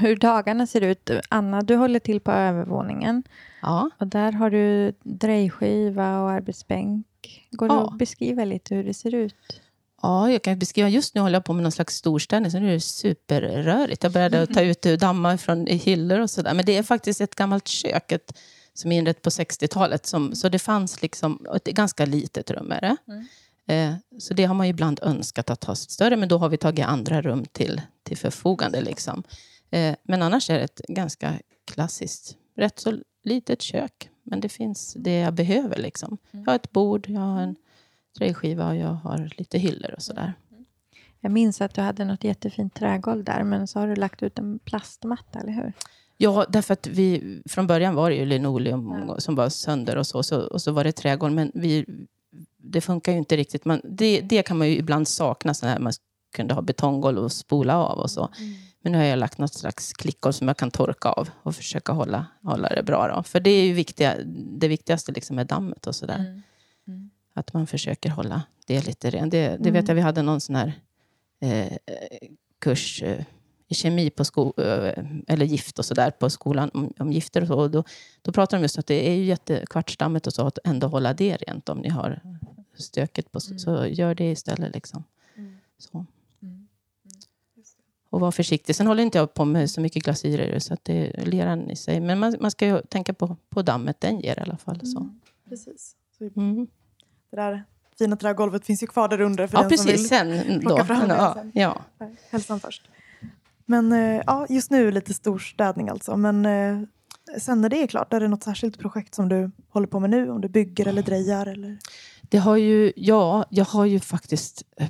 hur 0.00 0.16
dagarna 0.16 0.66
ser 0.66 0.80
ut. 0.80 1.10
Anna, 1.28 1.62
du 1.62 1.76
håller 1.76 2.00
till 2.00 2.20
på 2.20 2.32
övervåningen. 2.32 3.22
Ja. 3.62 3.90
Och 3.98 4.06
där 4.06 4.32
har 4.32 4.50
du 4.50 4.92
drejskiva 5.02 6.20
och 6.20 6.30
arbetsbänk. 6.30 7.06
Går 7.50 7.68
det 7.68 7.74
att 7.74 7.98
beskriva 7.98 8.44
lite 8.44 8.74
hur 8.74 8.84
det 8.84 8.94
ser 8.94 9.14
ut? 9.14 9.60
Ja, 10.04 10.30
jag 10.30 10.42
kan 10.42 10.58
beskriva. 10.58 10.88
Just 10.88 11.14
nu 11.14 11.20
håller 11.20 11.34
jag 11.34 11.44
på 11.44 11.52
med 11.52 11.62
någon 11.62 11.72
slags 11.72 11.96
storstädning, 11.96 12.50
så 12.50 12.58
nu 12.58 12.68
är 12.68 12.72
det 12.72 12.80
superrörigt. 12.80 14.02
Jag 14.02 14.12
började 14.12 14.46
ta 14.46 14.60
ut 14.60 14.82
dammar 14.82 15.36
från 15.36 15.66
hyllor 15.66 16.20
och 16.20 16.30
sådär. 16.30 16.54
Men 16.54 16.64
det 16.64 16.76
är 16.76 16.82
faktiskt 16.82 17.20
ett 17.20 17.34
gammalt 17.34 17.68
kök 17.68 18.12
ett, 18.12 18.38
som 18.74 18.92
är 18.92 18.98
inrett 18.98 19.22
på 19.22 19.30
60-talet. 19.30 20.06
så 20.32 20.48
det 20.48 20.58
fanns 20.58 21.02
liksom 21.02 21.46
ett 21.56 21.64
ganska 21.64 22.06
litet 22.06 22.50
rum. 22.50 22.72
Är 22.72 22.80
det. 22.80 22.96
Mm. 23.08 23.26
Eh, 23.66 24.18
så 24.18 24.34
det 24.34 24.44
har 24.44 24.54
man 24.54 24.66
ju 24.66 24.70
ibland 24.70 25.00
önskat 25.02 25.50
att 25.50 25.64
ha 25.64 25.74
större, 25.74 26.16
men 26.16 26.28
då 26.28 26.38
har 26.38 26.48
vi 26.48 26.56
tagit 26.56 26.86
andra 26.86 27.22
rum 27.22 27.44
till, 27.52 27.80
till 28.02 28.16
förfogande. 28.16 28.80
Liksom. 28.80 29.22
Eh, 29.70 29.94
men 30.02 30.22
annars 30.22 30.50
är 30.50 30.58
det 30.58 30.64
ett 30.64 30.80
ganska 30.88 31.38
klassiskt, 31.72 32.36
rätt 32.56 32.78
så 32.78 32.98
litet 33.22 33.62
kök. 33.62 34.10
Men 34.22 34.40
det 34.40 34.48
finns 34.48 34.96
det 34.98 35.18
jag 35.18 35.34
behöver. 35.34 35.76
Liksom. 35.76 36.18
Jag 36.30 36.46
har 36.46 36.54
ett 36.54 36.72
bord, 36.72 37.08
jag 37.08 37.20
har 37.20 37.40
en 37.40 37.56
träskiva 38.18 38.68
och 38.68 38.76
jag 38.76 38.94
har 38.94 39.30
lite 39.38 39.58
hyllor 39.58 39.94
och 39.96 40.02
sådär. 40.02 40.32
Jag 41.20 41.32
minns 41.32 41.60
att 41.60 41.74
du 41.74 41.80
hade 41.80 42.04
något 42.04 42.24
jättefint 42.24 42.74
trägolv 42.74 43.24
där, 43.24 43.42
men 43.42 43.66
så 43.66 43.78
har 43.78 43.88
du 43.88 43.94
lagt 43.94 44.22
ut 44.22 44.38
en 44.38 44.58
plastmatta, 44.58 45.38
eller 45.38 45.52
hur? 45.52 45.72
Ja, 46.16 46.46
därför 46.48 46.72
att 46.72 46.86
vi, 46.86 47.42
från 47.48 47.66
början 47.66 47.94
var 47.94 48.10
det 48.10 48.16
ju 48.16 48.24
linoleum 48.24 49.04
ja. 49.08 49.20
som 49.20 49.34
var 49.34 49.48
sönder 49.48 49.96
och 49.96 50.06
så, 50.06 50.22
så, 50.22 50.40
och 50.40 50.62
så 50.62 50.72
var 50.72 50.84
det 50.84 50.92
trägolv. 50.92 51.34
Men 51.34 51.52
vi, 51.54 51.86
det 52.56 52.80
funkar 52.80 53.12
ju 53.12 53.18
inte 53.18 53.36
riktigt. 53.36 53.64
Man, 53.64 53.80
det, 53.84 54.20
det 54.20 54.42
kan 54.42 54.58
man 54.58 54.68
ju 54.68 54.76
ibland 54.76 55.08
sakna, 55.08 55.54
så 55.54 55.66
här, 55.66 55.78
man 55.78 55.92
kunde 56.34 56.54
ha 56.54 56.62
betonggolv 56.62 57.18
och 57.18 57.32
spola 57.32 57.76
av 57.78 57.98
och 57.98 58.10
så. 58.10 58.28
Mm. 58.38 58.54
Men 58.82 58.92
nu 58.92 58.98
har 58.98 59.04
jag 59.04 59.18
lagt 59.18 59.38
något 59.38 59.54
slags 59.54 59.92
klickgolv 59.92 60.32
som 60.32 60.48
jag 60.48 60.56
kan 60.56 60.70
torka 60.70 61.08
av 61.08 61.30
och 61.42 61.56
försöka 61.56 61.92
hålla, 61.92 62.26
hålla 62.42 62.68
det 62.68 62.82
bra. 62.82 63.08
Då. 63.08 63.22
För 63.22 63.40
det 63.40 63.50
är 63.50 63.64
ju 63.64 63.72
viktiga, 63.72 64.14
det 64.58 64.68
viktigaste 64.68 65.12
liksom 65.12 65.38
är 65.38 65.44
dammet 65.44 65.86
och 65.86 65.94
sådär. 65.94 66.18
Mm. 66.18 66.42
Mm. 66.88 67.10
Att 67.34 67.52
man 67.52 67.66
försöker 67.66 68.10
hålla 68.10 68.42
det 68.66 68.86
lite 68.86 69.10
rent. 69.10 69.30
Det, 69.30 69.48
det 69.48 69.70
vet 69.70 69.84
mm. 69.84 69.84
jag, 69.86 69.94
vi 69.94 70.00
hade 70.00 70.22
någon 70.22 70.40
sån 70.40 70.56
här 70.56 70.72
eh, 71.40 71.76
kurs 72.58 73.02
eh, 73.02 73.24
i 73.68 73.74
kemi 73.74 74.10
på 74.10 74.24
sko 74.24 74.52
eh, 74.56 75.04
eller 75.28 75.46
gift 75.46 75.78
och 75.78 75.84
sådär 75.84 76.10
på 76.10 76.30
skolan 76.30 76.70
om, 76.74 76.92
om 76.98 77.12
gifter 77.12 77.42
och 77.42 77.48
så. 77.48 77.54
Och 77.54 77.70
då, 77.70 77.84
då 78.22 78.32
pratar 78.32 78.56
de 78.56 78.62
just 78.62 78.78
att 78.78 78.86
det 78.86 79.08
är 79.08 79.14
ju 79.14 79.24
jättekvartsdammet 79.24 80.26
och 80.26 80.32
så 80.32 80.46
att 80.46 80.58
ändå 80.64 80.86
hålla 80.86 81.14
det 81.14 81.36
rent 81.36 81.68
om 81.68 81.78
ni 81.78 81.88
har 81.88 82.20
stöket 82.76 83.32
på 83.32 83.40
mm. 83.48 83.58
så 83.58 83.86
gör 83.86 84.14
det 84.14 84.30
istället 84.30 84.74
liksom. 84.74 85.04
Mm. 85.36 85.56
Så. 85.78 86.06
Mm. 86.42 86.68
Och 88.10 88.20
var 88.20 88.32
försiktig. 88.32 88.76
Sen 88.76 88.86
håller 88.86 89.02
inte 89.02 89.18
jag 89.18 89.34
på 89.34 89.44
med 89.44 89.70
så 89.70 89.80
mycket 89.80 90.02
glasyrer 90.02 90.58
så 90.58 90.74
att 90.74 90.84
det 90.84 91.20
är 91.20 91.26
leran 91.26 91.70
i 91.70 91.76
sig. 91.76 92.00
Men 92.00 92.18
man, 92.18 92.36
man 92.40 92.50
ska 92.50 92.66
ju 92.66 92.82
tänka 92.88 93.14
på, 93.14 93.36
på 93.48 93.62
dammet 93.62 94.00
den 94.00 94.20
ger 94.20 94.38
i 94.38 94.42
alla 94.42 94.56
fall. 94.56 94.86
Så. 94.86 95.08
Precis. 95.48 95.96
Så 96.18 96.24
det 97.34 97.42
där 97.42 97.64
fina 97.98 98.16
trägolvet 98.16 98.66
finns 98.66 98.82
ju 98.82 98.86
kvar 98.86 99.08
där 99.08 99.20
under 99.20 99.46
för 99.46 99.56
ja, 99.56 99.60
den 99.60 99.70
precis. 99.70 100.08
som 100.08 100.28
vill 100.28 100.42
sen, 100.44 100.60
plocka 100.60 100.82
då. 100.82 100.84
fram 100.84 101.08
det. 101.08 101.50
Ja. 101.60 101.82
Hälsan 102.30 102.60
först. 102.60 102.82
Men 103.66 103.92
eh, 103.92 104.22
ja, 104.26 104.46
just 104.48 104.70
nu 104.70 104.90
lite 104.90 105.14
storstädning 105.14 105.88
alltså. 105.88 106.16
Men 106.16 106.46
eh, 106.46 106.80
sen 107.38 107.60
när 107.60 107.68
det 107.68 107.82
är 107.82 107.86
klart, 107.86 108.12
är 108.12 108.20
det 108.20 108.28
något 108.28 108.42
särskilt 108.42 108.78
projekt 108.78 109.14
som 109.14 109.28
du 109.28 109.50
håller 109.68 109.86
på 109.86 110.00
med 110.00 110.10
nu? 110.10 110.30
Om 110.30 110.40
du 110.40 110.48
bygger 110.48 110.86
eller 110.86 111.02
drejar? 111.02 111.46
Eller? 111.46 111.78
Det 112.22 112.38
har 112.38 112.56
ju, 112.56 112.92
ja, 112.96 113.44
jag 113.50 113.64
har 113.64 113.84
ju 113.84 114.00
faktiskt 114.00 114.62
eh, 114.76 114.88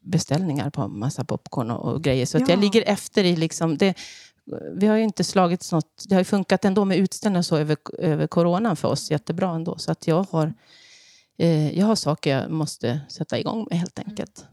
beställningar 0.00 0.70
på 0.70 0.88
massa 0.88 1.24
popcorn 1.24 1.70
och, 1.70 1.92
och 1.92 2.02
grejer. 2.02 2.26
Så 2.26 2.38
ja. 2.38 2.42
att 2.42 2.48
jag 2.48 2.60
ligger 2.60 2.82
efter 2.86 3.24
i 3.24 3.36
liksom 3.36 3.76
det, 3.78 3.94
vi 4.74 4.86
har 4.86 4.96
ju 4.96 5.02
inte 5.02 5.24
slagits 5.24 5.72
något. 5.72 6.04
Det 6.08 6.14
har 6.14 6.20
ju 6.20 6.24
funkat 6.24 6.64
ändå 6.64 6.84
med 6.84 6.98
utställningar 6.98 7.42
så 7.42 7.56
över, 7.56 7.76
över 7.98 8.26
coronan 8.26 8.76
för 8.76 8.88
oss 8.88 9.10
jättebra 9.10 9.50
ändå. 9.50 9.78
Så 9.78 9.92
att 9.92 10.06
jag 10.06 10.26
har 10.30 10.52
eh, 11.40 11.78
jag 11.78 11.86
har 11.86 11.94
saker 11.94 12.38
jag 12.38 12.50
måste 12.50 13.00
sätta 13.08 13.38
igång 13.38 13.66
med 13.70 13.78
helt 13.78 13.98
enkelt. 13.98 14.46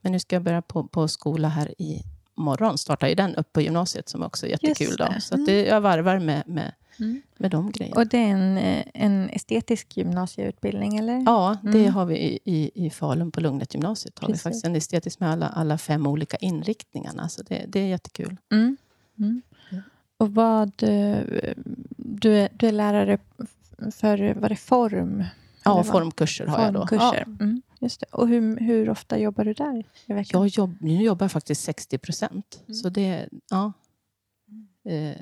Men 0.00 0.12
nu 0.12 0.18
ska 0.18 0.36
jag 0.36 0.42
börja 0.42 0.62
på, 0.62 0.84
på 0.84 1.08
skola 1.08 1.48
här 1.48 1.80
i 1.82 2.02
morgon. 2.34 2.78
Startar 2.78 3.08
ju 3.08 3.14
den 3.14 3.36
upp 3.36 3.52
på 3.52 3.60
gymnasiet 3.60 4.08
som 4.08 4.22
också 4.22 4.46
är 4.46 4.50
jättekul. 4.50 4.96
Då. 4.96 5.08
Så 5.20 5.36
det, 5.36 5.66
jag 5.66 5.80
varvar 5.80 6.18
med, 6.18 6.42
med, 6.46 6.72
mm. 6.98 7.22
med 7.36 7.50
de 7.50 7.70
grejerna. 7.70 8.00
Och 8.00 8.06
det 8.06 8.18
är 8.18 8.28
en, 8.28 8.58
eh, 8.58 8.84
en 8.94 9.30
estetisk 9.30 9.96
gymnasieutbildning 9.96 10.96
eller? 10.96 11.22
Ja, 11.26 11.56
det 11.62 11.78
mm. 11.78 11.94
har 11.94 12.06
vi 12.06 12.18
i, 12.18 12.38
i, 12.44 12.86
i 12.86 12.90
Falun 12.90 13.30
på 13.30 13.40
Lugnet 13.40 13.74
gymnasiet. 13.74 14.18
Har 14.18 14.28
vi 14.28 14.38
faktiskt 14.38 14.64
en 14.64 14.76
estetisk 14.76 15.20
med 15.20 15.30
alla, 15.30 15.48
alla 15.48 15.78
fem 15.78 16.06
olika 16.06 16.36
inriktningarna. 16.36 17.28
Så 17.28 17.42
det, 17.42 17.64
det 17.68 17.80
är 17.80 17.86
jättekul. 17.86 18.36
Mm. 18.52 18.76
mm. 19.18 19.42
Och 20.18 20.34
vad... 20.34 20.82
Eh, 20.82 21.18
du 21.96 22.32
är, 22.32 22.48
du 22.52 22.68
är 22.68 22.72
lärare 22.72 23.18
för, 23.92 24.34
vad 24.34 24.50
det 24.50 24.56
form? 24.56 25.24
Ja, 25.66 25.84
formkurser 25.84 26.46
har 26.46 26.72
formkurser. 26.72 27.04
jag 27.04 27.26
då. 27.26 27.34
Ja. 27.36 27.44
Mm, 27.44 27.62
just 27.80 28.00
det. 28.00 28.06
Och 28.12 28.28
hur, 28.28 28.60
hur 28.60 28.90
ofta 28.90 29.18
jobbar 29.18 29.44
du 29.44 29.52
där 29.52 29.84
i 30.06 30.12
veckan? 30.12 30.40
Jag 30.40 30.48
jobb, 30.48 30.76
nu 30.80 31.02
jobbar 31.02 31.24
jag 31.24 31.32
faktiskt 31.32 31.64
60 31.64 31.98
procent. 31.98 32.62
Mm. 32.66 32.74
Så 32.74 32.88
det, 32.88 33.28
ja. 33.50 33.72
Eh, 34.84 35.16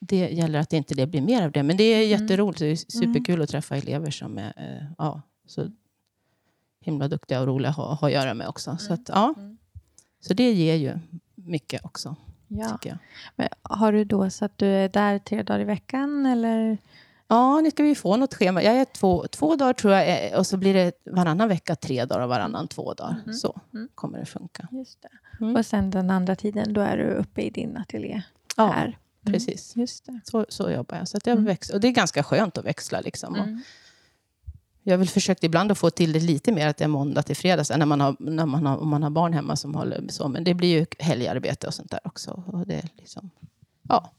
det 0.00 0.16
gäller 0.16 0.58
att 0.58 0.72
inte 0.72 0.94
det 0.94 1.06
blir 1.06 1.20
mer 1.20 1.42
av 1.42 1.52
det. 1.52 1.62
Men 1.62 1.76
det 1.76 1.84
är 1.84 2.06
mm. 2.06 2.10
jätteroligt. 2.10 2.58
Det 2.58 2.66
är 2.66 2.76
superkul 2.76 3.34
mm. 3.34 3.44
att 3.44 3.50
träffa 3.50 3.76
elever 3.76 4.10
som 4.10 4.38
är 4.38 4.52
eh, 4.56 4.86
ja, 4.98 5.22
så 5.46 5.70
himla 6.80 7.08
duktiga 7.08 7.40
och 7.40 7.46
roliga 7.46 7.70
att 7.70 7.76
ha, 7.76 7.94
ha 7.94 8.06
att 8.06 8.12
göra 8.12 8.34
med 8.34 8.48
också. 8.48 8.76
Så, 8.76 8.92
att, 8.92 9.08
ja. 9.08 9.34
så 10.20 10.34
det 10.34 10.52
ger 10.52 10.74
ju 10.74 10.98
mycket 11.34 11.84
också. 11.84 12.16
Ja. 12.48 12.78
Men 13.36 13.48
har 13.62 13.92
du 13.92 14.04
då 14.04 14.30
så 14.30 14.44
att 14.44 14.58
du 14.58 14.66
är 14.66 14.88
där 14.88 15.18
tre 15.18 15.42
dagar 15.42 15.60
i 15.60 15.64
veckan? 15.64 16.26
Eller? 16.26 16.78
Ja, 17.28 17.60
nu 17.60 17.70
ska 17.70 17.82
vi 17.82 17.94
få 17.94 18.16
något 18.16 18.34
schema. 18.34 18.62
Jag 18.62 18.74
är 18.74 18.84
två, 18.84 19.26
två 19.26 19.56
dagar 19.56 19.72
tror 19.72 19.94
jag 19.94 20.38
och 20.38 20.46
så 20.46 20.56
blir 20.56 20.74
det 20.74 20.92
varannan 21.04 21.48
vecka 21.48 21.76
tre 21.76 22.04
dagar 22.04 22.22
och 22.22 22.28
varannan 22.28 22.68
två 22.68 22.94
dagar. 22.94 23.22
Mm. 23.24 23.34
Så 23.34 23.60
mm. 23.74 23.88
kommer 23.94 24.18
det 24.18 24.26
funka. 24.26 24.68
Just 24.72 25.02
det. 25.02 25.08
Mm. 25.44 25.56
Och 25.56 25.66
sen 25.66 25.90
den 25.90 26.10
andra 26.10 26.36
tiden, 26.36 26.72
då 26.72 26.80
är 26.80 26.96
du 26.96 27.04
uppe 27.04 27.42
i 27.42 27.50
din 27.50 27.76
ateljé 27.76 28.22
ja, 28.56 28.66
här. 28.66 28.84
Mm. 28.86 28.98
precis. 29.24 29.76
Just 29.76 30.06
det. 30.06 30.20
Så, 30.24 30.46
så 30.48 30.70
jobbar 30.70 30.96
jag. 30.96 31.08
Så 31.08 31.16
att 31.16 31.26
jag 31.26 31.32
mm. 31.32 31.44
växlar. 31.44 31.76
Och 31.76 31.80
det 31.80 31.88
är 31.88 31.92
ganska 31.92 32.22
skönt 32.22 32.58
att 32.58 32.64
växla. 32.64 33.00
Liksom. 33.00 33.34
Mm. 33.34 33.62
Jag 34.82 34.92
har 34.92 34.98
väl 34.98 35.08
försökt 35.08 35.44
ibland 35.44 35.72
att 35.72 35.78
få 35.78 35.90
till 35.90 36.12
det 36.12 36.20
lite 36.20 36.52
mer 36.52 36.68
att 36.68 36.76
det 36.76 36.84
är 36.84 36.88
måndag 36.88 37.22
till 37.22 37.36
fredag 37.36 37.76
när 37.76 37.86
man 37.86 38.00
har, 38.00 38.16
när 38.18 38.46
man 38.46 38.66
har, 38.66 38.76
om 38.76 38.88
man 38.88 39.02
har 39.02 39.10
barn 39.10 39.32
hemma 39.32 39.56
som 39.56 39.74
håller 39.74 40.04
så. 40.08 40.28
Men 40.28 40.44
det 40.44 40.54
blir 40.54 40.78
ju 40.78 40.86
helgarbete 40.98 41.66
och 41.66 41.74
sånt 41.74 41.90
där 41.90 42.00
också. 42.04 42.42
Och 42.46 42.66
det 42.66 42.74
är 42.74 42.88
liksom, 42.96 43.30
ja, 43.88 44.10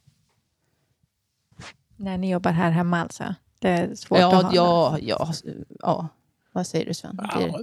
när 1.98 2.18
ni 2.18 2.32
jobbar 2.32 2.52
här 2.52 2.72
hemma 2.72 3.02
alltså? 3.02 3.36
Det 3.60 3.70
är 3.70 3.96
svårt 3.96 4.20
ja, 4.20 4.38
att 4.38 4.44
ha 4.44 4.52
ja, 4.54 4.98
ja, 5.02 5.32
ja. 5.80 6.08
Vad 6.52 6.68
säger 6.68 6.86
du 6.86 6.94
Sven? 6.94 7.20
Ja, 7.34 7.60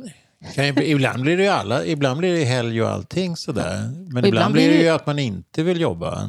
Kan, 0.54 0.64
ibland 0.82 1.22
blir 1.22 1.36
det 1.36 1.42
ju 1.42 1.48
alla, 1.48 1.84
ibland 1.84 2.18
blir 2.18 2.32
det 2.34 2.44
helg 2.44 2.82
och 2.82 2.88
allting 2.88 3.36
sådär. 3.36 3.76
Men 3.88 4.06
ibland, 4.06 4.26
ibland 4.26 4.52
blir 4.54 4.68
det 4.68 4.74
ju 4.76 4.82
det- 4.82 4.94
att 4.94 5.06
man 5.06 5.18
inte 5.18 5.62
vill 5.62 5.80
jobba. 5.80 6.28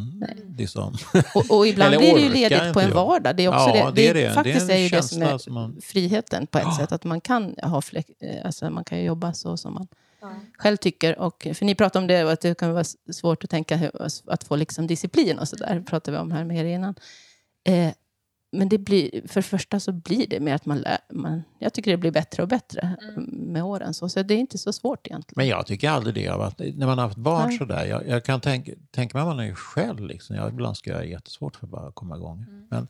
Liksom. 0.58 0.96
Och, 1.36 1.58
och 1.58 1.68
ibland 1.68 1.98
blir 1.98 2.14
det 2.16 2.22
ju 2.22 2.30
ledigt 2.30 2.74
på 2.74 2.80
en 2.80 2.90
jobba. 2.90 3.06
vardag. 3.06 3.36
Det 3.36 3.44
är 3.46 3.48
också 3.50 3.70
Ja, 3.78 3.86
det. 3.86 3.92
det 3.96 4.08
är 4.08 4.14
det. 4.14 4.20
Det 4.20 4.26
är 4.26 4.34
Faktiskt 4.34 4.70
en 4.70 4.76
är 4.76 4.80
ju 4.80 4.90
det 4.90 5.04
som 5.04 5.22
är 5.22 5.38
som 5.38 5.54
man- 5.54 5.82
friheten 5.84 6.48
på 6.48 6.58
ett 6.58 6.76
sätt. 6.76 6.92
Att 6.92 7.04
man 7.04 7.22
kan 7.22 7.56
ha 7.64 7.82
flex, 7.82 8.10
eh, 8.22 8.46
alltså 8.46 8.70
man 8.70 8.84
kan 8.84 8.98
ju 8.98 9.04
jobba 9.04 9.34
så 9.34 9.58
som 9.58 9.74
man 9.74 9.88
själv 10.58 10.78
tycker. 10.78 11.20
Och, 11.20 11.48
för 11.54 11.66
ni 11.66 11.76
pratade 11.76 12.04
om 12.04 12.08
det, 12.08 12.32
att 12.32 12.42
det 12.42 12.58
kan 12.60 12.74
vara 12.74 12.84
svårt 13.14 13.44
att 13.44 13.50
tänka 13.50 13.76
hur, 13.78 13.92
att 14.28 14.44
få 14.44 14.56
liksom 14.56 14.88
disciplin 14.88 15.40
och 15.40 15.48
sådär. 15.48 15.84
pratade 15.90 16.18
vi 16.18 16.22
om 16.22 16.32
här 16.32 16.44
med 16.44 16.58
er 16.58 16.66
innan. 16.66 16.96
Eh, 17.66 17.94
men 18.52 18.70
det 18.70 18.78
blir, 18.78 19.28
för 19.28 19.42
det 19.42 19.48
första 19.48 19.80
så 19.80 19.92
blir 19.92 20.28
det 20.28 20.40
med 20.40 20.56
att 20.56 20.66
man 20.66 20.78
lär... 20.78 20.98
Man, 21.14 21.44
jag 21.60 21.74
tycker 21.74 21.92
det 21.92 21.98
blir 21.98 22.12
bättre 22.12 22.44
och 22.44 22.50
bättre 22.50 22.98
med 23.28 23.64
åren. 23.64 23.94
Så, 23.94 24.10
så 24.10 24.24
det 24.24 24.34
är 24.34 24.38
inte 24.38 24.58
så 24.58 24.74
svårt 24.74 25.08
egentligen. 25.08 25.34
Men 25.36 25.48
jag 25.48 25.66
tycker 25.66 25.90
aldrig 25.90 26.16
det. 26.16 26.30
Av 26.30 26.42
att, 26.42 26.60
när 26.60 26.86
man 26.86 26.98
har 26.98 27.06
haft 27.06 27.18
barn 27.18 27.48
Nej. 27.48 27.58
sådär. 27.58 27.86
Jag, 27.86 28.08
jag 28.08 28.26
kan 28.26 28.42
tänka, 28.42 28.72
tänka 28.92 29.18
mig 29.18 29.22
att 29.22 29.36
man 29.36 29.46
är 29.46 29.54
själv. 29.54 30.06
Liksom. 30.06 30.36
Jag, 30.36 30.50
ibland 30.50 30.78
ska 30.78 30.90
jag 30.90 30.98
ha 30.98 31.06
jättesvårt 31.06 31.56
för 31.56 31.66
att 31.66 31.72
bara 31.72 31.92
komma 31.92 32.16
igång. 32.16 32.46
Men 32.70 32.88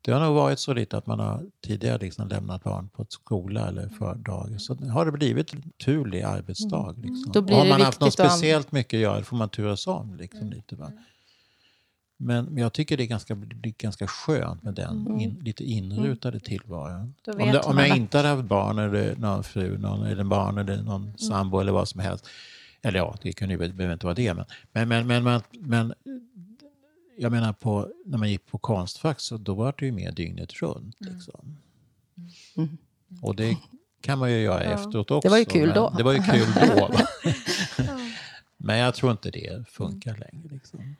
det 0.00 0.12
har 0.12 0.20
nog 0.20 0.34
varit 0.34 0.58
så 0.58 0.74
lite 0.74 0.96
att 0.96 1.06
man 1.06 1.20
har 1.20 1.46
tidigare 1.66 1.98
liksom 1.98 2.28
lämnat 2.28 2.64
barn 2.64 2.88
på 2.88 3.02
ett 3.02 3.12
skola 3.12 3.68
eller 3.68 3.88
för 3.88 4.14
dagis. 4.14 4.66
Så 4.66 4.74
har 4.74 5.06
det 5.06 5.12
blivit 5.12 5.54
en 5.54 5.62
turlig 5.84 6.22
arbetsdag. 6.22 6.94
Liksom. 6.96 7.32
Då 7.32 7.42
blir 7.42 7.56
Och 7.56 7.62
har 7.62 7.68
man 7.68 7.80
haft 7.80 8.00
något 8.00 8.20
att 8.20 8.32
speciellt 8.32 8.72
mycket 8.72 8.96
att 8.98 9.02
göra 9.02 9.22
får 9.22 9.36
man 9.36 9.48
turas 9.48 9.86
om. 9.86 10.16
Liksom, 10.16 10.50
lite, 10.50 10.76
va? 10.76 10.92
Men 12.16 12.44
men 12.44 12.56
jag 12.62 12.72
tycker 12.72 12.96
det 12.96 13.02
är 13.02 13.06
ganska, 13.06 13.34
det 13.34 13.68
är 13.68 13.74
ganska 13.78 14.06
skönt 14.06 14.62
med 14.62 14.74
den 14.74 15.20
in, 15.20 15.40
lite 15.44 15.64
inrutade 15.64 16.40
tillvaron. 16.40 17.14
Då 17.24 17.32
Om, 17.32 17.38
det, 17.38 17.60
om 17.60 17.76
man 17.76 17.84
jag 17.84 17.92
att- 17.92 17.98
inte 17.98 18.16
hade 18.16 18.28
haft 18.28 18.44
barn 18.44 18.78
eller 18.78 19.16
någon 19.16 19.44
fru, 19.44 19.78
någon, 19.78 20.06
eller 20.06 20.24
barn 20.24 20.58
eller 20.58 20.82
någon 20.82 21.18
sambo 21.18 21.60
eller 21.60 21.72
vad 21.72 21.88
som 21.88 22.00
helst. 22.00 22.28
Eller 22.82 22.98
ja, 22.98 23.16
det 23.22 23.32
kan 23.32 23.50
ju 23.50 23.56
behöver 23.56 23.92
inte 23.92 24.06
vara 24.06 24.14
det. 24.14 24.34
Men, 24.34 24.44
men, 24.72 24.88
men, 24.88 25.06
men, 25.06 25.22
men, 25.24 25.42
men 25.52 25.94
jag 27.18 27.32
menar 27.32 27.52
på, 27.52 27.88
när 28.06 28.18
man 28.18 28.30
gick 28.30 28.46
på 28.46 28.58
Konstfack 28.58 29.20
så 29.20 29.36
då 29.36 29.54
var 29.54 29.74
det 29.78 29.86
ju 29.86 29.92
mer 29.92 30.12
dygnet 30.12 30.52
runt. 30.62 30.96
Liksom. 31.00 31.56
Mm. 32.56 32.78
Och 33.22 33.36
det 33.36 33.56
kan 34.00 34.18
man 34.18 34.32
ju 34.32 34.38
göra 34.38 34.60
efteråt 34.60 35.10
också. 35.10 35.28
Det 35.28 35.30
var 35.30 35.38
ju 35.38 35.44
kul 35.44 35.72
då. 35.74 35.94
Det 35.96 36.02
var 36.02 36.12
ju 36.12 36.22
kul 36.22 36.46
då. 36.54 36.90
men 38.56 38.78
jag 38.78 38.94
tror 38.94 39.12
inte 39.12 39.30
det 39.30 39.68
funkar 39.68 40.16
längre. 40.16 40.48
Liksom. 40.50 40.96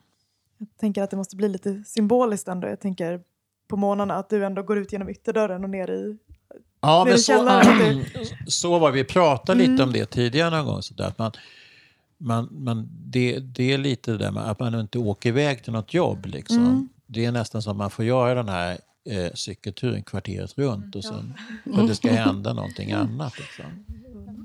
Jag 0.59 0.69
tänker 0.81 1.03
att 1.03 1.11
det 1.11 1.17
måste 1.17 1.37
bli 1.37 1.49
lite 1.49 1.83
symboliskt 1.87 2.49
ändå. 2.49 2.69
Jag 2.69 2.81
tänker 2.81 3.21
på 3.69 3.77
morgnarna 3.77 4.15
att 4.15 4.31
du 4.31 4.45
ändå 4.45 4.63
går 4.63 4.79
ut 4.79 4.93
genom 4.93 5.09
ytterdörren 5.09 5.65
och 5.65 5.71
ner 5.71 5.91
i... 5.91 6.17
Ja, 6.81 7.05
men 7.05 7.15
i 7.15 7.19
så, 7.19 7.33
källaren, 7.33 8.05
så 8.47 8.79
var 8.79 8.91
vi 8.91 9.05
pratade 9.05 9.67
lite 9.67 9.83
om 9.83 9.93
det 9.93 10.07
tidigare 10.07 10.51
någon 10.57 10.67
gång. 10.67 10.83
Så 10.83 10.95
där, 10.95 11.05
att 11.05 11.19
man, 11.19 11.33
man, 12.19 12.49
man, 12.51 12.89
det, 12.91 13.39
det 13.39 13.73
är 13.73 13.79
lite 13.79 14.11
det 14.11 14.19
där 14.19 14.31
med 14.31 14.51
att 14.51 14.59
man 14.59 14.81
inte 14.81 14.99
åker 14.99 15.29
iväg 15.29 15.65
till 15.65 15.73
något 15.73 15.95
jobb. 15.95 16.27
Liksom. 16.27 16.89
Det 17.07 17.25
är 17.25 17.33
nästan 17.33 17.63
som 17.63 17.71
att 17.71 17.77
man 17.77 17.91
får 17.91 18.05
göra 18.05 18.35
den 18.35 18.49
här 18.49 18.79
eh, 19.11 19.33
cykelturen 19.35 20.03
kvarteret 20.03 20.59
runt 20.59 20.97
och 20.97 21.05
sen, 21.05 21.35
för 21.75 21.83
att 21.83 21.89
det 21.89 21.95
ska 21.95 22.11
hända 22.13 22.53
någonting 22.53 22.93
annat. 22.93 23.39
Liksom. 23.39 23.85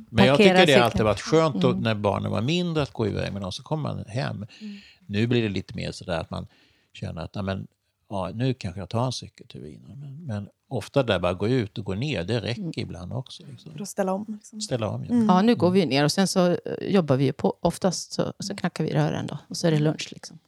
Men 0.10 0.26
jag 0.26 0.38
tycker 0.38 0.54
det 0.54 0.60
cykeln. 0.60 0.84
alltid 0.84 1.02
varit 1.02 1.22
skönt 1.22 1.62
då, 1.62 1.70
när 1.70 1.96
barnen 1.96 2.32
var 2.32 2.42
mindre 2.42 2.84
att 2.84 2.94
gå 2.94 3.08
iväg 3.08 3.34
med 3.34 3.42
dem, 3.42 3.52
så 3.52 3.64
kommer 3.64 3.84
man 3.84 4.06
hem. 4.08 4.46
Nu 5.10 5.28
blir 5.28 5.42
det 5.42 5.50
lite 5.50 5.76
mer 5.76 5.92
sådär 5.92 6.20
att 6.20 6.30
man 6.30 6.48
känner 6.94 7.22
att 7.22 7.36
"Ja, 7.36 7.42
men, 7.42 7.68
ja, 8.10 8.32
nu 8.34 8.54
kanske 8.54 8.80
jag 8.82 8.90
tar 8.90 9.06
en 9.06 9.12
cykeltur 9.12 9.66
innan. 9.66 10.00
Men, 10.00 10.26
men 10.26 10.50
ofta 10.68 11.04
där 11.04 11.20
bara 11.20 11.34
gå 11.34 11.48
ut 11.48 11.78
och 11.78 11.86
gå 11.86 11.94
ner, 11.96 12.24
det 12.24 12.40
räcker 12.40 12.80
ibland 12.80 13.14
också. 13.14 13.44
Liksom. 13.52 13.72
För 13.74 13.82
att 13.82 13.90
ställa 13.90 14.14
om. 14.14 14.26
Liksom. 14.28 14.62
Ställa 14.62 14.88
om. 14.90 15.06
Ja. 15.10 15.16
Ja, 15.28 15.42
nu 15.42 15.56
går 15.56 15.72
vi 15.72 15.86
ner 15.86 16.04
och 16.04 16.12
sen 16.12 16.28
så 16.28 16.48
eh, 16.48 16.58
jobbar 16.82 17.16
vi 17.18 17.32
på. 17.32 17.58
Oftast 17.60 18.12
så, 18.12 18.34
så 18.40 18.56
knackar 18.56 18.84
vi 18.84 18.94
rören 18.94 19.28
då 19.28 19.38
och 19.48 19.58
så 19.58 19.68
är 19.68 19.72
det 19.72 19.80
lunch. 19.80 20.10
Liksom. 20.12 20.40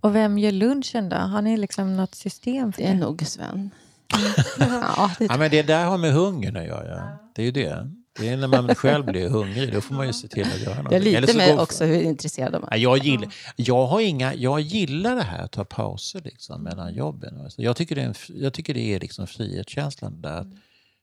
Och 0.00 0.14
vem 0.14 0.38
gör 0.38 0.52
lunchen 0.52 1.08
då? 1.08 1.16
Har 1.16 1.42
ni 1.42 1.56
liksom 1.56 1.96
något 1.96 2.14
system 2.14 2.72
för 2.72 2.82
Det 2.82 2.88
det? 2.88 2.94
är 2.94 2.98
nog 2.98 3.26
Sven. 3.26 3.70
ja, 4.58 5.10
det, 5.18 5.24
Ja, 5.24 5.36
men 5.36 5.50
det 5.50 5.62
där 5.62 5.84
har 5.86 5.98
med 5.98 6.12
hungern 6.12 6.56
att 6.56 6.66
göra. 6.66 7.18
Det 7.34 7.42
är 7.42 7.46
ju 7.46 7.52
det. 7.52 7.90
Det 8.18 8.28
är 8.28 8.36
när 8.36 8.48
man 8.48 8.74
själv 8.74 9.04
blir 9.04 9.28
hungrig, 9.28 9.72
då 9.72 9.80
får 9.80 9.94
man 9.94 10.06
ju 10.06 10.12
se 10.12 10.28
till 10.28 10.42
att 10.46 10.60
göra 10.60 10.74
någonting. 10.82 10.98
jag 11.12 11.14
är 11.14 11.20
lite 11.20 11.36
med 11.36 11.58
också 11.58 11.84
hur 11.84 12.02
intresserad 12.02 12.54
Ja, 12.62 12.68
är. 12.70 12.76
jag, 12.78 12.98
gillar, 12.98 13.34
jag, 13.56 13.86
har 13.86 14.00
inga, 14.00 14.34
jag 14.34 14.60
gillar 14.60 15.16
det 15.16 15.22
här 15.22 15.44
att 15.44 15.50
ta 15.52 15.64
pauser 15.64 16.20
liksom, 16.24 16.62
mellan 16.62 16.94
jobben. 16.94 17.40
Alltså, 17.40 17.62
Jag 17.62 17.76
tycker 17.76 17.94
det 17.94 18.02
är, 18.02 18.06
en, 18.06 18.14
jag 18.28 18.52
tycker 18.52 18.74
det 18.74 18.80
är 18.94 19.00
liksom 19.00 19.26
frihetskänslan 19.26 20.20
där. 20.20 20.38
Att, 20.38 20.46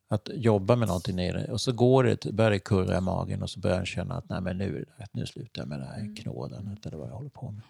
att 0.07 0.29
jobba 0.35 0.75
med 0.75 0.87
någonting 0.87 1.15
nere 1.15 1.51
och 1.51 1.61
så 1.61 1.71
går 1.71 2.03
det, 2.03 2.25
börjar 2.33 2.51
det 2.51 2.59
kurra 2.59 2.97
i 2.97 3.01
magen 3.01 3.43
och 3.43 3.49
så 3.49 3.59
börjar 3.59 3.77
jag 3.77 3.87
känna 3.87 4.15
att 4.15 4.29
Nej, 4.29 4.41
men 4.41 4.57
nu, 4.57 4.85
nu 5.11 5.25
slutar 5.25 5.61
jag 5.61 5.67
med 5.69 5.79
det 5.79 5.85
här 5.85 6.15
knådandet 6.21 6.85
eller 6.85 6.97
vad 6.97 7.07
jag 7.09 7.15
håller 7.15 7.29
på 7.29 7.51
med. 7.51 7.61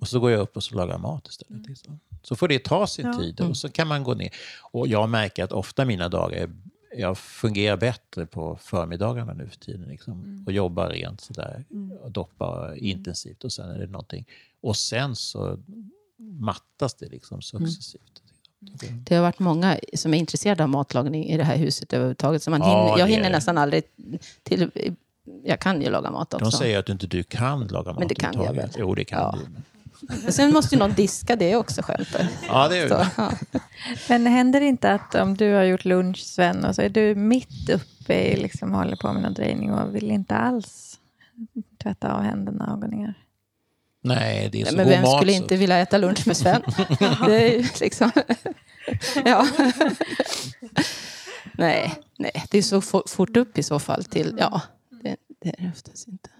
Och 0.00 0.08
så 0.08 0.20
går 0.20 0.30
jag 0.30 0.40
upp 0.40 0.56
och 0.56 0.64
så 0.64 0.74
lagar 0.74 0.98
mat 0.98 1.28
istället. 1.28 1.66
Liksom. 1.68 2.00
Så 2.22 2.36
får 2.36 2.48
det 2.48 2.64
ta 2.64 2.86
sin 2.86 3.06
Ja. 3.06 3.18
tid 3.18 3.40
och 3.40 3.56
så 3.56 3.68
kan 3.68 3.88
man 3.88 4.04
gå 4.04 4.14
ner. 4.14 4.30
Och 4.72 4.88
jag 4.88 5.08
märker 5.08 5.44
att 5.44 5.52
ofta 5.52 5.84
mina 5.84 6.08
dagar, 6.08 6.36
är, 6.36 6.50
jag 6.96 7.18
fungerar 7.18 7.76
bättre 7.76 8.26
på 8.26 8.56
förmiddagarna 8.62 9.32
nu 9.32 9.48
för 9.48 9.56
tiden. 9.56 9.88
Liksom, 9.88 10.44
Och 10.46 10.52
jobbar 10.52 10.88
rent 10.88 11.20
sådär. 11.20 11.64
Och 12.02 12.10
doppar 12.10 12.74
intensivt 12.74 13.44
och 13.44 13.52
sen 13.52 13.70
är 13.70 13.78
det 13.78 13.86
någonting. 13.86 14.26
Och 14.60 14.76
sen 14.76 15.16
så 15.16 15.58
mattas 16.18 16.94
det 16.94 17.08
liksom 17.08 17.42
successivt. 17.42 18.22
Det 19.04 19.14
har 19.14 19.22
varit 19.22 19.38
många 19.38 19.78
som 19.94 20.14
är 20.14 20.18
intresserade 20.18 20.62
av 20.62 20.68
matlagning 20.68 21.24
i 21.26 21.36
det 21.36 21.44
här 21.44 21.56
huset 21.56 21.92
överhuvudtaget. 21.92 22.42
Så 22.42 22.50
man 22.50 22.60
Ja, 22.60 22.66
hinner, 22.66 22.98
jag 22.98 23.08
är 23.10 23.14
hinner 23.16 23.30
nästan 23.30 23.58
aldrig 23.58 23.82
till... 24.42 24.70
Jag 25.44 25.60
kan 25.60 25.82
ju 25.82 25.90
laga 25.90 26.10
mat 26.10 26.34
också. 26.34 26.44
De 26.44 26.52
säger 26.52 26.78
att 26.78 26.86
du 26.86 26.92
inte 26.92 27.06
du 27.06 27.22
kan 27.22 27.66
laga 27.66 27.90
mat 27.92 27.98
Men 27.98 28.08
det 28.08 28.14
kan 28.14 28.34
jag 28.34 28.54
väl. 28.54 28.70
Jo, 28.78 28.94
det 28.94 29.04
kan 29.04 29.18
Ja. 29.18 29.38
du. 29.38 29.62
Sen 30.28 30.52
måste 30.52 30.74
ju 30.74 30.78
någon 30.78 30.92
diska, 30.92 31.36
det 31.36 31.52
är 31.52 31.56
också 31.56 31.82
skönt. 31.82 32.08
Ja, 32.48 32.68
det 32.68 32.78
är 32.78 32.88
Så, 32.88 33.06
ja. 33.16 33.32
Men 34.08 34.26
händer 34.26 34.60
det 34.60 34.66
inte 34.66 34.92
att 34.92 35.14
om 35.14 35.36
du 35.36 35.52
har 35.52 35.62
gjort 35.62 35.84
lunch, 35.84 36.18
Sven, 36.18 36.64
och 36.64 36.74
så 36.74 36.82
är 36.82 36.88
du 36.88 37.14
mitt 37.14 37.68
uppe 37.70 38.14
i 38.14 38.36
liksom 38.36 38.72
håller 38.74 38.96
på 38.96 39.12
med 39.12 39.22
någon 39.22 39.34
drejning 39.34 39.72
och 39.72 39.94
vill 39.94 40.10
inte 40.10 40.34
alls 40.36 40.98
tvätta 41.82 42.12
av 42.12 42.22
händerna 42.22 42.72
och 42.74 42.80
gå 42.80 42.86
ner? 42.86 43.14
Nej, 44.02 44.48
det 44.52 44.60
är 44.60 44.64
så 44.66 44.76
Men 44.76 44.84
god 44.84 44.92
vem 44.94 45.02
mat. 45.02 45.16
skulle 45.18 45.32
så- 45.32 45.42
inte 45.42 45.56
vilja 45.56 45.78
äta 45.78 45.98
lunch 45.98 46.26
med 46.26 46.36
Sven? 46.36 46.62
det 47.26 47.34
är 47.52 47.58
ju 47.58 47.64
liksom... 47.80 48.10
ja. 49.24 49.46
nej, 51.52 51.94
nej, 52.18 52.44
det 52.50 52.58
är 52.58 52.62
så 52.62 52.80
fo- 52.80 53.08
fort 53.08 53.36
upp 53.36 53.58
i 53.58 53.62
så 53.62 53.78
fall 53.78 54.04
till... 54.04 54.36
Ja, 54.38 54.62
det, 55.02 55.16
det 55.40 55.48
är 55.48 55.62
det 55.62 55.70
oftast 55.74 56.08
inte. 56.08 56.30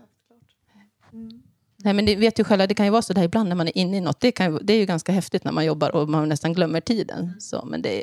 Nej, 1.84 1.94
men 1.94 2.06
det 2.06 2.16
vet 2.16 2.38
ju 2.38 2.44
själva, 2.44 2.66
det 2.66 2.74
kan 2.74 2.86
ju 2.86 2.92
vara 2.92 3.02
så 3.02 3.12
där 3.12 3.22
ibland 3.22 3.48
när 3.48 3.56
man 3.56 3.68
är 3.68 3.78
inne 3.78 3.96
i 3.96 4.00
något. 4.00 4.20
Det, 4.20 4.32
kan, 4.32 4.58
det 4.62 4.72
är 4.72 4.78
ju 4.78 4.86
ganska 4.86 5.12
häftigt 5.12 5.44
när 5.44 5.52
man 5.52 5.64
jobbar 5.64 5.90
och 5.96 6.08
man 6.08 6.28
nästan 6.28 6.52
glömmer 6.52 6.80
tiden. 6.80 7.32
Så, 7.40 7.64
men 7.64 7.82
det, 7.82 8.02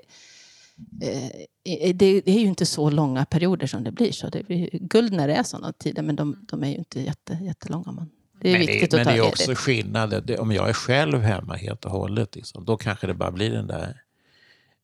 eh, 1.01 1.95
det, 1.95 2.21
det 2.21 2.31
är 2.31 2.39
ju 2.39 2.47
inte 2.47 2.65
så 2.65 2.89
långa 2.89 3.25
perioder 3.25 3.67
som 3.67 3.83
det 3.83 3.91
blir. 3.91 4.11
Så 4.11 4.29
det 4.29 4.43
blir 4.43 4.69
guld 4.71 5.13
när 5.13 5.27
det 5.27 5.33
är 5.33 5.43
sådana 5.43 5.73
tider, 5.73 6.01
men 6.01 6.15
de, 6.15 6.45
de 6.47 6.63
är 6.63 6.67
ju 6.67 6.75
inte 6.75 7.01
jätte, 7.01 7.39
jättelånga. 7.41 7.91
Man. 7.91 8.09
Det 8.41 8.49
är 8.49 8.51
men 8.51 8.61
viktigt 8.61 8.91
det, 8.91 9.01
att 9.01 9.05
men 9.05 9.15
ta 9.15 9.21
det 9.21 9.27
är 9.27 9.29
också 9.29 9.43
ledigt. 9.43 9.57
skillnad. 9.57 10.23
Det, 10.27 10.37
om 10.37 10.51
jag 10.51 10.69
är 10.69 10.73
själv 10.73 11.19
hemma 11.19 11.55
helt 11.55 11.85
och 11.85 11.91
hållet, 11.91 12.35
liksom, 12.35 12.65
då 12.65 12.77
kanske 12.77 13.07
det 13.07 13.13
bara 13.13 13.31
blir 13.31 13.51
den 13.51 13.67
där 13.67 14.01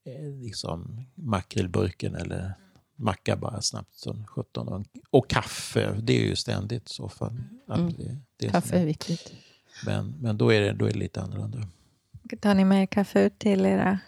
eh, 0.05 0.43
liksom, 0.43 1.05
makrillburken 1.15 2.15
eller 2.15 2.53
macka 3.03 3.35
bara 3.35 3.61
snabbt 3.61 3.95
som 3.95 4.25
17. 4.27 4.67
Och, 4.67 4.83
och 5.09 5.29
kaffe, 5.29 5.95
det 6.01 6.13
är 6.13 6.25
ju 6.29 6.35
ständigt 6.35 6.89
i 6.89 6.93
så 6.93 7.09
fall. 7.09 7.37
Att 7.67 7.77
Mm. 7.79 7.93
det, 7.97 8.17
det 8.37 8.45
är 8.45 8.49
Kaffe 8.51 8.77
är 8.79 8.85
viktigt. 8.85 9.33
Men, 9.85 10.13
men 10.21 10.37
då, 10.37 10.53
är 10.53 10.61
det, 10.61 10.73
då 10.73 10.85
är 10.85 10.91
det 10.93 10.99
lite 10.99 11.21
annorlunda. 11.21 11.67
Tar 12.41 12.53
ni 12.53 12.65
med 12.65 12.89
kaffe 12.89 13.21
ut 13.25 13.39
till 13.39 13.65
era 13.65 13.99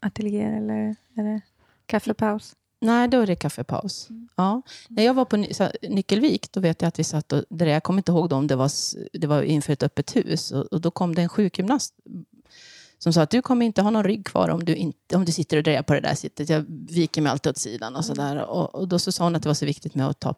ateljéer 0.00 0.56
eller 0.56 0.96
är 1.16 1.22
det 1.24 1.40
kaffepaus? 1.86 2.56
Nej, 2.80 3.08
då 3.08 3.20
är 3.20 3.26
det 3.26 3.36
kaffepaus. 3.36 4.08
Ja. 4.36 4.62
När 4.88 5.02
jag 5.02 5.14
var 5.14 5.24
på 5.24 5.36
Nyckelvik, 5.82 6.52
då 6.52 6.60
vet 6.60 6.82
jag 6.82 6.88
att 6.88 6.98
vi 6.98 7.04
satt 7.04 7.32
och, 7.32 7.44
där 7.50 7.66
jag 7.66 7.82
kommer 7.82 7.98
inte 7.98 8.12
ihåg 8.12 8.28
då 8.28 8.36
om 8.36 8.46
det 8.46 8.56
var, 8.56 8.70
det 9.18 9.26
var 9.26 9.42
inför 9.42 9.72
ett 9.72 9.82
öppet 9.82 10.16
hus. 10.16 10.52
Och, 10.52 10.66
och 10.66 10.80
då 10.80 10.90
kom 10.90 11.14
det 11.14 11.22
en 11.22 11.28
sjukgymnast 11.28 11.94
som 13.02 13.12
sa 13.12 13.22
att 13.22 13.30
du 13.30 13.42
kommer 13.42 13.66
inte 13.66 13.82
ha 13.82 13.90
någon 13.90 14.04
rygg 14.04 14.26
kvar 14.26 14.48
om 14.48 14.64
du, 14.64 14.74
inte, 14.74 15.16
om 15.16 15.24
du 15.24 15.32
sitter 15.32 15.56
och 15.56 15.62
drejar 15.62 15.82
på 15.82 15.94
det 15.94 16.00
där 16.00 16.14
sittet. 16.14 16.48
Jag 16.48 16.64
viker 16.68 17.22
mig 17.22 17.32
alltid 17.32 17.50
åt 17.50 17.58
sidan 17.58 17.96
och 17.96 18.04
sådär. 18.04 18.36
Och, 18.36 18.74
och 18.74 18.88
då 18.88 18.98
så 18.98 19.12
sa 19.12 19.24
hon 19.24 19.36
att 19.36 19.42
det 19.42 19.48
var 19.48 19.54
så 19.54 19.66
viktigt 19.66 19.94
med 19.94 20.06
att 20.06 20.20
ta 20.20 20.34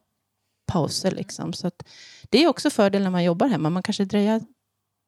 pauser. 0.66 1.10
Liksom. 1.10 1.52
Så 1.52 1.66
att, 1.66 1.88
det 2.30 2.44
är 2.44 2.48
också 2.48 2.70
fördel 2.70 3.02
när 3.02 3.10
man 3.10 3.24
jobbar 3.24 3.46
hemma. 3.46 3.70
Man 3.70 3.82
kanske 3.82 4.04
drejar, 4.04 4.40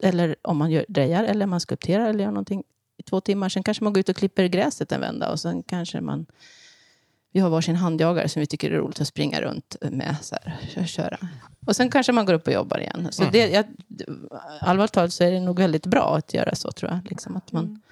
eller 0.03 0.37
om 0.43 0.57
man 0.57 0.71
gör, 0.71 0.85
drejar, 0.89 1.25
eller 1.25 1.47
man 1.47 1.61
skulpterar 1.61 2.09
eller 2.09 2.25
gör 2.25 2.31
någonting 2.31 2.63
i 2.99 3.03
två 3.03 3.21
timmar. 3.21 3.49
Sen 3.49 3.63
kanske 3.63 3.85
man 3.85 3.93
går 3.93 4.01
ut 4.01 4.09
och 4.09 4.17
klipper 4.17 4.47
gräset 4.47 4.93
en 4.93 5.01
vända 5.01 5.33
och 5.33 5.41
sen 5.41 5.63
kanske 5.63 6.01
man 6.01 6.27
vi 7.35 7.41
har 7.41 7.51
varsin 7.51 7.77
handjagare 7.77 8.29
som 8.29 8.41
vi 8.41 8.47
tycker 8.47 8.71
är 8.71 8.77
roligt 8.77 9.01
att 9.01 9.09
springa 9.09 9.41
runt 9.41 9.77
med. 9.81 10.17
Så 10.21 10.37
här, 10.43 10.61
kö- 10.75 10.87
köra. 10.87 11.19
Och 11.67 11.77
sen 11.77 11.91
kanske 11.91 12.13
man 12.13 12.27
går 12.27 12.35
upp 12.35 12.47
och 12.47 12.53
jobbar 12.53 12.79
igen. 12.79 13.09
Så 13.11 13.25
det, 13.33 13.49
jag, 13.49 13.65
allvarligt 14.61 14.93
talat 14.93 15.13
så 15.13 15.25
är 15.25 15.31
det 15.31 15.41
nog 15.41 15.59
väldigt 15.59 15.87
bra 15.87 16.17
att 16.17 16.35
göra 16.35 16.55
så 16.55 16.73
tror 16.73 16.91
jag. 16.91 17.01
Liksom 17.11 17.37
att 17.37 17.53
man, 17.53 17.83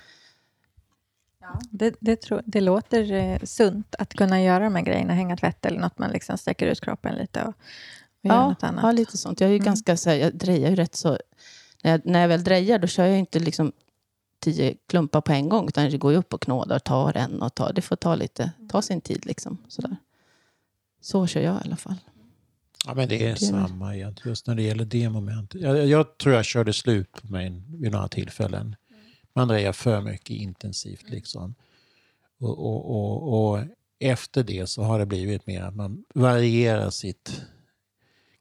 Det, 1.70 1.95
det, 2.01 2.16
tror, 2.16 2.43
det 2.45 2.61
låter 2.61 3.12
eh, 3.12 3.38
sunt 3.43 3.95
att 3.99 4.14
kunna 4.14 4.43
göra 4.43 4.64
de 4.64 4.74
här 4.74 4.82
grejerna, 4.82 5.14
hänga 5.14 5.36
tvätt 5.36 5.66
eller 5.66 5.80
något 5.80 5.99
man 5.99 6.11
liksom 6.11 6.38
sträcker 6.38 6.66
ut 6.66 6.80
kroppen 6.80 7.14
lite 7.14 7.43
och, 7.43 7.49
och 7.49 7.55
ja, 8.20 8.34
göra 8.34 8.49
något 8.49 8.62
annat. 8.62 8.84
Ja, 8.84 8.93
lite 8.93 9.16
sånt. 9.18 9.40
Jag 9.40 9.49
är 9.49 9.53
ju 9.53 9.59
mm. 9.59 9.66
ganska 9.66 9.97
så 9.97 10.11
här, 10.11 10.16
jag 10.16 10.34
drejar 10.34 10.70
ju 10.70 10.76
rätt 10.76 10.95
så... 10.95 11.18
När 11.84 11.90
jag, 11.90 12.01
när 12.05 12.20
jag 12.20 12.28
väl 12.28 12.45
drejar 12.45 12.78
då 12.78 12.86
kör 12.86 13.05
jag 13.05 13.18
inte 13.18 13.38
liksom 13.38 13.72
tio 14.43 14.74
klumpar 14.86 15.20
på 15.20 15.32
en 15.32 15.49
gång, 15.49 15.68
utan 15.68 15.90
det 15.90 15.99
går 15.99 16.12
ju 16.12 16.18
upp 16.18 16.34
och 16.34 16.43
knådar, 16.43 16.78
tar 16.78 17.16
en 17.16 17.43
och 17.43 17.55
tar. 17.55 17.72
Det 17.72 17.82
får 17.82 17.97
ta 17.97 18.14
lite, 18.14 18.53
ta 18.68 18.82
sin 18.82 19.01
tid 19.01 19.26
liksom. 19.26 19.59
Sådär. 19.68 19.97
Så 21.01 21.26
kör 21.26 21.40
jag 21.40 21.55
i 21.55 21.64
alla 21.64 21.76
fall. 21.76 21.97
Ja, 22.86 22.95
men 22.95 23.09
det 23.09 23.26
är 23.26 23.30
det 23.30 23.36
samma 23.36 23.97
egentligen, 23.97 24.30
just 24.30 24.47
när 24.47 24.55
det 24.55 24.62
gäller 24.62 24.84
det 24.84 25.09
momentet. 25.09 25.61
Jag, 25.61 25.86
jag, 25.86 26.18
tror 26.18 26.34
jag 26.34 26.45
körde 26.45 26.72
slut 26.72 27.12
på 27.12 27.26
mig 27.26 27.62
vid 27.68 27.93
några 27.93 28.09
tillfällen. 28.09 28.76
Man 29.34 29.49
drejar 29.49 29.72
för 29.72 30.01
mycket 30.01 30.30
intensivt 30.30 31.11
liksom. 31.11 31.55
Och, 32.40 32.59
och, 32.59 32.90
och, 32.90 33.51
och, 33.51 33.64
efter 33.99 34.43
det 34.43 34.66
så 34.66 34.82
har 34.82 34.99
det 34.99 35.07
blivit 35.07 35.47
mer 35.47 35.62
att 35.62 35.76
man 35.76 36.05
varierar 36.14 36.90
sitt 36.90 37.43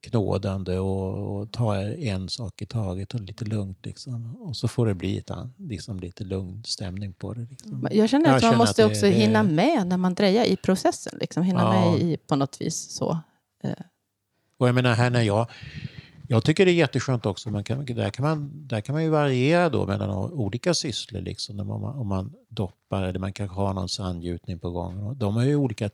knådande 0.01 0.77
och, 0.77 1.37
och 1.37 1.51
tar 1.51 1.75
en 1.99 2.29
sak 2.29 2.61
i 2.61 2.65
taget 2.65 3.13
och 3.13 3.21
lite 3.21 3.45
lugnt. 3.45 3.85
Liksom. 3.85 4.35
Och 4.35 4.57
så 4.57 4.67
får 4.67 4.85
det 4.85 4.93
bli 4.93 5.17
ett, 5.17 5.31
liksom, 5.57 5.99
lite 5.99 6.23
lugn 6.23 6.63
stämning 6.65 7.13
på 7.13 7.33
det. 7.33 7.47
Liksom. 7.49 7.87
Jag 7.91 8.09
känner 8.09 8.25
att 8.25 8.27
jag 8.27 8.33
man 8.33 8.39
känner 8.41 8.57
måste 8.57 8.85
att 8.85 8.89
det, 8.89 8.95
också 8.95 9.05
hinna 9.05 9.43
med 9.43 9.87
när 9.87 9.97
man 9.97 10.13
drejar 10.13 10.45
i 10.45 10.55
processen. 10.55 11.17
Liksom. 11.21 11.43
Hinna 11.43 11.61
ja. 11.61 11.91
med 11.91 12.01
i, 12.01 12.17
på 12.17 12.35
något 12.35 12.61
vis. 12.61 12.75
så. 12.75 13.19
Eh. 13.63 13.71
Och 14.57 14.67
jag 14.67 14.75
menar 14.75 14.93
här 14.93 15.09
när 15.09 15.21
jag 15.21 15.47
jag 16.31 16.43
tycker 16.43 16.65
det 16.65 16.71
är 16.71 16.73
jätteskönt 16.73 17.25
också. 17.25 17.49
Man 17.49 17.63
kan, 17.63 17.85
där, 17.85 18.09
kan 18.09 18.25
man, 18.25 18.67
där 18.67 18.81
kan 18.81 18.93
man 18.93 19.03
ju 19.03 19.09
variera 19.09 19.69
då 19.69 19.85
mellan 19.85 20.09
olika 20.33 20.73
sysslor. 20.73 21.21
Liksom, 21.21 21.59
om, 21.59 21.67
man, 21.67 21.99
om 21.99 22.07
man 22.07 22.33
doppar 22.49 23.03
eller 23.03 23.19
man 23.19 23.33
kanske 23.33 23.55
har 23.55 23.73
någon 23.73 23.89
sandgjutning 23.89 24.59
på 24.59 24.71
gång. 24.71 25.17
De 25.17 25.35
har 25.35 25.43
ju 25.43 25.55
olika 25.55 25.89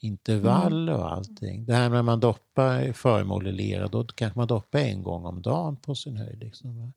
tidsintervaller 0.00 0.94
och 0.94 1.12
allting. 1.12 1.64
Det 1.64 1.74
här 1.74 1.88
när 1.88 2.02
man 2.02 2.20
doppar 2.20 2.92
föremål 2.92 3.46
i 3.46 3.52
lera, 3.52 3.88
då 3.88 4.04
kanske 4.04 4.38
man 4.38 4.48
doppar 4.48 4.78
en 4.78 5.02
gång 5.02 5.24
om 5.24 5.42
dagen 5.42 5.76
på 5.76 5.94
sin 5.94 6.16
höjd. 6.16 6.38
Liksom. 6.38 6.70
Mm. 6.70 6.92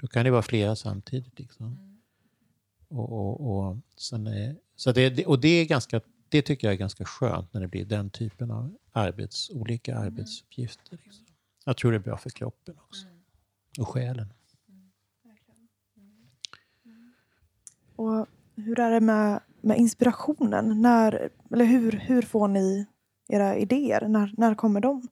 Då 0.00 0.06
kan 0.06 0.24
det 0.24 0.30
vara 0.30 0.42
flera 0.42 0.76
samtidigt. 0.76 1.38
Liksom. 1.38 1.66
Mm. 1.66 1.98
Och, 2.88 3.12
och, 3.12 3.68
och, 3.68 3.76
sen 3.96 4.56
så 4.76 4.92
det, 4.92 5.26
och 5.26 5.40
det, 5.40 5.48
är 5.48 5.64
ganska, 5.64 6.00
det 6.28 6.42
tycker 6.42 6.66
jag 6.66 6.74
är 6.74 6.78
ganska 6.78 7.04
skönt 7.04 7.54
när 7.54 7.60
det 7.60 7.68
blir 7.68 7.84
den 7.84 8.10
typen 8.10 8.50
av 8.50 8.74
arbets, 8.92 9.50
olika 9.50 9.92
mm. 9.92 10.04
arbetsuppgifter. 10.04 10.98
Liksom. 11.04 11.24
Jag 11.64 11.76
tror 11.76 11.90
det 11.90 11.96
är 11.96 12.00
bra 12.00 12.16
för 12.16 12.30
kroppen 12.30 12.74
också. 12.78 13.06
Mm. 13.06 13.22
Och 13.78 13.88
själen. 13.88 14.32
Och 17.96 18.26
hur 18.54 18.80
är 18.80 18.90
det 18.90 19.00
med, 19.00 19.40
med 19.62 19.78
inspirationen? 19.78 20.82
När, 20.82 21.28
eller 21.52 21.64
hur, 21.64 21.92
hur 21.92 22.22
får 22.22 22.48
ni 22.48 22.86
era 23.28 23.56
idéer? 23.56 24.08
När, 24.08 24.34
när 24.36 24.54
kommer 24.54 24.80
de? 24.80 25.08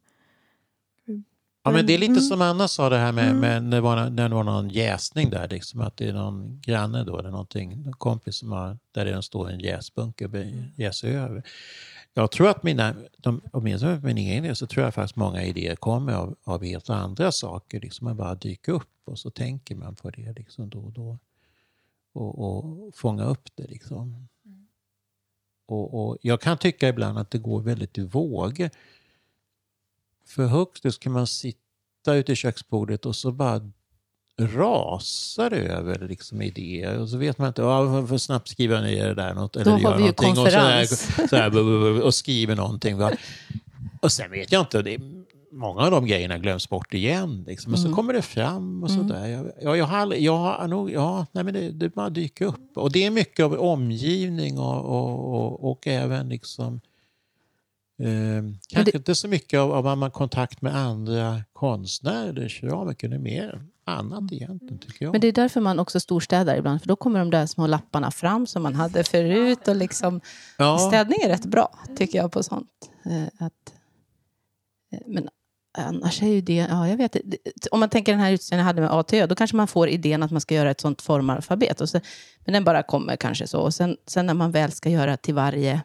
Ja, 1.62 1.70
men 1.70 1.86
det 1.86 1.94
är 1.94 1.98
lite 1.98 2.12
mm. 2.12 2.22
som 2.22 2.42
Anna 2.42 2.68
sa 2.68 2.88
det 2.88 2.98
här 2.98 3.12
med, 3.12 3.24
mm. 3.24 3.40
med 3.40 3.62
när, 3.62 3.76
det 3.76 3.80
var, 3.80 4.11
när 4.11 4.28
det 4.28 4.34
var 4.34 4.44
någon 4.44 4.68
jäsning 4.68 5.30
där. 5.30 5.48
Liksom, 5.48 5.80
att 5.80 5.96
det 5.96 6.09
är 6.09 6.12
någon 6.12 6.61
granne 6.61 7.05
då, 7.05 7.18
eller 7.18 7.30
någonting, 7.30 7.82
någon 7.82 7.92
kompis 7.92 8.36
som 8.36 8.53
har, 8.53 8.78
där 8.92 9.05
det 9.05 9.22
står 9.22 9.51
en 9.51 9.61
jäsbunke 9.61 10.26
och 10.26 10.34
jäser 10.76 11.09
över. 11.09 11.42
Jag 12.14 12.30
tror 12.30 12.48
att 12.48 12.62
mina, 12.62 12.94
de, 13.16 13.40
åtminstone 13.53 14.01
för 14.01 14.07
min 14.07 14.18
egen 14.18 14.42
del, 14.42 14.57
så 14.57 14.66
tror 14.66 14.84
jag 14.84 14.94
faktiskt 14.94 15.16
många 15.16 15.44
idéer 15.44 15.76
kommer 15.76 16.12
av, 16.12 16.36
av 16.44 16.64
helt 16.64 16.90
andra 16.90 17.32
saker. 17.32 17.80
Liksom 17.80 18.05
man 18.05 18.16
bara 18.16 18.34
dyker 18.34 18.72
upp 18.72 18.88
och 19.05 19.18
så 19.18 19.30
tänker 19.30 19.74
man 19.74 19.94
på 19.94 20.11
det 20.11 20.32
liksom 20.32 20.70
då 20.70 20.80
och 20.80 20.92
då. 20.92 21.18
Och, 22.12 22.38
och 22.38 22.94
fånga 22.94 23.24
upp 23.24 23.48
det. 23.55 23.66
Liksom. 23.66 24.28
Mm. 25.71 25.79
Och, 25.79 26.09
och, 26.09 26.18
jag 26.23 26.41
kan 26.41 26.59
tycka 26.59 26.89
ibland 26.89 27.18
att 27.18 27.31
det 27.31 27.39
går 27.39 27.61
väldigt 27.61 27.99
i 27.99 28.03
vågor. 28.03 28.71
För 30.27 30.47
högst 30.47 30.83
så 30.83 31.01
kan 31.01 31.12
man 31.12 31.27
sitta 31.27 32.14
ute 32.14 32.33
i 32.33 32.37
köksbordet 32.37 33.07
och 33.07 33.16
så 33.16 33.33
bara 33.33 33.71
rasar 34.39 35.51
över 35.53 36.09
liksom 36.09 36.43
idéer 36.43 36.99
och 36.99 37.09
så 37.09 37.16
vet 37.16 37.39
man 37.39 37.49
inte, 37.49 37.62
ja, 37.62 38.07
för 38.07 38.18
snabbt 38.18 38.49
skriva 38.49 38.81
ner 38.81 39.07
det 39.07 39.14
där 39.14 39.35
något, 39.35 39.57
eller 39.57 39.79
göra 39.79 39.99
någonting 39.99 40.31
och, 40.31 40.37
sådär, 40.37 40.85
sådär, 41.29 42.03
och 42.03 42.14
skriver 42.14 42.57
någonting. 42.57 42.99
Va? 42.99 43.12
Och 44.01 44.12
sen 44.12 44.31
vet 44.31 44.53
jag 44.53 44.62
inte, 44.62 44.83
det 44.83 44.99
många 45.53 45.80
av 45.80 45.90
de 45.90 46.07
grejerna 46.07 46.38
glöms 46.38 46.68
bort 46.68 46.94
igen. 46.94 47.44
Liksom. 47.46 47.76
Så 47.76 47.84
mm. 47.84 47.96
kommer 47.96 48.12
det 48.12 48.22
fram 48.22 48.82
och 48.82 48.90
sådär. 48.90 49.28
Mm. 49.28 49.53
Jag, 49.61 49.76
jag, 49.76 49.84
har, 49.84 50.14
jag 50.14 50.36
har 50.36 50.68
nog, 50.68 50.90
ja, 50.90 51.26
nej, 51.32 51.44
men 51.44 51.55
det, 51.55 51.70
det 51.70 51.88
bara 51.88 52.11
dyker 52.11 52.44
upp. 52.44 52.76
Och 52.76 52.92
det 52.92 53.05
är 53.05 53.11
mycket 53.11 53.44
av 53.44 53.53
omgivning 53.53 54.59
och, 54.59 54.84
och, 54.84 55.34
och, 55.34 55.70
och 55.70 55.86
även 55.86 56.28
liksom 56.28 56.80
Eh, 58.01 58.42
kanske 58.68 58.92
det... 58.92 58.96
inte 58.96 59.14
så 59.14 59.28
mycket 59.28 59.61
av, 59.61 59.86
av 59.86 59.98
man 59.98 60.11
kontakt 60.11 60.62
med 60.62 60.76
andra 60.76 61.42
konstnärer, 61.53 62.48
keramiker, 62.48 63.09
det 63.09 63.16
är 63.16 63.18
mer 63.18 63.62
annat 63.84 64.32
egentligen 64.32 64.78
tycker 64.78 65.05
jag. 65.05 65.12
Men 65.12 65.20
det 65.20 65.28
är 65.28 65.32
därför 65.32 65.61
man 65.61 65.78
också 65.78 66.01
storstädar 66.01 66.57
ibland, 66.57 66.80
för 66.80 66.88
då 66.88 66.96
kommer 66.96 67.18
de 67.18 67.30
där 67.30 67.46
små 67.46 67.66
lapparna 67.66 68.11
fram 68.11 68.46
som 68.46 68.62
man 68.62 68.74
hade 68.74 69.05
förut. 69.05 69.68
Och 69.68 69.76
liksom, 69.76 70.20
ja. 70.59 70.78
Städning 70.78 71.20
är 71.22 71.28
rätt 71.28 71.44
bra, 71.44 71.78
tycker 71.96 72.18
jag, 72.18 72.32
på 72.32 72.42
sånt. 72.42 72.90
Eh, 73.05 73.46
att, 73.46 73.72
eh, 74.92 75.01
men 75.07 75.28
annars 75.73 76.23
är 76.23 76.27
ju 76.27 76.41
det, 76.41 76.66
ja 76.71 76.89
jag 76.89 76.97
vet 76.97 77.16
Om 77.71 77.81
man 77.81 77.89
tänker 77.89 78.12
den 78.12 78.21
här 78.21 78.33
utställningen 78.33 78.66
jag 78.66 78.66
hade 78.66 78.81
med 78.81 78.91
ATÖ, 78.91 79.27
då 79.27 79.35
kanske 79.35 79.57
man 79.57 79.68
får 79.68 79.89
idén 79.89 80.23
att 80.23 80.31
man 80.31 80.41
ska 80.41 80.55
göra 80.55 80.71
ett 80.71 80.81
sånt 80.81 81.03
formalfabet. 81.03 81.81
Och 81.81 81.89
så, 81.89 82.01
men 82.45 82.53
den 82.53 82.64
bara 82.64 82.83
kommer 82.83 83.16
kanske 83.16 83.47
så. 83.47 83.61
Och 83.61 83.75
sen, 83.75 83.97
sen 84.07 84.27
när 84.27 84.35
man 84.35 84.53
väl 84.53 84.73
ska 84.73 84.91
göra 84.91 85.16
till 85.16 85.35
varje 85.35 85.81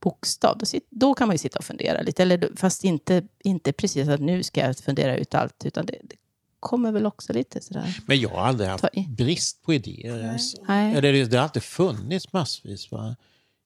bokstav, 0.00 0.58
då, 0.58 0.66
sit, 0.66 0.86
då 0.90 1.14
kan 1.14 1.28
man 1.28 1.34
ju 1.34 1.38
sitta 1.38 1.58
och 1.58 1.64
fundera 1.64 2.02
lite. 2.02 2.22
Eller, 2.22 2.50
fast 2.56 2.84
inte, 2.84 3.22
inte 3.44 3.72
precis 3.72 4.08
att 4.08 4.20
nu 4.20 4.42
ska 4.42 4.60
jag 4.60 4.76
fundera 4.76 5.16
ut 5.16 5.34
allt, 5.34 5.64
utan 5.64 5.86
det, 5.86 5.98
det 6.02 6.16
kommer 6.60 6.92
väl 6.92 7.06
också 7.06 7.32
lite 7.32 7.60
sådär. 7.60 7.98
Men 8.06 8.20
jag 8.20 8.28
har 8.28 8.46
aldrig 8.46 8.70
haft 8.70 8.84
brist 9.08 9.62
på 9.62 9.74
idéer. 9.74 10.32
Alltså. 10.32 10.56
Eller 10.68 11.12
det 11.12 11.36
har 11.36 11.44
alltid 11.44 11.62
funnits 11.62 12.32
massvis 12.32 12.92
va? 12.92 13.16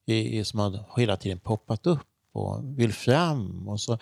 I, 0.07 0.45
som 0.45 0.61
har 0.61 1.01
hela 1.01 1.17
tiden 1.17 1.39
poppat 1.39 1.87
upp 1.87 2.07
och 2.33 2.79
vill 2.79 2.93
fram. 2.93 3.69
Och 3.69 3.81
så, 3.81 3.99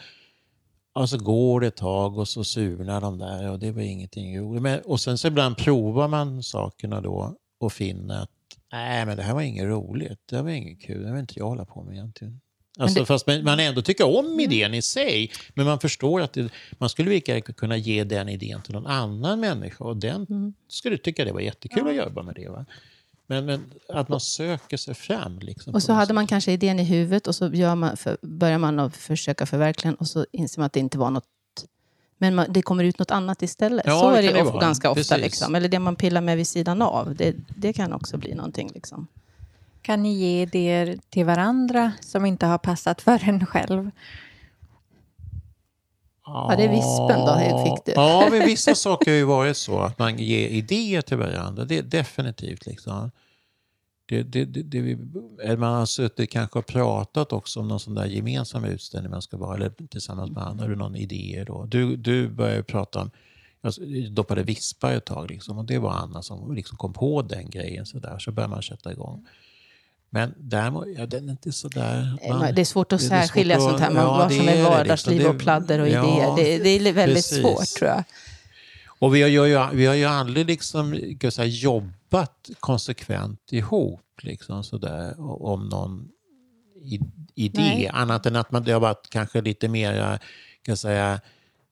och 0.94 1.08
så 1.08 1.18
går 1.18 1.60
det 1.60 1.66
ett 1.66 1.76
tag 1.76 2.18
och 2.18 2.28
så 2.28 2.44
surnar 2.44 3.00
de 3.00 3.18
där 3.18 3.50
och 3.50 3.58
det 3.58 3.72
var 3.72 3.82
ingenting 3.82 4.38
roligt. 4.38 4.62
Men, 4.62 4.80
och 4.80 5.00
sen 5.00 5.18
så 5.18 5.28
ibland 5.28 5.56
provar 5.56 6.08
man 6.08 6.42
sakerna 6.42 7.00
då 7.00 7.36
och 7.60 7.72
finner 7.72 8.22
att 8.22 8.30
nej 8.72 9.06
men 9.06 9.16
det 9.16 9.22
här 9.22 9.34
var 9.34 9.42
inget 9.42 9.64
roligt, 9.64 10.20
det 10.26 10.36
här 10.36 10.42
var 10.42 10.50
inget 10.50 10.82
kul, 10.82 11.02
det 11.02 11.10
vill 11.10 11.20
inte 11.20 11.38
jag 11.38 11.48
hålla 11.48 11.64
på 11.64 11.82
med 11.82 11.94
egentligen. 11.94 12.40
Alltså, 12.78 13.00
det... 13.00 13.06
Fast 13.06 13.26
man 13.26 13.60
ändå 13.60 13.82
tycker 13.82 14.18
om 14.18 14.40
idén 14.40 14.74
i 14.74 14.82
sig, 14.82 15.30
men 15.54 15.66
man 15.66 15.80
förstår 15.80 16.20
att 16.20 16.32
det, 16.32 16.48
man 16.78 16.88
skulle 16.88 17.10
lika 17.10 17.40
kunna 17.40 17.76
ge 17.76 18.04
den 18.04 18.28
idén 18.28 18.62
till 18.62 18.74
någon 18.74 18.86
annan 18.86 19.40
människa 19.40 19.84
och 19.84 19.96
den 19.96 20.26
mm. 20.30 20.54
skulle 20.68 20.98
tycka 20.98 21.24
det 21.24 21.32
var 21.32 21.40
jättekul 21.40 21.82
ja. 21.86 21.90
att 21.90 21.96
jobba 21.96 22.22
med 22.22 22.34
det. 22.34 22.48
Va? 22.48 22.66
Men, 23.26 23.46
men, 23.46 23.64
att 23.88 24.08
man 24.08 24.20
söker 24.20 24.76
sig 24.76 24.94
fram. 24.94 25.38
Liksom, 25.38 25.74
och 25.74 25.82
så 25.82 25.92
hade 25.92 26.14
man 26.14 26.26
kanske 26.26 26.52
idén 26.52 26.80
i 26.80 26.84
huvudet 26.84 27.26
och 27.26 27.34
så 27.34 27.48
gör 27.48 27.74
man, 27.74 27.96
för, 27.96 28.16
börjar 28.22 28.58
man 28.58 28.78
att 28.78 28.96
försöka 28.96 29.46
förverkliga 29.46 29.94
och 29.98 30.08
så 30.08 30.26
inser 30.32 30.60
man 30.60 30.66
att 30.66 30.72
det 30.72 30.80
inte 30.80 30.98
var 30.98 31.10
något 31.10 31.24
men 32.18 32.34
man, 32.34 32.46
det 32.48 32.62
kommer 32.62 32.84
ut 32.84 32.98
något 32.98 33.10
annat 33.10 33.42
istället. 33.42 33.86
Ja, 33.86 34.00
så 34.00 34.10
är 34.10 34.22
det, 34.22 34.32
det 34.32 34.42
of, 34.42 34.60
ganska 34.60 34.90
ofta. 34.90 35.16
Liksom. 35.16 35.54
Eller 35.54 35.68
det 35.68 35.78
man 35.78 35.96
pillar 35.96 36.20
med 36.20 36.36
vid 36.36 36.46
sidan 36.46 36.82
av. 36.82 37.14
Det, 37.14 37.34
det 37.48 37.72
kan 37.72 37.92
också 37.92 38.16
bli 38.16 38.34
någonting. 38.34 38.70
Liksom. 38.74 39.06
Kan 39.82 40.02
ni 40.02 40.14
ge 40.14 40.42
idéer 40.42 40.98
till 41.10 41.24
varandra 41.24 41.92
som 42.00 42.26
inte 42.26 42.46
har 42.46 42.58
passat 42.58 43.02
för 43.02 43.28
en 43.28 43.46
själv? 43.46 43.90
Ja, 46.26 46.54
det 46.56 46.64
är 46.64 46.68
vispen 46.68 47.20
då, 47.20 47.64
fick 47.64 47.84
du. 47.84 47.92
Ja, 47.92 48.28
men 48.30 48.46
vissa 48.46 48.74
saker 48.74 49.10
har 49.10 49.16
ju 49.16 49.24
varit 49.24 49.56
så 49.56 49.78
att 49.78 49.98
man 49.98 50.18
ger 50.18 50.48
idéer 50.48 51.02
till 51.02 51.16
varandra. 51.16 51.64
Det 51.64 51.78
är 51.78 51.82
definitivt 51.82 52.66
liksom. 52.66 53.10
Det, 54.06 54.22
det, 54.22 54.44
det, 54.44 54.62
det, 54.62 55.56
man 55.56 55.74
har 55.74 55.86
suttit 55.86 56.30
kanske 56.30 56.58
och 56.58 56.66
pratat 56.66 57.32
också 57.32 57.60
om 57.60 57.68
någon 57.68 57.80
sån 57.80 57.94
där 57.94 58.06
gemensam 58.06 58.64
utställning 58.64 59.10
man 59.10 59.22
ska 59.22 59.36
vara, 59.36 59.56
eller 59.56 59.72
tillsammans 59.90 60.30
med 60.30 60.42
andra. 60.46 60.64
Har 60.64 60.70
du 60.70 60.76
någon 60.76 60.96
idé 60.96 61.44
då? 61.46 61.64
Du, 61.64 61.96
du 61.96 62.28
började 62.28 62.62
prata 62.62 63.00
om, 63.00 63.10
jag 63.60 64.12
doppade 64.12 64.42
vispar 64.42 64.92
ett 64.92 65.04
tag 65.04 65.30
liksom, 65.30 65.58
och 65.58 65.64
det 65.64 65.78
var 65.78 65.90
Anna 65.90 66.22
som 66.22 66.54
liksom 66.54 66.78
kom 66.78 66.92
på 66.92 67.22
den 67.22 67.50
grejen. 67.50 67.86
Så, 67.86 67.98
där, 67.98 68.18
så 68.18 68.32
började 68.32 68.54
man 68.54 68.62
sätta 68.62 68.92
igång. 68.92 69.26
Men 70.14 70.34
däremot, 70.36 70.86
ja, 70.96 71.06
den 71.06 71.28
är 71.28 71.32
inte 71.32 71.52
sådär... 71.52 72.18
Man, 72.28 72.54
det 72.54 72.60
är 72.60 72.64
svårt 72.64 72.92
att 72.92 73.02
särskilja 73.02 73.60
sånt 73.60 73.80
här, 73.80 73.90
man, 73.90 74.02
ja, 74.02 74.18
vad 74.18 74.32
som 74.32 74.48
är 74.48 74.62
vardagsliv 74.62 75.16
liksom. 75.16 75.36
och 75.36 75.42
pladder 75.42 75.78
och 75.78 75.88
ja, 75.88 76.36
idéer. 76.36 76.36
Det, 76.36 76.58
det 76.58 76.88
är 76.88 76.92
väldigt 76.92 77.16
precis. 77.16 77.40
svårt 77.40 77.78
tror 77.78 77.90
jag. 77.90 78.04
Och 78.86 79.14
vi 79.14 79.22
har 79.22 79.28
ju, 79.28 79.76
vi 79.76 79.86
har 79.86 79.94
ju 79.94 80.04
aldrig 80.04 80.46
liksom, 80.46 81.00
säga, 81.30 81.46
jobbat 81.46 82.50
konsekvent 82.60 83.52
ihop 83.52 84.20
liksom, 84.22 84.64
sådär, 84.64 85.14
om 85.42 85.68
någon 85.68 86.08
idé. 87.34 87.62
Nej. 87.62 87.90
Annat 87.92 88.26
än 88.26 88.36
att 88.36 88.50
man, 88.50 88.64
det 88.64 88.72
har 88.72 88.80
varit 88.80 89.10
kanske 89.10 89.40
lite 89.40 89.68
mer 89.68 90.18
kan 90.62 90.76
säga, 90.76 91.20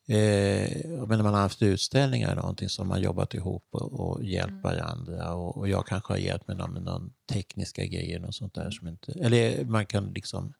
Eh, 0.08 0.68
men 1.06 1.08
när 1.08 1.22
man 1.22 1.34
har 1.34 1.40
haft 1.40 1.62
utställningar 1.62 2.28
eller 2.28 2.42
någonting 2.42 2.68
som 2.68 2.88
man 2.88 3.02
jobbat 3.02 3.34
ihop 3.34 3.64
och, 3.70 3.92
och 4.00 4.24
hjälpt 4.24 4.64
varandra. 4.64 5.34
Och, 5.34 5.56
och, 5.56 5.68
jag 5.68 5.86
kanske 5.86 6.12
har 6.12 6.18
hjälpt 6.18 6.48
med 6.48 6.56
någon, 6.56 6.72
med 6.72 6.82
någon 6.82 7.12
tekniska 7.32 7.84
grejer 7.86 8.24
och 8.24 8.34
sånt 8.34 8.54
där. 8.54 8.70
Som 8.70 8.88
inte, 8.88 9.12
eller 9.12 9.64
man 9.64 9.86
kan 9.86 10.12
liksom... 10.12 10.52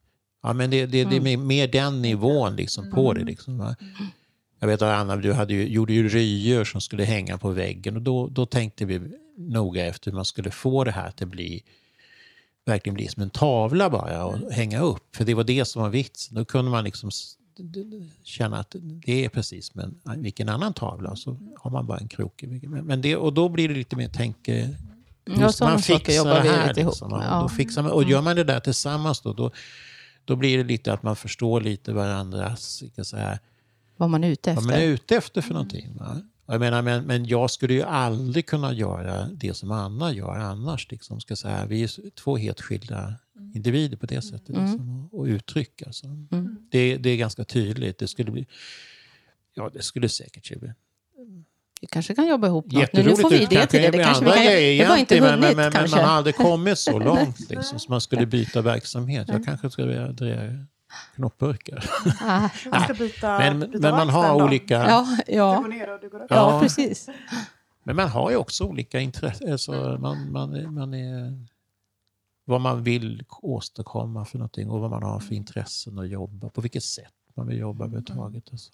Ja, 0.43 0.53
men 0.53 0.70
det, 0.70 0.86
det, 0.86 1.05
det 1.05 1.16
är 1.16 1.20
Mm. 1.20 1.47
mer 1.47 1.68
den 1.68 2.03
nivån 2.03 2.57
liksom 2.57 2.90
på 2.90 3.12
det. 3.12 3.24
Liksom, 3.24 3.59
va? 3.59 3.76
Jag 4.59 4.68
vet 4.68 4.82
att 4.82 4.99
Anna, 4.99 5.16
du 5.16 5.32
hade 5.32 5.55
ju, 5.55 5.68
gjorde 5.68 5.93
ju 5.93 6.09
ryor 6.09 6.64
som 6.64 6.80
skulle 6.80 7.05
hänga 7.05 7.38
på 7.38 7.51
väggen 7.51 7.97
och 7.97 8.03
då, 8.03 8.28
då 8.28 8.47
tänkte 8.47 8.84
vi 8.84 9.01
noga 9.36 9.86
efter 9.86 10.11
hur 10.11 10.16
man 10.16 10.24
skulle 10.24 10.51
få 10.51 10.84
det 10.84 10.90
här 10.90 11.09
att 11.09 11.16
det 11.16 11.26
bli, 11.26 11.62
verkligen 12.64 12.95
bli 12.95 13.09
som 13.09 13.22
en 13.22 13.30
tavla 13.30 13.90
bara 13.90 14.24
och 14.24 14.53
hänga 14.53 14.80
upp. 14.80 15.16
För 15.16 15.24
det 15.24 15.34
var 15.34 15.45
det 15.45 15.64
som 15.64 15.82
var 15.82 15.88
vitsen. 15.88 16.36
Då 16.36 16.45
kunde 16.45 16.70
man 16.70 16.84
liksom 16.84 17.11
känna 18.22 18.59
att 18.59 18.76
det 18.80 19.24
är 19.24 19.28
precis 19.28 19.66
som 19.72 19.80
en, 19.80 20.22
vilken 20.22 20.48
annan 20.48 20.72
tavla 20.74 21.16
så 21.16 21.36
har 21.59 21.70
man 21.70 21.86
bara 21.86 21.98
en 21.98 22.09
krok. 22.09 22.44
Men 22.62 23.00
det, 23.03 23.16
och 23.16 23.32
då 23.32 23.48
blir 23.48 23.68
det 23.68 23.74
lite 23.74 23.96
mer 23.96 24.09
tänke... 24.09 24.76
Ja, 25.24 25.53
sådana 25.53 25.78
saker 25.78 26.16
jobbar 26.16 26.42
vi 26.42 26.48
det 26.48 26.55
här, 26.55 26.74
liksom. 26.74 27.12
Och 27.12 27.22
Ja. 27.22 27.40
Då 27.42 27.48
fixar 27.48 27.82
man, 27.82 27.92
och 27.92 28.05
gör 28.05 28.22
man 28.22 28.36
det 28.36 28.44
där 28.44 28.61
tillsammans 28.61 29.20
då, 29.20 29.32
då, 29.32 29.50
då 30.24 30.36
blir 30.36 30.59
det 30.59 30.64
lite 30.64 30.92
att 30.92 31.03
man 31.03 31.16
förstår 31.16 31.61
lite 31.61 31.92
varandras 31.92 32.82
så 33.03 33.16
här, 33.16 33.38
Vad 33.96 34.11
man 34.11 34.24
är 34.24 34.28
ute 34.28 34.55
vad 34.55 34.64
man 34.64 34.74
är 34.74 34.76
efter. 34.76 34.88
ute 34.88 35.16
efter 35.16 35.40
för 35.40 35.55
någonting. 35.55 35.96
Va? 35.98 36.22
Jag 36.46 36.61
menar, 36.61 36.82
men, 36.82 37.05
men 37.05 37.26
jag 37.26 37.50
skulle 37.50 37.74
ju 37.74 37.82
aldrig 37.82 38.46
kunna 38.46 38.72
göra 38.72 39.26
det 39.26 39.55
som 39.55 39.70
Anna 39.70 40.12
gör 40.12 40.38
annars. 40.38 40.90
Liksom, 40.90 41.20
ska 41.20 41.36
säga. 41.36 41.66
Vi 41.66 41.82
är 41.82 42.11
två 42.11 42.36
helt 42.36 42.61
skilda 42.61 43.14
individer 43.54 43.96
på 43.96 44.06
det 44.06 44.22
sättet. 44.22 44.48
Liksom, 44.48 45.08
och, 45.12 45.18
och 45.20 45.24
uttryck. 45.24 45.82
Alltså. 45.86 46.06
Mm. 46.06 46.56
Det, 46.70 46.96
det 46.96 47.10
är 47.10 47.16
ganska 47.16 47.44
tydligt. 47.44 47.98
Det 47.98 48.08
skulle 48.08 48.30
bli... 48.30 48.46
Ja, 49.54 49.70
det 49.74 49.82
skulle 49.82 50.08
säkert 50.08 50.60
bli 50.60 50.72
Vi 51.80 51.86
kanske 51.86 52.14
kan 52.14 52.26
jobba 52.28 52.46
ihop 52.46 52.72
något. 52.72 52.92
Nu, 52.92 53.16
får 53.16 53.30
vi 53.30 53.42
idé 53.42 53.66
till 53.66 53.82
det. 53.82 53.90
Det 53.90 54.02
kanske 54.02 54.24
vi 54.24 54.30
andra 54.30 54.34
kan 54.34 54.44
grejer 54.44 54.82
Det 54.82 54.88
var 54.88 54.96
inte 54.96 55.14
egentligen, 55.14 55.40
hunnit 55.42 55.56
men, 55.56 55.56
men, 55.56 55.64
men 55.64 55.72
kanske. 55.72 55.96
man 55.96 56.04
har 56.04 56.16
aldrig 56.16 56.36
kommit 56.36 56.78
så 56.78 56.98
långt 57.08 57.50
liksom, 57.50 57.78
så 57.78 57.90
man 57.90 58.00
skulle 58.00 58.26
byta 58.26 58.62
verksamhet. 58.62 59.28
Jag 59.28 59.44
kanske 59.44 59.70
skulle 59.70 59.88
vilja 59.88 60.12
dreja 60.12 60.66
knoppburkar. 61.14 61.84
Ah, 62.20 62.48
Man 62.70 62.82
ska 62.84 62.94
byta, 62.94 63.38
Men, 63.38 63.60
byta 63.60 63.78
men 63.78 63.90
man 63.90 64.08
har 64.08 64.44
olika... 64.44 64.74
ja, 64.74 65.18
Du 65.26 65.32
ja, 65.32 65.60
går 65.60 65.68
ner 65.68 65.94
och 65.94 66.00
du 66.00 66.08
går 66.08 66.20
upp. 66.20 66.26
ja, 66.30 66.60
precis. 66.62 67.08
Men 67.84 67.96
man 67.96 68.08
har 68.08 68.30
ju 68.30 68.36
också 68.36 68.64
olika 68.64 69.00
intressen. 69.00 69.52
Alltså 69.52 69.98
man, 70.00 70.32
man, 70.32 70.74
man 70.74 70.94
är, 70.94 71.46
vad 72.45 72.61
man 72.61 72.82
vill 72.82 73.24
åstadkomma 73.43 74.24
för 74.24 74.38
någonting 74.38 74.70
och 74.70 74.80
vad 74.80 74.90
man 74.90 75.03
har 75.03 75.20
för 75.20 75.34
intressen 75.34 75.99
att 75.99 76.09
jobba. 76.09 76.49
På 76.49 76.61
vilket 76.61 76.82
sätt 76.84 77.12
man 77.34 77.47
vill 77.47 77.59
jobba 77.59 77.84
överhuvudtaget. 77.84 78.45
Alltså. 78.53 78.72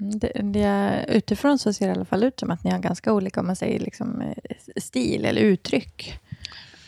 Mm, 0.00 0.18
Det, 0.18 0.32
det, 0.52 1.04
utifrån 1.08 1.58
så 1.58 1.72
ser 1.72 1.86
det 1.86 1.92
i 1.92 1.94
alla 1.96 2.04
fall 2.04 2.24
ut 2.24 2.40
som 2.40 2.50
att 2.50 2.64
ni 2.64 2.70
har 2.70 2.78
ganska 2.78 3.12
olika 3.12 3.40
om 3.40 3.46
man 3.46 3.56
säger 3.56 3.80
liksom, 3.80 4.20
eh, 4.20 4.36
stil 4.76 5.24
eller 5.24 5.40
uttryck. 5.42 6.18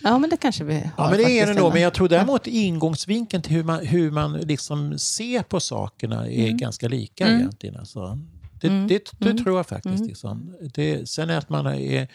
Ja, 0.03 0.19
men 0.19 0.31
det 0.31 0.37
kanske 0.37 0.65
vi 0.65 0.75
har. 0.75 0.91
Ja, 0.97 1.11
men 1.11 1.19
det 1.19 1.39
är 1.41 1.47
det 1.47 1.55
nog. 1.55 1.73
Men 1.73 1.83
jag 1.83 1.95
tror 1.95 2.09
däremot 2.09 2.47
ingångsvinkeln 2.47 3.43
till 3.43 3.53
hur 3.53 3.63
man, 3.65 3.87
hur 3.87 4.11
man 4.11 4.33
liksom 4.33 4.99
ser 4.99 5.43
på 5.43 5.61
sakerna 5.61 6.29
är 6.31 6.51
ganska 6.51 6.89
lika 6.89 7.27
Mm. 7.27 7.41
egentligen. 7.41 7.77
Alltså. 7.77 8.19
Det, 8.61 8.67
Mm. 8.69 8.87
det, 8.89 9.11
det 9.19 9.31
Mm. 9.31 9.45
tror 9.45 9.57
jag 9.57 9.67
faktiskt. 9.67 9.95
Mm. 9.97 10.09
Liksom. 10.09 10.57
Det, 10.75 11.09
sen 11.09 11.31
är 11.31 11.39
att 11.39 11.49
man 11.49 11.67
är, 11.67 12.09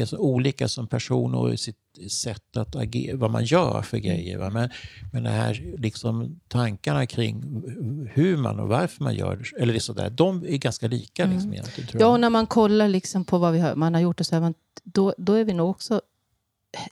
är 0.00 0.04
så 0.06 0.18
olika 0.18 0.68
som 0.68 0.86
person 0.86 1.34
och 1.34 1.54
i 1.54 1.56
sitt 1.56 1.76
sätt 2.12 2.56
att 2.56 2.76
agera, 2.76 3.16
vad 3.16 3.30
man 3.30 3.44
gör 3.44 3.82
för 3.82 3.96
Mm. 3.96 4.08
grejer. 4.08 4.38
Va? 4.38 4.50
Men, 4.50 4.70
men 5.12 5.22
det 5.22 5.30
här 5.30 5.74
liksom, 5.78 6.40
tankarna 6.48 7.06
kring 7.06 7.42
hur 8.12 8.36
man 8.36 8.60
och 8.60 8.68
varför 8.68 9.04
man 9.04 9.14
gör 9.14 9.42
eller 9.58 9.72
det 9.72 9.78
är 9.78 9.80
sådär, 9.80 10.10
de 10.10 10.44
är 10.44 10.56
ganska 10.56 10.88
lika. 10.88 11.26
Liksom, 11.26 11.52
egentligen, 11.52 11.88
tror 11.88 12.00
Mm. 12.00 12.08
Ja, 12.08 12.12
och 12.12 12.20
när 12.20 12.30
man 12.30 12.46
kollar 12.46 12.88
liksom 12.88 13.24
på 13.24 13.38
vad 13.38 13.52
vi 13.52 13.58
har, 13.60 13.74
man 13.74 13.94
har 13.94 14.00
gjort, 14.00 14.20
och 14.20 14.26
så 14.26 14.34
här, 14.34 14.40
man, 14.40 14.54
då, 14.84 15.14
då 15.18 15.32
är 15.32 15.44
vi 15.44 15.52
nog 15.52 15.70
också... 15.70 16.00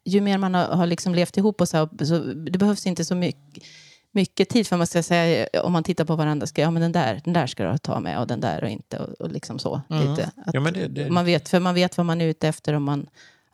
Ju 0.04 0.20
mer 0.20 0.38
man 0.38 0.54
har, 0.54 0.64
har 0.64 0.86
liksom 0.86 1.14
levt 1.14 1.36
ihop, 1.36 1.60
och 1.60 1.68
så, 1.68 1.76
här, 1.76 2.04
så 2.04 2.18
det 2.18 2.58
behövs 2.58 2.86
inte 2.86 3.04
så 3.04 3.14
mycket, 3.14 3.64
mycket 4.12 4.48
tid 4.48 4.66
för 4.66 4.76
man 4.76 4.86
ska 4.86 5.02
säga, 5.02 5.46
om 5.62 5.72
man 5.72 5.82
tittar 5.84 6.04
på 6.04 6.16
varandra, 6.16 6.46
ska, 6.46 6.62
ja 6.62 6.70
men 6.70 6.82
den 6.82 6.92
där, 6.92 7.20
den 7.24 7.32
där 7.34 7.46
ska 7.46 7.72
du 7.72 7.78
ta 7.78 8.00
med 8.00 8.18
och 8.20 8.26
den 8.26 8.40
där 8.40 8.64
och 8.64 8.70
inte. 8.70 8.98
Och, 8.98 9.08
och 9.20 9.32
liksom 9.32 9.58
så. 9.58 9.80
Mm. 9.90 10.10
Lite. 10.10 10.30
Att 10.36 10.54
Ja, 10.54 10.60
men 10.60 10.72
det- 10.74 10.88
det- 10.88 11.10
Man 11.10 11.24
vet, 11.24 11.48
för 11.48 11.60
man 11.60 11.74
vet 11.74 11.96
vad 11.96 12.06
man 12.06 12.20
är 12.20 12.26
ute 12.26 12.48
efter. 12.48 12.74
Och 12.74 12.82
man, 12.82 13.06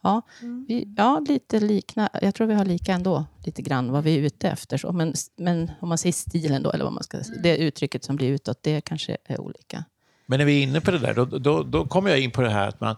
ja, 0.02 0.22
vi, 0.68 0.94
ja, 0.96 1.24
lite 1.28 1.60
likna. 1.60 2.08
Jag 2.22 2.34
tror 2.34 2.46
vi 2.46 2.54
har 2.54 2.64
lika 2.64 2.92
ändå, 2.92 3.24
lite 3.44 3.62
grann 3.62 3.92
vad 3.92 4.04
vi 4.04 4.14
är 4.14 4.18
ute 4.22 4.48
efter. 4.48 4.76
Så. 4.78 4.92
Men, 4.92 5.14
men 5.36 5.70
om 5.80 5.88
man 5.88 5.98
säger 5.98 6.12
stilen 6.12 6.62
då, 6.62 6.70
eller 6.70 6.84
vad 6.84 6.92
man 6.92 7.02
ska 7.02 7.22
säga, 7.24 7.40
det 7.42 7.56
uttrycket 7.56 8.04
som 8.04 8.16
blir 8.16 8.28
utåt, 8.28 8.58
det 8.62 8.80
kanske 8.80 9.16
är 9.24 9.40
olika. 9.40 9.84
Men 10.26 10.38
när 10.38 10.44
vi 10.46 10.58
är 10.58 10.62
inne 10.62 10.80
på 10.80 10.90
det 10.90 10.98
där, 10.98 11.14
då, 11.14 11.24
då, 11.24 11.62
då 11.62 11.86
kommer 11.86 12.10
jag 12.10 12.20
in 12.20 12.30
på 12.30 12.42
det 12.42 12.50
här 12.50 12.68
att 12.68 12.80
man... 12.80 12.96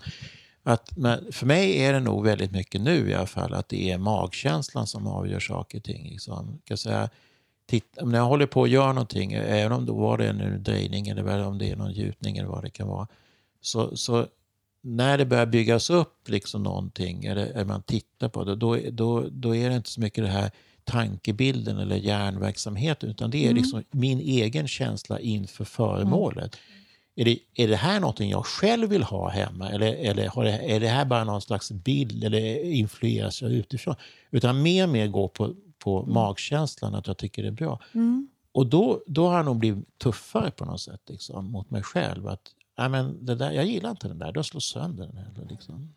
Att 0.62 0.96
man, 0.96 1.18
för 1.32 1.46
mig 1.46 1.78
är 1.84 1.92
det 1.92 2.00
nog 2.00 2.24
väldigt 2.24 2.52
mycket 2.52 2.80
nu 2.80 3.10
i 3.10 3.14
alla 3.14 3.26
fall 3.26 3.54
att 3.54 3.68
det 3.68 3.90
är 3.90 3.98
magkänslan 3.98 4.86
som 4.86 5.06
avgör 5.06 5.40
saker 5.40 5.78
och 5.78 5.84
ting. 5.84 6.08
Liksom. 6.10 6.46
Kan 6.46 6.58
jag 6.64 6.78
säga, 6.78 7.08
titta, 7.70 8.04
när 8.04 8.18
jag 8.18 8.26
håller 8.26 8.46
på 8.46 8.60
och 8.60 8.68
gör 8.68 8.92
någonting, 8.92 9.32
även 9.32 9.72
om 9.72 9.86
det 9.86 9.92
var 9.92 10.18
det 10.18 10.28
en 10.28 10.62
drejning 10.62 11.08
eller 11.08 11.46
om 11.46 11.58
det 11.58 11.70
är 11.70 11.76
någon 11.76 11.92
gjutning 11.92 12.36
eller 12.36 12.48
vad 12.48 12.64
det 12.64 12.70
kan 12.70 12.88
vara. 12.88 13.08
Så, 13.60 13.96
så 13.96 14.26
när 14.82 15.18
det 15.18 15.26
börjar 15.26 15.46
byggas 15.46 15.90
upp 15.90 16.28
liksom 16.28 16.62
någonting, 16.62 17.24
eller, 17.24 17.46
eller 17.46 17.64
man 17.64 17.82
tittar 17.82 18.28
på 18.28 18.44
det, 18.44 18.56
då, 18.56 18.78
då, 18.90 19.24
då 19.30 19.56
är 19.56 19.70
det 19.70 19.76
inte 19.76 19.90
så 19.90 20.00
mycket 20.00 20.24
det 20.24 20.30
här 20.30 20.50
tankebilden 20.84 21.78
eller 21.78 21.96
hjärnverksamheten, 21.96 23.10
utan 23.10 23.30
det 23.30 23.46
är 23.46 23.52
liksom 23.52 23.84
min 23.90 24.20
egen 24.20 24.68
känsla 24.68 25.20
inför 25.20 25.64
föremålet. 25.64 26.56
Är 27.16 27.24
det, 27.24 27.38
är 27.54 27.68
det 27.68 27.76
här 27.76 28.00
någonting 28.00 28.30
jag 28.30 28.46
själv 28.46 28.88
vill 28.88 29.02
ha 29.02 29.28
hemma 29.28 29.70
eller, 29.70 29.94
eller 29.94 30.44
det, 30.44 30.74
är 30.74 30.80
det 30.80 30.88
här 30.88 31.04
bara 31.04 31.24
någon 31.24 31.42
slags 31.42 31.70
bild 31.70 32.24
eller 32.24 32.64
influeras 32.64 33.42
jag 33.42 33.50
utifrån? 33.50 33.94
Utan 34.30 34.62
mer 34.62 34.84
och 34.84 34.90
mer 34.90 35.06
gå 35.08 35.28
på, 35.28 35.54
på 35.80 36.06
magkänslan 36.06 36.94
att 36.94 37.06
jag 37.06 37.16
tycker 37.18 37.42
det 37.42 37.48
är 37.48 37.52
bra. 37.52 37.80
Mm. 37.92 38.28
Och 38.52 38.66
då, 38.66 39.02
då 39.06 39.28
har 39.28 39.36
jag 39.36 39.44
nog 39.44 39.58
blivit 39.58 39.98
tuffare 39.98 40.50
på 40.50 40.64
något 40.64 40.80
sätt 40.80 41.00
liksom, 41.06 41.50
mot 41.50 41.70
mig 41.70 41.82
själv. 41.82 42.28
Att, 42.28 42.54
"Nej, 42.78 42.88
men 42.88 43.26
det 43.26 43.34
där, 43.34 43.50
jag 43.50 43.66
gillar 43.66 43.90
inte 43.90 44.08
den 44.08 44.18
där, 44.18 44.32
då 44.32 44.42
slår 44.42 44.60
sönder 44.60 45.06
den. 45.06 45.16
Eller, 45.16 45.48
liksom. 45.50 45.94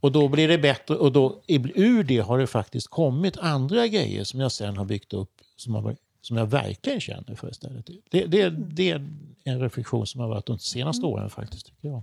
Och 0.00 0.12
då 0.12 0.28
blir 0.28 0.48
det 0.48 0.58
bättre 0.58 0.94
och 0.94 1.12
då, 1.12 1.42
ur 1.46 2.04
det 2.04 2.18
har 2.18 2.38
det 2.38 2.46
faktiskt 2.46 2.88
kommit 2.88 3.38
andra 3.38 3.86
grejer 3.86 4.24
som 4.24 4.40
jag 4.40 4.52
sen 4.52 4.76
har 4.76 4.84
byggt 4.84 5.12
upp 5.12 5.40
som, 5.56 5.74
har, 5.74 5.96
som 6.20 6.36
jag 6.36 6.46
verkligen 6.46 7.00
känner 7.00 7.34
för 7.34 7.50
istället. 7.50 7.90
Det, 8.10 8.26
det, 8.26 8.50
det 8.50 8.90
är 8.90 9.08
en 9.44 9.60
reflektion 9.60 10.06
som 10.06 10.20
har 10.20 10.28
varit 10.28 10.46
de 10.46 10.58
senaste 10.58 11.06
åren 11.06 11.30
faktiskt. 11.30 11.66
tycker 11.66 11.88
jag. 11.88 12.02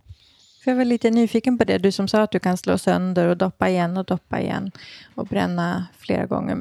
För 0.65 0.71
jag 0.71 0.77
var 0.77 0.85
lite 0.85 1.11
nyfiken 1.11 1.57
på 1.57 1.63
det. 1.63 1.77
Du 1.77 1.91
som 1.91 2.07
sa 2.07 2.21
att 2.21 2.31
du 2.31 2.39
kan 2.39 2.57
slå 2.57 2.77
sönder 2.77 3.27
och 3.27 3.37
doppa 3.37 3.69
igen 3.69 3.97
och 3.97 4.05
doppa 4.05 4.41
igen 4.41 4.71
och 5.15 5.27
bränna 5.27 5.87
flera 5.97 6.25
gånger. 6.25 6.57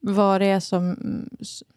Vad 0.00 0.40
det 0.40 0.46
är 0.46 0.60
som... 0.60 0.96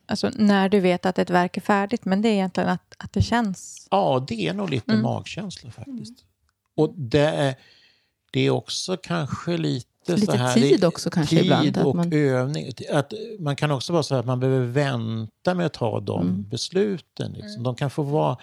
Alltså 0.06 0.32
när 0.36 0.70
du 0.70 0.80
vet 0.80 1.06
att 1.06 1.20
ett 1.20 1.30
verk 1.30 1.58
är 1.58 1.62
färdigt, 1.62 2.06
men 2.06 2.22
det 2.22 2.30
är 2.30 2.34
egentligen 2.34 2.70
att, 2.70 2.96
att 2.98 3.14
det 3.14 3.22
känns. 3.22 3.88
Ja, 3.92 4.26
det 4.28 4.48
är 4.48 4.54
nog 4.54 4.70
lite 4.70 4.92
Mm. 4.92 5.04
magkänsla 5.04 5.72
faktiskt. 5.72 6.14
Och 6.76 6.94
det 6.98 7.20
är, 7.20 7.56
det 8.32 8.40
är 8.40 8.50
också 8.50 8.98
kanske 8.98 9.58
lite 9.58 9.88
Lite 10.08 10.26
så 10.26 10.32
här, 10.32 10.54
tid 10.54 10.86
också 10.86 11.10
kanske 11.10 11.36
tid 11.36 11.46
ibland, 11.46 11.78
att 11.78 11.86
och 11.86 11.96
man- 11.96 12.14
övning. 12.14 12.72
Att 12.92 13.14
man 13.40 13.56
kan 13.56 13.72
också 13.72 13.94
vara 13.94 14.04
så 14.04 14.16
att 14.16 14.26
man 14.26 14.40
behöver 14.40 14.66
vänta 14.66 15.54
med 15.54 15.66
att 15.66 15.74
ta 15.74 16.00
de 16.00 16.22
Mm. 16.28 16.50
besluten. 16.50 17.32
Liksom. 17.34 17.64
De 17.64 17.76
kan 17.76 17.90
få 17.90 18.04
vara... 18.04 18.38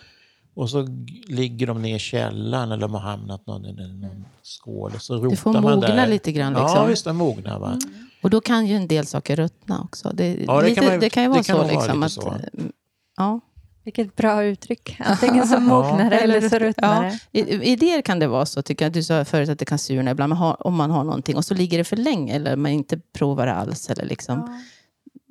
Och 0.54 0.70
så 0.70 0.86
ligger 1.28 1.66
de 1.66 1.82
ner 1.82 1.96
i 1.96 1.98
källaren 1.98 2.72
eller 2.72 2.80
de 2.82 2.94
har 2.94 3.00
hamnat 3.00 3.46
någon, 3.46 3.66
i 3.66 3.72
någon 3.72 4.24
skål. 4.42 4.92
Och 4.94 5.02
så 5.02 5.14
rotar 5.16 5.30
Det 5.30 5.36
får 5.36 5.52
man 5.52 5.62
mogna 5.62 5.80
där. 5.80 6.06
lite 6.06 6.32
grann. 6.32 6.52
Ja, 6.52 6.62
Liksom. 6.62 6.88
visst, 6.88 7.04
det 7.04 7.12
mognar. 7.12 7.58
Va? 7.58 7.78
Och 8.22 8.30
då 8.30 8.40
kan 8.40 8.66
ju 8.66 8.76
en 8.76 8.86
del 8.88 9.06
saker 9.06 9.36
ruttna 9.36 9.80
också. 9.84 10.10
Det, 10.14 10.36
Ja, 10.46 10.60
det 10.60 10.68
lite, 10.68 10.74
kan 10.74 10.84
man 10.84 10.94
ju- 10.94 11.00
det 11.00 11.10
kan 11.10 11.22
ju 11.22 11.28
det 11.28 11.32
vara 11.32 11.42
kan 11.42 11.56
så. 11.68 11.74
Liksom, 11.74 12.02
att, 12.02 12.12
så. 12.12 12.28
mm, 12.30 12.72
Ja. 13.16 13.40
Vilket 13.84 14.16
bra 14.16 14.44
uttryck. 14.44 14.96
Antingen 15.00 15.46
så 15.46 15.60
mognar 15.60 16.10
det 16.10 16.16
eller 16.18 16.48
så 16.48 16.58
ruttnar 16.58 17.02
det. 17.32 17.38
I, 17.40 17.72
idéer 17.72 18.02
kan 18.02 18.18
det 18.18 18.26
vara 18.26 18.46
så, 18.46 18.62
tycker 18.62 18.84
jag. 18.84 18.92
Du 18.92 19.02
sa 19.02 19.24
förut 19.24 19.48
att 19.48 19.58
det 19.58 19.64
kan 19.64 19.78
surna 19.78 20.10
ibland, 20.10 20.32
om 20.58 20.74
man 20.74 20.90
har 20.90 21.04
någonting 21.04 21.36
och 21.36 21.44
så 21.44 21.54
ligger 21.54 21.78
det 21.78 21.84
för 21.84 21.96
länge 21.96 22.34
eller 22.34 22.56
man 22.56 22.70
inte 22.72 22.98
provar 23.18 23.46
det 23.46 23.54
alls. 23.54 23.90
Eller 23.90 24.04
liksom. 24.04 24.60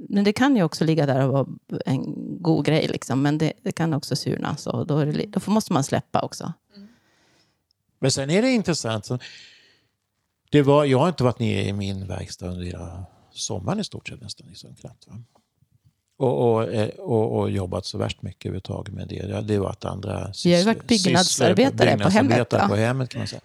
Men 0.10 0.24
det 0.24 0.34
kan 0.34 0.56
ju 0.56 0.64
också 0.64 0.86
ligga 0.86 1.06
där 1.06 1.28
och 1.28 1.34
vara 1.34 1.48
en 1.86 2.16
god 2.42 2.66
grej, 2.66 2.88
liksom. 2.88 3.22
men 3.22 3.38
det, 3.38 3.54
det 3.64 3.72
kan 3.72 3.94
också 3.94 4.16
surna. 4.16 4.58
Så 4.58 4.84
då, 4.84 5.06
det, 5.06 5.26
då 5.26 5.52
måste 5.52 5.74
man 5.74 5.84
släppa 5.84 6.22
också. 6.22 6.54
Men 8.00 8.12
sen 8.12 8.30
är 8.30 8.42
det 8.42 8.52
intressant. 8.52 9.10
Det 10.50 10.62
var, 10.62 10.86
jag 10.86 11.00
har 11.00 11.08
inte 11.08 11.24
varit 11.24 11.40
nere 11.40 11.64
i 11.64 11.74
min 11.74 12.08
verkstad 12.08 12.48
under 12.48 12.66
hela 12.66 13.06
sommaren 13.32 13.80
i 13.80 13.84
stort 13.84 14.08
sett 14.08 14.22
nästan. 14.22 14.48
Liksom, 14.48 14.76
knappt, 14.76 15.08
va? 15.08 15.14
Och, 16.18 16.54
och, 16.54 16.74
eh, 16.74 16.90
och, 16.90 17.40
och 17.40 17.52
jobbat 17.52 17.86
så 17.86 17.98
värst 17.98 18.22
mycket 18.22 18.46
överhuvudtaget 18.46 18.94
med 18.94 19.08
det. 19.08 19.42
Det 19.42 19.56
har 19.56 19.64
varit 19.64 19.86
andra 19.86 20.32
Vi 20.44 20.52
har 20.52 20.60
ju 20.60 20.66
varit 20.66 20.88
byggnadsarbetare 20.88 21.98
på 21.98 22.10
hemmet, 22.10 22.30
byggnadsarbetare 22.30 22.62
va? 22.62 22.68
på 22.68 22.76
hemmet 22.76 23.10
kan 23.10 23.20
man 23.20 23.28
säga. 23.28 23.42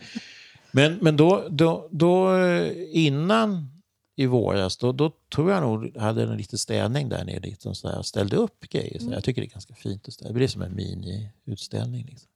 Men, 0.70 0.98
men 1.00 1.16
då, 1.16 1.46
då, 1.50 1.88
då 1.90 2.38
eh, 2.38 2.72
innan 2.92 3.73
i 4.16 4.26
våras, 4.26 4.76
då, 4.76 4.92
då 4.92 5.12
tror 5.34 5.50
jag 5.50 5.62
nog 5.62 5.96
hade 5.96 6.22
en 6.22 6.36
liten 6.36 6.58
städning 6.58 7.08
där 7.08 7.24
nere. 7.24 7.40
Liksom 7.40 7.74
så 7.74 7.88
här, 7.88 7.98
och 7.98 8.06
ställde 8.06 8.36
upp 8.36 8.68
grejer. 8.68 8.98
Så 8.98 9.10
Jag 9.12 9.24
tycker 9.24 9.42
det 9.42 9.48
är 9.48 9.50
ganska 9.50 9.74
fint 9.74 10.08
att 10.08 10.14
ställa. 10.14 10.28
Det 10.28 10.34
blir 10.34 10.48
som 10.48 10.62
en 10.62 10.76
mini-utställning. 10.76 12.06
Liksom. 12.06 12.28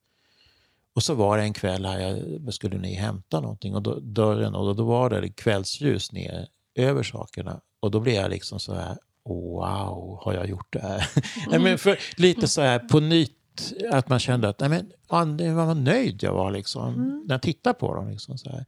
Och 0.94 1.02
så 1.02 1.14
var 1.14 1.38
det 1.38 1.42
en 1.42 1.52
kväll 1.52 1.84
här, 1.86 2.00
jag 2.44 2.54
skulle 2.54 2.78
ner 2.78 3.00
hämta 3.00 3.40
någonting 3.40 3.74
och 3.74 3.82
då, 3.82 4.00
dörren 4.00 4.54
och 4.54 4.66
då, 4.66 4.74
då 4.74 4.84
var 4.84 5.10
det 5.10 5.28
kvällsljus 5.28 6.12
ner 6.12 6.48
över 6.74 7.02
sakerna. 7.02 7.60
Och 7.80 7.90
då 7.90 8.00
blev 8.00 8.14
jag 8.14 8.30
liksom 8.30 8.60
så 8.60 8.74
här, 8.74 8.98
wow, 9.24 10.18
har 10.22 10.34
jag 10.34 10.48
gjort 10.48 10.72
det 10.72 10.80
här? 10.80 11.08
Mm. 11.48 11.62
men 11.62 11.78
för, 11.78 11.98
lite 12.16 12.48
så 12.48 12.60
här 12.60 12.78
på 12.78 13.00
nytt, 13.00 13.72
att 13.90 14.08
man 14.08 14.18
kände 14.18 14.48
att 14.48 14.60
nej 14.60 14.68
men, 14.68 15.56
vad 15.56 15.76
nöjd 15.76 16.22
jag 16.22 16.32
var 16.32 16.50
liksom, 16.50 16.94
mm. 16.94 17.24
när 17.26 17.34
jag 17.34 17.42
tittade 17.42 17.74
på 17.74 17.94
dem. 17.94 18.08
Liksom, 18.08 18.38
så 18.38 18.50
här. 18.50 18.66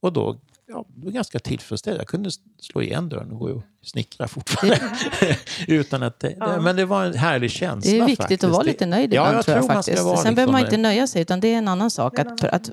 Och 0.00 0.12
då 0.12 0.40
ja, 0.66 0.84
var 0.94 1.10
ganska 1.10 1.38
tillfredsställd. 1.38 2.00
Jag 2.00 2.08
kunde 2.08 2.30
slå 2.60 2.82
igen 2.82 3.08
dörren 3.08 3.30
och 3.32 3.38
gå 3.38 3.50
och 3.50 3.62
snickra 3.82 4.28
fortfarande. 4.28 4.80
Utan 5.68 6.02
att 6.02 6.24
ja. 6.38 6.60
Men 6.60 6.76
det 6.76 6.84
var 6.84 7.04
en 7.04 7.14
härlig 7.14 7.50
känsla. 7.50 7.90
Det 7.90 7.98
är 7.98 8.06
viktigt 8.06 8.22
faktiskt. 8.22 8.44
att 8.44 8.50
vara 8.50 8.62
lite 8.62 8.86
nöjd 8.86 9.04
ibland, 9.04 9.28
ja, 9.28 9.36
jag 9.36 9.44
tror 9.44 9.56
jag, 9.56 9.66
faktiskt. 9.66 9.98
Sen 9.98 10.10
liksom 10.10 10.34
behöver 10.34 10.52
man 10.52 10.64
inte 10.64 10.76
nöja 10.76 11.06
sig, 11.06 11.22
utan 11.22 11.40
det 11.40 11.48
är 11.48 11.58
en 11.58 11.68
annan 11.68 11.90
sak 11.90 12.18
att, 12.18 12.44
att 12.44 12.70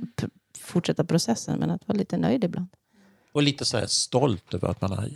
fortsätta 0.60 1.04
processen. 1.04 1.60
Men 1.60 1.70
att 1.70 1.88
vara 1.88 1.98
lite 1.98 2.18
nöjd 2.18 2.44
ibland. 2.44 2.68
Och 3.32 3.44
lite 3.44 3.66
så 3.66 3.78
här 3.78 3.86
stolt 3.86 4.54
över 4.54 4.68
att 4.68 4.82
man 4.82 4.92
har 4.92 5.10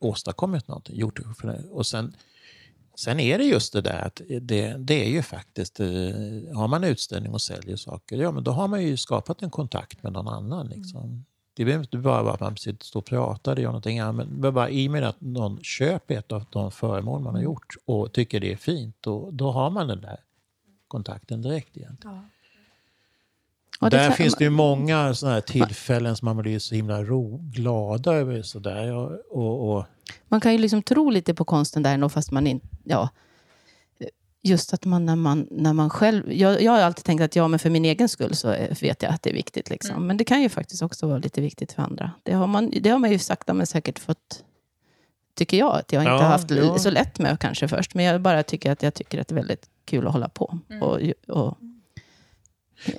åstadkommit 0.00 0.68
någonting. 0.68 0.96
Gjort 0.96 1.16
det 1.16 1.34
för 1.40 1.48
det. 1.48 1.64
Och 1.70 1.86
sen, 1.86 2.16
sen 2.94 3.20
är 3.20 3.38
det 3.38 3.44
just 3.44 3.72
det 3.72 3.80
där 3.80 4.06
att 4.06 4.20
det, 4.40 4.76
det 4.78 5.04
är 5.04 5.08
ju 5.08 5.22
faktiskt, 5.22 5.80
eh, 5.80 5.86
har 6.54 6.68
man 6.68 6.84
utställning 6.84 7.32
och 7.32 7.42
säljer 7.42 7.76
saker, 7.76 8.16
ja 8.16 8.32
men 8.32 8.44
då 8.44 8.50
har 8.50 8.68
man 8.68 8.82
ju 8.82 8.96
skapat 8.96 9.42
en 9.42 9.50
kontakt 9.50 10.02
med 10.02 10.12
någon 10.12 10.28
annan. 10.28 10.66
Liksom. 10.66 11.24
Det 11.54 11.64
behöver 11.64 11.84
inte 11.84 11.98
bara 11.98 12.22
vara 12.22 12.34
att 12.34 12.40
man 12.40 12.56
sitter 12.56 12.96
och 12.96 13.04
pratar 13.04 13.52
eller 13.52 13.62
gör 13.62 13.68
någonting 13.68 13.98
annat. 13.98 14.28
Men 14.28 14.54
bara 14.54 14.70
i 14.70 14.88
och 14.88 14.92
med 14.92 15.04
att 15.04 15.20
någon 15.20 15.62
köper 15.62 16.14
ett 16.14 16.32
av 16.32 16.44
de 16.50 16.70
föremål 16.70 17.20
man 17.20 17.34
har 17.34 17.42
gjort 17.42 17.76
och 17.84 18.12
tycker 18.12 18.40
det 18.40 18.52
är 18.52 18.56
fint, 18.56 18.96
då, 19.00 19.30
då 19.30 19.50
har 19.50 19.70
man 19.70 19.88
den 19.88 20.00
där 20.00 20.20
kontakten 20.88 21.42
direkt 21.42 21.76
egentligen. 21.76 22.16
Ja. 22.16 22.24
Och 23.80 23.90
där 23.90 24.08
kan, 24.08 24.16
finns 24.16 24.34
det 24.34 24.44
ju 24.44 24.50
många 24.50 25.14
sådana 25.14 25.34
här 25.34 25.40
tillfällen 25.40 26.16
som 26.16 26.26
man 26.26 26.36
blir 26.36 26.58
så 26.58 26.74
himla 26.74 27.02
ro, 27.02 27.38
glada 27.52 28.14
över. 28.14 28.42
Sådär. 28.42 28.92
Och, 29.30 29.76
och, 29.76 29.84
Man 30.28 30.40
kan 30.40 30.52
ju 30.52 30.58
liksom 30.58 30.82
tro 30.82 31.10
lite 31.10 31.34
på 31.34 31.44
konsten 31.44 31.82
där 31.82 31.94
ändå, 31.94 32.08
fast 32.08 32.30
man 32.30 32.46
inte... 32.46 32.66
Ja, 32.84 33.08
just 34.42 34.74
att 34.74 34.84
man 34.84 35.06
när, 35.06 35.16
man 35.16 35.48
när 35.50 35.72
man 35.72 35.90
själv... 35.90 36.32
Jag, 36.32 36.62
jag 36.62 36.72
har 36.72 36.80
alltid 36.80 37.04
tänkt 37.04 37.22
att 37.22 37.36
ja, 37.36 37.48
men 37.48 37.58
för 37.58 37.70
min 37.70 37.84
egen 37.84 38.08
skull 38.08 38.34
så 38.34 38.48
vet 38.80 39.02
jag 39.02 39.12
att 39.12 39.22
det 39.22 39.30
är 39.30 39.34
viktigt. 39.34 39.70
Liksom. 39.70 39.94
Mm. 39.94 40.06
Men 40.06 40.16
det 40.16 40.24
kan 40.24 40.42
ju 40.42 40.48
faktiskt 40.48 40.82
också 40.82 41.06
vara 41.06 41.18
lite 41.18 41.40
viktigt 41.40 41.72
för 41.72 41.82
andra. 41.82 42.10
Det 42.22 42.32
har 42.32 42.46
man, 42.46 42.72
det 42.80 42.90
har 42.90 42.98
man 42.98 43.12
ju 43.12 43.18
sakta 43.18 43.54
men 43.54 43.66
säkert 43.66 43.98
fått 43.98 44.44
tycker 45.34 45.56
jag 45.56 45.76
att 45.76 45.92
jag 45.92 46.02
inte 46.02 46.10
ja, 46.10 46.22
haft 46.22 46.50
ja. 46.50 46.78
så 46.78 46.90
lätt 46.90 47.18
med 47.18 47.40
kanske 47.40 47.68
först. 47.68 47.94
Men 47.94 48.04
jag 48.04 48.20
bara 48.20 48.42
tycker 48.42 48.72
att 48.72 48.82
jag 48.82 48.94
tycker 48.94 49.20
att 49.20 49.28
det 49.28 49.32
är 49.32 49.36
väldigt 49.36 49.66
kul 49.84 50.06
att 50.06 50.12
hålla 50.12 50.28
på. 50.28 50.58
Mm. 50.70 50.82
Och, 50.82 51.00
och 51.28 51.58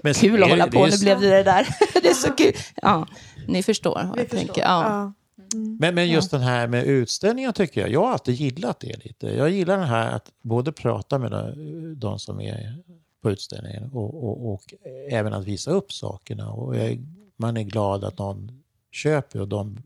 men 0.04 0.14
kul 0.14 0.44
att 0.44 0.50
hålla 0.50 0.68
på, 0.68 0.86
nu 0.86 0.98
blev 1.02 1.22
det 1.22 1.30
det 1.30 1.44
där. 1.44 1.68
det 2.02 2.08
är 2.08 2.14
så 2.14 2.32
kul. 2.32 2.54
Ja, 2.82 3.08
ni 3.48 3.64
förstår 3.64 3.94
vad 3.94 4.20
jag 4.20 4.30
förstår. 4.30 4.38
tänker. 4.38 4.62
Ja. 4.62 5.14
Mm. 5.54 5.78
Men, 5.80 5.96
men 5.96 6.10
just 6.10 6.32
den 6.32 6.42
här 6.42 6.68
med 6.68 6.86
utställningar 6.86 7.52
tycker 7.52 7.82
jag, 7.82 7.90
jag 7.90 8.02
har 8.02 8.12
alltid 8.12 8.36
gillat 8.36 8.80
det 8.80 9.06
lite. 9.06 9.28
Jag 9.28 9.50
gillar 9.50 9.78
den 9.78 9.88
här 9.88 10.12
att 10.12 10.32
både 10.42 10.72
prata 10.72 11.20
med 11.20 11.58
de 11.98 12.20
som 12.20 12.42
är 12.42 12.84
på 13.22 13.32
utställningen 13.32 13.84
och, 13.84 14.24
och, 14.24 14.54
och 14.54 14.74
även 15.10 15.34
att 15.34 15.46
visa 15.46 15.72
upp 15.72 15.94
sakerna. 15.94 16.52
Och 16.52 16.78
jag, 16.78 17.06
man 17.38 17.58
är 17.58 17.64
glad 17.64 18.04
att 18.04 18.18
någon 18.18 18.64
köper 18.92 19.42
och 19.42 19.48
de 19.48 19.78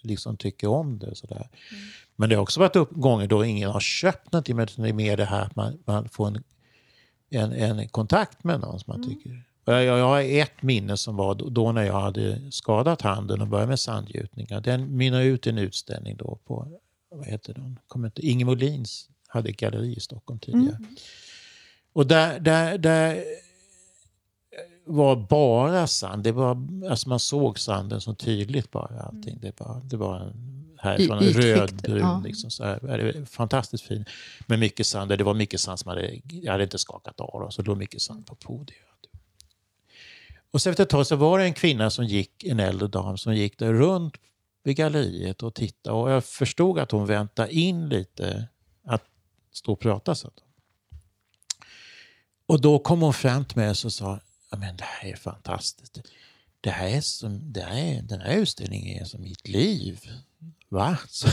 liksom 0.00 0.36
tycker 0.36 0.68
om 0.68 0.98
det. 0.98 1.14
Sådär. 1.14 1.36
Mm. 1.36 1.82
Men 2.16 2.28
det 2.28 2.34
har 2.34 2.42
också 2.42 2.60
varit 2.60 2.76
upp 2.76 2.90
gånger 2.90 3.26
då 3.26 3.44
ingen 3.44 3.70
har 3.70 3.80
köpt 3.80 4.32
någonting, 4.32 4.56
men 4.56 4.68
det 4.76 4.88
är 4.88 4.92
mer 4.92 5.16
det 5.16 5.24
här 5.24 5.42
att 5.42 5.56
man, 5.56 5.78
man 5.84 6.08
får 6.08 6.26
en, 6.28 6.42
en, 7.30 7.52
en 7.52 7.88
kontakt 7.88 8.44
med 8.44 8.60
någon 8.60 8.80
som 8.80 8.92
man 8.92 9.04
mm. 9.04 9.08
tycker 9.08 9.47
jag, 9.72 9.98
jag 9.98 10.06
har 10.06 10.22
ett 10.22 10.62
minne 10.62 10.96
som 10.96 11.16
var 11.16 11.34
då 11.34 11.72
när 11.72 11.82
jag 11.82 12.00
hade 12.00 12.52
skadat 12.52 13.02
handen 13.02 13.40
och 13.40 13.48
började 13.48 13.68
med 13.68 13.80
sandgjutningar. 13.80 14.60
Den 14.60 14.96
mynnade 14.96 15.24
ut 15.24 15.46
i 15.46 15.50
en 15.50 15.58
utställning 15.58 16.16
då 16.16 16.38
på, 16.44 16.80
vad 17.10 17.26
heter 17.26 17.54
den? 17.54 17.78
Kommer 17.86 18.08
inte, 18.08 18.26
Inge 18.26 18.44
Molins 18.44 19.08
hade 19.28 19.48
ett 19.48 19.56
galleri 19.56 19.96
i 19.96 20.00
Stockholm 20.00 20.40
tidigare. 20.40 20.76
Mm. 20.76 20.96
Och 21.92 22.06
där, 22.06 22.40
där, 22.40 22.78
där 22.78 23.24
var 24.84 25.16
bara 25.16 25.86
sand. 25.86 26.22
Det 26.22 26.32
var, 26.32 26.66
alltså 26.90 27.08
man 27.08 27.18
såg 27.18 27.58
sanden 27.58 28.00
så 28.00 28.14
tydligt 28.14 28.70
bara. 28.70 29.00
Allting. 29.00 29.38
Det, 29.40 29.60
var, 29.60 29.80
det 29.84 29.96
var 29.96 30.16
en, 30.20 30.64
härifrån, 30.78 31.18
en 31.18 31.24
rödbrun. 31.24 31.98
Ja. 31.98 32.22
Liksom, 32.24 32.50
så 32.50 32.64
här. 32.64 33.24
Fantastiskt 33.24 33.84
fin. 33.84 34.04
Med 34.46 34.58
mycket 34.58 34.86
sand. 34.86 35.10
Det 35.10 35.24
var 35.24 35.34
mycket 35.34 35.60
sand 35.60 35.78
som 35.78 35.88
hade, 35.88 36.20
jag 36.24 36.52
hade 36.52 36.64
inte 36.64 36.78
skakat 36.78 37.20
av. 37.20 37.50
Så 37.50 37.62
det 37.62 37.68
låg 37.68 37.78
mycket 37.78 38.02
sand 38.02 38.26
på 38.26 38.34
podiet. 38.34 38.87
Och 40.50 40.62
så 40.62 40.70
efter 40.70 40.82
ett 40.82 40.88
tag 40.88 41.06
så 41.06 41.16
var 41.16 41.38
det 41.38 41.44
en 41.44 41.54
kvinna 41.54 41.90
som 41.90 42.04
gick, 42.04 42.44
en 42.44 42.60
äldre 42.60 42.88
dam, 42.88 43.18
som 43.18 43.34
gick 43.34 43.58
där 43.58 43.72
runt 43.72 44.14
vid 44.64 44.76
galleriet 44.76 45.42
och 45.42 45.54
tittade. 45.54 45.96
Och 45.96 46.10
jag 46.10 46.24
förstod 46.24 46.78
att 46.78 46.90
hon 46.90 47.06
väntade 47.06 47.54
in 47.54 47.88
lite 47.88 48.48
att 48.84 49.04
stå 49.52 49.72
och 49.72 49.80
prata. 49.80 50.14
Så. 50.14 50.30
Och 52.46 52.60
då 52.60 52.78
kom 52.78 53.00
hon 53.00 53.14
fram 53.14 53.44
till 53.44 53.58
mig 53.58 53.70
och 53.70 53.76
sa, 53.76 54.20
ja, 54.50 54.56
men 54.58 54.76
det 54.76 54.84
här 54.84 55.08
är 55.08 55.16
fantastiskt. 55.16 55.98
Det 56.60 56.70
här 56.70 56.88
är 56.88 57.00
som, 57.00 57.52
det 57.52 57.60
här 57.60 57.78
är, 57.78 58.02
den 58.02 58.20
här 58.20 58.36
utställningen 58.36 59.02
är 59.02 59.04
som 59.04 59.22
mitt 59.22 59.48
liv. 59.48 60.00
Va? 60.68 60.98
Så, 61.08 61.28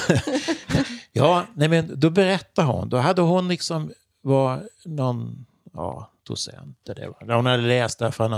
ja, 1.11 1.47
nej 1.55 1.69
men 1.69 1.99
då 1.99 2.09
berättade 2.09 2.67
hon. 2.67 2.89
Då 2.89 2.97
hade 2.97 3.21
hon 3.21 3.47
liksom 3.47 3.93
var 4.21 4.69
någon 4.85 5.45
ja, 5.73 6.11
docent. 6.25 6.77
Det 6.83 7.07
var. 7.07 7.35
Hon 7.35 7.45
hade 7.45 7.63
läst 7.63 7.99
därför 7.99 8.29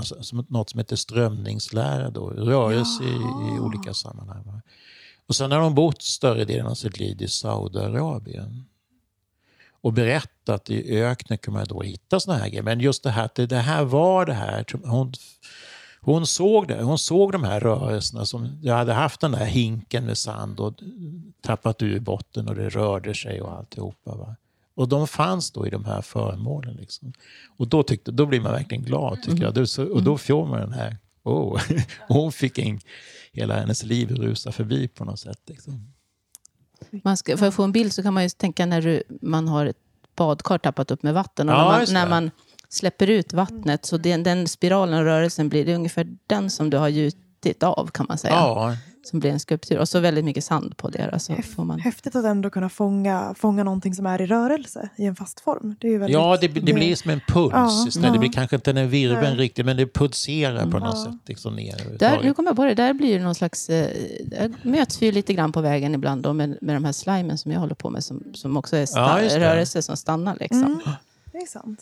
något 0.51 0.69
som 0.69 0.79
heter 0.79 0.95
strömningslära, 0.95 2.09
då, 2.09 2.29
rörelse 2.29 3.03
i, 3.03 3.15
i, 3.55 3.59
olika 3.59 3.93
sammanhang. 3.93 4.61
Och 5.27 5.35
sen 5.35 5.51
har 5.51 5.59
hon 5.59 5.75
bott 5.75 6.01
större 6.01 6.45
delen 6.45 6.67
av 6.67 6.75
sitt 6.75 6.99
liv 6.99 7.21
i 7.21 7.27
Saudiarabien. 7.27 8.65
Och 9.81 9.93
berättat 9.93 10.69
i 10.69 11.01
öknen 11.01 11.37
kan 11.37 11.53
man 11.53 11.65
då 11.69 11.81
hitta 11.81 12.19
såna 12.19 12.37
här 12.37 12.47
grejer. 12.47 12.63
Men 12.63 12.79
just 12.79 13.03
det 13.03 13.09
här 13.09 13.25
att 13.25 13.35
det, 13.35 13.45
det 13.45 13.57
här 13.57 13.83
var 13.83 14.25
det 14.25 14.33
här. 14.33 14.65
Hon, 14.83 15.13
hon 16.01 16.27
såg 16.27 16.67
det. 16.67 16.83
Hon 16.83 16.97
såg 16.97 17.31
de 17.31 17.43
här 17.43 17.59
rörelserna. 17.59 18.25
som 18.25 18.59
Jag 18.61 18.75
hade 18.75 18.93
haft 18.93 19.21
den 19.21 19.31
där 19.31 19.45
hinken 19.45 20.05
med 20.05 20.17
sand 20.17 20.59
och 20.59 20.73
tappat 21.41 21.81
ur 21.81 21.99
botten 21.99 22.47
och 22.47 22.55
det 22.55 22.69
rörde 22.69 23.15
sig 23.15 23.41
och 23.41 23.51
alltihopa. 23.57 24.15
Va? 24.15 24.35
Och 24.77 24.87
de 24.87 25.07
fanns 25.07 25.51
då 25.51 25.67
i 25.67 25.69
de 25.69 25.85
här 25.85 26.01
föremålen. 26.01 26.75
Liksom. 26.75 27.13
Och 27.57 27.67
då, 27.67 27.83
tyckte, 27.83 28.11
då 28.11 28.25
blir 28.25 28.41
man 28.41 28.51
verkligen 28.51 28.83
glad, 28.83 29.21
tycker 29.21 29.43
mm. 29.43 29.65
jag. 29.77 29.91
Och 29.91 30.03
då 30.03 30.17
får 30.17 30.45
man 30.45 30.59
den 30.59 30.73
här, 30.73 30.97
oh. 31.23 31.61
hon 32.07 32.31
fick 32.31 32.57
en, 32.57 32.79
hela 33.31 33.59
hennes 33.59 33.83
liv 33.83 34.11
rusa 34.11 34.51
förbi 34.51 34.87
på 34.87 35.05
något 35.05 35.19
sätt. 35.19 35.39
Liksom. 35.47 35.93
Man 37.03 37.17
ska, 37.17 37.37
för 37.37 37.47
att 37.47 37.53
få 37.53 37.63
en 37.63 37.71
bild 37.71 37.93
så 37.93 38.03
kan 38.03 38.13
man 38.13 38.23
ju 38.23 38.29
tänka 38.29 38.65
när 38.65 38.81
du, 38.81 39.03
man 39.21 39.47
har 39.47 39.65
ett 39.65 39.77
badkar 40.15 40.57
tappat 40.57 40.91
upp 40.91 41.03
med 41.03 41.13
vatten. 41.13 41.49
Och 41.49 41.55
ja, 41.55 41.71
när, 41.71 41.77
man, 41.77 41.93
när 41.93 42.09
man 42.09 42.31
släpper 42.69 43.09
ut 43.09 43.33
vattnet, 43.33 43.85
så 43.85 43.97
den, 43.97 44.23
den 44.23 44.47
spiralen 44.47 44.99
och 44.99 45.05
rörelsen 45.05 45.49
blir 45.49 45.65
det 45.65 45.75
ungefär 45.75 46.07
den 46.27 46.49
som 46.49 46.69
du 46.69 46.77
har 46.77 46.89
gjutit 47.43 47.63
av 47.63 47.89
kan 47.93 48.05
man 48.09 48.17
säga. 48.17 48.33
Ja, 48.33 48.75
som 49.03 49.19
blir 49.19 49.31
en 49.31 49.39
skulptur. 49.39 49.79
Och 49.79 49.89
så 49.89 49.99
väldigt 49.99 50.25
mycket 50.25 50.43
sand 50.43 50.77
på 50.77 50.89
det. 50.89 51.09
Alltså 51.13 51.33
får 51.55 51.63
man... 51.65 51.79
Häftigt 51.79 52.15
att 52.15 52.25
ändå 52.25 52.49
kunna 52.49 52.69
fånga, 52.69 53.33
fånga 53.37 53.63
någonting 53.63 53.95
som 53.95 54.05
är 54.05 54.21
i 54.21 54.25
rörelse 54.25 54.89
i 54.97 55.05
en 55.05 55.15
fast 55.15 55.39
form. 55.39 55.75
Det 55.79 55.87
är 55.87 55.99
väldigt... 55.99 56.13
Ja, 56.13 56.37
det, 56.41 56.47
det 56.47 56.73
blir 56.73 56.95
som 56.95 57.11
en 57.11 57.21
puls 57.27 57.53
ja, 57.53 57.85
istället. 57.87 58.07
Ja. 58.07 58.13
Det 58.13 58.19
blir 58.19 58.31
kanske 58.31 58.55
inte 58.55 58.71
en 58.71 58.89
virveln 58.89 59.37
riktigt, 59.37 59.65
men 59.65 59.77
det 59.77 59.93
pulserar 59.93 60.71
på 60.71 60.79
något 60.79 60.95
ja. 60.95 61.05
sätt. 61.05 61.21
Liksom 61.25 61.55
ner 61.55 61.97
där, 61.99 62.23
nu 62.23 62.33
kommer 62.33 62.49
jag 62.49 62.55
på 62.55 62.65
det, 62.65 62.73
där 62.73 62.93
blir 62.93 63.17
det 63.17 63.23
någon 63.23 63.35
slags... 63.35 63.69
Eh, 63.69 63.89
där 64.25 64.53
möts 64.61 65.01
vi 65.01 65.11
lite 65.11 65.33
grann 65.33 65.51
på 65.51 65.61
vägen 65.61 65.95
ibland 65.95 66.21
då 66.21 66.33
med, 66.33 66.57
med 66.61 66.75
de 66.75 66.85
här 66.85 66.91
slimen 66.91 67.37
som 67.37 67.51
jag 67.51 67.59
håller 67.59 67.75
på 67.75 67.89
med, 67.89 68.03
som, 68.03 68.23
som 68.33 68.57
också 68.57 68.77
är 68.77 68.85
sta- 68.85 69.23
ja, 69.23 69.39
rörelse 69.39 69.81
som 69.81 69.97
stannar. 69.97 70.37
Liksom. 70.39 70.63
Mm, 70.63 70.79
det 71.31 71.37
är 71.37 71.47
sant. 71.47 71.81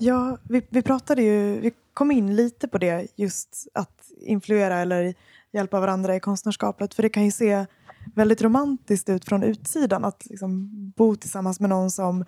Ja, 0.00 0.38
vi, 0.42 0.62
vi 0.68 0.82
pratade 0.82 1.22
ju, 1.22 1.60
vi 1.60 1.72
kom 1.98 2.10
in 2.10 2.36
lite 2.36 2.68
på 2.68 2.78
det, 2.78 3.06
just 3.16 3.66
att 3.74 4.10
influera 4.20 4.78
eller 4.78 5.14
hjälpa 5.52 5.80
varandra 5.80 6.16
i 6.16 6.20
konstnärskapet. 6.20 6.94
För 6.94 7.02
det 7.02 7.08
kan 7.08 7.24
ju 7.24 7.30
se 7.30 7.66
väldigt 8.14 8.42
romantiskt 8.42 9.08
ut 9.08 9.24
från 9.24 9.42
utsidan 9.42 10.04
att 10.04 10.26
liksom 10.26 10.68
bo 10.96 11.16
tillsammans 11.16 11.60
med 11.60 11.70
någon 11.70 11.90
som 11.90 12.24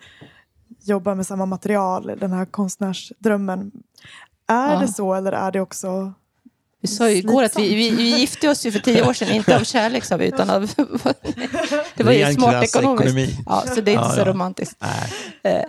jobbar 0.81 1.15
med 1.15 1.27
samma 1.27 1.45
material, 1.45 2.17
den 2.19 2.31
här 2.31 2.45
konstnärsdrömmen. 2.45 3.71
Är 4.47 4.73
ja. 4.73 4.79
det 4.79 4.87
så 4.87 5.13
eller 5.13 5.31
är 5.31 5.51
det 5.51 5.61
också 5.61 6.13
vi 6.81 6.87
sa 6.87 7.09
ju 7.09 7.17
igår 7.17 7.43
att 7.43 7.59
vi, 7.59 7.75
vi, 7.75 7.89
vi, 7.89 8.19
gifte 8.19 8.49
oss 8.49 8.65
ju 8.65 8.71
för 8.71 8.79
tio 8.79 9.07
år 9.07 9.13
sedan, 9.13 9.29
inte 9.31 9.57
av 9.57 9.63
kärlek 9.63 10.03
sa 10.03 10.17
vi, 10.17 10.27
utan 10.27 10.49
av... 10.49 10.61
det 11.95 12.03
var 12.03 12.11
ju 12.11 12.33
smart 12.33 12.63
ekonomiskt. 12.63 13.39
Ja, 13.45 13.63
så 13.67 13.81
det 13.81 13.91
är 13.91 13.93
inte 13.93 14.07
ja, 14.07 14.11
så 14.11 14.19
ja. 14.19 14.25
romantiskt. 14.25 14.77
Nej. 15.43 15.65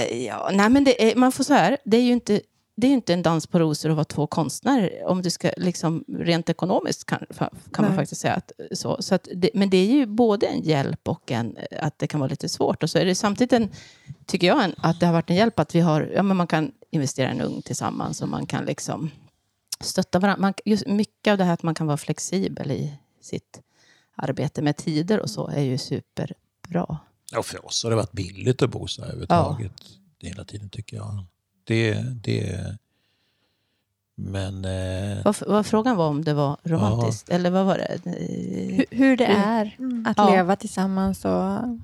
Uh, 0.00 0.24
ja, 0.26 0.50
nej 0.52 0.70
men 0.70 0.84
det 0.84 1.10
är, 1.10 1.16
man 1.16 1.32
får 1.32 1.44
så 1.44 1.54
här, 1.54 1.76
det 1.84 1.96
är 1.96 2.02
ju 2.02 2.12
inte 2.12 2.40
det 2.78 2.86
är 2.86 2.90
inte 2.90 3.12
en 3.12 3.22
dans 3.22 3.46
på 3.46 3.58
rosor 3.58 3.90
att 3.90 3.96
vara 3.96 4.04
två 4.04 4.26
konstnärer. 4.26 5.04
Om 5.06 5.22
du 5.22 5.30
ska, 5.30 5.50
liksom, 5.56 6.04
rent 6.08 6.48
ekonomiskt 6.48 7.04
kan, 7.04 7.26
kan 7.72 7.84
man 7.84 7.96
faktiskt 7.96 8.20
säga 8.20 8.34
att 8.34 8.52
så. 8.72 9.02
så 9.02 9.14
att 9.14 9.28
det, 9.34 9.50
men 9.54 9.70
det 9.70 9.76
är 9.76 9.86
ju 9.86 10.06
både 10.06 10.46
en 10.46 10.62
hjälp 10.62 11.08
och 11.08 11.32
en, 11.32 11.56
att 11.80 11.98
det 11.98 12.06
kan 12.06 12.20
vara 12.20 12.30
lite 12.30 12.48
svårt. 12.48 12.82
Och 12.82 12.90
så 12.90 12.98
är 12.98 13.04
det 13.04 13.14
samtidigt 13.14 13.52
en, 13.52 13.70
tycker 14.26 14.46
jag, 14.46 14.64
en, 14.64 14.74
att 14.78 15.00
det 15.00 15.06
har 15.06 15.12
varit 15.12 15.30
en 15.30 15.36
hjälp 15.36 15.58
att 15.58 15.74
vi 15.74 15.80
har, 15.80 16.10
ja 16.14 16.22
men 16.22 16.36
man 16.36 16.46
kan 16.46 16.72
investera 16.90 17.28
i 17.28 17.30
en 17.30 17.40
ung 17.40 17.62
tillsammans 17.62 18.22
och 18.22 18.28
man 18.28 18.46
kan 18.46 18.64
liksom 18.64 19.10
stötta 19.80 20.18
varandra. 20.18 20.40
Man, 20.40 20.54
just 20.64 20.86
mycket 20.86 21.30
av 21.30 21.38
det 21.38 21.44
här 21.44 21.52
att 21.52 21.62
man 21.62 21.74
kan 21.74 21.86
vara 21.86 21.96
flexibel 21.96 22.70
i 22.70 22.92
sitt 23.20 23.60
arbete 24.16 24.62
med 24.62 24.76
tider 24.76 25.20
och 25.20 25.30
så 25.30 25.48
är 25.48 25.62
ju 25.62 25.78
superbra. 25.78 26.98
Ja, 27.32 27.42
för 27.42 27.66
oss 27.66 27.82
har 27.84 27.90
det 27.90 27.96
varit 27.96 28.12
billigt 28.12 28.62
att 28.62 28.70
bo 28.70 28.86
så 28.86 29.02
här 29.02 29.08
överhuvudtaget. 29.08 29.72
Ja. 30.20 30.28
Hela 30.28 30.44
tiden 30.44 30.70
tycker 30.70 30.96
jag. 30.96 31.24
Det, 31.66 31.94
det, 32.22 32.76
men... 34.16 34.64
Eh, 34.64 35.24
vad, 35.24 35.36
vad, 35.46 35.66
frågan 35.66 35.96
var 35.96 36.08
om 36.08 36.24
det 36.24 36.34
var 36.34 36.56
romantiskt, 36.64 37.28
ja. 37.28 37.34
eller 37.34 37.50
vad 37.50 37.66
var 37.66 37.78
det? 37.78 38.00
Hur, 38.04 38.84
hur 38.90 39.16
det 39.16 39.26
är 39.26 39.76
mm. 39.78 40.06
att 40.06 40.18
ja. 40.18 40.30
leva 40.30 40.56
tillsammans 40.56 41.24
och 41.24 41.32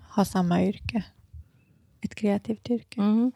ha 0.09 0.24
samma 0.24 0.64
yrke. 0.64 1.05
Ett 2.01 2.14
kreativt 2.14 2.70
yrke. 2.70 3.01
Mm. 3.01 3.33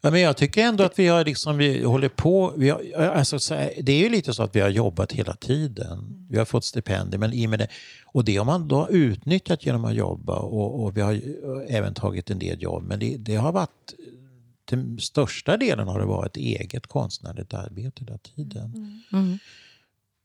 Ja, 0.00 0.10
men 0.10 0.20
jag 0.20 0.36
tycker 0.36 0.62
ändå 0.62 0.84
att 0.84 0.98
vi 0.98 1.08
har 1.08 1.24
liksom, 1.24 1.56
vi 1.56 1.84
håller 1.84 2.08
på, 2.08 2.52
vi 2.56 2.70
har, 2.70 2.82
alltså, 2.96 3.54
det 3.82 3.92
är 3.92 3.98
ju 3.98 4.08
lite 4.08 4.34
så 4.34 4.42
att 4.42 4.56
vi 4.56 4.60
har 4.60 4.68
jobbat 4.68 5.12
hela 5.12 5.34
tiden. 5.34 6.26
Vi 6.30 6.38
har 6.38 6.44
fått 6.44 6.64
stipendier, 6.64 7.18
men 7.18 7.32
i 7.32 7.46
med 7.46 7.58
det, 7.58 7.68
och 8.06 8.24
det 8.24 8.36
har 8.36 8.44
man 8.44 8.68
då 8.68 8.88
utnyttjat 8.90 9.66
genom 9.66 9.84
att 9.84 9.94
jobba 9.94 10.36
och, 10.36 10.84
och 10.84 10.96
vi 10.96 11.00
har 11.00 11.20
även 11.68 11.94
tagit 11.94 12.30
en 12.30 12.38
del 12.38 12.62
jobb. 12.62 12.84
Men 12.84 12.98
det, 12.98 13.16
det 13.16 13.36
har 13.36 13.52
varit 13.52 13.94
till 14.66 15.00
största 15.00 15.56
delen 15.56 15.88
har 15.88 16.00
det 16.00 16.06
varit 16.06 16.36
eget 16.36 16.86
konstnärligt 16.86 17.54
arbete 17.54 18.04
hela 18.04 18.18
tiden. 18.18 18.74
Mm. 18.74 19.02
mm. 19.12 19.38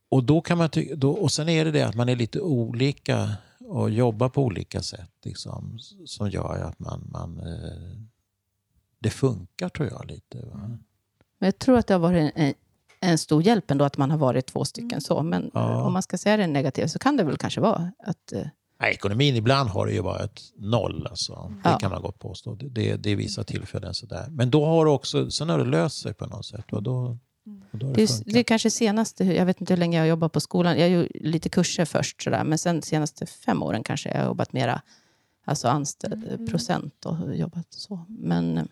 Och, 0.08 0.24
då 0.24 0.40
kan 0.40 0.58
man 0.58 0.68
då, 0.96 1.10
och 1.10 1.32
sen 1.32 1.48
är 1.48 1.64
det 1.64 1.70
det 1.70 1.82
att 1.82 1.94
man 1.94 2.08
är 2.08 2.16
lite 2.16 2.40
olika 2.40 3.30
och 3.58 3.90
jobbar 3.90 4.28
på 4.28 4.44
olika 4.44 4.82
sätt 4.82 5.10
liksom, 5.24 5.78
som 6.06 6.30
gör 6.30 6.58
att 6.58 6.78
man, 6.78 7.08
man 7.12 7.40
eh, 7.40 8.02
det 8.98 9.10
funkar 9.10 9.68
tror 9.68 9.88
jag 9.88 10.06
lite. 10.06 10.46
Va? 10.46 10.78
Men 11.38 11.46
jag 11.46 11.58
tror 11.58 11.78
att 11.78 11.86
det 11.86 11.94
har 11.94 11.98
varit 11.98 12.32
en, 12.34 12.54
en 13.00 13.18
stor 13.18 13.42
hjälp 13.42 13.70
ändå 13.70 13.84
att 13.84 13.98
man 13.98 14.10
har 14.10 14.18
varit 14.18 14.46
två 14.46 14.64
stycken 14.64 15.00
så. 15.00 15.22
Men 15.22 15.50
ja. 15.54 15.82
om 15.82 15.92
man 15.92 16.02
ska 16.02 16.18
säga 16.18 16.36
det 16.36 16.46
negativt 16.46 16.90
så 16.90 16.98
kan 16.98 17.16
det 17.16 17.24
väl 17.24 17.36
kanske 17.36 17.60
vara 17.60 17.92
att 17.98 18.32
eh, 18.32 18.46
Nej, 18.82 18.92
ekonomin 18.92 19.36
ibland 19.36 19.70
har 19.70 19.86
det 19.86 19.92
ju 19.92 20.00
varit 20.00 20.52
noll. 20.56 21.06
Alltså. 21.10 21.52
Det 21.62 21.70
ja. 21.70 21.78
kan 21.78 21.90
man 21.90 22.02
gott 22.02 22.18
påstå. 22.18 22.54
Det, 22.54 22.68
det, 22.68 22.96
det 22.96 23.10
är 23.10 23.16
vissa 23.16 23.44
tillfällen 23.44 23.94
sådär. 23.94 24.26
Men 24.30 24.50
då 24.50 24.64
har 24.64 24.84
det 24.84 24.90
också, 24.90 25.30
sen 25.30 25.48
har 25.48 25.58
det 25.58 25.64
löst 25.64 26.02
sig 26.02 26.14
på 26.14 26.26
något 26.26 26.46
sätt. 26.46 26.72
Och 26.72 26.82
då, 26.82 27.18
och 27.72 27.78
då 27.78 27.92
det, 27.92 28.06
det, 28.06 28.32
det 28.32 28.38
är 28.38 28.42
kanske 28.42 28.70
senaste, 28.70 29.24
jag 29.24 29.46
vet 29.46 29.60
inte 29.60 29.72
hur 29.72 29.78
länge 29.78 29.96
jag 29.96 30.02
har 30.02 30.08
jobbat 30.08 30.32
på 30.32 30.40
skolan. 30.40 30.78
Jag 30.78 30.88
ju 30.88 31.08
lite 31.14 31.48
kurser 31.48 31.84
först 31.84 32.22
sådär. 32.22 32.44
Men 32.44 32.58
sen 32.58 32.82
senaste 32.82 33.26
fem 33.26 33.62
åren 33.62 33.82
kanske 33.82 34.08
jag 34.08 34.16
har 34.16 34.24
jobbat 34.24 34.52
mera 34.52 34.82
alltså 35.44 35.68
anställd 35.68 36.26
mm. 36.28 36.46
procent 36.46 37.06
och 37.06 37.36
jobbat 37.36 37.66
så. 37.70 38.04
Men 38.08 38.68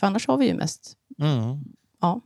för 0.00 0.06
annars 0.06 0.26
har 0.26 0.36
vi 0.36 0.46
ju 0.46 0.54
mest, 0.54 0.96
mm. 1.18 1.64
ja. 2.00 2.20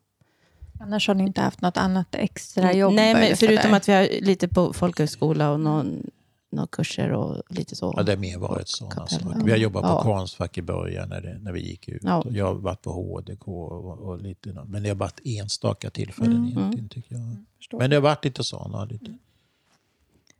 Annars 0.80 1.08
har 1.08 1.14
ni 1.14 1.24
inte 1.24 1.40
haft 1.40 1.60
något 1.60 1.76
annat 1.76 2.14
extra 2.14 2.72
jobb? 2.72 2.94
Nej, 2.94 3.14
men 3.14 3.36
förutom 3.36 3.74
att 3.74 3.88
vi 3.88 3.92
har 3.92 4.20
lite 4.20 4.48
på 4.48 4.72
folkhögskola 4.72 5.50
och 5.50 5.60
någon 5.60 6.10
några 6.50 6.66
kurser 6.66 7.12
och 7.12 7.42
lite 7.48 7.76
så. 7.76 7.94
Ja, 7.96 8.02
det 8.02 8.12
har 8.12 8.16
mer 8.16 8.38
varit 8.38 8.68
sådana 8.68 9.06
saker. 9.06 9.44
Vi 9.44 9.50
har 9.50 9.58
jobbat 9.58 9.82
på 9.82 9.88
ja. 9.88 10.02
Konstfack 10.02 10.58
i 10.58 10.62
början 10.62 11.08
när, 11.08 11.20
det, 11.20 11.38
när 11.38 11.52
vi 11.52 11.60
gick 11.60 11.88
ut. 11.88 12.02
Ja. 12.04 12.24
Jag 12.30 12.46
har 12.46 12.54
varit 12.54 12.82
på 12.82 12.92
HDK 12.92 13.48
och, 13.48 13.98
och 13.98 14.22
lite, 14.22 14.64
men 14.66 14.82
det 14.82 14.88
har 14.88 14.96
varit 14.96 15.20
enstaka 15.24 15.90
tillfällen 15.90 16.36
mm. 16.36 16.44
egentligen 16.44 16.78
mm. 16.78 16.88
tycker 16.88 17.14
jag. 17.14 17.22
Mm, 17.22 17.46
men 17.72 17.90
det 17.90 17.96
har 17.96 18.00
varit 18.00 18.24
lite 18.24 18.44
sådana. 18.44 18.84
Lite. 18.84 19.18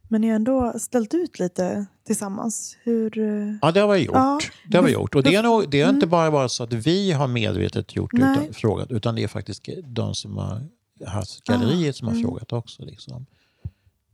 Men 0.09 0.21
ni 0.21 0.29
har 0.29 0.37
ändå 0.37 0.75
ställt 0.79 1.15
ut 1.15 1.39
lite 1.39 1.87
tillsammans. 2.05 2.77
Hur... 2.83 3.19
Ja, 3.63 3.73
det 3.73 3.81
har 3.81 3.95
vi 3.95 3.99
gjort. 3.99 4.15
Ja. 4.15 4.41
Det 4.69 4.77
har 4.77 4.85
vi 4.85 4.93
gjort. 4.93 5.15
Och 5.15 5.23
det, 5.23 5.35
är 5.35 5.43
nog, 5.43 5.71
det 5.71 5.83
har 5.83 5.89
inte 5.89 6.05
mm. 6.05 6.11
bara 6.11 6.31
varit 6.31 6.53
så 6.53 6.65
att 6.65 6.73
vi 6.73 7.13
har 7.13 7.29
medvetet 7.29 7.97
gjort 7.97 8.15
utan, 8.15 8.53
frågat, 8.53 8.91
utan 8.91 9.15
det 9.15 9.23
är 9.23 9.29
faktiskt 9.29 9.69
de 9.85 10.15
som 10.15 10.37
har 10.37 10.69
haft 11.07 11.45
galleriet 11.45 11.97
som 11.97 12.09
har 12.09 12.15
mm. 12.15 12.25
frågat 12.25 12.53
också. 12.53 12.85
Liksom. 12.85 13.27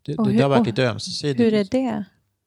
Det, 0.05 0.13
hur, 0.19 0.33
det 0.33 0.43
har 0.43 0.49
varit 0.49 0.67
lite 0.67 0.89
ömsesidigt. 0.89 1.41
Hur 1.41 1.55
är 1.55 1.65
det, 1.65 2.05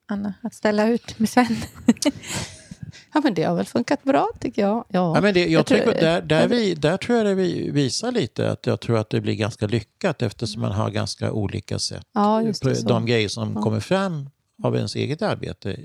Anna, 0.08 0.34
att 0.42 0.54
ställa 0.54 0.88
ut 0.88 1.18
med 1.18 1.28
Sven? 1.28 1.56
ja, 3.14 3.20
men 3.24 3.34
det 3.34 3.42
har 3.42 3.56
väl 3.56 3.66
funkat 3.66 4.04
bra, 4.04 4.28
tycker 4.40 4.62
jag. 4.62 4.84
Ja. 4.88 5.14
ja 5.14 5.20
men 5.20 5.34
det, 5.34 5.40
jag, 5.40 5.50
jag 5.50 5.66
tror, 5.66 5.78
där, 5.78 6.22
där, 6.22 6.48
vi, 6.48 6.74
där 6.74 6.96
tror 6.96 7.18
jag 7.18 7.26
det 7.26 7.34
vi 7.34 7.70
visar 7.70 8.12
lite 8.12 8.50
att 8.50 8.66
jag 8.66 8.80
tror 8.80 8.98
att 8.98 9.10
det 9.10 9.20
blir 9.20 9.34
ganska 9.34 9.66
lyckat 9.66 10.22
eftersom 10.22 10.62
man 10.62 10.72
har 10.72 10.90
ganska 10.90 11.32
olika 11.32 11.78
sätt. 11.78 12.06
Ja, 12.12 12.42
just 12.42 12.62
det, 12.62 12.88
De 12.88 13.06
grejer 13.06 13.28
som 13.28 13.52
ja. 13.54 13.62
kommer 13.62 13.80
fram 13.80 14.30
av 14.62 14.76
ens 14.76 14.96
eget 14.96 15.22
arbete 15.22 15.76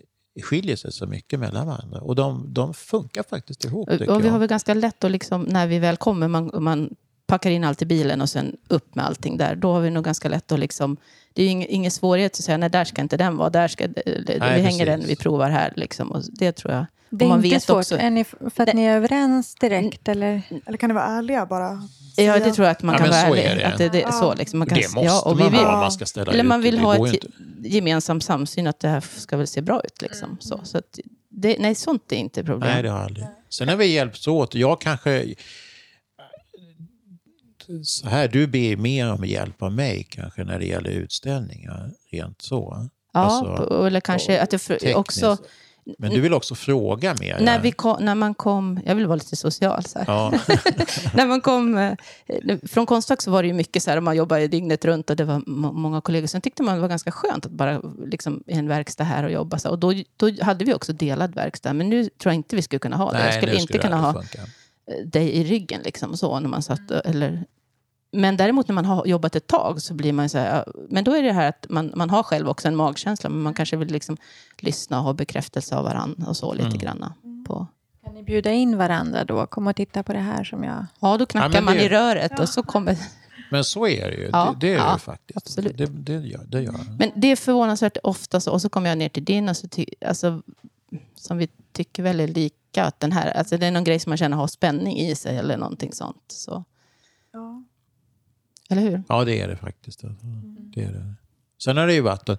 skiljer 0.41 0.75
sig 0.75 0.91
så 0.91 1.07
mycket 1.07 1.39
mellan 1.39 1.67
varandra. 1.67 2.01
Och 2.01 2.15
de, 2.15 2.53
de 2.53 2.73
funkar 2.73 3.23
faktiskt 3.23 3.65
ihop. 3.65 3.89
Och 3.89 4.23
vi 4.23 4.27
har 4.27 4.39
väl 4.39 4.47
ganska 4.47 4.73
lätt 4.73 5.03
att 5.03 5.11
liksom, 5.11 5.41
när 5.43 5.67
vi 5.67 5.79
väl 5.79 5.97
kommer, 5.97 6.27
man, 6.27 6.51
man 6.59 6.95
packar 7.33 7.49
in 7.49 7.63
allt 7.63 7.81
i 7.81 7.85
bilen 7.85 8.21
och 8.21 8.29
sen 8.29 8.57
upp 8.67 8.95
med 8.95 9.05
allting 9.05 9.37
där. 9.37 9.55
Då 9.55 9.71
har 9.73 9.81
vi 9.81 9.89
nog 9.89 10.03
ganska 10.03 10.29
lätt 10.29 10.51
att 10.51 10.59
liksom 10.59 10.97
det 11.33 11.41
är 11.41 11.45
ju 11.45 11.51
ingen, 11.51 11.69
ingen 11.69 11.91
svårighet 11.91 12.31
att 12.31 12.43
säga, 12.43 12.57
nej 12.57 12.69
där 12.69 12.85
ska 12.85 13.01
inte 13.01 13.17
den 13.17 13.37
vara, 13.37 13.49
där 13.49 13.67
ska, 13.67 13.87
nej, 13.87 14.23
vi 14.25 14.39
hänger 14.39 14.61
precis. 14.61 14.85
den, 14.85 15.03
vi 15.07 15.15
provar 15.15 15.49
här. 15.49 15.73
Liksom. 15.75 16.11
Och 16.11 16.21
det 16.31 16.51
tror 16.51 16.73
jag. 16.73 16.85
Det 17.09 17.25
är 17.25 17.29
man 17.29 17.37
inte 17.45 17.55
vet 17.55 17.63
svårt, 17.63 17.77
också. 17.77 17.97
är 17.97 18.09
ni, 18.09 18.23
för 18.23 18.63
att 18.63 18.73
ni 18.73 18.83
är 18.83 18.97
överens 18.97 19.55
direkt? 19.55 20.07
Eller, 20.07 20.41
eller 20.65 20.77
kan 20.77 20.89
ni 20.89 20.93
vara 20.93 21.05
ärliga 21.05 21.45
bara? 21.45 21.87
Ja, 22.15 22.39
det 22.39 22.51
tror 22.51 22.67
jag 22.67 22.71
att 22.71 22.83
man 22.83 22.95
ja, 22.95 22.99
kan 22.99 23.09
vara 23.09 23.39
ärlig. 23.39 23.63
Att 23.63 23.77
det, 23.77 23.89
det, 23.89 24.13
så, 24.13 24.33
liksom, 24.33 24.59
man 24.59 24.67
kan, 24.67 24.77
det 24.77 24.93
måste 24.95 25.05
ja, 25.05 25.21
och 25.21 25.39
vi 25.39 25.43
man 25.43 25.51
vill, 25.51 25.59
ha 25.59 25.73
om 25.73 25.79
man 25.79 25.91
ska 25.91 26.05
ställa 26.05 26.31
Eller 26.31 26.43
man 26.43 26.61
vill 26.61 26.79
ha 26.79 27.07
ett 27.07 27.25
gemensam 27.59 28.21
samsyn, 28.21 28.67
att 28.67 28.79
det 28.79 28.87
här 28.87 29.03
ska 29.17 29.37
väl 29.37 29.47
se 29.47 29.61
bra 29.61 29.81
ut. 29.83 30.01
Liksom. 30.01 30.27
Mm. 30.27 30.41
Så, 30.41 30.59
så 30.63 30.77
att 30.77 30.99
det, 31.29 31.57
nej, 31.59 31.75
sånt 31.75 32.11
är 32.11 32.15
inte 32.15 32.43
problem. 32.43 32.69
Nej, 32.73 32.83
det 32.83 32.89
har 32.89 32.99
aldrig. 32.99 33.25
Sen 33.49 33.67
har 33.67 33.75
vi 33.75 33.85
hjälpts 33.85 34.27
åt. 34.27 34.55
Jag 34.55 34.81
kanske 34.81 35.25
så 37.83 38.07
här, 38.07 38.27
du 38.27 38.47
ber 38.47 38.75
mer 38.75 39.11
om 39.11 39.25
hjälp 39.25 39.63
av 39.63 39.71
mig 39.71 40.07
kanske 40.09 40.43
när 40.43 40.59
det 40.59 40.65
gäller 40.65 40.91
utställningar, 40.91 41.91
rent 42.11 42.41
så. 42.41 42.89
Ja, 43.13 43.19
alltså, 43.19 43.87
eller 43.87 43.99
kanske 43.99 44.41
att 44.41 44.49
det 44.49 44.95
också... 44.95 45.37
Men 45.97 46.11
du 46.11 46.21
vill 46.21 46.33
också 46.33 46.55
fråga 46.55 47.15
mer? 47.19 47.39
När, 47.39 47.59
vi 47.59 47.71
kom, 47.71 48.05
när 48.05 48.15
man 48.15 48.33
kom... 48.33 48.79
Jag 48.85 48.95
vill 48.95 49.05
vara 49.05 49.15
lite 49.15 49.35
social. 49.35 49.83
Så 49.83 49.99
ja. 50.07 50.33
när 51.13 51.27
man 51.27 51.41
kom... 51.41 51.77
Eh, 51.77 51.93
från 52.67 52.85
Konstfack 52.85 53.21
så 53.21 53.31
var 53.31 53.43
det 53.43 53.47
ju 53.47 53.53
mycket 53.53 53.83
så 53.83 53.91
här, 53.91 53.99
man 53.99 54.15
jobbade 54.15 54.47
dygnet 54.47 54.85
runt 54.85 55.09
och 55.09 55.15
det 55.15 55.23
var 55.23 55.43
många 55.73 56.01
kollegor. 56.01 56.27
Sen 56.27 56.41
tyckte 56.41 56.63
man 56.63 56.75
det 56.75 56.81
var 56.81 56.87
ganska 56.87 57.11
skönt 57.11 57.45
att 57.45 57.51
bara 57.51 57.81
liksom, 58.05 58.43
i 58.47 58.53
en 58.53 58.67
verkstad 58.67 59.03
här 59.03 59.23
och 59.23 59.31
jobba. 59.31 59.59
Så. 59.59 59.69
Och 59.69 59.79
då, 59.79 59.93
då 60.17 60.43
hade 60.43 60.65
vi 60.65 60.73
också 60.73 60.93
delad 60.93 61.35
verkstad. 61.35 61.73
Men 61.73 61.89
nu 61.89 62.03
tror 62.03 62.31
jag 62.31 62.35
inte 62.35 62.55
vi 62.55 62.61
skulle 62.61 62.79
kunna 62.79 62.97
ha 62.97 63.11
det. 63.11 63.17
Nej, 63.17 63.25
jag 63.25 63.33
skulle 63.33 63.55
inte 63.55 63.77
kunna 63.77 63.97
ha 63.97 64.13
funka. 64.13 64.39
Dig 65.05 65.29
i 65.29 65.43
ryggen 65.43 65.81
liksom 65.81 66.17
så 66.17 66.39
när 66.39 66.49
man 66.49 66.61
satt, 66.61 66.91
eller 66.91 67.45
men 68.13 68.37
däremot 68.37 68.67
när 68.67 68.75
man 68.75 68.85
har 68.85 69.05
jobbat 69.05 69.35
ett 69.35 69.47
tag 69.47 69.81
så 69.81 69.93
blir 69.93 70.13
man 70.13 70.29
så 70.29 70.37
här, 70.37 70.65
men 70.89 71.03
då 71.03 71.11
är 71.11 71.23
det 71.23 71.31
här 71.31 71.49
att 71.49 71.65
man, 71.69 71.93
man 71.95 72.09
har 72.09 72.23
själv 72.23 72.49
också 72.49 72.67
en 72.67 72.75
magkänsla, 72.75 73.29
men 73.29 73.41
man 73.41 73.53
kanske 73.53 73.77
vill 73.77 73.87
liksom 73.87 74.17
lyssna 74.59 74.97
och 74.97 75.03
ha 75.03 75.13
bekräftelse 75.13 75.75
av 75.75 75.83
varandra 75.83 76.27
och 76.27 76.37
så 76.37 76.53
lite 76.53 76.65
mm. 76.65 76.77
grann. 76.77 77.13
På. 77.47 77.67
Kan 78.05 78.13
ni 78.13 78.23
bjuda 78.23 78.51
in 78.51 78.77
varandra 78.77 79.23
då? 79.23 79.45
Kom 79.45 79.67
och 79.67 79.75
titta 79.75 80.03
på 80.03 80.13
det 80.13 80.19
här 80.19 80.43
som 80.43 80.63
jag... 80.63 80.85
Ja, 80.99 81.17
då 81.17 81.25
knackar 81.25 81.55
ja, 81.55 81.61
man 81.61 81.73
det... 81.73 81.83
i 81.83 81.89
röret 81.89 82.31
ja. 82.35 82.41
och 82.41 82.49
så 82.49 82.63
kommer... 82.63 82.97
Men 83.51 83.63
så 83.63 83.87
är 83.87 84.11
det 84.11 84.17
ju. 84.17 84.29
Ja, 84.31 84.55
det, 84.59 84.67
det 84.67 84.73
är 84.73 84.77
ja, 84.77 84.93
det 84.93 84.99
faktiskt. 84.99 85.37
Absolut. 85.37 85.77
Det, 85.77 85.85
det, 85.85 86.13
gör, 86.13 86.43
det 86.47 86.61
gör 86.61 86.75
Men 86.99 87.11
det 87.15 87.27
är 87.27 87.35
förvånansvärt 87.35 87.97
ofta 88.03 88.39
så, 88.39 88.51
och 88.51 88.61
så 88.61 88.69
kommer 88.69 88.89
jag 88.89 88.97
ner 88.97 89.09
till 89.09 89.25
din, 89.25 89.49
och 89.49 89.57
så 89.57 89.67
ty, 89.67 89.85
alltså, 90.05 90.41
som 91.15 91.37
vi 91.37 91.47
tycker 91.73 92.03
väldigt 92.03 92.29
lika, 92.29 92.83
att 92.83 92.99
den 92.99 93.11
här, 93.11 93.31
alltså 93.31 93.57
det 93.57 93.65
är 93.65 93.71
någon 93.71 93.83
grej 93.83 93.99
som 93.99 94.09
man 94.09 94.17
känner 94.17 94.37
har 94.37 94.47
spänning 94.47 94.97
i 94.97 95.15
sig 95.15 95.37
eller 95.37 95.57
någonting 95.57 95.93
sånt. 95.93 96.23
Så. 96.27 96.63
Ja. 97.33 97.63
Eller 98.69 98.81
hur? 98.81 99.03
Ja, 99.09 99.25
det 99.25 99.41
är 99.41 99.47
det 99.47 99.57
faktiskt. 99.57 100.03
Mm. 100.03 100.13
Det 100.75 100.83
är 100.83 100.91
det. 100.91 101.13
Sen 101.63 101.77
har 101.77 101.87
det 101.87 101.93
ju 101.93 102.01
varit... 102.01 102.29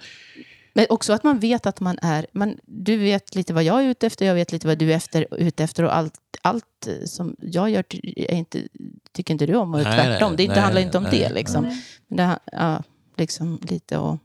Men 0.77 0.87
också 0.89 1.13
att 1.13 1.25
man 1.25 1.39
vet 1.39 1.67
att 1.67 1.81
man 1.81 1.99
är... 2.03 2.27
Man, 2.33 2.59
du 2.67 2.97
vet 2.97 3.35
lite 3.35 3.55
vad 3.55 3.65
jag 3.65 3.85
är 3.85 3.89
ute 3.89 4.07
efter, 4.07 4.27
jag 4.27 4.35
vet 4.35 4.53
lite 4.53 4.67
vad 4.67 4.79
du 4.79 4.93
är 4.93 4.97
efter, 4.97 5.27
ute 5.31 5.65
efter. 5.65 5.85
Och 5.85 5.97
allt, 5.97 6.21
allt 6.43 6.89
som 7.05 7.37
jag 7.41 7.71
gör 7.71 7.85
är 8.17 8.35
inte, 8.35 8.69
tycker 9.13 9.35
inte 9.35 9.47
du 9.47 9.55
om, 9.55 9.75
och 9.75 9.83
nej, 9.83 9.95
tvärtom. 9.95 10.31
Nej, 10.31 10.37
det 10.37 10.43
inte, 10.43 10.55
nej, 10.55 10.63
handlar 10.63 10.83
inte 10.83 10.99
om 10.99 11.05
nej, 11.05 11.19
det. 11.19 11.35
Liksom. 11.35 11.81
Men 12.09 12.17
det, 12.17 12.39
ja, 12.53 12.83
liksom 13.17 13.61
lite 13.63 13.99
och... 13.99 14.19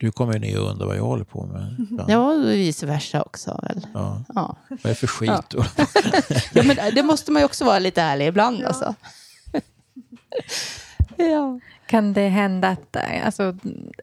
Du 0.00 0.10
kommer 0.12 0.38
ner 0.38 0.60
och 0.60 0.70
undrar 0.70 0.86
vad 0.86 0.96
jag 0.96 1.02
håller 1.02 1.24
på 1.24 1.46
med. 1.46 1.86
Ja, 1.98 2.04
ja 2.08 2.32
och 2.32 2.48
vice 2.48 2.86
versa 2.86 3.22
också. 3.22 3.60
Väl? 3.62 3.86
Ja. 3.94 4.22
Ja. 4.34 4.56
Vad 4.68 4.84
är 4.84 4.88
det 4.88 4.94
för 4.94 5.06
skit? 5.06 5.30
Ja. 5.30 5.44
ja, 6.52 6.62
men 6.62 6.76
det 6.94 7.02
måste 7.02 7.32
man 7.32 7.42
ju 7.42 7.46
också 7.46 7.64
vara 7.64 7.78
lite 7.78 8.02
ärlig 8.02 8.26
ibland. 8.26 8.60
Ja. 8.60 8.66
Alltså. 8.66 8.94
Ja. 11.16 11.60
Kan 11.88 12.12
det 12.12 12.28
hända 12.28 12.68
att, 12.68 12.96
alltså, 13.24 13.56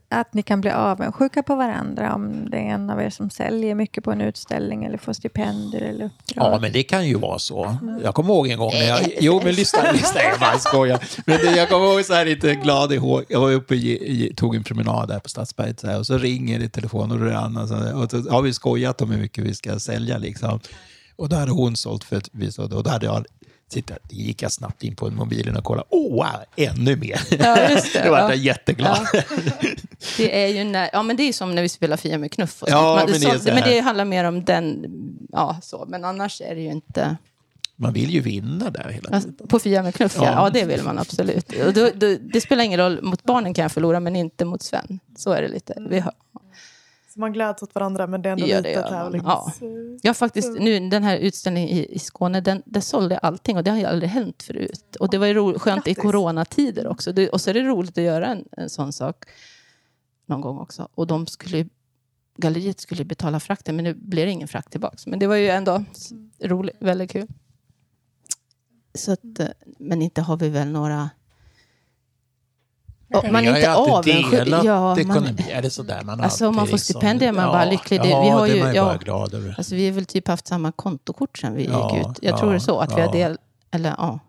att 0.09 0.33
ni 0.33 0.43
kan 0.43 0.61
bli 0.61 0.71
avundsjuka 0.71 1.43
på 1.43 1.55
varandra 1.55 2.13
om 2.13 2.49
det 2.49 2.57
är 2.57 2.61
en 2.61 2.89
av 2.89 3.01
er 3.01 3.09
som 3.09 3.29
säljer 3.29 3.75
mycket 3.75 4.03
på 4.03 4.11
en 4.11 4.21
utställning 4.21 4.83
eller 4.83 4.97
får 4.97 5.13
stipendier 5.13 5.81
eller 5.81 6.05
uppdrag? 6.05 6.53
Ja, 6.53 6.59
men 6.61 6.71
det 6.71 6.83
kan 6.83 7.07
ju 7.07 7.15
vara 7.15 7.39
så. 7.39 7.77
Jag 8.03 8.15
kommer 8.15 8.33
ihåg 8.33 8.47
en 8.47 8.57
gång 8.57 8.71
när 8.73 8.87
jag... 8.87 8.99
Jo, 9.19 9.41
men 9.43 9.53
lyssna, 9.55 9.91
lyssna 9.91 10.21
jag 10.21 10.39
bara 10.39 10.59
skojar. 10.59 10.99
Men 11.25 11.37
det, 11.37 11.51
jag 11.51 11.69
kommer 11.69 11.85
ihåg 11.85 12.05
så 12.05 12.13
här 12.13 12.25
lite 12.25 12.55
glad 12.55 12.93
ihåg. 12.93 13.23
Jag 13.27 13.39
var 13.39 13.51
uppe 13.51 13.75
och 14.29 14.37
tog 14.37 14.55
en 14.55 14.63
promenad 14.63 15.07
där 15.07 15.19
på 15.19 15.29
Stadsberget 15.29 15.79
så 15.79 15.87
här, 15.87 15.99
och 15.99 16.05
så 16.05 16.17
ringer 16.17 16.59
det 16.59 16.65
i 16.65 16.69
telefon 16.69 17.11
och 17.11 17.19
då 17.19 17.25
är 17.25 17.33
Anna 17.33 17.67
så 17.67 17.75
här, 17.75 17.95
och 17.95 18.11
så 18.11 18.31
har 18.31 18.41
vi 18.41 18.53
skojat 18.53 19.01
om 19.01 19.11
hur 19.11 19.19
mycket 19.19 19.43
vi 19.43 19.53
ska 19.53 19.79
sälja 19.79 20.17
liksom. 20.17 20.59
Och 21.15 21.29
då 21.29 21.35
hade 21.35 21.51
hon 21.51 21.75
sålt 21.75 22.03
för 22.03 22.15
ett 22.15 22.29
visst 22.31 22.59
och 22.59 22.69
då 22.69 22.89
hade 22.89 23.05
jag 23.05 23.25
Titta, 23.69 23.95
gick 24.09 24.41
jag 24.41 24.51
snabbt 24.51 24.83
in 24.83 24.95
på 24.95 25.09
mobilen 25.09 25.57
och 25.57 25.63
kollade. 25.63 25.87
Åh, 25.89 26.07
oh, 26.07 26.11
wow, 26.15 26.43
ännu 26.55 26.95
mer! 26.95 27.21
Ja, 27.39 27.69
just 27.69 27.93
det, 27.93 28.01
då 28.05 28.11
var 28.11 28.19
ja. 28.19 28.29
jag 28.29 28.37
jätteglad. 28.37 29.07
Ja. 29.13 29.21
Det 30.17 30.43
är 30.43 30.47
ju 30.47 30.63
när, 30.63 30.89
ja, 30.93 31.03
men 31.03 31.17
det 31.17 31.23
är 31.23 31.33
som 31.33 31.55
när 31.55 31.61
vi 31.61 31.69
spelar 31.69 31.97
Fia 31.97 32.17
med 32.17 32.31
knuff. 32.31 32.63
Och 32.63 32.69
Ja, 32.69 32.95
men 32.95 33.07
det 33.07 33.19
så, 33.19 33.39
så 33.39 33.53
men 33.53 33.63
det 33.63 33.79
handlar 33.79 34.05
mer 34.05 34.23
om 34.23 34.43
den, 34.43 34.85
ja 35.31 35.59
så. 35.61 35.85
Men 35.87 36.05
annars 36.05 36.41
är 36.41 36.55
det 36.55 36.61
ju 36.61 36.71
inte... 36.71 37.17
Man 37.75 37.93
vill 37.93 38.09
ju 38.09 38.19
vinna 38.21 38.69
där 38.69 38.89
hela 38.89 39.09
Alltså, 39.09 39.29
tiden. 39.29 39.47
På 39.47 39.59
Fia 39.59 39.83
med 39.83 39.95
knuff. 39.95 40.15
Ja. 40.17 40.23
ja. 40.23 40.49
det 40.49 40.65
vill 40.65 40.83
man 40.83 40.99
absolut. 40.99 41.53
Och 41.65 41.73
då, 41.73 41.89
då, 41.95 42.17
det 42.33 42.41
spelar 42.41 42.63
ingen 42.63 42.79
roll, 42.79 43.01
mot 43.01 43.23
barnen 43.23 43.53
kan 43.53 43.63
jag 43.63 43.71
förlora, 43.71 43.99
men 43.99 44.15
inte 44.15 44.45
mot 44.45 44.63
Sven. 44.63 44.99
Så 45.17 45.31
är 45.31 45.41
det 45.41 45.47
lite. 45.47 45.73
Vi 45.89 45.99
har, 45.99 46.13
Så 47.15 47.19
man 47.19 47.33
gläds 47.33 47.63
åt 47.63 47.75
varandra 47.75 48.07
men 48.07 48.21
det 48.21 48.29
är 48.29 48.33
ändå 48.33 48.47
Ja, 48.47 48.57
lite 48.57 48.81
tävlings... 48.81 49.23
Ja. 49.25 49.51
jag 50.01 50.09
har 50.09 50.13
faktiskt, 50.13 50.53
nu 50.59 50.89
den 50.89 51.03
här 51.03 51.17
utställningen 51.17 51.69
i, 51.69 51.85
i 51.95 51.99
Skåne, 51.99 52.41
den, 52.41 52.63
den 52.65 52.81
sålde 52.81 53.17
allting 53.17 53.57
och 53.57 53.63
det 53.63 53.71
har 53.71 53.77
ju 53.77 53.85
aldrig 53.85 54.09
hänt 54.09 54.43
förut. 54.43 54.95
Och 54.99 55.09
det 55.09 55.17
var 55.17 55.25
ju 55.27 55.33
ro, 55.33 55.59
skönt 55.59 55.87
i 55.87 55.89
Grattis. 55.89 56.01
coronatider 56.01 56.87
också. 56.87 57.11
Det, 57.11 57.29
och 57.29 57.41
så 57.41 57.49
är 57.49 57.53
det 57.53 57.61
roligt 57.61 57.97
att 57.97 58.03
göra 58.03 58.27
en, 58.27 58.45
en 58.51 58.69
sån 58.69 58.93
sak 58.93 59.25
någon 60.25 60.41
gång 60.41 60.57
också. 60.59 60.87
Och 60.95 61.07
de 61.07 61.27
skulle, 61.27 61.65
galleriet 62.37 62.79
skulle 62.79 63.05
betala 63.05 63.39
frakten, 63.39 63.75
men 63.75 63.83
nu 63.83 63.93
blir 63.93 64.25
det 64.25 64.31
ingen 64.31 64.47
frakt 64.47 64.71
tillbaks. 64.71 65.07
Men 65.07 65.19
det 65.19 65.27
var 65.27 65.35
ju 65.35 65.49
ändå 65.49 65.83
s- 65.91 66.09
roligt, 66.43 66.75
väldigt 66.79 67.11
kul. 67.11 67.27
Så 68.93 69.11
att, 69.11 69.39
eh, 69.39 69.47
men 69.79 70.01
inte 70.01 70.21
har 70.21 70.37
vi 70.37 70.49
väl 70.49 70.67
några... 70.67 71.09
Och 73.17 73.31
man 73.31 73.45
är 73.45 73.55
inte 73.55 73.73
avundsjuk. 73.75 74.47
Ja, 74.63 74.79
man, 74.95 74.99
ekonomi. 74.99 75.45
Är 75.51 75.61
det 75.61 75.69
sådär 75.69 76.01
man 76.03 76.21
Alltså, 76.21 76.47
om 76.47 76.55
man 76.55 76.67
får 76.67 76.73
liksom- 76.77 76.93
stipendier 76.93 77.29
är 77.29 77.33
man 77.33 77.47
bara 77.51 77.65
lycklig. 77.65 78.01
Det- 78.01 78.07
vi 78.07 78.13
har 78.29 78.47
det 78.47 78.53
ju- 78.53 78.73
ja. 78.73 78.97
glad 79.03 79.33
över. 79.33 79.55
Alltså, 79.57 79.75
vi 79.75 79.85
har 79.87 79.93
väl 79.93 80.05
typ 80.05 80.27
haft 80.27 80.47
samma 80.47 80.71
kontokort 80.71 81.37
sen 81.37 81.55
vi 81.55 81.65
Ja, 81.65 81.95
gick 81.97 82.05
ut. 82.05 82.17
Jag 82.21 82.33
ja, 82.33 82.37
tror 82.39 82.49
det 82.49 82.55
är 82.57 82.59
så. 82.59 82.79
Att 82.79 82.97
vi, 82.97 83.01
har 83.01 83.11
del, 83.13 83.37
eller, 83.71 83.89
ja, 83.89 84.19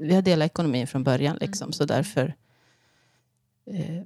vi 0.00 0.14
har 0.14 0.22
delat 0.22 0.46
ekonomin 0.46 0.86
från 0.86 1.04
början. 1.04 1.36
Liksom, 1.40 1.72
så 1.72 1.84
därför 1.84 2.34
eh, 3.70 4.02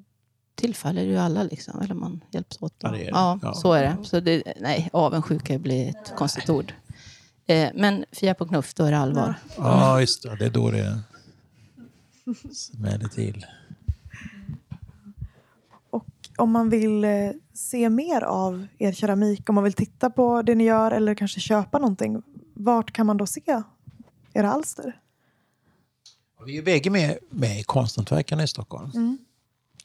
tillfaller 0.54 1.02
ju 1.02 1.18
alla. 1.18 1.42
Liksom, 1.42 1.80
eller 1.80 1.94
man 1.94 2.24
hjälps 2.30 2.56
åt. 2.62 2.74
Ja, 2.78 2.88
det 2.90 2.96
är 3.00 3.04
det. 3.04 3.10
Ja. 3.42 3.54
så 3.54 3.72
är 3.72 3.82
det. 3.82 3.96
Så 4.04 4.20
det, 4.20 4.42
nej, 4.60 4.88
avundsjuka 4.92 5.58
blir 5.58 5.88
ett 5.88 6.12
konstigt 6.16 6.50
ord. 6.50 6.74
Eh, 7.46 7.68
men 7.74 8.04
Fia 8.12 8.34
på 8.34 8.46
knuff, 8.46 8.74
då 8.74 8.84
är 8.84 8.90
det 8.90 8.98
allvar. 8.98 9.34
Ja, 9.56 10.00
just 10.00 10.22
det. 10.22 10.36
Det 10.36 10.46
är 10.46 10.50
då 10.50 10.70
det 10.70 10.98
smäller 12.52 13.08
till. 13.08 13.46
Om 16.40 16.50
man 16.50 16.70
vill 16.70 17.04
eh, 17.04 17.10
se 17.54 17.90
mer 17.90 18.22
av 18.22 18.66
er 18.78 18.92
keramik, 18.92 19.48
om 19.48 19.54
man 19.54 19.64
vill 19.64 19.72
titta 19.72 20.10
på 20.10 20.42
det 20.42 20.54
ni 20.54 20.64
gör 20.64 20.90
eller 20.90 21.14
kanske 21.14 21.40
köpa 21.40 21.78
någonting, 21.78 22.22
vart 22.54 22.92
kan 22.92 23.06
man 23.06 23.16
då 23.16 23.26
se 23.26 23.62
era 24.34 24.52
alster? 24.52 25.00
Vi 26.46 26.58
är 26.58 26.62
bägge 26.62 26.90
med, 26.90 27.18
med 27.30 27.60
i 27.60 27.62
Konsthantverkarna 27.62 28.42
i 28.42 28.46
Stockholm. 28.46 29.18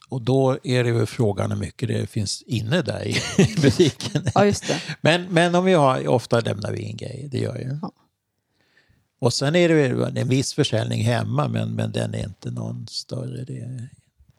Och 0.08 0.22
då 0.22 0.58
är 0.62 0.84
det 0.84 0.92
väl 0.92 1.06
frågan 1.06 1.50
hur 1.50 1.58
mycket 1.58 1.88
det 1.88 2.06
finns 2.06 2.42
inne 2.42 2.82
där 2.82 3.06
i 3.40 3.60
butiken. 3.62 4.22
Ja, 4.34 4.44
just 4.44 4.68
det. 4.68 4.82
Men, 5.00 5.22
men 5.30 5.54
om 5.54 5.64
vi 5.64 5.72
har, 5.72 6.08
ofta 6.08 6.40
lämnar 6.40 6.72
vi 6.72 6.82
in 6.82 6.96
grejer, 6.96 7.28
det 7.28 7.38
gör 7.38 7.54
jag 7.54 7.64
ju. 7.64 7.78
Ja. 7.82 7.92
Och 9.18 9.32
sen 9.32 9.56
är 9.56 9.68
det 9.68 10.20
en 10.20 10.28
viss 10.28 10.54
försäljning 10.54 11.02
hemma, 11.02 11.48
men, 11.48 11.74
men 11.74 11.92
den 11.92 12.14
är 12.14 12.24
inte 12.24 12.50
någon 12.50 12.86
större. 12.88 13.44
Det 13.44 13.58
är, 13.58 13.88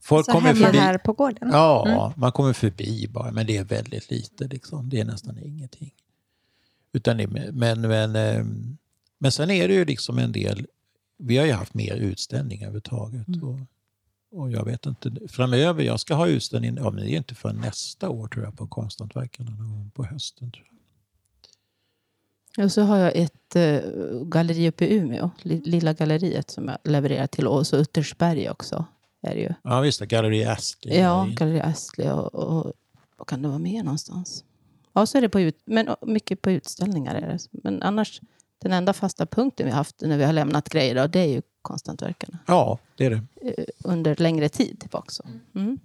folk 0.07 0.25
Så 0.25 0.31
kommer 0.31 0.47
hemma 0.53 0.65
förbi. 0.65 0.77
här 0.77 0.97
på 0.97 1.13
gården? 1.13 1.49
Ja, 1.51 2.13
man 2.17 2.31
kommer 2.31 2.53
förbi 2.53 3.07
bara, 3.07 3.31
men 3.31 3.47
det 3.47 3.57
är 3.57 3.63
väldigt 3.63 4.11
lite. 4.11 4.47
Liksom. 4.47 4.89
Det 4.89 4.99
är 4.99 5.05
nästan 5.05 5.37
ingenting. 5.37 5.93
Utan 6.93 7.17
det, 7.17 7.27
men, 7.51 7.81
men, 7.81 8.15
ehm, 8.15 8.77
men 9.17 9.31
sen 9.31 9.51
är 9.51 9.67
det 9.67 9.73
ju 9.73 9.85
liksom 9.85 10.17
en 10.17 10.31
del, 10.31 10.67
vi 11.17 11.37
har 11.37 11.45
ju 11.45 11.51
haft 11.51 11.73
mer 11.73 11.95
utställningar 11.95 12.67
överhuvudtaget. 12.67 13.27
Och, 13.43 13.59
och 14.41 14.51
jag 14.51 14.65
vet 14.65 14.85
inte, 14.85 15.11
framöver, 15.27 15.83
jag 15.83 15.99
ska 15.99 16.15
ha 16.15 16.27
utställning, 16.27 16.75
ja 16.77 16.91
men 16.91 17.05
det 17.05 17.11
är 17.11 17.17
inte 17.17 17.35
för 17.35 17.53
nästa 17.53 18.09
år 18.09 18.27
tror 18.27 18.45
jag 18.45 18.57
på 18.57 18.67
Konsthantverkarna, 18.67 19.51
på 19.93 20.03
hösten. 20.05 20.51
Tror 20.51 20.65
jag. 20.65 20.73
Och 22.65 22.71
så 22.71 22.81
har 22.81 22.97
jag 22.97 23.15
ett 23.15 23.55
eh, 23.55 23.79
galleri 24.25 24.69
uppe 24.69 24.85
i 24.85 24.93
Umeå, 24.97 25.29
Li- 25.41 25.61
Lilla 25.65 25.93
galleriet 25.93 26.49
som 26.49 26.67
jag 26.67 26.77
levererar 26.83 27.27
till. 27.27 27.47
Och 27.47 27.67
så 27.67 27.77
Uttersberg 27.77 28.49
också. 28.49 28.85
Är 29.21 29.35
det 29.35 29.41
ju. 29.41 29.53
Ja 29.63 29.79
visst, 29.79 30.01
Galleri 30.01 30.45
Astley. 30.45 30.99
Ja, 30.99 31.27
Galleri 31.31 31.59
Astley 31.61 32.09
och, 32.09 32.35
och 32.35 32.73
vad 33.17 33.27
kan 33.27 33.41
det 33.41 33.47
vara 33.47 33.59
mer 33.59 33.83
någonstans? 33.83 34.43
Ja, 34.93 35.05
så 35.05 35.17
är 35.17 35.21
det 35.21 35.29
på 35.29 35.41
ut, 35.41 35.61
men 35.65 35.95
mycket 36.01 36.41
på 36.41 36.51
utställningar. 36.51 37.15
Är 37.15 37.21
det. 37.27 37.39
Men 37.51 37.81
annars, 37.83 38.21
den 38.61 38.73
enda 38.73 38.93
fasta 38.93 39.25
punkten 39.25 39.65
vi 39.65 39.71
har 39.71 39.77
haft 39.77 40.01
när 40.01 40.17
vi 40.17 40.23
har 40.23 40.33
lämnat 40.33 40.69
grejer, 40.69 40.95
då, 40.95 41.07
det 41.07 41.19
är 41.19 41.25
ju 41.27 41.41
Konsthantverkarna. 41.61 42.37
ja, 42.47 42.79
det 42.95 43.05
är 43.05 43.09
det. 43.09 43.21
Eh, 43.57 43.65
Under 43.83 44.15
längre 44.15 44.49
tid 44.49 44.79
tillbaka. 44.79 45.09
Så. 45.11 45.23
Mm. 45.55 45.79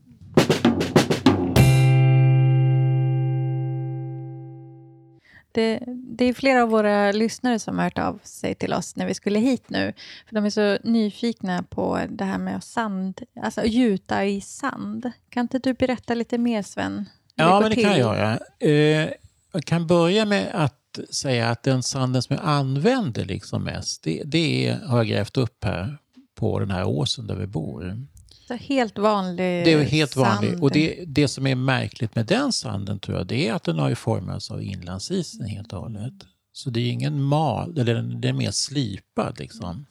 Det, 5.52 5.82
det 5.86 6.24
är 6.24 6.34
flera 6.34 6.62
av 6.62 6.68
våra 6.68 7.12
lyssnare 7.12 7.58
som 7.58 7.78
har 7.78 7.84
hört 7.84 7.98
av 7.98 8.20
sig 8.22 8.54
till 8.54 8.72
oss 8.72 8.96
när 8.96 9.06
vi 9.06 9.14
skulle 9.14 9.38
hit 9.38 9.64
nu. 9.70 9.92
För 10.28 10.34
De 10.34 10.44
är 10.44 10.50
så 10.50 10.78
nyfikna 10.84 11.62
på 11.62 12.00
det 12.08 12.24
här 12.24 12.38
med 12.38 12.64
sand, 12.64 13.20
alltså 13.42 13.60
att 13.60 13.70
gjuta 13.70 14.24
i 14.24 14.40
sand. 14.40 15.10
Kan 15.28 15.42
inte 15.42 15.58
du 15.58 15.74
berätta 15.74 16.14
lite 16.14 16.38
mer, 16.38 16.62
Sven? 16.62 17.04
Ja, 17.34 17.60
men 17.60 17.70
det 17.70 17.76
kan 17.76 17.84
jag 17.84 17.92
till? 17.92 18.00
göra. 18.00 18.38
Eh, 18.58 19.10
jag 19.52 19.64
kan 19.64 19.86
börja 19.86 20.24
med 20.24 20.50
att 20.54 20.98
säga 21.10 21.50
att 21.50 21.62
den 21.62 21.82
sanden 21.82 22.22
som 22.22 22.36
jag 22.36 22.44
använder 22.44 23.24
liksom 23.24 23.64
mest, 23.64 24.02
det, 24.02 24.22
det 24.24 24.78
har 24.86 24.96
jag 24.96 25.06
grävt 25.06 25.36
upp 25.36 25.64
här 25.64 25.98
på 26.34 26.58
den 26.58 26.70
här 26.70 26.84
åsen 26.84 27.26
där 27.26 27.34
vi 27.36 27.46
bor. 27.46 28.06
Så 28.52 28.56
helt 28.56 28.98
vanlig 28.98 29.64
Det 29.64 29.72
är 29.72 29.82
helt 29.82 30.16
vanligt. 30.16 30.50
sand. 30.50 30.62
Och 30.62 30.70
det, 30.70 31.04
det 31.06 31.28
som 31.28 31.46
är 31.46 31.54
märkligt 31.54 32.14
med 32.14 32.26
den 32.26 32.52
sanden 32.52 32.98
tror 32.98 33.18
jag, 33.18 33.26
det 33.26 33.48
är 33.48 33.52
att 33.52 33.64
den 33.64 33.78
har 33.78 33.88
ju 33.88 33.94
formats 33.94 34.50
av 34.50 34.62
inlandsisen 34.62 35.46
helt 35.46 35.72
och 35.72 35.80
hållet. 35.80 36.12
Så 36.52 36.70
det 36.70 36.80
är 36.80 36.90
ingen 36.90 37.22
mal, 37.22 37.78
eller 37.78 37.94
den, 37.94 38.24
är 38.24 38.32
mer 38.32 38.50
slipad 38.50 39.38
liksom. 39.38 39.86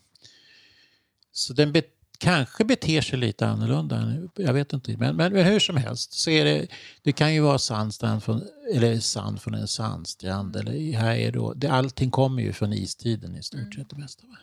Så 1.31 1.53
den 1.53 1.71
be, 1.71 1.81
kanske 2.17 2.65
beter 2.65 3.01
sig 3.01 3.19
lite 3.19 3.47
annorlunda, 3.47 4.13
jag 4.35 4.53
vet 4.53 4.73
inte. 4.73 4.97
Men, 4.97 5.15
men, 5.15 5.33
men 5.33 5.45
hur 5.45 5.59
som 5.59 5.77
helst, 5.77 6.13
så 6.13 6.29
är 6.29 6.45
det, 6.45 6.67
det 7.03 7.11
kan 7.11 7.33
ju 7.33 7.41
vara 7.41 7.57
sandstrand 7.59 8.23
från, 8.23 8.43
eller 8.73 8.99
sand 8.99 9.41
från 9.41 9.53
en 9.53 9.67
sandstrand. 9.67 10.55
Eller 10.55 10.93
här 10.93 11.15
är 11.15 11.31
då, 11.31 11.53
det, 11.53 11.67
allting 11.67 12.11
kommer 12.11 12.41
ju 12.41 12.53
från 12.53 12.73
istiden 12.73 13.35
i 13.35 13.43
stort 13.43 13.73
sett. 13.75 13.89
Det 13.89 13.97
mesta, 13.97 14.27
va? 14.27 14.37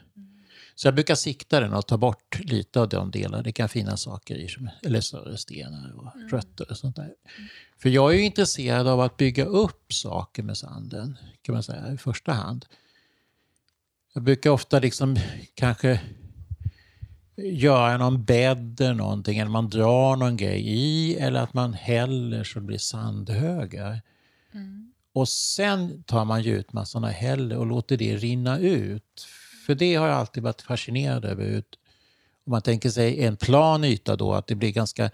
Så 0.78 0.86
jag 0.86 0.94
brukar 0.94 1.14
sikta 1.14 1.60
den 1.60 1.72
och 1.72 1.86
ta 1.86 1.96
bort 1.96 2.40
lite 2.44 2.80
av 2.80 2.88
de 2.88 3.10
delar. 3.10 3.42
Det 3.42 3.52
kan 3.52 3.68
finnas 3.68 4.02
saker 4.02 4.34
i, 4.34 4.48
som, 4.48 4.70
eller 4.82 5.00
större 5.00 5.36
stenar 5.36 5.92
och 5.96 6.30
rötter 6.30 6.70
och 6.70 6.76
sånt 6.76 6.96
där. 6.96 7.14
För 7.78 7.88
jag 7.88 8.12
är 8.12 8.16
ju 8.18 8.24
intresserad 8.24 8.86
av 8.86 9.00
att 9.00 9.16
bygga 9.16 9.44
upp 9.44 9.92
saker 9.92 10.42
med 10.42 10.56
sanden, 10.56 11.18
kan 11.42 11.52
man 11.52 11.62
säga, 11.62 11.92
i 11.92 11.96
första 11.96 12.32
hand. 12.32 12.66
Jag 14.14 14.22
brukar 14.22 14.50
ofta 14.50 14.78
liksom 14.78 15.16
kanske 15.54 16.00
göra 17.36 17.96
någon 17.96 18.24
bädd 18.24 18.80
eller 18.80 18.94
någonting, 18.94 19.38
eller 19.38 19.50
man 19.50 19.70
drar 19.70 20.16
någon 20.16 20.36
grej 20.36 20.68
i, 20.68 21.14
eller 21.14 21.40
att 21.40 21.54
man 21.54 21.74
häller 21.74 22.44
så 22.44 22.58
det 22.58 22.66
blir 22.66 22.78
sandhögar. 22.78 24.00
Och 25.12 25.28
sen 25.28 26.02
tar 26.02 26.24
man 26.24 26.42
gjutmassan 26.42 27.04
och 27.04 27.10
häller 27.10 27.56
och 27.56 27.66
låter 27.66 27.96
det 27.96 28.16
rinna 28.16 28.58
ut. 28.58 29.26
För 29.68 29.74
det 29.74 29.94
har 29.94 30.08
jag 30.08 30.16
alltid 30.16 30.42
varit 30.42 30.62
fascinerad 30.62 31.24
över. 31.24 31.62
Om 32.46 32.50
man 32.50 32.62
tänker 32.62 32.90
sig 32.90 33.24
en 33.24 33.36
plan 33.36 33.84
yta 33.84 34.16
då, 34.16 34.34
att 34.34 34.46
det 34.46 34.54
blir 34.54 34.72
ganska... 34.72 35.10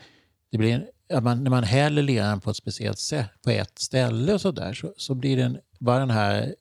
Det 0.50 0.58
blir 0.58 0.88
en, 1.08 1.24
man, 1.24 1.44
när 1.44 1.50
man 1.50 1.64
häller 1.64 2.02
leran 2.02 2.40
på 2.40 2.50
ett 2.50 2.56
speciellt 2.56 2.98
sätt, 2.98 3.30
på 3.42 3.50
ett 3.50 3.78
ställe 3.78 4.34
och 4.34 4.40
så 4.40 4.50
där, 4.50 4.74
så, 4.74 4.94
så 4.96 5.14
blir 5.14 5.36
den, 5.36 5.58
bara 5.78 5.98
den 5.98 6.10
här 6.10 6.54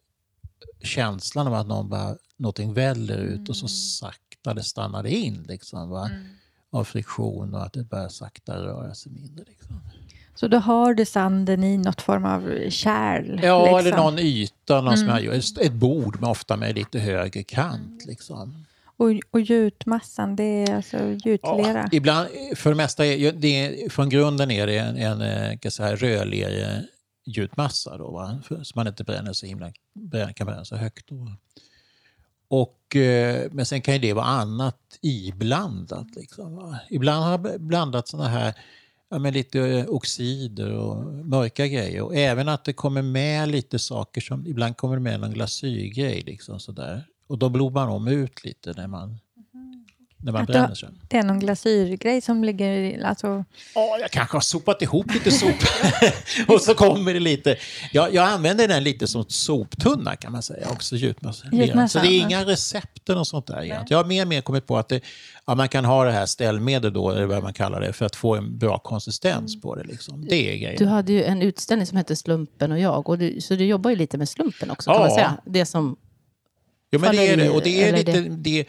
känslan 0.83 1.47
av 1.47 1.53
att 1.53 1.67
någon 1.67 1.89
bara, 1.89 2.17
någonting 2.37 2.73
väller 2.73 3.17
ut 3.17 3.49
och 3.49 3.55
så 3.55 3.67
sakta 3.67 4.53
det 4.53 4.63
stannar 4.63 5.07
in 5.07 5.45
liksom, 5.47 5.89
va? 5.89 6.09
av 6.69 6.83
friktion 6.83 7.53
och 7.53 7.63
att 7.63 7.73
det 7.73 7.83
börjar 7.83 8.09
sakta 8.09 8.57
röra 8.57 8.95
sig 8.95 9.11
mindre. 9.11 9.45
Liksom. 9.47 9.81
Så 10.35 10.47
då 10.47 10.57
har 10.57 10.93
du 10.93 11.05
sanden 11.05 11.63
i 11.63 11.77
något 11.77 12.01
form 12.01 12.25
av 12.25 12.69
kärl? 12.69 13.39
Ja, 13.43 13.63
liksom. 13.63 13.79
eller 13.79 13.97
någon 13.97 14.19
yta, 14.19 14.81
någon 14.81 14.97
som 14.97 15.07
jag. 15.07 15.35
Ett 15.35 15.73
bord 15.73 16.21
med 16.21 16.29
ofta 16.29 16.57
med 16.57 16.75
lite 16.75 16.99
högre 16.99 17.43
kant. 17.43 18.05
Liksom. 18.05 18.65
Och 18.97 19.11
Och, 19.31 19.41
gjutmassan, 19.41 20.35
det 20.35 20.43
är 20.43 20.75
alltså 20.75 20.97
gjutlera? 20.97 21.79
Ja, 21.79 21.89
ibland, 21.91 22.27
för 22.55 22.69
det 22.69 22.75
mesta, 22.75 23.05
är, 23.05 23.31
det 23.31 23.47
är, 23.47 23.89
från 23.89 24.09
grunden 24.09 24.51
är 24.51 24.67
det 24.67 24.77
en, 24.77 24.97
en 24.97 25.21
eh, 25.21 25.57
kan 25.57 25.71
säga, 25.71 25.95
rödlera 25.95 26.81
gjutmassa 27.25 27.97
då, 27.97 28.11
va? 28.11 28.39
Så 28.63 28.71
man 28.75 28.87
inte 28.87 29.03
bränner 29.03 29.33
så 29.33 29.45
himla, 29.45 29.71
kan 30.35 30.47
bränna 30.47 30.65
så 30.65 30.75
högt. 30.75 31.07
Då. 31.09 31.31
Och, 32.47 32.95
eh, 32.95 33.47
men 33.51 33.65
sen 33.65 33.81
kan 33.81 33.93
ju 33.93 33.99
det 33.99 34.13
vara 34.13 34.25
annat 34.25 34.99
iblandat. 35.01 36.07
Liksom, 36.15 36.55
va? 36.55 36.79
Ibland 36.89 37.23
har 37.23 37.31
jag 37.31 37.61
blandat 37.61 38.07
såna 38.07 38.27
här 38.27 38.53
ja, 39.13 39.19
men 39.19 39.33
lite 39.33 39.59
eh, 39.59 39.85
oxider 39.89 40.71
och 40.71 41.03
mörka 41.25 41.67
grejer. 41.67 42.01
Och 42.01 42.15
även 42.15 42.49
att 42.49 42.65
det 42.65 42.73
kommer 42.73 43.01
med 43.01 43.49
lite 43.49 43.79
saker 43.79 44.21
som, 44.21 44.47
ibland 44.47 44.77
kommer 44.77 44.95
det 44.95 45.01
med 45.01 45.19
någon 45.19 45.33
glasyrgrej. 45.33 46.21
Liksom, 46.21 46.59
sådär. 46.59 47.03
Och 47.27 47.37
då 47.37 47.49
blommar 47.49 47.87
de 47.87 48.07
ut 48.07 48.45
lite 48.45 48.73
när 48.77 48.87
man 48.87 49.19
när 50.23 50.31
man 50.31 50.45
bränner 50.45 50.75
sig. 50.75 50.89
Det 51.07 51.17
är 51.17 51.23
någon 51.23 51.39
glasyrgrej 51.39 52.21
som 52.21 52.43
ligger 52.43 52.71
i... 52.71 53.03
Alltså... 53.03 53.45
Ja, 53.75 53.97
jag 54.01 54.11
kanske 54.11 54.35
har 54.35 54.41
sopat 54.41 54.81
ihop 54.81 55.13
lite 55.13 55.31
sop 55.31 55.55
och 56.47 56.61
så 56.61 56.73
kommer 56.73 57.13
det 57.13 57.19
lite. 57.19 57.57
Jag, 57.91 58.13
jag 58.13 58.27
använder 58.27 58.67
den 58.67 58.83
lite 58.83 59.07
som 59.07 59.25
soptunna 59.27 60.15
kan 60.15 60.31
man 60.31 60.41
säga, 60.41 60.67
också 60.71 60.95
gjutmassa. 60.95 61.47
Så 61.89 61.99
det 61.99 62.07
är 62.07 62.19
inga 62.19 62.45
recepten 62.45 63.17
och 63.17 63.27
sånt 63.27 63.47
där. 63.47 63.85
Jag 63.87 63.97
har 63.97 64.05
mer 64.05 64.21
och 64.21 64.27
mer 64.27 64.41
kommit 64.41 64.67
på 64.67 64.77
att 64.77 64.89
det, 64.89 65.01
ja, 65.45 65.55
man 65.55 65.69
kan 65.69 65.85
ha 65.85 66.05
det 66.05 66.11
här 66.11 66.25
ställmedel 66.25 66.93
då, 66.93 67.11
eller 67.11 67.25
vad 67.25 67.43
man 67.43 67.53
kallar 67.53 67.81
det, 67.81 67.93
för 67.93 68.05
att 68.05 68.15
få 68.15 68.35
en 68.35 68.57
bra 68.57 68.79
konsistens 68.79 69.61
på 69.61 69.75
det. 69.75 69.83
Liksom. 69.83 70.25
Det 70.29 70.53
är 70.53 70.57
grejen. 70.57 70.75
Du 70.77 70.85
hade 70.85 71.13
ju 71.13 71.23
en 71.23 71.41
utställning 71.41 71.87
som 71.87 71.97
hette 71.97 72.15
Slumpen 72.15 72.71
och 72.71 72.79
jag, 72.79 73.09
och 73.09 73.17
du, 73.17 73.41
så 73.41 73.55
du 73.55 73.65
jobbar 73.65 73.89
ju 73.89 73.95
lite 73.95 74.17
med 74.17 74.29
slumpen 74.29 74.71
också 74.71 74.91
kan 74.91 75.01
ja. 75.01 75.07
man 75.07 75.15
säga. 75.15 75.37
Det 75.45 75.65
som... 75.65 75.95
Jo, 76.91 76.99
men 76.99 77.15
det 77.15 77.27
är 77.27 77.37
det. 77.37 77.49
Och 77.49 77.61
det 77.63 77.83
är 77.83 77.97
lite... 77.97 78.21
Det 78.21 78.65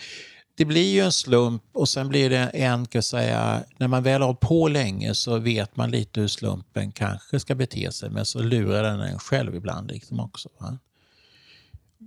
det 0.57 0.65
blir 0.65 0.93
ju 0.93 1.01
en 1.01 1.13
slump 1.13 1.63
och 1.73 1.89
sen 1.89 2.09
blir 2.09 2.31
det 2.31 2.39
en, 2.39 2.87
kan 2.87 3.03
säga, 3.03 3.65
när 3.79 3.89
man 3.89 4.03
väl 4.03 4.21
har 4.21 4.27
hållit 4.27 4.41
på 4.41 4.69
länge 4.69 5.15
så 5.15 5.39
vet 5.39 5.77
man 5.77 5.91
lite 5.91 6.21
hur 6.21 6.29
slumpen 6.29 6.93
kanske 6.93 7.41
ska 7.41 7.55
bete 7.55 7.93
sig 7.93 8.11
men 8.11 8.25
så 8.25 8.43
lurar 8.43 8.83
den 8.83 9.01
en 9.01 9.19
själv 9.19 9.55
ibland 9.55 9.91
liksom 9.91 10.21
också. 10.21 10.49
Va? 10.59 10.79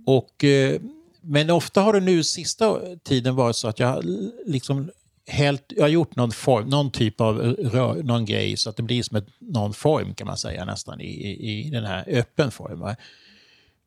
Och, 0.06 0.44
eh, 0.44 0.80
men 1.20 1.50
ofta 1.50 1.80
har 1.80 1.92
det 1.92 2.00
nu 2.00 2.24
sista 2.24 2.80
tiden 3.04 3.34
varit 3.34 3.56
så 3.56 3.68
att 3.68 3.78
jag 3.78 4.04
liksom 4.46 4.90
helt, 5.26 5.64
jag 5.76 5.84
har 5.84 5.88
gjort 5.88 6.16
någon, 6.16 6.32
form, 6.32 6.68
någon 6.68 6.90
typ 6.90 7.20
av 7.20 7.38
rör, 7.38 8.02
någon 8.02 8.24
grej 8.24 8.56
så 8.56 8.70
att 8.70 8.76
det 8.76 8.82
blir 8.82 9.02
som 9.02 9.16
ett, 9.16 9.26
någon 9.38 9.74
form 9.74 10.14
kan 10.14 10.26
man 10.26 10.36
säga 10.36 10.64
nästan 10.64 11.00
i, 11.00 11.04
i, 11.04 11.66
i 11.66 11.70
den 11.70 11.84
här 11.84 12.04
öppen 12.08 12.50
formen. 12.50 12.96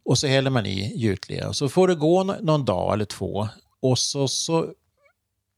Och 0.05 0.17
så 0.17 0.27
häller 0.27 0.49
man 0.49 0.65
i 0.65 0.93
gjutlera 0.95 1.47
och 1.47 1.55
så 1.55 1.69
får 1.69 1.87
det 1.87 1.95
gå 1.95 2.23
någon 2.23 2.65
dag 2.65 2.93
eller 2.93 3.05
två 3.05 3.47
och 3.81 3.99
så, 3.99 4.27
så 4.27 4.73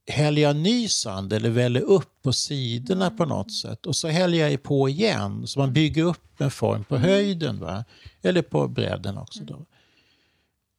häller 0.07 0.41
jag 0.41 0.55
ny 0.55 0.88
sand 0.88 1.34
eller 1.34 1.49
väller 1.49 1.82
upp 1.82 2.21
på 2.21 2.34
sidorna 2.34 3.11
på 3.11 3.26
något 3.26 3.51
sätt 3.51 3.86
och 3.86 3.95
så 3.95 4.07
häller 4.07 4.38
jag 4.38 4.63
på 4.63 4.89
igen 4.89 5.47
så 5.47 5.59
man 5.59 5.74
bygger 5.74 6.03
upp 6.03 6.41
en 6.41 6.51
form 6.51 6.84
på 6.84 6.97
höjden 6.97 7.59
va? 7.59 7.86
eller 8.21 8.41
på 8.41 8.67
bredden 8.67 9.17
också. 9.17 9.43
Då. 9.43 9.65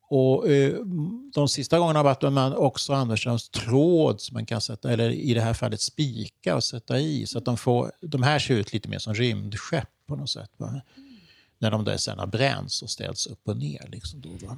Och 0.09 0.49
eh, 0.49 0.74
De 1.34 1.49
sista 1.49 1.78
gångerna 1.78 1.99
har 1.99 2.05
varit 2.05 2.24
att 2.24 2.32
man 2.32 2.55
också 2.55 2.92
använder 2.92 3.16
sig 3.16 3.32
av 3.32 3.38
tråd 3.38 4.20
som 4.20 4.34
man 4.34 4.47
kan 4.47 4.61
sätta, 4.61 4.92
eller 4.92 5.11
i 5.11 5.34
det 5.34 5.40
här 5.40 5.55
fallet 5.55 5.80
spika 5.80 6.57
och 6.57 6.64
sätta 6.64 6.99
i 7.01 7.26
så 7.26 7.38
att 7.38 7.45
de 7.45 7.57
får, 7.57 7.92
de 8.01 8.22
här 8.22 8.38
ser 8.38 8.55
ut 8.55 8.72
lite 8.72 8.88
mer 8.88 8.99
som 8.99 9.14
rymdskepp 9.14 9.88
på 10.07 10.16
något 10.16 10.30
sätt. 10.30 10.51
Va? 10.57 10.80
När 11.59 11.70
de 11.70 11.84
där 11.84 11.97
sen 11.97 12.18
har 12.18 12.26
bränts 12.26 12.82
och 12.82 12.90
ställts 12.90 13.26
upp 13.26 13.49
och 13.49 13.57
ner. 13.57 13.88
Liksom 13.92 14.20
då, 14.20 14.47
va? 14.47 14.57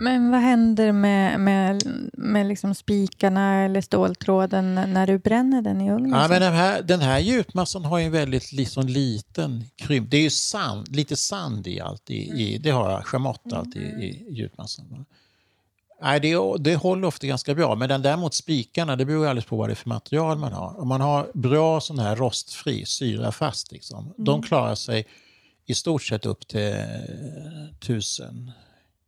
Men 0.00 0.30
vad 0.30 0.40
händer 0.40 0.92
med, 0.92 1.40
med, 1.40 1.82
med 2.12 2.46
liksom 2.46 2.74
spikarna 2.74 3.64
eller 3.64 3.80
ståltråden 3.80 4.74
när 4.74 5.06
du 5.06 5.18
bränner 5.18 5.62
den 5.62 5.80
i 5.80 5.90
ugnen? 5.90 6.10
Ja, 6.10 6.28
men 6.28 6.40
den, 6.40 6.52
här, 6.52 6.82
den 6.82 7.00
här 7.00 7.18
gjutmassan 7.18 7.84
har 7.84 8.00
en 8.00 8.12
väldigt 8.12 8.52
liksom, 8.52 8.86
liten 8.86 9.64
krymp. 9.76 10.10
Det 10.10 10.16
är 10.16 10.22
ju 10.22 10.30
sand, 10.30 10.96
lite 10.96 11.16
sand 11.16 11.66
i 11.66 11.80
allt. 11.80 12.10
I, 12.10 12.14
i, 12.14 12.58
det 12.58 12.70
har 12.70 13.02
schamott 13.02 13.52
alltid 13.52 13.82
i, 13.82 14.04
i 14.04 14.26
gjutmassan. 14.28 15.04
Nej, 16.02 16.20
det, 16.20 16.58
det 16.58 16.76
håller 16.76 17.08
ofta 17.08 17.26
ganska 17.26 17.54
bra, 17.54 17.74
men 17.74 17.88
den 17.88 18.02
däremot 18.02 18.34
spikarna, 18.34 18.96
det 18.96 19.04
beror 19.04 19.26
alldeles 19.26 19.44
på 19.44 19.56
vad 19.56 19.68
det 19.68 19.72
är 19.72 19.74
för 19.74 19.88
material 19.88 20.38
man 20.38 20.52
har. 20.52 20.80
Om 20.80 20.88
man 20.88 21.00
har 21.00 21.30
bra 21.34 21.80
sån 21.80 21.98
här 21.98 22.16
rostfri, 22.16 22.84
syrafast, 22.86 23.72
liksom, 23.72 24.04
mm. 24.04 24.14
de 24.16 24.42
klarar 24.42 24.74
sig 24.74 25.06
i 25.66 25.74
stort 25.74 26.02
sett 26.02 26.26
upp 26.26 26.48
till 26.48 26.74
tusen 27.80 28.52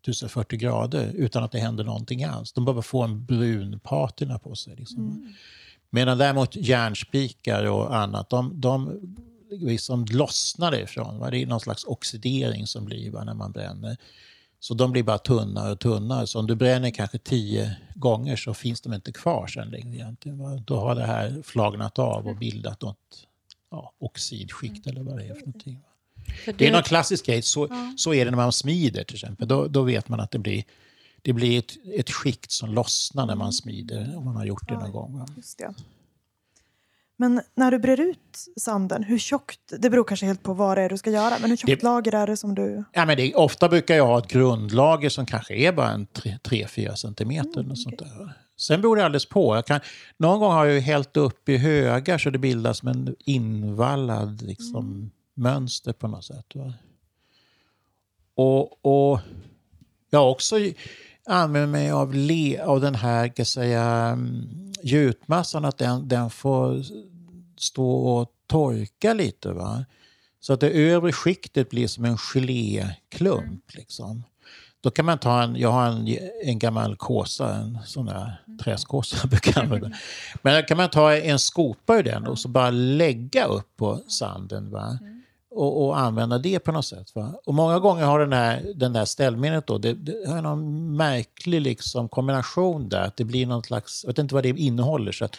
1040 0.02 0.58
grader 0.58 1.12
utan 1.14 1.44
att 1.44 1.52
det 1.52 1.58
händer 1.58 1.84
någonting 1.84 2.24
alls. 2.24 2.52
De 2.52 2.64
behöver 2.64 2.82
få 2.82 3.02
en 3.02 3.24
brun 3.24 3.80
patina 3.80 4.38
på 4.38 4.54
sig. 4.54 4.76
Liksom. 4.76 4.98
Mm. 4.98 5.34
Medan 5.90 6.18
däremot 6.18 6.56
järnspikar 6.56 7.64
och 7.64 7.96
annat, 7.96 8.30
de, 8.30 8.60
de 8.60 9.00
liksom 9.50 10.04
lossnar 10.04 10.74
ifrån. 10.74 11.18
Va? 11.18 11.30
Det 11.30 11.42
är 11.42 11.46
någon 11.46 11.60
slags 11.60 11.84
oxidering 11.84 12.66
som 12.66 12.84
blir 12.84 13.10
va, 13.10 13.24
när 13.24 13.34
man 13.34 13.52
bränner. 13.52 13.96
Så 14.60 14.74
de 14.74 14.92
blir 14.92 15.02
bara 15.02 15.18
tunnare 15.18 15.72
och 15.72 15.80
tunnare. 15.80 16.26
Så 16.26 16.38
om 16.38 16.46
du 16.46 16.54
bränner 16.54 16.90
kanske 16.90 17.18
tio 17.18 17.76
gånger 17.94 18.36
så 18.36 18.54
finns 18.54 18.80
de 18.80 18.94
inte 18.94 19.12
kvar 19.12 19.46
sen 19.46 19.68
längre. 19.68 19.94
Egentligen, 19.94 20.38
va? 20.38 20.62
Då 20.66 20.76
har 20.76 20.94
det 20.94 21.06
här 21.06 21.42
flagnat 21.44 21.98
av 21.98 22.28
och 22.28 22.36
bildat 22.36 22.82
något 22.82 23.26
ja, 23.70 23.92
oxidskikt 23.98 24.86
eller 24.86 25.02
vad 25.02 25.16
det 25.16 25.24
är 25.24 25.34
för 25.34 25.46
någonting. 25.46 25.74
Va? 25.74 25.91
Det... 26.46 26.52
det 26.52 26.66
är 26.66 26.72
någon 26.72 26.82
klassisk 26.82 27.26
grej. 27.26 27.42
Så, 27.42 27.66
ja. 27.70 27.92
så 27.96 28.14
är 28.14 28.24
det 28.24 28.30
när 28.30 28.38
man 28.38 28.52
smider 28.52 29.04
till 29.04 29.16
exempel. 29.16 29.48
Då, 29.48 29.66
då 29.66 29.82
vet 29.82 30.08
man 30.08 30.20
att 30.20 30.30
det 30.30 30.38
blir, 30.38 30.64
det 31.22 31.32
blir 31.32 31.58
ett, 31.58 31.72
ett 31.94 32.10
skikt 32.10 32.52
som 32.52 32.74
lossnar 32.74 33.26
när 33.26 33.34
man 33.34 33.44
mm. 33.44 33.52
smider, 33.52 34.16
om 34.16 34.24
man 34.24 34.36
har 34.36 34.44
gjort 34.44 34.68
det 34.68 34.74
någon 34.74 34.92
gång. 34.92 35.26
Just 35.36 35.58
det. 35.58 35.74
Men 37.16 37.40
när 37.54 37.70
du 37.70 37.78
brer 37.78 38.00
ut 38.00 38.48
sanden, 38.56 39.02
hur 39.02 39.18
tjockt, 39.18 39.60
det 39.78 39.90
beror 39.90 40.04
kanske 40.04 40.26
helt 40.26 40.42
på 40.42 40.54
vad 40.54 40.78
det 40.78 40.82
är 40.82 40.88
du 40.88 40.98
ska 40.98 41.10
göra, 41.10 41.34
men 41.40 41.50
hur 41.50 41.56
tjockt 41.56 41.80
det, 41.80 41.82
lager 41.82 42.14
är 42.14 42.26
det 42.26 42.36
som 42.36 42.54
du... 42.54 42.84
Ja, 42.92 43.06
men 43.06 43.16
det, 43.16 43.34
ofta 43.34 43.68
brukar 43.68 43.94
jag 43.94 44.06
ha 44.06 44.18
ett 44.18 44.28
grundlager 44.28 45.08
som 45.08 45.26
kanske 45.26 45.54
är 45.54 45.72
bara 45.72 45.90
en 45.90 46.06
3-4 46.06 46.94
centimeter. 46.94 47.60
Mm, 47.60 47.76
sånt 47.76 47.98
där. 47.98 48.32
Sen 48.56 48.80
beror 48.80 48.96
det 48.96 49.04
alldeles 49.04 49.26
på. 49.26 49.56
Jag 49.56 49.66
kan, 49.66 49.80
någon 50.16 50.40
gång 50.40 50.52
har 50.52 50.66
jag 50.66 50.80
hällt 50.80 51.16
upp 51.16 51.48
i 51.48 51.56
högar 51.56 52.18
så 52.18 52.30
det 52.30 52.38
bildas 52.38 52.78
som 52.78 52.88
en 52.88 53.16
invallad 53.18 54.42
liksom, 54.42 54.86
mm 54.86 55.10
mönster 55.34 55.92
på 55.92 56.08
något 56.08 56.24
sätt. 56.24 56.46
Va? 56.54 56.74
Och, 58.34 58.86
och 58.86 59.20
jag 60.10 60.18
har 60.18 60.30
också 60.30 60.56
använt 61.26 61.70
mig 61.72 61.90
av, 61.90 62.14
le, 62.14 62.60
av 62.60 62.80
den 62.80 62.94
här 62.94 63.28
kan 63.28 63.46
säga, 63.46 63.82
mm, 63.84 64.72
gjutmassan, 64.82 65.64
att 65.64 65.78
den, 65.78 66.08
den 66.08 66.30
får 66.30 66.82
stå 67.56 67.90
och 67.90 68.32
torka 68.46 69.14
lite. 69.14 69.52
Va? 69.52 69.84
Så 70.40 70.52
att 70.52 70.60
det 70.60 70.70
övre 70.70 71.12
skiktet 71.12 71.70
blir 71.70 71.86
som 71.86 72.04
en 72.04 72.18
geléklump. 72.18 73.74
Liksom. 73.74 74.22
Då 74.80 74.90
kan 74.90 75.04
man 75.04 75.18
ta 75.18 75.42
en, 75.42 75.56
jag 75.56 75.72
har 75.72 75.86
en, 75.86 76.16
en 76.44 76.58
gammal 76.58 76.96
kåsa, 76.96 77.54
en 77.54 77.78
sån 77.84 78.06
där 78.06 78.42
träskåsa 78.64 79.28
Men 80.42 80.60
då 80.60 80.62
kan 80.62 80.76
man 80.76 80.90
ta 80.90 81.16
en 81.16 81.38
skopa 81.38 81.98
ur 81.98 82.02
den 82.02 82.26
och 82.26 82.38
så 82.38 82.48
bara 82.48 82.70
lägga 82.70 83.44
upp 83.44 83.76
på 83.76 84.00
sanden. 84.08 84.70
Va? 84.70 84.98
Och, 85.54 85.84
och, 85.84 85.98
använda 85.98 86.38
det 86.38 86.58
på 86.58 86.72
något 86.72 86.86
sätt. 86.86 87.14
Va? 87.14 87.40
Och 87.44 87.54
många 87.54 87.78
gånger 87.78 88.04
har 88.04 88.20
den, 88.20 88.32
här, 88.32 88.72
den 88.74 88.92
där 88.92 89.04
ställmenet 89.04 89.66
då, 89.66 89.78
det, 89.78 89.94
det 89.94 90.28
har 90.28 90.42
någon 90.42 90.96
märklig 90.96 91.60
liksom 91.60 92.08
kombination 92.08 92.88
där. 92.88 93.02
Att 93.02 93.16
det 93.16 93.24
blir 93.24 93.46
någon 93.46 93.62
slags, 93.62 94.04
jag 94.04 94.08
vet 94.08 94.18
inte 94.18 94.34
vad 94.34 94.42
det 94.42 94.48
innehåller. 94.48 95.12
Så 95.12 95.24
att 95.24 95.36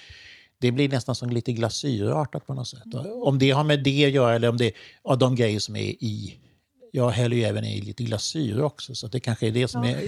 det 0.59 0.71
blir 0.71 0.89
nästan 0.89 1.15
som 1.15 1.29
lite 1.29 1.53
glasyrartat 1.53 2.47
på 2.47 2.53
något 2.53 2.67
sätt. 2.67 2.93
Mm. 2.93 3.05
Om 3.11 3.39
det 3.39 3.51
har 3.51 3.63
med 3.63 3.83
det 3.83 4.05
att 4.05 4.11
göra 4.11 4.35
eller 4.35 4.49
om 4.49 4.57
det 4.57 4.73
är 5.09 5.15
de 5.15 5.35
grejer 5.35 5.59
som 5.59 5.75
är 5.75 6.03
i 6.03 6.39
jag 6.95 7.09
häller 7.09 7.37
ju 7.37 7.43
även 7.43 7.63
i 7.63 7.81
lite 7.81 8.03
glasyr 8.03 8.61
också, 8.61 8.95
så 8.95 9.07
det 9.07 9.19
kanske 9.19 9.47
är 9.47 9.51
det 9.51 9.67
som 9.67 9.83
är, 9.83 9.99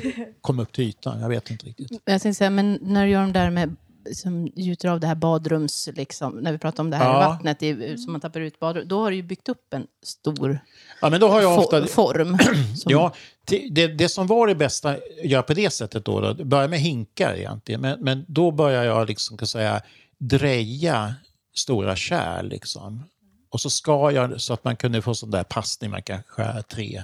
kom 0.41 0.59
upp 0.59 0.71
till 0.71 0.83
ytan. 0.83 1.19
Jag 1.19 1.29
vet 1.29 1.51
inte 1.51 1.65
riktigt. 1.65 1.91
Jag 1.91 2.21
tänkte 2.21 2.33
säga, 2.33 2.49
men 2.49 2.79
när 2.81 3.05
du 3.05 3.11
gör 3.11 3.21
de 3.21 3.33
där 3.33 3.49
med 3.49 3.75
som 4.13 4.47
gjuter 4.55 4.89
av 4.89 4.99
det 4.99 5.07
här 5.07 5.15
badrums, 5.15 5.89
liksom, 5.93 6.35
när 6.35 6.51
vi 6.51 6.57
pratar 6.57 6.83
om 6.83 6.89
det 6.89 6.97
här 6.97 7.05
ja. 7.05 7.19
vattnet 7.19 7.63
i, 7.63 7.97
som 7.97 8.11
man 8.11 8.21
tappar 8.21 8.39
ut 8.39 8.59
badrum, 8.59 8.87
då 8.87 8.99
har 8.99 9.11
du 9.11 9.17
ju 9.17 9.23
byggt 9.23 9.49
upp 9.49 9.73
en 9.73 9.87
stor 10.03 10.59
ja, 11.01 11.09
men 11.09 11.19
då 11.19 11.27
har 11.27 11.41
jag 11.41 11.59
ofta, 11.59 11.87
form. 11.87 12.37
Som... 12.77 12.91
Ja, 12.91 13.13
det, 13.45 13.87
det 13.87 14.09
som 14.09 14.27
var 14.27 14.47
det 14.47 14.55
bästa 14.55 14.89
att 14.89 14.99
göra 15.23 15.43
på 15.43 15.53
det 15.53 15.69
sättet 15.69 16.05
då, 16.05 16.33
då 16.33 16.45
börja 16.45 16.67
med 16.67 16.79
hinkar 16.79 17.35
egentligen, 17.35 17.81
men, 17.81 17.99
men 17.99 18.25
då 18.27 18.51
börjar 18.51 18.83
jag 18.83 19.07
liksom, 19.07 19.37
kan 19.37 19.47
säga, 19.47 19.81
dreja 20.17 21.15
stora 21.53 21.95
kärl. 21.95 22.47
Liksom. 22.47 23.03
Och 23.49 23.61
så 23.61 23.69
ska 23.69 24.11
jag 24.11 24.41
så 24.41 24.53
att 24.53 24.63
man 24.63 24.75
kunde 24.75 25.01
få 25.01 25.15
sån 25.15 25.31
där 25.31 25.43
passning, 25.43 25.91
man 25.91 26.03
kan 26.03 26.23
skära 26.23 26.61
tre 26.61 27.03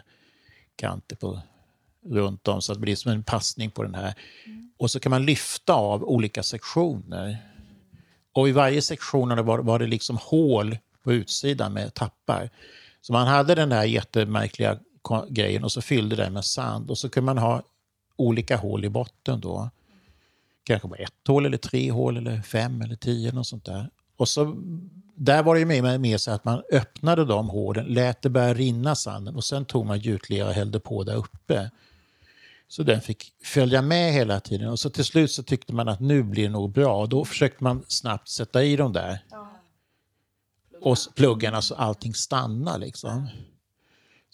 kanter 0.76 1.16
på 1.16 1.42
runt 2.06 2.48
om 2.48 2.62
så 2.62 2.72
att 2.72 2.78
det 2.78 2.82
blir 2.82 2.96
som 2.96 3.12
en 3.12 3.24
passning 3.24 3.72
på 3.72 3.84
den 3.84 3.96
här. 3.96 4.14
Och 4.78 4.92
så 4.92 5.00
kan 5.00 5.10
man 5.10 5.26
lyfta 5.26 5.74
av 5.74 6.04
olika 6.04 6.44
sektioner. 6.44 7.38
Och 8.34 8.50
i 8.50 8.52
varje 8.52 8.82
sektion 8.82 9.46
var, 9.46 9.60
var 9.60 9.80
det 9.80 9.88
liksom 9.88 10.18
hål 10.22 10.78
på 11.04 11.14
utsidan 11.14 11.74
med 11.74 11.94
tappar. 11.94 12.50
Så 13.02 13.14
man 13.14 13.28
hade 13.28 13.56
den 13.56 13.70
där 13.70 13.84
jättemärkliga 13.84 14.80
grejen 15.30 15.64
och 15.64 15.72
så 15.72 15.82
fyllde 15.82 16.16
det 16.16 16.30
med 16.30 16.46
sand 16.46 16.90
och 16.90 16.98
så 16.98 17.10
kunde 17.10 17.26
man 17.26 17.38
ha 17.38 17.62
olika 18.16 18.58
hål 18.58 18.86
i 18.86 18.90
botten 18.90 19.42
då. 19.42 19.70
kanske 20.64 20.88
var 20.88 20.98
ett 20.98 21.28
hål 21.28 21.46
eller 21.46 21.58
tre 21.58 21.92
hål 21.92 22.18
eller 22.18 22.42
fem 22.42 22.82
eller 22.82 22.96
tio. 22.96 23.32
Något 23.32 23.48
sånt 23.48 23.66
där. 23.66 23.90
Och 24.18 24.30
så, 24.30 24.56
där 25.16 25.44
var 25.44 25.56
det 25.56 25.66
med, 25.66 26.02
med 26.02 26.22
sig 26.22 26.34
att 26.34 26.46
man 26.46 26.64
öppnade 26.72 27.26
de 27.26 27.50
hålen, 27.50 27.86
lät 27.86 28.22
det 28.22 28.30
börja 28.30 28.54
rinna 28.54 28.96
sanden 28.96 29.36
och 29.36 29.44
sen 29.44 29.66
tog 29.66 29.86
man 29.86 30.00
gjutlera 30.00 30.48
och 30.48 30.54
hällde 30.54 30.80
på 30.80 31.04
där 31.04 31.16
uppe. 31.16 31.72
Så 32.72 32.84
den 32.84 33.02
fick 33.02 33.34
följa 33.44 33.82
med 33.82 34.14
hela 34.14 34.40
tiden. 34.40 34.70
Och 34.70 34.80
så 34.80 34.90
till 34.90 35.06
slut 35.06 35.32
så 35.32 35.44
tyckte 35.44 35.74
man 35.74 35.88
att 35.88 36.00
nu 36.00 36.24
blir 36.24 36.44
det 36.44 36.50
nog 36.50 36.72
bra. 36.72 37.02
Och 37.02 37.10
då 37.10 37.26
försökte 37.26 37.64
man 37.64 37.86
snabbt 37.88 38.30
sätta 38.30 38.64
i 38.64 38.76
dem 38.76 38.94
där. 38.94 39.26
Och 40.82 40.98
pluggarna 41.16 41.62
så 41.62 41.76
allting 41.76 42.14
stannar 42.14 42.78
liksom. 42.78 43.28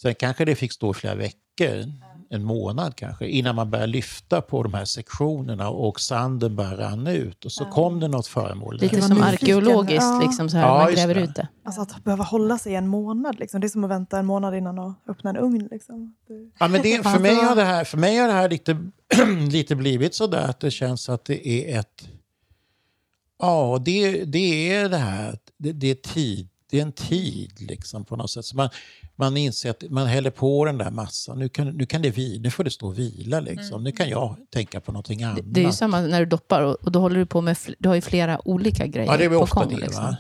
Sen 0.02 0.16
kanske 0.16 0.46
det 0.46 0.56
fick 0.56 0.74
stå 0.74 0.92
i 0.92 0.94
flera 0.94 1.16
veckor, 1.16 1.94
en 2.30 2.44
månad 2.44 2.96
kanske, 2.96 3.28
innan 3.28 3.56
man 3.56 3.70
började 3.70 3.92
lyfta 3.92 4.42
på 4.42 4.64
de 4.64 4.74
här 4.74 4.86
sektionerna 4.86 5.70
och 5.70 6.00
sanden 6.00 6.56
började 6.56 6.84
ranna 6.84 7.12
ut. 7.12 7.46
Och 7.46 7.52
så 7.52 7.66
kom 7.66 8.00
det 8.00 8.08
något 8.08 8.28
föremål. 8.28 8.78
Lite 8.78 9.02
som 9.02 9.22
arkeologiskt, 9.22 10.02
Ja. 10.02 10.22
liksom 10.24 10.50
så 10.50 10.58
här, 10.58 10.68
Ja, 10.68 10.84
man 10.84 10.94
gräver 10.94 11.16
det. 11.16 11.22
ut 11.22 11.36
det. 11.36 11.48
Alltså 11.66 11.82
att 11.82 12.04
behöva 12.04 12.24
hålla 12.24 12.58
sig 12.58 12.72
i 12.72 12.76
en 12.76 12.88
månad, 12.88 13.40
liksom. 13.40 13.62
det 13.62 13.68
är 13.68 13.70
som 13.70 13.84
att 13.84 13.90
vänta 13.90 14.20
en 14.20 14.26
månad 14.26 14.56
innan 14.56 14.80
att 14.80 14.96
öppna 15.08 15.30
en 15.30 15.38
ugn. 15.38 15.68
Liksom. 15.72 16.16
Ja, 16.60 16.68
men 16.68 16.82
det, 16.82 17.04
för, 17.04 17.20
mig 17.20 17.36
har 17.36 17.56
det 17.56 17.64
här, 17.64 17.84
för 17.84 17.98
mig 17.98 18.18
har 18.18 18.28
det 18.28 18.34
här 18.34 18.50
lite, 18.50 18.78
lite 19.52 19.76
blivit 19.76 20.16
så 20.16 20.28
där 20.28 20.50
att 20.50 20.60
det 20.60 20.72
känns 20.72 21.10
att 21.10 21.26
det 21.26 21.48
är 21.48 21.80
ett... 21.80 22.10
Ja, 23.40 23.82
det, 23.86 24.24
det 24.26 24.74
är 24.76 24.90
det 24.90 24.98
här. 24.98 25.30
att 25.34 25.42
Det, 25.58 25.72
det 25.72 25.88
är 25.92 25.96
tid. 25.96 26.50
Det 26.70 26.78
är 26.78 26.82
en 26.82 26.92
tid 26.92 27.62
liksom 27.62 28.06
på 28.06 28.16
något 28.16 28.32
sätt. 28.32 28.46
Så 28.46 28.56
man, 28.56 28.70
man 29.16 29.38
inser 29.38 29.70
att 29.70 29.84
man 29.90 30.08
häller 30.08 30.30
på 30.30 30.66
den 30.66 30.78
där 30.78 30.92
massan. 30.92 31.40
Nu, 31.40 31.50
kan, 31.50 31.68
nu, 31.68 31.86
kan 31.86 32.02
det 32.02 32.10
vi, 32.10 32.40
nu 32.40 32.52
får 32.52 32.64
det 32.64 32.72
stå 32.72 32.88
och 32.88 33.00
vila. 33.00 33.40
Liksom. 33.40 33.84
Nu 33.84 33.92
kan 33.92 34.10
jag 34.10 34.36
tänka 34.50 34.82
på 34.82 34.92
någonting 34.92 35.24
annat. 35.24 35.36
Det, 35.36 35.42
det 35.44 35.62
är 35.62 35.66
ju 35.66 35.72
samma 35.72 36.02
när 36.02 36.20
du 36.20 36.26
doppar 36.26 36.62
och, 36.62 36.76
och 36.76 36.92
då 36.92 37.00
håller 37.00 37.20
du 37.20 37.26
på 37.26 37.42
med, 37.42 37.58
du 37.80 37.90
har 37.90 37.96
ju 37.96 38.02
flera 38.02 38.48
olika 38.48 38.88
grejer 38.88 39.12
Ja, 39.12 39.18
det 39.18 39.26
är 39.26 39.30
på 39.30 39.36
ofta 39.36 39.64
gång. 39.64 39.76
det. 39.76 39.82
liksom. 39.82 40.04
Va? 40.04 40.18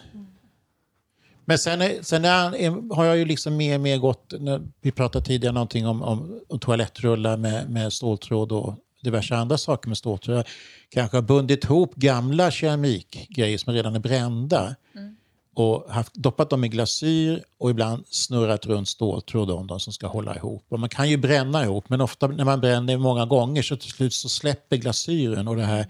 Men 1.45 1.57
sen, 1.57 1.82
är, 1.82 1.94
sen 2.02 2.26
är, 2.26 2.95
har 2.95 3.06
jag 3.06 3.18
ju 3.18 3.26
liksom 3.26 3.57
mer 3.57 3.76
och 3.76 3.82
mer 3.82 3.98
gått, 3.98 4.34
när 4.40 4.61
vi 4.82 4.91
pratade 4.91 5.26
tidigare 5.26 5.53
någonting 5.53 5.88
om, 5.88 6.02
om, 6.02 6.40
om 6.48 6.60
toalettrullar 6.60 7.38
med, 7.38 7.69
med 7.69 7.94
ståltråd 7.94 8.52
och 8.52 8.76
diverse 9.03 9.36
andra 9.36 9.57
saker 9.57 9.88
med 9.90 9.98
ståltråd. 9.98 10.38
Jag 10.38 10.45
kanske 10.90 11.18
har 11.18 11.22
bundit 11.22 11.64
ihop 11.64 11.95
gamla 11.95 12.52
keramikgrejer 12.52 13.57
som 13.57 13.74
redan 13.74 13.95
är 13.95 13.99
brända 13.99 14.76
och 15.59 15.85
haft, 15.89 16.13
doppat 16.13 16.49
dem 16.49 16.63
i 16.63 16.67
glasyr 16.67 17.43
och 17.59 17.69
ibland 17.69 18.03
snurrat 18.09 18.65
runt 18.65 18.88
ståltråd 18.88 19.51
om 19.51 19.67
dem 19.67 19.79
som 19.79 19.93
ska 19.93 20.07
hålla 20.07 20.35
ihop. 20.35 20.65
Och 20.69 20.79
man 20.79 20.89
kan 20.89 21.09
ju 21.09 21.17
bränna 21.17 21.63
ihop, 21.63 21.89
men 21.89 22.01
ofta 22.01 22.27
när 22.27 22.45
man 22.45 22.59
bränner 22.61 22.97
många 22.97 23.25
gånger 23.25 23.61
så 23.61 23.75
till 23.77 23.89
slut 23.91 24.13
så 24.13 24.29
släpper 24.29 24.77
glasyren 24.77 25.47
och 25.47 25.55
det 25.55 25.63
här, 25.63 25.88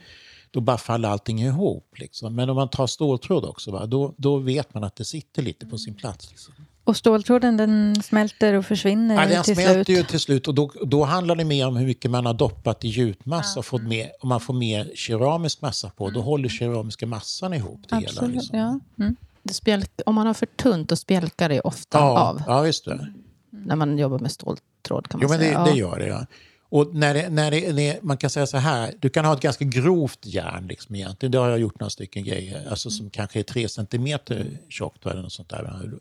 då 0.52 0.60
bara 0.62 0.78
faller 0.78 1.10
allting 1.10 1.42
ihop. 1.42 1.94
Liksom. 1.98 2.36
Men 2.36 2.50
om 2.50 2.56
man 2.56 2.70
tar 2.70 2.88
ståltråd 2.88 3.46
också, 3.46 3.72
va, 3.72 3.86
då, 3.86 4.14
då 4.18 4.38
vet 4.38 4.74
man 4.74 4.84
att 4.84 4.96
det 4.96 5.06
sitter 5.06 5.42
lite 5.42 5.66
på 5.66 5.78
sin 5.78 5.94
plats. 5.96 6.30
Liksom. 6.30 6.54
Och 6.84 6.98
ståltråden 6.98 7.58
den 7.58 8.02
smälter 8.04 8.54
och 8.54 8.66
försvinner 8.66 9.16
Ja, 9.16 9.28
den 9.30 9.44
till 9.44 9.56
smälter 9.56 9.84
slut. 9.84 9.98
ju 10.00 10.04
till 10.04 10.20
slut 10.20 10.48
och 10.48 10.56
då, 10.56 10.72
då 10.86 11.04
handlar 11.04 11.36
det 11.36 11.44
mer 11.46 11.68
om 11.68 11.76
hur 11.78 11.86
mycket 11.86 12.12
man 12.12 12.26
har 12.26 12.34
doppat 12.34 12.86
i 12.86 12.88
gjutmassa. 12.88 13.60
och 13.60 13.66
Fått 13.66 13.82
mer, 13.84 14.12
om 14.22 14.30
man 14.30 14.40
får 14.40 14.54
mer 14.54 14.92
keramisk 14.96 15.62
massa 15.62 15.90
på, 15.90 16.10
då 16.10 16.22
håller 16.22 16.50
keramiska 16.50 17.06
massan 17.08 17.54
ihop 17.54 17.80
det 17.90 17.96
hela. 17.96 18.08
Absolut, 18.10 18.36
Liksom. 18.36 18.58
ja. 18.60 18.80
Mm. 19.00 19.16
Det 19.48 19.54
spjälk, 19.54 19.92
om 20.06 20.16
man 20.16 20.28
har 20.28 20.34
för 20.34 20.46
tunt, 20.46 20.90
då 20.90 20.96
spjälkar 20.96 21.50
det 21.50 21.62
ofta 21.62 21.98
Ja, 21.98 22.20
av. 22.20 22.42
ja, 22.48 22.62
visst 22.62 22.86
det. 22.86 23.08
När 23.50 23.76
man 23.76 23.98
jobbar 23.98 24.20
med 24.20 24.32
ståltråd 24.32 25.08
kan 25.08 25.20
man 25.20 25.22
Jo, 25.22 25.30
men 25.30 25.40
det, 25.40 25.46
säga. 25.46 25.64
det 25.64 25.70
Ja. 25.70 25.76
gör 25.76 26.00
det. 26.00 26.08
Ja. 26.08 26.26
Och 26.70 26.96
när 26.96 27.14
det, 27.14 27.30
när 27.30 27.52
det, 27.52 27.74
när 27.74 27.98
man 28.02 28.18
kan 28.18 28.30
säga 28.30 28.48
så 28.48 28.58
här, 28.58 28.94
du 29.00 29.10
kan 29.10 29.26
ha 29.26 29.34
ett 29.34 29.42
ganska 29.42 29.66
grovt 29.66 30.20
järn 30.26 30.68
liksom 30.68 30.96
egentligen. 30.96 31.32
Det 31.32 31.38
har 31.38 31.50
jag 31.50 31.60
gjort 31.60 31.80
några 31.80 31.90
stycken 31.90 32.24
grejer, 32.24 32.70
alltså 32.70 32.90
som 32.90 33.10
kanske 33.10 33.40
är 33.40 33.44
tre 33.44 33.70
centimeter 33.70 34.48
tjockt 34.70 35.06
eller 35.06 35.22
något 35.22 35.34
sånt 35.34 35.50
där. 35.50 35.92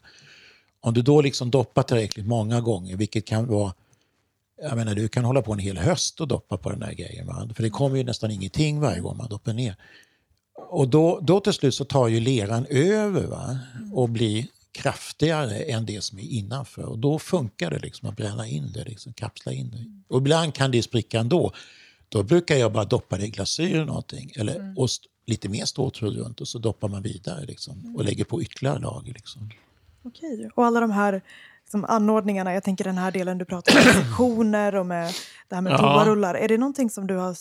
Om 0.81 0.94
du 0.94 1.02
då 1.02 1.20
liksom 1.20 1.51
doppar 1.51 1.82
tillräckligt 1.82 2.27
många 2.27 2.60
gånger, 2.60 2.97
vilket 2.97 3.24
kan 3.27 3.47
vara 3.47 3.73
jag 4.62 4.77
menar, 4.77 4.94
du 4.94 5.09
kan 5.09 5.24
hålla 5.24 5.43
på 5.43 5.52
en 5.52 5.59
hel 5.59 5.78
höst 5.78 6.20
och 6.20 6.28
doppa 6.28 6.56
på 6.56 6.70
den 6.70 6.81
där 6.81 6.93
grejen. 6.93 7.27
Va? 7.27 7.48
För 7.55 7.62
det 7.62 7.70
kommer 7.70 7.97
ju 7.97 8.05
nästan 8.05 8.31
ingenting 8.31 8.81
varje 8.81 9.01
gång 9.01 9.16
man 9.16 9.28
doppar 9.28 9.52
ner. 9.52 9.77
Och 10.57 10.89
då, 10.89 11.19
då 11.23 11.41
till 11.41 11.53
slut 11.53 11.74
så 11.74 11.85
tar 11.85 12.09
ju 12.09 12.20
leran 12.20 12.66
över 12.70 13.27
va? 13.27 13.59
och 13.93 14.09
blir 14.09 14.47
kraftigare 14.73 15.57
än 15.57 15.87
det 15.87 16.05
som 16.05 16.19
är 16.19 16.23
innanför. 16.23 16.83
Och 16.83 16.99
då 16.99 17.19
funkar 17.19 17.70
det 17.70 17.78
liksom 17.78 18.09
att 18.09 18.16
bränna 18.16 18.47
in 18.47 18.73
det, 18.73 18.85
liksom, 18.85 19.12
kapsla 19.12 19.53
in 19.53 19.70
det. 19.70 20.15
Och 20.15 20.19
ibland 20.20 20.55
kan 20.55 20.70
det 20.70 20.83
spricka 20.83 21.20
ändå. 21.20 21.53
Då 22.09 22.23
brukar 22.23 22.55
jag 22.57 22.73
bara 22.73 22.85
doppa 22.85 23.16
det 23.16 23.24
i 23.27 23.31
glasyr 23.31 23.74
eller 23.74 23.85
någonting. 23.85 24.33
Eller, 24.37 24.74
och 24.77 24.85
st- 24.85 25.09
lite 25.27 25.49
mer 25.49 25.65
ståltråd 25.65 26.16
runt 26.16 26.41
och 26.41 26.49
så 26.49 26.59
doppar 26.59 26.89
man 26.89 27.03
vidare 27.03 27.45
liksom, 27.45 27.97
och 27.97 28.05
lägger 28.05 28.24
på 28.24 28.43
ytterligare 28.43 28.78
lager. 28.78 29.12
Liksom. 29.12 29.51
Okej. 30.03 30.51
Och 30.55 30.66
alla 30.66 30.81
de 30.81 30.91
här 30.91 31.23
liksom, 31.65 31.85
anordningarna, 31.85 32.55
jag 32.55 32.62
tänker 32.65 32.85
den 32.85 32.99
här 32.99 33.11
delen 33.11 33.39
du 33.39 33.45
pratar 33.45 33.77
om, 33.77 33.83
sektioner 33.83 34.74
och 34.77 34.87
med 34.87 35.15
det 35.49 35.55
här 35.55 35.62
med 35.62 35.73
Ja. 35.73 35.78
toarullar. 35.78 36.35
Är 36.35 36.49
det 36.49 36.59
någonting 36.59 36.91
som 36.91 37.07
du 37.07 37.15
har, 37.16 37.37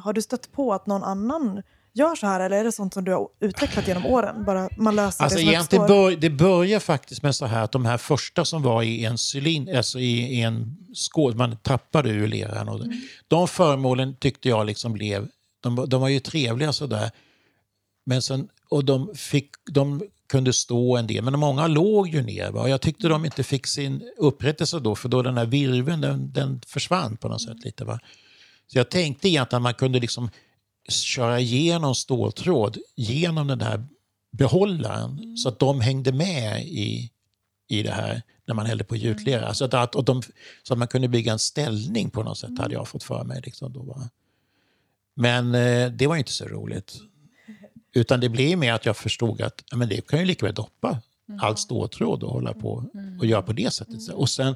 har 0.00 0.12
du 0.12 0.22
stött 0.22 0.52
på 0.52 0.74
att 0.74 0.86
någon 0.86 1.02
annan 1.04 1.62
gör 1.94 2.14
så 2.14 2.26
här 2.26 2.40
eller 2.40 2.56
är 2.56 2.64
det 2.64 2.72
sånt 2.72 2.94
som 2.94 3.04
du 3.04 3.12
har 3.12 3.28
utvecklat 3.40 3.88
genom 3.88 4.06
åren? 4.06 4.44
Bara 4.44 4.68
man 4.76 4.96
löser 4.96 5.24
Alltså 5.24 5.38
det 5.38 5.44
som 5.44 5.50
egentligen 5.50 5.86
bör, 5.86 6.16
det 6.16 6.30
börjar 6.30 6.80
faktiskt 6.80 7.22
med 7.22 7.34
så 7.34 7.46
här 7.46 7.62
att 7.62 7.72
de 7.72 7.84
här 7.84 7.98
första 7.98 8.44
som 8.44 8.62
var 8.62 8.82
i 8.82 9.04
en 9.04 9.16
cylinder, 9.34 9.76
alltså 9.76 9.98
i, 9.98 10.38
i 10.38 10.40
en 10.40 10.76
skål, 10.94 11.34
man 11.34 11.56
tappade 11.56 12.10
ur 12.10 12.28
leran. 12.28 12.68
Och 12.68 12.80
De 13.28 13.48
föremålen 13.48 14.16
tyckte 14.16 14.48
jag 14.48 14.66
liksom 14.66 14.92
blev, 14.92 15.28
de, 15.60 15.88
de 15.88 16.00
var 16.00 16.08
ju 16.08 16.20
trevliga 16.20 16.72
sådär. 16.72 17.10
Men 18.04 18.22
sen, 18.22 18.48
och 18.68 18.84
de, 18.84 19.14
fick, 19.14 19.50
de 19.72 20.02
kunde 20.28 20.52
stå 20.52 20.96
en 20.96 21.06
del, 21.06 21.24
men 21.24 21.38
många 21.38 21.66
låg 21.66 22.08
ju 22.08 22.22
ner. 22.22 22.50
Va? 22.50 22.68
Jag 22.68 22.80
tyckte 22.80 23.08
de 23.08 23.24
inte 23.24 23.42
fick 23.42 23.66
sin 23.66 24.02
upprättelse 24.16 24.78
då, 24.78 24.94
för 24.94 25.08
då 25.08 25.22
den 25.22 25.36
här 25.36 25.46
virveln 25.46 26.00
den, 26.00 26.32
den 26.32 26.60
försvann 26.66 27.16
på 27.16 27.28
något 27.28 27.42
sätt 27.42 27.64
lite. 27.64 27.84
Va? 27.84 27.98
Så 28.66 28.78
jag 28.78 28.90
tänkte 28.90 29.28
egentligen 29.28 29.58
att 29.58 29.62
man 29.62 29.74
kunde 29.74 30.00
liksom 30.00 30.30
köra 30.88 31.40
igenom 31.40 31.94
ståltråd 31.94 32.78
genom 32.96 33.46
den 33.46 33.60
här 33.60 33.86
behållaren 34.30 35.36
så 35.36 35.48
att 35.48 35.58
de 35.58 35.80
hängde 35.80 36.12
med 36.12 36.62
i, 36.66 37.10
i 37.68 37.82
det 37.82 37.90
här 37.90 38.22
när 38.46 38.54
man 38.54 38.66
hällde 38.66 38.84
på 38.84 38.96
gjutlera. 38.96 39.46
Alltså 39.46 39.64
att, 39.64 39.94
och 39.94 40.04
de, 40.04 40.22
så 40.62 40.72
att 40.72 40.78
man 40.78 40.88
kunde 40.88 41.08
bygga 41.08 41.32
en 41.32 41.38
ställning 41.38 42.10
på 42.10 42.22
något 42.22 42.38
sätt 42.38 42.58
hade 42.58 42.74
jag 42.74 42.88
fått 42.88 43.02
för 43.02 43.24
mig. 43.24 43.42
Liksom, 43.44 43.72
då, 43.72 43.82
va? 43.82 44.10
Men 45.14 45.54
eh, 45.54 45.90
det 45.90 46.06
var 46.06 46.16
inte 46.16 46.32
så 46.32 46.44
roligt. 46.44 46.96
Utan 47.94 48.20
det 48.20 48.28
blev 48.28 48.58
mer 48.58 48.72
att 48.72 48.86
jag 48.86 48.96
förstod 48.96 49.40
att 49.40 49.64
men 49.74 49.88
det 49.88 50.06
kan 50.06 50.18
ju 50.18 50.24
lika 50.24 50.46
väl 50.46 50.54
doppa 50.54 51.00
allt 51.40 51.58
ståltråd 51.58 52.22
och 52.22 52.30
hålla 52.30 52.54
på 52.54 52.90
och 53.18 53.26
göra 53.26 53.42
på 53.42 53.52
det 53.52 53.72
sättet. 53.72 54.08
Och 54.08 54.30
sen 54.30 54.54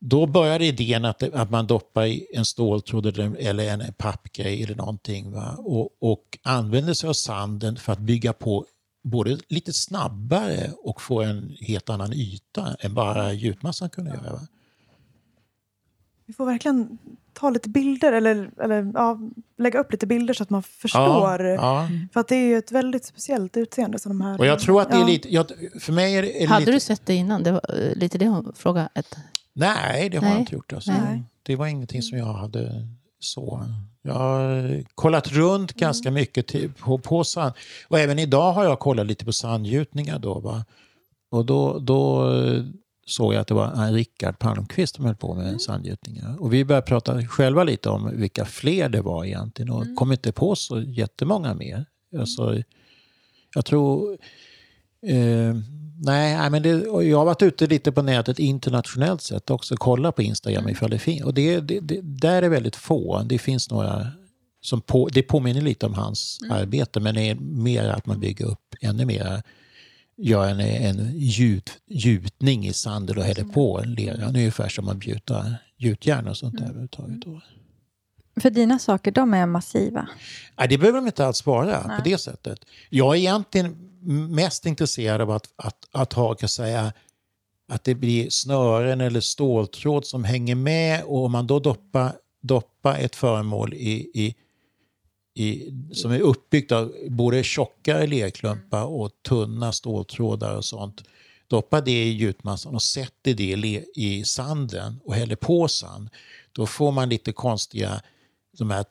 då 0.00 0.26
började 0.26 0.64
idén 0.64 1.04
att, 1.04 1.22
att 1.22 1.50
man 1.50 1.66
doppar 1.66 2.06
i 2.06 2.26
en 2.34 2.44
ståltråd 2.44 3.06
eller, 3.38 3.68
en 3.68 3.92
pappgrej 3.92 4.62
eller 4.62 4.74
någonting. 4.74 5.32
Va? 5.32 5.54
Och, 5.58 5.88
och 6.00 6.38
använder 6.42 6.94
sig 6.94 7.08
av 7.08 7.12
sanden 7.12 7.76
för 7.76 7.92
att 7.92 7.98
bygga 7.98 8.32
på 8.32 8.66
både 9.02 9.38
lite 9.48 9.72
snabbare 9.72 10.70
och 10.82 11.02
få 11.02 11.22
en 11.22 11.56
helt 11.60 11.90
annan 11.90 12.12
yta 12.12 12.76
än 12.80 12.94
bara 12.94 13.32
gjutmassan 13.32 13.90
kunde 13.90 14.10
göra. 14.10 14.32
Va? 14.32 14.40
Vi 16.26 16.34
får 16.34 16.46
verkligen 16.46 16.98
ta 17.32 17.50
lite 17.50 17.68
bilder 17.68 18.12
eller, 18.12 18.50
eller 18.60 18.92
ja, 18.94 19.18
lägga 19.58 19.80
upp 19.80 19.92
lite 19.92 20.06
bilder 20.06 20.34
så 20.34 20.42
att 20.42 20.50
man 20.50 20.62
förstår. 20.62 21.40
Ja, 21.40 21.88
För 22.12 22.20
att 22.20 22.28
det 22.28 22.36
är 22.36 22.46
ju 22.46 22.58
ett 22.58 22.72
väldigt 22.72 23.04
speciellt 23.04 23.56
utseende. 23.56 23.98
Så 23.98 24.08
de 24.08 24.20
här, 24.20 24.38
Och 24.38 24.46
jag 24.46 24.58
tror 24.58 24.82
att 24.82 24.90
det 24.90 24.96
är 24.96 25.00
Ja. 25.00 25.06
lite... 25.06 25.34
Jag, 25.34 25.46
för 25.80 25.92
mig 25.92 26.16
är 26.16 26.22
det, 26.22 26.36
är 26.36 26.40
det 26.40 26.46
Hade 26.46 26.60
lite, 26.60 26.72
du 26.72 26.80
sett 26.80 27.06
det 27.06 27.14
innan? 27.14 27.42
Det 27.42 27.52
var 27.52 27.88
eh, 27.88 27.94
lite 27.96 28.18
det 28.18 28.26
hon 28.28 28.52
frågade. 28.56 28.88
Ett. 28.94 29.16
Nej, 29.52 30.08
det 30.08 30.16
har 30.16 30.22
Nej. 30.22 30.32
jag 30.32 30.40
inte 30.40 30.54
gjort. 30.54 30.72
Alltså. 30.72 30.92
Nej. 30.92 31.22
Det 31.42 31.56
var 31.56 31.66
ingenting 31.66 32.02
som 32.02 32.18
jag 32.18 32.32
hade 32.32 32.88
så. 33.20 33.66
Jag 34.02 34.14
har 34.14 34.82
kollat 34.94 35.28
runt 35.28 35.72
ganska 35.72 36.10
mycket 36.10 36.46
till, 36.46 36.72
på, 36.72 36.98
på 36.98 37.24
sand. 37.24 37.52
Och 37.88 37.98
även 37.98 38.18
idag 38.18 38.52
har 38.52 38.64
jag 38.64 38.78
kollat 38.78 39.06
lite 39.06 39.24
på 39.24 39.32
sandgjutningar. 39.32 40.18
Då, 40.18 40.40
va? 40.40 40.64
Och 41.30 41.46
då, 41.46 41.78
då 41.78 42.32
eh, 42.34 42.64
såg 43.06 43.34
jag 43.34 43.40
att 43.40 43.46
det 43.46 43.54
var 43.54 43.92
Rickard 43.92 44.38
Palmqvist 44.38 44.96
som 44.96 45.04
höll 45.04 45.16
på 45.16 45.34
med 45.34 45.60
sandgjutningar. 45.60 46.36
Och 46.42 46.54
vi 46.54 46.64
började 46.64 46.86
prata 46.86 47.26
själva 47.26 47.64
lite 47.64 47.88
om 47.88 48.16
vilka 48.16 48.44
fler 48.44 48.88
det 48.88 49.00
var 49.00 49.24
egentligen 49.24 49.70
och 49.70 49.96
kom 49.96 50.12
inte 50.12 50.32
på 50.32 50.56
så 50.56 50.80
jättemånga 50.80 51.54
mer. 51.54 51.86
Alltså, 52.18 52.62
jag 53.54 53.64
tror... 53.64 54.18
Eh, 55.06 55.54
nej, 56.00 56.50
men 56.50 56.62
det, 56.62 56.68
jag 57.04 57.18
har 57.18 57.24
varit 57.24 57.42
ute 57.42 57.66
lite 57.66 57.92
på 57.92 58.02
nätet 58.02 58.38
internationellt 58.38 59.22
sett 59.22 59.50
också. 59.50 59.76
Kolla 59.76 60.12
på 60.12 60.22
Instagram 60.22 60.68
ifall 60.68 60.90
det 60.90 60.98
finns. 60.98 61.22
Och 61.22 61.34
det, 61.34 61.60
det, 61.60 61.80
det, 61.80 62.00
där 62.02 62.42
är 62.42 62.48
väldigt 62.48 62.76
få. 62.76 63.22
Det 63.22 63.38
finns 63.38 63.70
några 63.70 64.06
som 64.60 64.80
på, 64.80 65.08
det 65.08 65.22
påminner 65.22 65.60
lite 65.60 65.86
om 65.86 65.94
hans 65.94 66.38
arbete 66.50 67.00
men 67.00 67.14
det 67.14 67.22
är 67.22 67.34
mer 67.34 67.88
att 67.88 68.06
man 68.06 68.20
bygger 68.20 68.46
upp 68.46 68.74
ännu 68.80 69.04
mer 69.04 69.42
gör 70.16 70.48
en, 70.48 70.60
en 70.60 71.10
gjut, 71.14 71.78
gjutning 71.86 72.66
i 72.66 72.72
sanden 72.72 73.18
och 73.18 73.24
häller 73.24 73.44
på 73.44 73.80
en 73.80 73.94
lera. 73.94 74.28
Ungefär 74.28 74.68
som 74.68 74.84
man 74.84 75.00
gjuter 75.00 75.56
gjutjärn 75.76 76.28
och 76.28 76.36
sånt 76.36 76.58
där 76.58 76.64
överhuvudtaget. 76.64 77.22
då. 77.22 77.40
För 78.40 78.50
dina 78.50 78.78
saker, 78.78 79.12
de 79.12 79.34
är 79.34 79.46
massiva. 79.46 80.08
Nej, 80.58 80.68
det 80.68 80.78
behöver 80.78 80.98
de 80.98 81.06
inte 81.06 81.26
alls 81.26 81.46
vara 81.46 81.86
Nej. 81.86 81.96
på 81.96 82.04
det 82.04 82.18
sättet. 82.18 82.64
Jag 82.90 83.16
är 83.16 83.18
egentligen 83.18 83.89
mest 84.28 84.66
intresserad 84.66 85.20
av 85.20 85.30
att, 85.30 85.48
att, 85.56 85.88
att 85.92 86.12
ha, 86.12 86.34
kan 86.34 86.48
säga, 86.48 86.92
att 87.68 87.84
det 87.84 87.94
blir 87.94 88.30
snören 88.30 89.00
eller 89.00 89.20
ståltråd 89.20 90.06
som 90.06 90.24
hänger 90.24 90.54
med 90.54 91.04
och 91.04 91.24
om 91.24 91.32
man 91.32 91.46
då 91.46 91.58
doppar, 91.58 92.12
doppar 92.42 92.98
ett 92.98 93.16
föremål 93.16 93.74
i, 93.74 94.10
i, 94.14 94.34
i, 95.34 95.72
som 95.92 96.10
är 96.12 96.20
uppbyggt 96.20 96.72
av 96.72 96.94
både 97.08 97.42
tjockare 97.42 98.06
lerklumpar 98.06 98.84
och 98.84 99.10
tunna 99.28 99.72
ståltrådar 99.72 100.56
och 100.56 100.64
sånt. 100.64 101.04
Doppar 101.46 101.80
det 101.80 102.04
i 102.04 102.12
gjutmassan 102.12 102.74
och 102.74 102.82
sätter 102.82 103.34
det 103.34 103.84
i 103.94 104.24
sanden 104.24 105.00
och 105.04 105.14
häller 105.14 105.36
på 105.36 105.68
sand. 105.68 106.08
Då 106.52 106.66
får 106.66 106.92
man 106.92 107.08
lite 107.08 107.32
konstiga, 107.32 108.02
de 108.58 108.70
här 108.70 108.84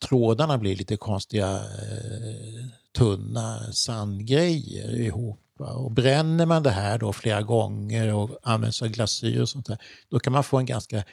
trådarna 0.00 0.58
blir 0.58 0.76
lite 0.76 0.96
konstiga 0.96 1.54
eh, 1.54 2.66
tunna 2.96 3.72
sandgrejer 3.72 5.00
ihop. 5.00 5.40
Och 5.58 5.92
bränner 5.92 6.46
man 6.46 6.62
det 6.62 6.70
här 6.70 6.98
då 6.98 7.12
flera 7.12 7.42
gånger 7.42 8.14
och 8.14 8.38
använder 8.42 8.72
sig 8.72 8.86
av 8.86 8.92
glasyr 8.92 9.40
och 9.40 9.48
sånt 9.48 9.66
där, 9.66 9.78
då 10.08 10.18
kan 10.18 10.32
man 10.32 10.44
få 10.44 10.58
en 10.58 10.66
ganska 10.66 11.04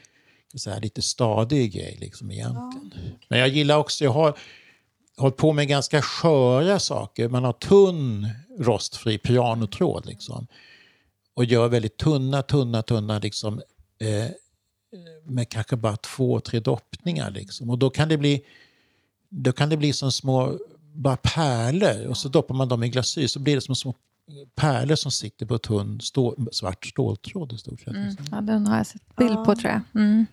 så 0.56 0.70
här, 0.70 0.82
lite 0.82 1.02
stadig 1.02 1.74
grej 1.74 1.98
liksom 2.00 2.32
egentligen. 2.32 2.92
Ja. 2.94 3.18
Men 3.28 3.40
jag 3.40 3.48
gillar 3.48 3.78
också, 3.78 4.04
jag 4.04 4.12
har 4.12 4.38
hållit 5.18 5.38
på 5.38 5.54
med 5.54 5.68
ganska 5.68 6.02
sköra 6.02 6.80
saker. 6.80 7.30
Man 7.30 7.44
har 7.44 7.54
tunn 7.54 8.30
rostfri 8.60 9.18
pianotråd 9.18 10.06
liksom. 10.06 10.48
Och 11.34 11.46
gör 11.46 11.68
väldigt 11.68 11.98
tunna, 11.98 12.42
tunna, 12.42 12.82
tunna 12.82 13.20
liksom 13.20 13.62
eh, 14.00 14.32
med 15.24 15.50
kanske 15.50 15.76
bara 15.76 15.98
två, 15.98 16.40
tre 16.40 16.60
doppningar 16.60 17.32
liksom. 17.32 17.70
Och 17.70 17.78
då 17.78 17.90
kan 17.90 18.10
det 18.10 18.18
bli, 18.18 18.46
då 19.30 19.52
kan 19.52 19.70
det 19.70 19.78
bli 19.78 19.94
som 19.94 20.12
små 20.12 20.60
bara 20.94 21.18
pärlor 21.18 22.08
och 22.08 22.18
så 22.18 22.30
doppar 22.30 22.56
man 22.56 22.68
dem 22.68 22.84
i 22.84 22.90
glasyr 22.90 23.28
så 23.28 23.40
blir 23.40 23.56
det 23.56 23.62
som 23.62 23.76
små 23.76 23.96
pärlor 24.56 24.96
som 24.96 25.12
sitter 25.12 25.46
på 25.46 25.58
tunn 25.58 26.02
stå, 26.02 26.36
svart 26.52 26.86
ståltråd 26.86 27.54
i 27.54 27.58
stort 27.58 27.80
sett. 27.80 27.88
Mm. 27.88 28.16
Ja, 28.32 28.42
den 28.42 28.68
har 28.68 28.78
jag 28.78 28.88
sett 28.88 29.16
bild 29.16 29.46
på 29.46 29.56
tror 29.56 29.72
jag. 29.72 29.82
Mm. 29.96 30.26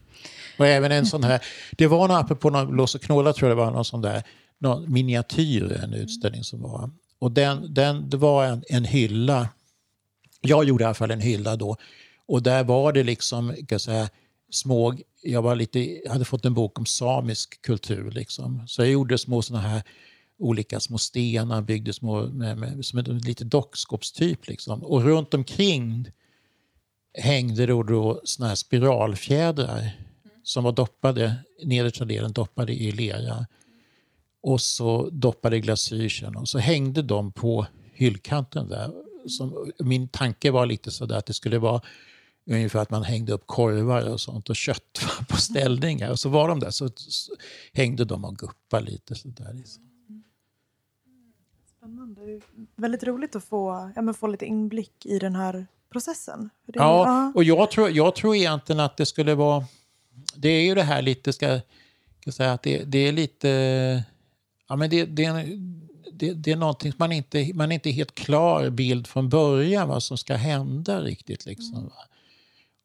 Och 0.58 0.66
även 0.66 0.92
en 0.92 1.06
sån 1.06 1.24
här, 1.24 1.42
det 1.72 1.86
var 1.86 2.08
någon, 2.08 2.16
apropå 2.16 2.50
någon 2.50 2.76
Lås 2.76 2.94
och 2.94 3.02
knåla 3.02 3.32
tror 3.32 3.48
jag 3.48 3.58
det 3.58 3.64
var, 3.64 3.70
någon 3.70 3.84
sån 3.84 4.02
där 4.02 4.22
någon 4.58 4.92
miniatyr, 4.92 5.72
en 5.72 5.94
utställning 5.94 6.44
som 6.44 6.62
var. 6.62 6.90
Och 7.18 7.32
den, 7.32 7.74
den, 7.74 8.10
det 8.10 8.16
var 8.16 8.44
en, 8.44 8.62
en 8.68 8.84
hylla, 8.84 9.48
jag 10.40 10.64
gjorde 10.64 10.84
i 10.84 10.86
alla 10.86 10.94
fall 10.94 11.10
en 11.10 11.20
hylla 11.20 11.56
då, 11.56 11.76
och 12.26 12.42
där 12.42 12.64
var 12.64 12.92
det 12.92 13.02
liksom, 13.02 13.48
kan 13.48 13.66
jag 13.68 13.80
säga, 13.80 14.08
små, 14.50 14.94
jag 15.22 15.42
var 15.42 15.54
lite, 15.54 16.00
hade 16.08 16.24
fått 16.24 16.44
en 16.44 16.54
bok 16.54 16.78
om 16.78 16.86
samisk 16.86 17.62
kultur 17.62 18.10
liksom. 18.10 18.62
Så 18.66 18.82
jag 18.82 18.90
gjorde 18.90 19.18
små 19.18 19.42
såna 19.42 19.60
här 19.60 19.82
olika 20.40 20.80
små 20.80 20.98
stenar, 20.98 21.62
byggde 21.62 21.92
små, 21.92 22.26
med, 22.26 22.58
med, 22.58 22.84
som 22.84 22.98
en 22.98 23.18
lite 23.18 23.44
dockskåpstyp. 23.44 24.48
Liksom. 24.48 24.82
Och 24.82 25.02
runt 25.02 25.34
omkring 25.34 26.08
hängde 27.18 27.66
då, 27.66 27.82
då 27.82 28.20
såna 28.24 28.48
här 28.48 28.54
spiralfjädrar 28.54 29.92
som 30.42 30.64
var 30.64 30.72
doppade, 30.72 31.36
nedersta 31.64 32.04
delen 32.04 32.32
doppade 32.32 32.72
i 32.72 32.92
lera. 32.92 33.46
Och 34.42 34.60
så 34.60 35.10
doppade 35.12 35.60
glasyren 35.60 36.36
och 36.36 36.48
så 36.48 36.58
hängde 36.58 37.02
de 37.02 37.32
på 37.32 37.66
hyllkanten 37.92 38.68
där. 38.68 38.90
Som, 39.28 39.72
min 39.78 40.08
tanke 40.08 40.50
var 40.50 40.66
lite 40.66 40.90
sådär 40.90 41.16
att 41.16 41.26
det 41.26 41.34
skulle 41.34 41.58
vara 41.58 41.82
ungefär 42.50 42.80
att 42.80 42.90
man 42.90 43.02
hängde 43.02 43.32
upp 43.32 43.46
korvar 43.46 44.08
och 44.08 44.20
sånt 44.20 44.50
och 44.50 44.56
kött 44.56 45.00
på 45.28 45.36
ställningar. 45.36 46.10
Och 46.10 46.18
så 46.18 46.28
var 46.28 46.48
de 46.48 46.60
där, 46.60 46.70
så, 46.70 46.90
så 46.96 47.32
hängde 47.72 48.04
de 48.04 48.24
och 48.24 48.36
guppade 48.36 48.86
lite 48.90 49.14
sådär. 49.14 49.52
Liksom. 49.54 49.89
Spännande. 51.80 52.40
Väldigt 52.76 53.04
roligt 53.04 53.36
att 53.36 53.44
få, 53.44 53.92
ja, 53.96 54.02
men 54.02 54.14
få 54.14 54.26
lite 54.26 54.46
inblick 54.46 55.06
i 55.06 55.18
den 55.18 55.34
här 55.34 55.66
processen. 55.92 56.50
Det, 56.66 56.78
ja, 56.78 57.06
ja, 57.06 57.32
och 57.34 57.44
jag 57.44 57.70
tror, 57.70 57.90
jag 57.90 58.14
tror 58.14 58.36
egentligen 58.36 58.80
att 58.80 58.96
det 58.96 59.06
skulle 59.06 59.34
vara... 59.34 59.64
Det 60.36 60.48
är 60.48 60.62
ju 60.62 60.74
det 60.74 60.82
här 60.82 61.02
lite, 61.02 61.32
ska, 61.32 61.60
ska 62.20 62.32
säga 62.32 62.52
att 62.52 62.62
det, 62.62 62.84
det 62.84 62.98
är 62.98 63.12
lite... 63.12 63.48
Ja, 64.68 64.76
men 64.76 64.90
det, 64.90 65.04
det, 65.04 65.30
det, 66.12 66.34
det 66.34 66.52
är 66.52 66.56
någonting 66.56 66.92
man 66.96 67.12
inte, 67.12 67.50
man 67.54 67.72
är 67.72 67.74
inte 67.74 67.90
helt 67.90 68.14
klar 68.14 68.70
bild 68.70 69.06
från 69.06 69.28
början 69.28 69.88
vad 69.88 70.02
som 70.02 70.18
ska 70.18 70.34
hända 70.34 71.00
riktigt. 71.00 71.46
Liksom, 71.46 71.78
mm. 71.78 71.90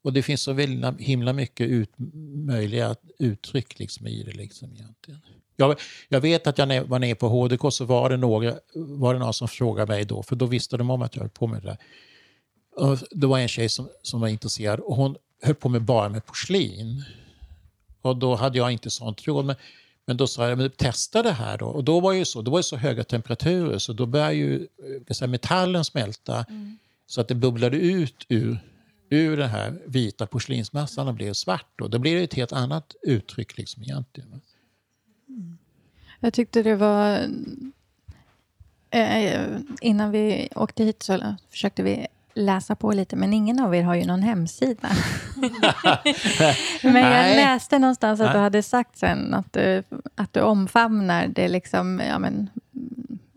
Och 0.04 0.14
det 0.14 0.24
finns 0.24 0.42
så 0.42 0.54
väldigt 0.54 1.00
himla 1.00 1.34
mycket 1.34 1.68
ut, 1.68 1.92
möjliga 2.34 2.96
uttryck 3.20 3.80
liksom, 3.80 4.08
i 4.08 4.24
det. 4.24 4.32
Liksom, 4.32 4.74
egentligen. 4.74 5.22
Jag, 5.56 5.80
jag, 6.10 6.22
vet 6.22 6.48
att 6.48 6.58
jag 6.58 6.84
var 6.84 7.00
nere 7.00 7.16
på 7.16 7.28
HDK 7.28 7.74
så 7.74 7.86
var 7.86 8.10
det, 8.10 8.18
några, 8.18 8.54
var 8.74 9.14
det 9.14 9.20
någon 9.20 9.34
som 9.34 9.48
frågade 9.48 9.92
mig 9.92 10.06
då, 10.06 10.24
för 10.24 10.36
då 10.36 10.46
visste 10.46 10.78
de 10.78 10.90
om 10.90 11.02
att 11.02 11.16
jag 11.16 11.22
höll 11.22 11.30
på 11.30 11.48
med 11.48 11.62
det 11.62 11.68
där. 11.68 11.78
Och 12.76 12.98
det 13.12 13.28
var 13.28 13.40
en 13.40 13.48
tjej 13.48 13.70
som, 13.70 13.90
som 14.02 14.22
var 14.22 14.28
intresserad 14.28 14.80
och 14.80 14.96
hon 14.96 15.16
höll 15.42 15.56
på 15.56 15.70
med 15.70 15.82
bara 15.82 16.10
med 16.10 16.26
porslin. 16.26 17.04
Och 18.02 18.18
då 18.18 18.36
hade 18.36 18.58
jag 18.58 18.72
inte 18.72 18.90
sånt 18.90 19.28
råd. 19.28 19.46
Men, 19.46 19.56
men 20.06 20.18
då 20.18 20.28
sa 20.28 20.50
jag, 20.50 20.58
men 20.58 20.70
testa 20.70 21.24
det 21.24 21.32
här 21.32 21.58
då. 21.58 21.66
Och 21.66 21.84
då 21.84 22.00
var 22.00 22.14
ju 22.14 22.26
så, 22.26 22.42
då 22.42 22.52
var 22.52 22.60
det 22.60 22.64
så 22.64 22.78
höga 22.78 23.04
temperaturer 23.04 23.78
så 23.78 23.94
då 23.94 24.06
började 24.06 24.34
ju 24.34 24.68
säga, 25.12 25.28
metallen 25.28 25.86
smälta 25.86 26.46
mm. 26.50 26.78
så 27.08 27.22
att 27.22 27.28
det 27.28 27.36
bubblade 27.36 27.78
ut 27.78 28.26
ur, 28.30 28.60
ur 29.10 29.38
den 29.38 29.50
här 29.50 29.82
vita 29.86 30.28
porslinsmassan 30.28 31.08
och 31.08 31.14
blev 31.14 31.34
svart. 31.34 31.68
Då, 31.76 31.88
då 31.88 32.00
blir 32.00 32.16
det 32.16 32.24
ett 32.24 32.34
helt 32.34 32.52
annat 32.52 32.96
uttryck 33.02 33.58
liksom 33.58 33.84
egentligen. 33.84 34.42
Jag 36.20 36.34
tyckte 36.34 36.64
det 36.64 36.76
var... 36.76 37.20
Eh, 38.90 39.42
innan 39.82 40.12
vi 40.12 40.50
åkte 40.56 40.84
hit 40.84 41.04
så 41.04 41.36
försökte 41.52 41.84
vi 41.84 42.08
läsa 42.34 42.76
på 42.76 42.92
lite, 42.92 43.16
men 43.16 43.34
ingen 43.34 43.60
av 43.60 43.76
er 43.76 43.84
har 43.84 43.96
ju 43.96 44.06
någon 44.06 44.24
hemsida. 44.24 44.90
men 46.84 46.96
jag 46.96 47.36
läste 47.36 47.80
någonstans 47.80 48.22
att 48.22 48.32
du 48.34 48.38
hade 48.38 48.64
sagt 48.64 48.98
sen 48.98 49.34
att 49.34 49.54
du, 49.54 49.84
att 50.16 50.34
du 50.34 50.42
omfamnar 50.42 51.28
det 51.28 51.48
liksom, 51.48 52.02
ja 52.10 52.20
men, 52.20 52.50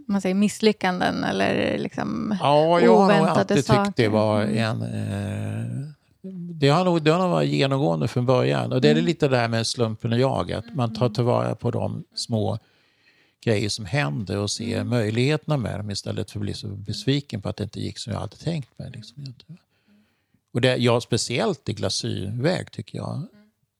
man 0.07 0.21
säger 0.21 0.35
misslyckanden 0.35 1.25
eller 1.25 1.79
liksom 1.79 2.39
Ja, 2.41 2.81
jag 2.81 2.97
har 2.97 3.27
alltid 3.27 3.65
saker. 3.65 3.85
tyckt 3.85 3.97
det 3.97 4.09
var 4.09 4.43
en... 4.43 4.83
Eh, 4.83 5.98
det 6.23 6.69
har, 6.69 6.85
nog, 6.85 7.03
det 7.03 7.11
har 7.11 7.19
nog 7.19 7.31
varit 7.31 7.51
genomgående 7.51 8.09
från 8.09 8.27
början. 8.27 8.73
Och 8.73 8.81
det 8.81 8.89
är 8.89 8.93
mm. 8.93 9.05
lite 9.05 9.29
det 9.29 9.37
där 9.37 9.49
med 9.49 9.67
slumpen 9.67 10.13
och 10.13 10.19
jag, 10.19 10.53
att 10.53 10.75
man 10.75 10.95
tar 10.95 11.09
tillvara 11.09 11.55
på 11.55 11.71
de 11.71 12.05
små 12.15 12.59
grejer 13.45 13.69
som 13.69 13.85
händer 13.85 14.39
och 14.39 14.51
ser 14.51 14.77
mm. 14.77 14.89
möjligheterna 14.89 15.57
med 15.57 15.81
dem 15.81 15.91
istället 15.91 16.31
för 16.31 16.39
att 16.39 16.43
bli 16.43 16.55
så 16.55 16.69
besviken 16.69 17.43
på 17.43 17.49
att 17.49 17.57
det 17.57 17.65
inte 17.65 17.81
gick 17.81 17.99
som 17.99 18.13
jag 18.13 18.21
hade 18.21 18.37
tänkt 18.37 18.79
mig. 18.79 18.91
Liksom. 18.91 19.35
Och 20.53 20.61
det, 20.61 20.77
ja, 20.77 21.01
speciellt 21.01 21.69
i 21.69 21.73
glasyrväg 21.73 22.73
tycker 22.73 22.99
jag. 22.99 23.27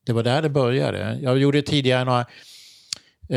Det 0.05 0.13
var 0.13 0.23
där 0.23 0.41
det 0.41 0.49
började. 0.49 1.19
Jag 1.21 1.37
gjorde 1.37 1.61
tidigare 1.61 2.03
några 2.03 2.25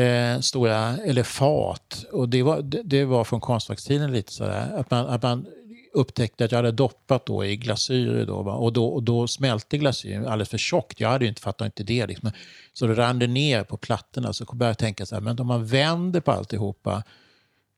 eh, 0.03 0.39
stora 0.39 0.97
elefat 0.97 2.05
och 2.11 2.29
det 2.29 2.43
var, 2.43 2.61
det, 2.61 2.81
det 2.83 3.05
var 3.05 3.23
från 3.23 3.41
konstfackstiden 3.41 4.11
lite 4.11 4.31
sådär. 4.31 4.71
Att 4.77 4.91
man, 4.91 5.05
att 5.05 5.23
man 5.23 5.45
upptäckte 5.93 6.45
att 6.45 6.51
jag 6.51 6.57
hade 6.57 6.71
doppat 6.71 7.25
då 7.25 7.45
i 7.45 7.55
glasyr 7.55 8.25
då, 8.25 8.35
och, 8.35 8.73
då, 8.73 8.85
och 8.85 9.03
då 9.03 9.27
smälte 9.27 9.77
glasyren 9.77 10.25
alldeles 10.25 10.49
för 10.49 10.57
tjockt. 10.57 10.99
Jag 10.99 11.09
hade 11.09 11.25
ju 11.25 11.29
inte 11.29 11.41
fattat 11.41 11.65
inte 11.65 11.83
det. 11.83 12.07
Liksom. 12.07 12.31
Så 12.73 12.87
det 12.87 12.93
rann 12.93 13.19
det 13.19 13.27
ner 13.27 13.63
på 13.63 13.77
plattorna. 13.77 14.33
Så 14.33 14.45
började 14.45 14.69
jag 14.69 14.77
tänka 14.77 15.05
så 15.05 15.15
här, 15.15 15.21
men 15.21 15.39
om 15.39 15.47
man 15.47 15.65
vänder 15.65 16.21
på 16.21 16.31
alltihopa 16.31 17.03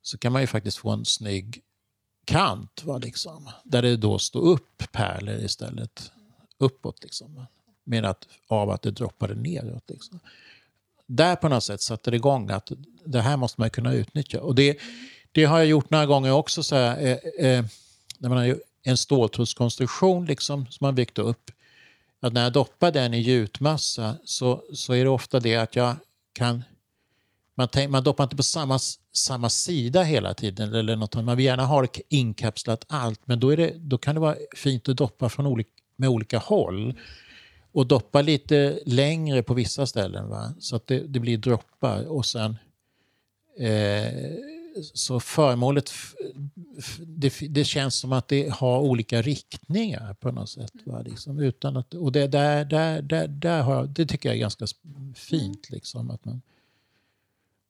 så 0.02 0.18
kan 0.18 0.32
man 0.32 0.42
ju 0.42 0.48
faktiskt 0.48 0.78
få 0.78 0.90
en 0.90 1.06
snygg 1.06 1.62
kant. 2.26 2.84
Va, 2.84 2.98
liksom, 2.98 3.50
där 3.64 3.82
det 3.82 3.98
då 3.98 4.20
står 4.20 4.42
upp 4.42 4.84
pärlor 4.92 5.36
istället. 5.36 6.12
Uppåt 6.58 7.04
liksom. 7.04 7.46
Med 7.84 8.06
att, 8.06 8.28
av 8.48 8.70
att 8.70 8.82
det 8.82 8.92
droppade 8.92 9.36
neråt. 9.36 9.90
Liksom. 9.90 10.20
Där 11.08 11.36
på 11.36 11.50
något 11.50 11.64
sätt 11.64 11.82
satte 11.82 12.12
det 12.12 12.18
igång 12.18 12.50
att 12.50 12.72
det 13.06 13.22
här 13.22 13.38
måste 13.38 13.62
man 13.62 13.70
kunna 13.70 13.94
utnyttja. 13.94 14.42
Och 14.42 14.56
det, 14.56 14.80
det 15.32 15.44
har 15.46 15.58
jag 15.58 15.68
gjort 15.68 15.90
några 15.90 16.06
gånger 16.06 16.32
också. 16.32 16.64
Så 16.64 16.76
här, 16.76 17.20
eh, 17.40 17.50
eh, 17.50 17.66
när 18.20 18.30
man 18.30 18.38
har 18.38 18.58
en 18.84 18.98
ståltrådskonstruktion 18.98 20.26
liksom, 20.26 20.66
som 20.70 20.86
man 20.86 20.96
byggt 20.96 21.18
upp. 21.18 21.52
Att 22.20 22.34
när 22.34 22.44
jag 22.44 22.54
doppar 22.54 22.92
den 22.92 23.14
i 23.14 23.20
gjutmassa 23.20 24.18
så, 24.24 24.64
så 24.74 24.94
är 24.94 25.04
det 25.04 25.10
ofta 25.10 25.40
det 25.40 25.56
att 25.56 25.76
jag 25.76 25.96
kan... 26.34 26.64
Man, 27.56 27.68
tänk, 27.68 27.92
man 27.92 28.04
doppar 28.04 28.24
inte 28.24 28.36
på 28.36 28.44
samma, 28.44 28.80
samma 29.14 29.50
sida 29.50 30.04
hela 30.04 30.34
tiden. 30.34 30.74
eller 30.74 30.96
något, 30.96 31.16
Man 31.16 31.38
vill 31.38 31.46
gärna 31.46 31.66
ha 31.66 31.88
inkapslat 32.10 32.86
allt 32.88 33.22
men 33.26 33.40
då, 33.40 33.50
är 33.50 33.58
det, 33.58 33.74
då 33.78 33.98
kan 33.98 34.16
det 34.16 34.22
vara 34.22 34.36
fint 34.56 34.90
att 34.90 34.98
doppa 34.98 35.30
från 35.30 35.48
olika, 35.48 35.70
med 35.96 36.10
olika 36.10 36.38
håll. 36.38 37.00
Och 37.72 37.88
doppa 37.88 38.22
lite 38.22 38.80
längre 38.86 39.44
på 39.44 39.54
vissa 39.54 39.86
ställen 39.86 40.30
va? 40.30 40.54
så 40.60 40.76
att 40.76 40.88
det, 40.88 41.00
det 41.00 41.20
blir 41.20 41.38
droppar. 41.38 42.06
Och 42.08 42.26
sen 42.26 42.58
eh, 43.60 44.55
så 44.82 45.20
föremålet, 45.20 45.92
det, 47.00 47.34
det, 47.50 47.64
känns 47.64 47.96
som 47.96 48.14
att 48.14 48.28
det 48.28 48.50
har 48.50 48.80
olika 48.80 49.22
riktningar 49.22 50.14
på 50.14 50.32
något 50.32 50.50
sätt. 50.50 50.74
Va? 50.84 51.02
Liksom, 51.02 51.40
utan 51.40 51.78
att, 51.78 51.94
och 51.94 52.12
det, 52.12 52.28
där, 52.28 52.66
där, 52.66 53.02
där, 53.02 53.28
där 53.28 53.62
har, 53.62 53.86
det 53.86 54.06
tycker 54.06 54.30
jag 54.30 54.36
är 54.36 54.40
ganska 54.40 54.66
fint. 55.16 55.70
Liksom, 55.70 56.12
att 56.12 56.26
man, 56.26 56.42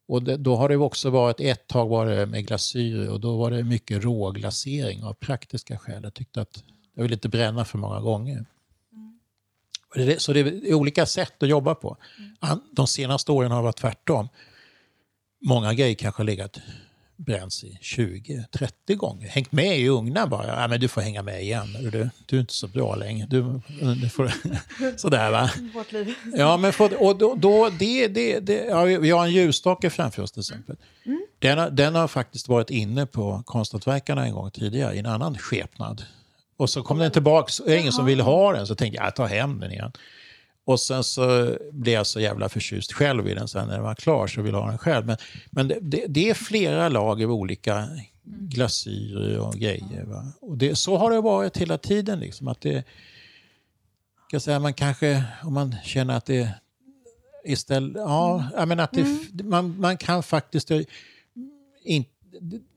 och 0.08 0.24
det, 0.24 0.38
då 0.38 0.56
har 0.56 0.70
det 0.70 0.78
också 0.78 1.10
varit, 1.10 1.40
ett 1.40 1.68
tag 1.68 1.88
var 1.88 2.06
det 2.06 2.26
med 2.26 2.48
glasyr 2.48 3.08
och 3.08 3.20
då 3.20 3.38
var 3.38 3.52
det 3.52 3.64
mycket 3.64 4.04
råglasering 4.04 5.04
av 5.04 5.14
praktiska 5.14 5.78
skäl. 5.78 6.04
Jag 6.04 6.14
tyckte 6.14 6.42
att 6.42 6.64
jag 6.94 7.04
ville 7.04 7.16
inte 7.16 7.30
bränna 7.30 7.66
för 7.66 7.78
många 7.78 8.00
gånger. 8.00 8.46
Mm. 9.96 10.20
Så 10.20 10.34
det 10.34 10.40
är 10.40 10.74
olika 10.74 11.06
sätt 11.06 11.44
att 11.44 11.50
jobba 11.50 11.76
på. 11.76 11.98
Mm. 12.42 12.60
De 12.72 12.88
senaste 12.88 13.32
åren 13.32 13.52
har 13.52 13.58
det 13.58 13.64
varit 13.64 13.78
tvärtom. 13.78 14.30
Många 15.42 15.74
grejer 15.74 15.96
kanske 15.96 16.20
har 16.20 16.26
legat 16.26 16.60
bränns 17.18 17.64
i 17.64 17.80
20-30 17.82 18.96
gånger. 18.96 19.28
Hängt 19.28 19.52
med 19.52 19.80
i 19.80 19.88
ugnen 19.88 20.30
bara. 20.30 20.62
Ja, 20.62 20.68
men 20.68 20.80
du 20.80 20.88
får 20.88 21.02
hänga 21.02 21.22
med 21.22 21.42
igen. 21.42 21.68
Du, 21.92 22.10
du 22.26 22.36
är 22.36 22.40
inte 22.40 22.54
så 22.54 22.68
bra 22.68 22.96
längre. 22.96 23.28
Du, 23.30 23.62
du 24.02 24.10
får, 24.10 24.32
sådär 24.98 25.32
va. 25.32 25.50
Ja, 26.34 26.58
men 26.58 26.74
för, 26.74 27.04
och 27.04 27.18
då, 27.18 27.36
då, 27.36 27.70
det, 27.80 28.08
det, 28.08 28.40
det, 28.40 28.66
ja, 28.66 28.84
vi 28.84 29.12
har 29.12 29.26
en 29.26 29.32
ljusstake 29.32 29.90
framför 29.90 30.24
oss 30.24 30.32
till 30.32 30.40
exempel. 30.40 30.76
Mm. 31.06 31.26
Den, 31.40 31.58
har, 31.58 31.70
den 31.70 31.96
har 31.96 32.08
faktiskt 32.08 32.48
varit 32.48 32.70
inne 32.70 33.06
på 33.06 33.44
konsthantverkarna 33.46 34.26
en 34.26 34.34
gång 34.34 34.52
tidigare 34.52 34.96
i 34.96 35.00
en 35.00 35.06
annan 35.06 35.38
skepnad. 35.38 36.04
Och 36.58 36.70
så 36.70 36.84
kom 36.84 36.98
den 36.98 37.12
tillbaka, 37.12 37.64
och 37.64 37.72
ingen 37.72 37.92
som 37.92 38.06
ville 38.06 38.24
ha 38.24 38.54
den, 38.54 38.68
så 38.68 38.76
tänkte 38.76 38.98
jag, 38.98 39.06
jag 39.06 39.16
tar 39.16 39.28
hem 39.28 39.60
den 39.60 39.72
igen. 39.72 39.92
Och 40.66 40.80
sen 40.80 41.04
så 41.04 41.58
blev 41.72 41.94
jag 41.94 42.08
så 42.08 42.20
jävla 42.20 42.50
förtjust 42.50 42.94
själv 42.94 43.28
i 43.28 43.34
den 43.34 43.48
sen 43.48 43.68
när 43.68 43.74
den 43.74 43.84
var 43.84 43.96
klar 43.96 44.28
så 44.28 44.42
ville 44.42 44.58
jag 44.58 44.62
ha 44.62 44.70
den 44.70 44.78
själv. 44.78 45.06
Men, 45.06 45.18
men 45.50 45.68
det, 45.68 46.06
det, 46.08 46.30
är 46.30 46.34
flera 46.34 46.90
lager 46.90 47.26
av 47.26 47.32
olika 47.32 47.90
glasyrer 48.24 49.40
och 49.40 49.54
grejer. 49.54 50.04
Va? 50.06 50.34
Och 50.42 50.58
det, 50.58 50.76
så 50.76 50.98
har 50.98 51.12
det 51.12 51.22
varit 51.22 51.58
hela 51.58 51.78
tiden. 51.78 52.20
Liksom, 52.20 52.48
att 52.48 52.62
det, 52.62 52.86
kan 54.30 54.40
säga, 54.40 54.60
man 54.60 54.74
kanske, 54.74 55.24
om 55.44 55.54
man 55.54 55.76
känner 55.84 56.18
att 56.18 56.26
det 56.26 56.50
istället, 57.46 57.96
ja, 57.96 58.66
menar 58.66 58.84
att 58.84 58.92
det, 58.92 59.02
mm. 59.02 59.50
man, 59.50 59.80
man 59.80 59.98
kan 59.98 60.24
faktiskt 60.24 60.72
inte 61.84 62.15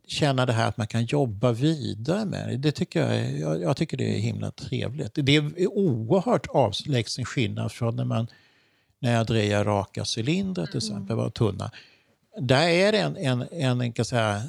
känna 0.06 0.46
det 0.46 0.52
här 0.52 0.68
att 0.68 0.76
man 0.76 0.86
kan 0.86 1.04
jobba 1.04 1.52
vidare 1.52 2.24
med 2.24 2.48
det. 2.48 2.56
det 2.56 2.72
tycker 2.72 3.00
jag, 3.00 3.38
jag, 3.38 3.62
jag, 3.62 3.76
tycker 3.76 3.96
det 3.96 4.16
är 4.16 4.18
himla 4.18 4.50
trevligt. 4.50 5.12
Det 5.14 5.36
är 5.36 5.66
oerhört 5.66 6.46
avlägsen 6.46 7.24
skillnad 7.24 7.72
från 7.72 7.96
när, 7.96 8.04
man, 8.04 8.26
när 8.98 9.12
jag 9.12 9.26
drejar 9.26 9.64
raka 9.64 10.04
cylindrar 10.16 10.66
till 10.66 10.80
mm. 10.80 10.96
exempel, 10.96 11.16
var 11.16 11.30
tunna. 11.30 11.70
Där 12.40 12.68
är 12.68 12.92
det 12.92 12.98
en, 12.98 13.16
en, 13.16 13.44
en, 13.52 13.80
en 13.80 13.92
kan 13.92 14.04
säga, 14.04 14.42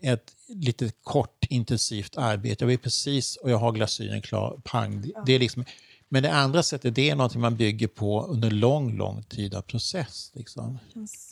ett 0.00 0.32
lite 0.48 0.90
kort 1.02 1.46
intensivt 1.48 2.16
arbete. 2.16 2.64
Jag 2.64 2.82
precis 2.82 3.36
och 3.36 3.50
jag 3.50 3.58
har 3.58 3.72
glasyren 3.72 4.22
klar, 4.22 4.60
pang. 4.64 5.12
Det 5.26 5.32
är 5.32 5.38
liksom, 5.38 5.64
men 6.12 6.22
det 6.22 6.32
andra 6.32 6.62
sättet 6.62 6.94
det 6.94 7.10
är 7.10 7.14
något 7.14 7.36
man 7.36 7.56
bygger 7.56 7.86
på 7.86 8.22
under 8.22 8.50
lång, 8.50 8.96
lång 8.96 9.22
tid 9.22 9.54
av 9.54 9.62
process. 9.62 10.30
Liksom. 10.34 10.78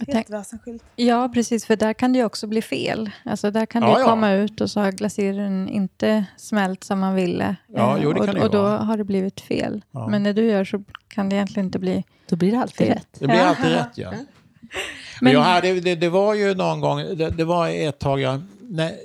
Helt 0.07 0.31
väsensskilt. 0.31 0.83
Ja, 0.97 1.31
precis. 1.35 1.65
För 1.67 1.77
där 1.77 1.93
kan 1.93 2.13
det 2.13 2.25
också 2.25 2.47
bli 2.47 2.63
fel. 2.63 3.11
Alltså 3.25 3.51
där 3.51 3.67
kan 3.67 3.83
ja, 3.83 3.99
det 3.99 4.05
komma 4.05 4.33
ut 4.33 4.61
och 4.61 4.71
så 4.71 4.81
har 4.81 4.93
glasyren 4.93 5.69
inte 5.69 6.25
smält 6.37 6.85
som 6.85 6.99
man 6.99 7.15
ville. 7.15 7.57
Ja, 7.67 7.99
jo, 8.03 8.13
det 8.13 8.19
kan 8.19 8.29
och, 8.29 8.35
det 8.35 8.41
och 8.41 8.51
då 8.51 8.67
har 8.67 8.97
det 8.97 9.05
blivit 9.05 9.41
fel. 9.41 9.85
Ja. 9.91 10.09
Men 10.09 10.23
när 10.23 10.33
du 10.33 10.45
gör 10.45 10.65
så 10.65 10.85
kan 11.09 11.29
det 11.29 11.37
egentligen 11.37 11.67
inte 11.67 11.79
bli 11.79 12.05
Då 12.29 12.37
blir 12.37 12.53
det 12.53 12.59
alltid 12.59 12.89
rätt. 12.89 13.09
Det 13.19 13.27
blir 13.27 13.41
alltid 13.41 13.71
rätt, 13.71 13.99
ja. 13.99 14.13
Men, 15.21 15.33
jag 15.33 15.41
hade, 15.41 15.81
det, 15.81 15.95
det, 15.95 16.09
var 16.09 16.35
ju 16.35 16.55
någon 16.55 16.81
gång, 16.81 16.99
det, 16.99 17.31
det 17.31 17.45
var 17.45 17.69
ett 17.69 17.99
tag 17.99 18.21
jag... 18.21 18.43
Nej, 18.61 18.99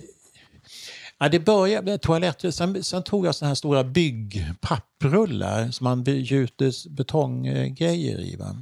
Ja, 1.24 1.30
det 1.30 1.40
började 1.40 1.92
med 1.92 2.02
toaletter. 2.02 2.52
Sen, 2.52 2.84
sen, 2.84 3.04
tog 3.04 3.26
jag 3.26 3.36
såna 3.36 3.48
här 3.48 3.56
stora 3.56 3.84
byggpapprullar 3.84 5.72
som 5.72 5.84
man 5.84 6.04
gjuter 6.04 6.90
betonggrejer 6.90 8.20
i. 8.20 8.36
Va? 8.36 8.56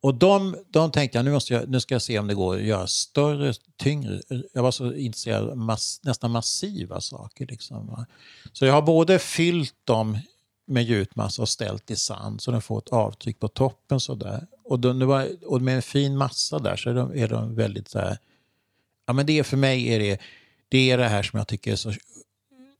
Och 0.00 0.14
de, 0.14 0.56
de 0.68 0.90
tänkte 0.90 1.18
jag 1.18 1.24
nu, 1.24 1.32
måste 1.32 1.54
jag, 1.54 1.68
nu 1.68 1.80
ska 1.80 1.94
jag 1.94 2.02
se 2.02 2.18
om 2.18 2.26
det 2.26 2.34
går 2.34 2.56
att 2.56 2.62
göra 2.62 2.86
större, 2.86 3.54
tyngre. 3.76 4.20
Jag 4.52 4.62
var 4.62 4.70
så 4.70 4.92
intresserad 4.92 5.50
av 5.50 5.56
mass, 5.56 6.00
nästan 6.02 6.30
massiva 6.30 7.00
saker. 7.00 7.46
Liksom, 7.46 7.86
va? 7.86 8.06
Så 8.52 8.66
jag 8.66 8.72
har 8.72 8.82
både 8.82 9.18
fyllt 9.18 9.76
dem 9.84 10.18
med 10.66 10.84
gjutmassa 10.84 11.42
och 11.42 11.48
ställt 11.48 11.90
i 11.90 11.96
sand 11.96 12.40
så 12.40 12.50
de 12.50 12.62
får 12.62 12.78
ett 12.78 12.88
avtryck 12.88 13.38
på 13.40 13.48
toppen. 13.48 14.00
Så 14.00 14.14
där. 14.14 14.46
Och, 14.64 14.80
de, 14.80 15.06
var, 15.06 15.28
och 15.46 15.62
med 15.62 15.76
en 15.76 15.82
fin 15.82 16.16
massa 16.16 16.58
där 16.58 16.76
så 16.76 16.90
är 16.90 16.94
de, 16.94 17.18
är 17.18 17.28
de 17.28 17.54
väldigt 17.54 17.88
så 17.88 17.98
här, 17.98 18.18
ja 19.06 19.12
men 19.12 19.26
det 19.26 19.44
för 19.44 19.56
mig 19.56 19.88
är 19.88 19.98
det 19.98 20.20
det 20.70 20.90
är 20.90 20.98
det 20.98 21.08
här 21.08 21.22
som 21.22 21.38
jag 21.38 21.48
tycker 21.48 21.72
är 21.72 21.76
så 21.76 21.92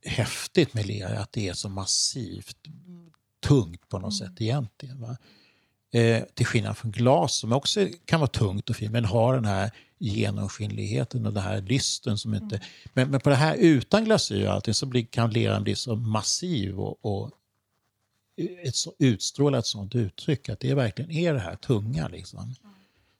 häftigt 0.05 0.75
med 0.75 0.87
lera, 0.87 1.19
att 1.19 1.33
det 1.33 1.49
är 1.49 1.55
så 1.55 1.69
massivt 1.69 2.57
tungt 3.41 3.89
på 3.89 3.99
något 3.99 4.21
mm. 4.21 4.29
sätt 4.29 4.41
egentligen. 4.41 5.01
Va? 5.01 5.17
Eh, 5.93 6.23
till 6.35 6.47
skillnad 6.47 6.77
från 6.77 6.91
glas 6.91 7.35
som 7.35 7.53
också 7.53 7.89
kan 8.05 8.21
vara 8.21 8.31
tungt 8.31 8.71
och 8.71 8.77
fint 8.77 8.93
men 8.93 9.05
har 9.05 9.35
den 9.35 9.45
här 9.45 9.71
genomskinligheten 9.99 11.27
och 11.27 11.33
den 11.33 11.43
här 11.43 11.61
lysten 11.61 12.19
som 12.19 12.35
inte... 12.35 12.57
Mm. 12.57 12.69
Men, 12.93 13.11
men, 13.11 13.21
på 13.21 13.31
det 13.31 13.37
här 13.37 13.55
utan 13.55 14.05
glasyr 14.05 14.47
och 14.47 14.53
allting 14.53 14.75
så 14.75 14.87
blir, 14.87 15.05
kan 15.05 15.31
leran 15.31 15.63
bli 15.63 15.75
så 15.75 15.97
massiv 15.97 16.81
och, 16.81 17.05
och 17.05 17.31
ett 18.63 18.77
så, 18.77 18.93
utstråla 18.99 19.59
ett 19.59 19.67
sånt 19.67 19.95
uttryck 19.95 20.49
att 20.49 20.61
det 20.61 20.75
verkligen 20.75 21.11
är 21.11 21.35
det 21.35 21.41
här 21.41 21.57
tunga 21.57 22.09
liksom. 22.09 22.41
Mm. 22.41 22.55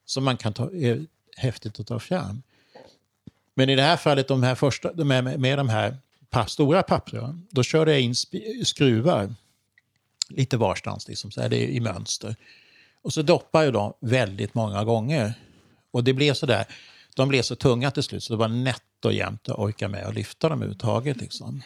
Som 0.05 0.23
man 0.23 0.37
kan 0.37 0.53
ta, 0.53 0.71
är 0.71 1.05
häftigt 1.37 1.79
att 1.79 1.87
ta 1.87 1.99
fram. 1.99 2.41
Men 3.53 3.69
i 3.69 3.75
det 3.75 3.81
här 3.81 3.97
fallet, 3.97 4.27
de 4.27 4.43
här 4.43 4.55
första, 4.55 4.93
med, 4.93 5.39
med 5.39 5.57
de 5.57 5.69
här 5.69 5.97
papp, 6.29 6.49
stora 6.49 6.83
pappren, 6.83 7.47
då 7.51 7.63
körde 7.63 7.91
jag 7.91 8.01
in 8.01 8.15
skruvar 8.65 9.33
lite 10.29 10.57
varstans, 10.57 11.07
liksom, 11.07 11.31
så 11.31 11.41
här, 11.41 11.49
det 11.49 11.57
är 11.57 11.67
i 11.67 11.79
mönster. 11.79 12.35
Och 13.01 13.13
så 13.13 13.21
doppade 13.21 13.65
jag 13.65 13.73
dem 13.73 13.93
väldigt 13.99 14.53
många 14.53 14.83
gånger. 14.83 15.33
Och 15.91 16.03
det 16.03 16.13
blev 16.13 16.33
så 16.33 16.45
där, 16.45 16.65
de 17.15 17.29
blev 17.29 17.41
så 17.41 17.55
tunga 17.55 17.91
till 17.91 18.03
slut 18.03 18.23
så 18.23 18.33
det 18.33 18.37
var 18.37 18.47
nätt 18.47 19.05
och 19.05 19.13
jämnt 19.13 19.49
att 19.49 19.59
orka 19.59 19.87
med 19.87 20.05
att 20.05 20.15
lyfta 20.15 20.49
dem 20.49 20.57
överhuvudtaget. 20.57 21.17
Liksom. 21.17 21.61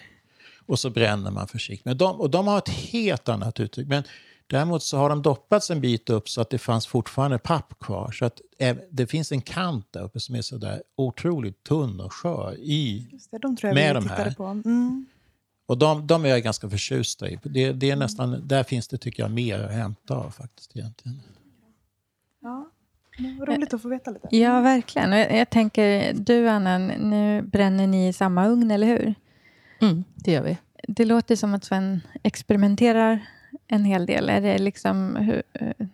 Och 0.65 0.79
så 0.79 0.89
bränner 0.89 1.31
man 1.31 1.47
försiktigt. 1.47 1.85
Men 1.85 1.97
de, 1.97 2.21
och 2.21 2.29
de 2.29 2.47
har 2.47 2.57
ett 2.57 2.69
helt 2.69 3.29
annat 3.29 3.59
uttryck. 3.59 3.87
Men 3.87 4.03
Däremot 4.47 4.83
så 4.83 4.97
har 4.97 5.09
de 5.09 5.21
doppats 5.21 5.71
en 5.71 5.81
bit 5.81 6.09
upp 6.09 6.29
så 6.29 6.41
att 6.41 6.49
det 6.49 6.57
fanns 6.57 6.87
fortfarande 6.87 7.37
papp 7.37 7.79
kvar. 7.79 8.11
Så 8.11 8.25
att 8.25 8.41
det 8.89 9.07
finns 9.07 9.31
en 9.31 9.41
kant 9.41 9.87
där 9.91 10.03
uppe 10.03 10.19
som 10.19 10.35
är 10.35 10.41
så 10.41 10.57
där 10.57 10.83
otroligt 10.95 11.63
tunn 11.63 11.99
och 11.99 12.13
skör 12.13 12.55
i, 12.59 13.07
det, 13.31 13.37
de 13.37 13.57
tror 13.57 13.69
jag 13.69 13.75
med 13.75 13.95
de 13.95 14.09
här. 14.09 14.31
På. 14.31 14.45
Mm. 14.45 15.05
Och 15.65 15.77
de, 15.77 16.07
de 16.07 16.25
är 16.25 16.29
jag 16.29 16.43
ganska 16.43 16.69
förtjusta 16.69 17.29
i. 17.29 17.39
Det, 17.43 17.71
det 17.71 17.91
är 17.91 17.95
nästan, 17.95 18.33
mm. 18.33 18.47
Där 18.47 18.63
finns 18.63 18.87
det 18.87 18.97
tycker 18.97 19.23
jag 19.23 19.31
mer 19.31 19.59
att 19.59 19.71
hämta 19.71 20.15
av 20.15 20.29
faktiskt 20.29 20.77
egentligen. 20.77 21.21
Ja. 22.41 22.69
Roligt 23.47 23.73
att 23.73 23.81
få 23.81 23.89
veta 23.89 24.11
lite. 24.11 24.27
Ja, 24.31 24.61
verkligen. 24.61 25.11
Jag, 25.11 25.37
jag 25.37 25.49
tänker, 25.49 26.13
du 26.13 26.47
Anna, 26.49 26.77
nu 26.77 27.41
bränner 27.41 27.87
ni 27.87 28.07
i 28.07 28.13
samma 28.13 28.47
ugn, 28.47 28.71
eller 28.71 28.87
hur? 28.87 29.15
Mm, 29.81 30.03
det 30.15 30.31
gör 30.31 30.43
vi. 30.43 30.57
Det 30.87 31.05
låter 31.05 31.35
som 31.35 31.53
att 31.53 31.63
Sven 31.63 32.01
experimenterar 32.23 33.25
en 33.67 33.85
hel 33.85 34.05
del? 34.05 34.29
Är, 34.29 34.41
det 34.41 34.57
liksom, 34.57 35.15
hur, 35.15 35.43
eh, 35.53 35.87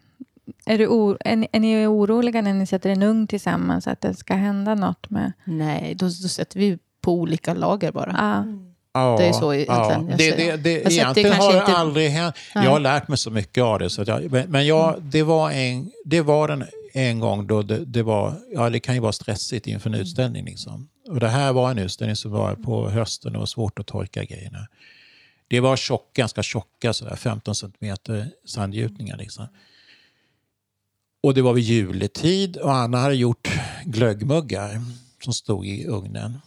är, 0.65 0.77
du 0.77 0.88
or, 0.88 1.18
är, 1.19 1.48
är, 1.52 1.60
ni 1.60 1.88
oroliga 1.88 2.41
när 2.41 2.53
ni 2.53 2.65
sätter 2.65 2.89
en 2.89 3.03
ugn 3.03 3.27
tillsammans, 3.27 3.88
att 3.88 4.02
det 4.02 4.14
ska 4.14 4.34
hända 4.34 4.76
något 4.76 5.10
med... 5.10 5.31
Nej, 5.43 5.95
då, 5.95 6.06
då 6.06 6.11
sätter 6.11 6.60
vi 6.60 6.77
på 7.02 7.14
olika 7.14 7.53
lager 7.53 7.91
bara. 7.91 8.15
Ah. 8.18 8.43
Ja, 8.93 9.15
det 9.19 9.26
är 9.26 9.34
så 9.34 9.53
egentligen. 9.53 10.07
Ja. 10.10 10.18
Det, 10.18 10.31
det, 10.31 10.57
det, 10.57 10.91
egentligen 10.91 11.34
har 11.34 11.53
det 11.53 11.60
inte... 11.60 11.73
aldrig 11.73 12.10
hänt. 12.10 12.35
Jag 12.53 12.61
har 12.61 12.80
lärt 12.80 13.07
mig 13.07 13.18
så 13.18 13.31
mycket 13.31 13.64
av 13.64 13.80
det. 13.80 13.89
Så 13.89 14.03
jag, 14.07 14.49
men 14.49 14.65
jag, 14.65 14.89
mm. 14.89 15.10
det, 15.10 15.23
var 15.23 15.52
en, 15.52 15.91
det 16.06 16.22
var 16.22 16.49
en, 16.49 16.65
en 16.93 17.19
gång 17.19 17.48
då 17.48 17.61
det, 17.61 17.85
det, 17.85 18.03
var, 18.03 18.34
ja 18.53 18.69
det 18.69 18.80
kan 18.80 18.95
ju 18.95 19.02
vara 19.02 19.11
stressigt 19.11 19.68
inför 19.68 19.89
en 19.89 19.95
utställning. 19.95 20.45
Liksom. 20.45 20.89
Och 21.10 21.19
det 21.19 21.27
här 21.27 21.53
var 21.53 21.72
en 21.72 21.77
utställning 21.77 22.15
som 22.15 22.31
var 22.31 22.56
på 22.56 22.89
hösten 22.89 23.35
och 23.35 23.39
var 23.39 23.45
svårt 23.45 23.80
att 23.80 23.88
torka 23.88 24.23
grejerna. 24.23 24.68
Det 25.52 25.60
var 25.60 25.78
tjock, 25.78 26.14
ganska 26.14 26.44
tjocka, 26.44 26.94
sådär, 26.94 27.15
15 27.15 27.56
centimeter 27.56 28.32
sandgjutningar. 28.45 29.18
Liksom. 29.18 29.48
Och 31.23 31.34
det 31.34 31.41
var 31.41 31.53
vid 31.53 31.64
juletid 31.64 32.57
och 32.57 32.73
Anna 32.73 32.98
hade 32.98 33.15
gjort 33.15 33.49
glöggmuggar 33.86 34.82
som 35.23 35.34
stod 35.34 35.65
i 35.65 35.88
ugnen. 35.88 36.40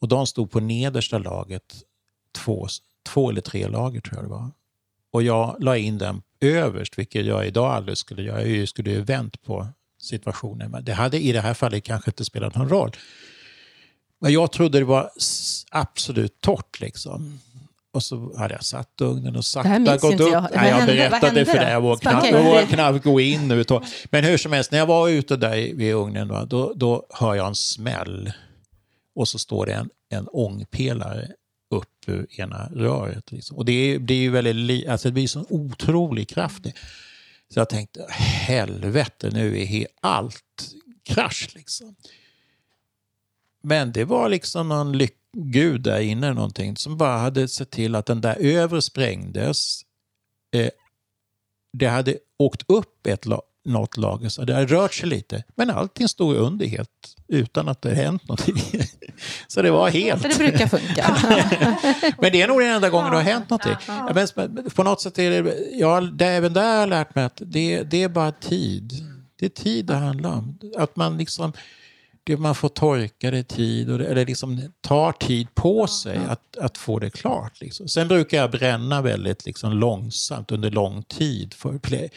Och 0.00 0.08
de 0.08 0.26
stod 0.26 0.50
på 0.50 0.60
nedersta 0.60 1.18
laget, 1.18 1.74
två, 2.32 2.68
två 3.02 3.30
eller 3.30 3.40
tre 3.40 3.68
lager 3.68 4.00
tror 4.00 4.16
jag 4.16 4.24
det 4.24 4.30
var. 4.30 4.50
Och 5.10 5.22
jag 5.22 5.56
la 5.60 5.76
in 5.76 5.98
den 5.98 6.22
överst, 6.40 6.98
vilket 6.98 7.26
jag 7.26 7.46
idag 7.46 7.72
aldrig 7.72 7.98
skulle 7.98 8.22
göra. 8.22 8.46
Jag 8.46 8.68
skulle 8.68 8.90
ju 8.90 9.00
vänt 9.00 9.42
på 9.42 9.68
situationen. 9.98 10.70
Men 10.70 10.84
det 10.84 10.92
hade 10.92 11.20
i 11.20 11.32
det 11.32 11.40
här 11.40 11.54
fallet 11.54 11.84
kanske 11.84 12.10
inte 12.10 12.24
spelat 12.24 12.54
någon 12.54 12.68
roll. 12.68 12.96
Men 14.18 14.32
jag 14.32 14.52
trodde 14.52 14.78
det 14.78 14.84
var 14.84 15.10
absolut 15.70 16.40
torrt. 16.40 16.80
Liksom 16.80 17.40
och 17.92 18.02
så 18.02 18.38
hade 18.38 18.54
jag 18.54 18.64
satt 18.64 19.00
ugnen 19.00 19.36
och 19.36 19.44
sakta 19.44 19.96
gått 19.96 20.20
upp. 20.20 20.32
jag. 20.32 20.48
Nej, 20.54 20.70
jag 20.70 20.86
berättade 20.86 21.44
för 21.44 21.54
dig, 21.54 21.72
jag 21.72 21.98
Sprack 21.98 22.68
knappt, 22.68 23.04
gå 23.04 23.20
in 23.20 23.48
nu. 23.48 23.64
Men 24.10 24.24
hur 24.24 24.36
som 24.36 24.52
helst, 24.52 24.70
när 24.70 24.78
jag 24.78 24.86
var 24.86 25.08
ute 25.08 25.36
där 25.36 25.74
vid 25.74 25.94
ugnen, 25.94 26.28
va, 26.28 26.44
då, 26.44 26.72
då 26.76 27.06
hör 27.10 27.34
jag 27.34 27.46
en 27.46 27.54
smäll. 27.54 28.32
Och 29.14 29.28
så 29.28 29.38
står 29.38 29.66
det 29.66 29.72
en, 29.72 29.90
en 30.08 30.28
ångpelare 30.28 31.28
upp 31.70 32.08
ur 32.08 32.40
ena 32.40 32.68
röret. 32.74 33.32
Liksom. 33.32 33.56
Och 33.56 33.64
det, 33.64 33.98
är 34.14 34.18
ju 34.18 34.30
väldigt, 34.30 34.88
alltså 34.88 35.08
det 35.08 35.12
blir 35.12 35.26
så 35.26 35.46
otrolig 35.48 36.28
kraft. 36.28 36.62
Så 37.54 37.58
jag 37.60 37.68
tänkte, 37.68 38.06
helvete, 38.08 39.30
nu 39.32 39.60
är 39.60 39.64
allt 40.00 40.72
krasch. 41.04 41.48
Liksom. 41.54 41.94
Men 43.62 43.92
det 43.92 44.04
var 44.04 44.28
liksom 44.28 44.68
någon 44.68 44.96
lyck- 44.96 45.21
gud 45.36 45.80
där 45.80 46.00
inne 46.00 46.26
eller 46.26 46.34
någonting 46.34 46.76
som 46.76 46.96
bara 46.96 47.18
hade 47.18 47.48
sett 47.48 47.70
till 47.70 47.94
att 47.94 48.06
den 48.06 48.20
där 48.20 48.36
övre 48.40 48.82
sprängdes. 48.82 49.82
Eh, 50.54 50.68
det 51.72 51.86
hade 51.86 52.16
åkt 52.38 52.62
upp 52.68 53.06
ett 53.06 53.26
la- 53.26 53.42
något 53.64 53.96
lager, 53.96 54.28
så 54.28 54.44
det 54.44 54.54
hade 54.54 54.66
rört 54.66 54.94
sig 54.94 55.08
lite. 55.08 55.44
Men 55.54 55.70
allting 55.70 56.08
stod 56.08 56.36
under 56.36 56.66
helt 56.66 57.16
utan 57.28 57.68
att 57.68 57.82
det 57.82 57.94
hänt 57.94 58.28
någonting. 58.28 58.56
så 59.48 59.62
det 59.62 59.70
var 59.70 59.88
helt... 59.90 60.22
Så 60.22 60.28
det 60.28 60.38
brukar 60.38 60.66
funka. 60.66 61.16
Men 62.18 62.32
det 62.32 62.42
är 62.42 62.48
nog 62.48 62.60
den 62.60 62.68
enda 62.70 62.90
gången 62.90 63.10
det 63.10 63.16
har 63.16 63.24
hänt 63.24 63.50
någonting. 63.50 63.76
Men 64.14 64.70
på 64.70 64.82
något 64.82 65.00
sätt 65.00 65.18
är 65.18 65.42
det, 65.42 65.54
ja, 65.72 66.00
det, 66.00 66.26
även 66.26 66.52
där 66.52 66.72
har 66.72 66.80
jag 66.80 66.88
lärt 66.88 67.14
mig 67.14 67.24
att 67.24 67.42
det, 67.46 67.82
det 67.82 68.02
är 68.02 68.08
bara 68.08 68.32
tid. 68.32 68.92
Det 69.36 69.46
är 69.46 69.50
tid 69.50 69.86
det 69.86 69.94
handlar 69.94 70.30
om. 70.30 70.58
Att 70.78 70.96
man 70.96 71.18
liksom, 71.18 71.52
det 72.24 72.36
man 72.36 72.54
får 72.54 72.68
torka 72.68 73.30
det 73.30 73.38
i 73.38 73.44
tid, 73.44 73.90
och 73.90 73.98
det, 73.98 74.06
eller 74.06 74.26
liksom 74.26 74.60
tar 74.80 75.12
tid 75.12 75.54
på 75.54 75.86
sig 75.86 76.20
att, 76.28 76.56
att 76.58 76.78
få 76.78 76.98
det 76.98 77.10
klart. 77.10 77.60
Liksom. 77.60 77.88
Sen 77.88 78.08
brukar 78.08 78.38
jag 78.38 78.50
bränna 78.50 79.02
väldigt 79.02 79.46
liksom 79.46 79.72
långsamt 79.72 80.52
under 80.52 80.70
lång 80.70 81.02
tid 81.02 81.54
för 81.54 81.78
play, 81.78 82.10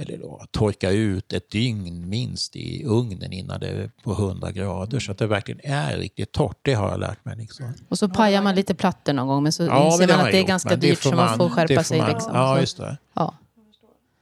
eller 0.00 0.18
då, 0.18 0.44
torka 0.50 0.90
ut 0.90 1.32
ett 1.32 1.50
dygn 1.50 2.08
minst 2.08 2.56
i 2.56 2.84
ugnen 2.84 3.32
innan 3.32 3.60
det 3.60 3.68
är 3.68 3.90
på 4.04 4.12
100 4.12 4.50
grader 4.52 5.00
så 5.00 5.12
att 5.12 5.18
det 5.18 5.26
verkligen 5.26 5.60
är 5.64 5.96
riktigt 5.98 6.32
torrt. 6.32 6.58
Det 6.62 6.74
har 6.74 6.90
jag 6.90 7.00
lärt 7.00 7.24
mig. 7.24 7.36
Liksom. 7.36 7.74
Och 7.88 7.98
så 7.98 8.08
pajar 8.08 8.42
man 8.42 8.54
lite 8.54 8.74
plattor 8.74 9.12
någon 9.12 9.26
gång, 9.28 9.42
men 9.42 9.52
så 9.52 9.62
Ja, 9.64 9.86
inser 9.86 10.08
man 10.08 10.20
att 10.20 10.24
det 10.32 10.36
är 10.36 10.38
gjort, 10.38 10.48
ganska 10.48 10.76
dyrt 10.76 10.98
får 10.98 11.10
så 11.10 11.16
man 11.16 11.36
får 11.36 11.44
det 11.48 11.50
skärpa 11.54 11.74
får 11.74 11.82
sig. 11.82 11.98
man- 11.98 12.10
Liksom. 12.12 12.32
Ja, 12.34 12.60
just 12.60 12.76
det. 12.76 12.96
ja. 13.14 13.34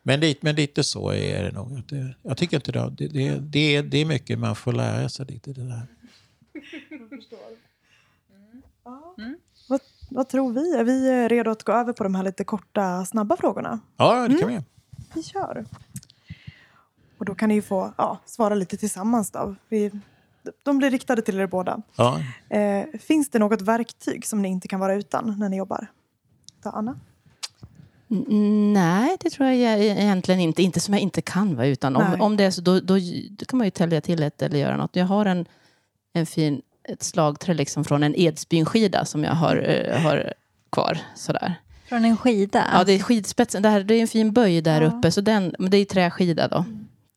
Men 0.03 0.21
lite, 0.21 0.41
men 0.43 0.55
lite 0.55 0.85
så 0.85 1.13
är 1.13 1.43
det 1.43 1.53
nog. 1.53 1.83
Det, 1.89 2.15
jag 2.23 2.37
tycker 2.37 2.57
inte 2.57 2.73
det, 2.73 2.91
det, 2.91 3.09
det, 3.09 3.39
det, 3.39 3.77
är, 3.77 3.83
det 3.83 3.99
är 3.99 4.05
mycket 4.05 4.39
man 4.39 4.57
får 4.57 4.73
lära 4.73 5.09
sig 5.09 5.27
lite. 5.27 5.53
Det 5.53 5.63
där. 5.63 5.87
Vad, 9.69 9.81
vad 10.11 10.29
tror 10.29 10.53
vi? 10.53 10.75
Är 10.75 10.85
vi 10.85 11.29
redo 11.29 11.51
att 11.51 11.63
gå 11.63 11.73
över 11.73 11.93
på 11.93 12.05
de 12.05 12.15
här 12.15 12.23
lite 12.23 12.45
korta, 12.45 13.05
snabba 13.05 13.37
frågorna? 13.37 13.81
Ja, 13.97 14.29
det 14.29 14.39
kan 14.39 14.49
vi. 14.49 14.61
Vi 15.15 15.23
kör. 15.23 15.65
Och 17.19 17.25
då 17.25 17.35
kan 17.35 17.49
ni 17.49 17.55
ju 17.55 17.63
få 17.63 17.93
ja, 17.99 18.19
svara 18.25 18.55
lite 18.55 18.77
tillsammans. 18.77 19.31
Då. 19.31 19.55
Vi, 19.69 19.91
de 20.63 20.79
blir 20.79 20.91
riktade 20.91 21.23
till 21.23 21.41
er 21.41 21.47
båda. 21.47 21.83
Ja. 21.97 22.21
Eh, 22.49 22.87
finns 23.01 23.31
det 23.31 23.39
något 23.39 23.63
verktyg 23.63 24.27
som 24.27 24.43
ni 24.43 24.49
inte 24.49 24.69
kan 24.69 24.81
vara 24.81 24.95
utan 24.95 25.39
när 25.39 25.49
ni 25.49 25.57
jobbar? 25.57 25.87
Ta 26.63 26.71
Anna? 26.71 27.01
Mm, 28.13 28.73
Nej, 28.73 29.17
det 29.21 29.31
tror 29.31 29.49
jag 29.49 29.57
e- 29.81 29.89
egentligen 30.03 30.41
inte. 30.41 30.63
Inte 30.63 30.81
som 30.81 30.95
jag 30.95 31.01
inte 31.01 31.23
kan 31.23 31.57
vara 31.57 31.67
utan. 31.67 31.97
Om, 31.97 32.05
Nej. 32.11 32.21
om 32.21 32.37
det 32.37 32.45
är 32.45 32.51
så, 32.51 32.61
då, 32.61 32.81
då, 32.81 32.95
då 33.31 33.45
kan 33.45 33.59
man 33.59 33.67
ju 33.67 33.71
tälja 33.71 34.01
till 34.01 34.23
ett 34.23 34.43
eller 34.43 34.59
göra 34.59 34.77
något. 34.77 34.97
Jag 34.97 35.05
har 35.07 35.27
en, 35.27 35.47
en 36.13 36.27
fin, 36.27 36.63
ett 36.89 37.03
slagträ 37.03 37.55
liksom 37.55 37.85
från 37.85 38.03
en 38.03 38.15
Edsbyn-skida 38.17 39.05
som 39.05 39.25
jag 39.25 39.33
har, 39.35 39.57
eh, 39.69 40.01
har 40.03 40.33
kvar. 40.73 40.99
Sådär. 41.15 41.55
Från 41.89 42.05
en 42.05 42.17
skida? 42.17 42.67
Ja, 42.73 42.85
det 42.85 42.93
är 42.93 42.99
skidspetsen. 42.99 43.63
Det, 43.63 43.69
här, 43.69 43.81
det 43.83 43.95
är 43.95 44.01
en 44.01 44.09
fin 44.09 44.33
böj 44.33 44.61
där 44.61 44.83
Ja. 44.83 44.89
uppe. 44.89 45.11
Så 45.13 45.21
den, 45.21 45.55
men 45.59 45.71
det 45.71 45.77
är 45.77 45.85
träskida 45.85 46.49
då. 46.49 46.65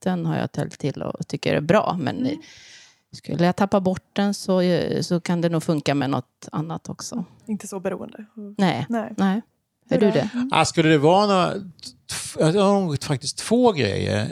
Den 0.03 0.25
har 0.25 0.37
jag 0.37 0.51
täljt 0.51 0.79
till 0.79 1.01
och 1.01 1.27
tycker 1.27 1.53
är 1.55 1.61
bra. 1.61 1.97
Men 1.99 2.25
eh, 2.25 2.37
skulle 3.11 3.45
jag 3.45 3.55
tappa 3.55 3.79
bort 3.79 4.09
den 4.13 4.33
så, 4.33 4.61
eh, 4.61 5.01
så 5.01 5.21
kan 5.21 5.41
det 5.41 5.49
nog 5.49 5.63
funka 5.63 5.95
med 5.95 6.09
något 6.09 6.47
annat 6.51 6.89
också. 6.89 7.25
Inte 7.45 7.67
så 7.67 7.79
beroende. 7.79 8.25
Nej. 8.57 8.85
Nej. 8.89 9.13
Nej. 9.17 9.41
Är 9.89 9.99
du 9.99 10.11
det? 10.11 10.29
Ah, 10.51 10.65
skulle 10.65 10.89
det 10.89 10.97
vara 10.97 11.27
några, 11.27 11.53
jag 12.53 12.63
har 12.63 12.81
nog 12.81 13.03
faktiskt 13.03 13.37
två 13.37 13.71
grejer. 13.71 14.31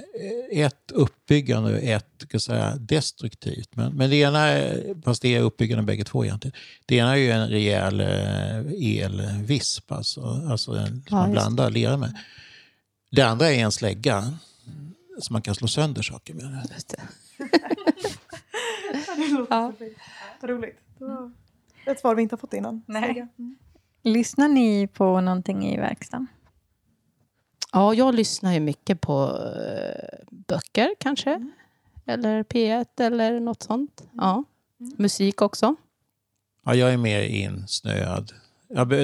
Ett 0.52 0.92
uppbyggande 0.92 1.74
och 1.74 1.84
ett 1.84 2.06
ska 2.18 2.28
jag 2.32 2.42
säga, 2.42 2.76
destruktivt. 2.76 3.76
Men, 3.76 3.94
men 3.94 4.10
det 4.10 4.16
ena, 4.16 4.40
är- 4.40 5.02
fast 5.04 5.22
det 5.22 5.36
är 5.36 5.42
uppbyggande 5.42 5.84
bägge 5.84 6.04
två 6.04 6.26
egentligen. 6.26 6.56
Det 6.86 6.96
ena 6.96 7.12
är 7.12 7.16
ju 7.16 7.32
en 7.32 7.50
rejäl 7.50 8.00
eh, 8.00 9.04
elvisp, 9.04 9.92
alltså, 9.92 10.22
alltså 10.50 10.72
en, 10.72 10.88
som 10.88 11.02
Ja, 11.10 11.16
man 11.16 11.32
blandar 11.32 11.70
lera 11.70 11.98
med. 11.98 12.18
Det 13.12 13.22
andra 13.22 13.52
är 13.52 13.60
en 13.64 13.72
slägga 13.72 14.34
som 15.20 15.34
man 15.34 15.42
kan 15.42 15.56
slå 15.56 15.68
sönder 15.68 16.02
saker 16.02 16.34
med. 16.34 16.68
Just 16.76 16.90
det. 16.90 17.02
Det 19.18 19.28
låter. 19.28 19.74
Vad 20.42 20.50
roligt. 20.50 20.80
Det 20.98 21.06
var 21.06 21.32
ett 21.86 22.00
svar 22.00 22.16
vi 22.16 22.22
inte 22.22 22.34
har 22.34 22.38
fått 22.38 22.54
innan. 22.54 22.82
Nej. 22.86 23.28
Lyssnar 24.04 24.48
ni 24.48 24.88
på 24.88 25.22
någonting 25.22 25.66
i 25.74 25.78
verkstaden? 25.78 26.28
Ja, 27.72 27.94
jag 27.94 28.16
lyssnar 28.16 28.54
ju 28.54 28.60
mycket 28.60 29.02
på 29.02 29.40
eh, 29.58 30.20
böcker 30.32 30.90
kanske. 31.00 31.50
Eller 32.06 32.44
P1 32.44 32.86
eller 33.00 33.40
något 33.40 33.64
sånt. 33.64 34.04
Ja. 34.14 34.44
Musik 34.98 35.42
också. 35.42 35.76
Ja, 36.66 36.76
jag 36.76 36.94
är 36.94 36.98
mer 36.98 37.22
insnöad. 37.22 38.32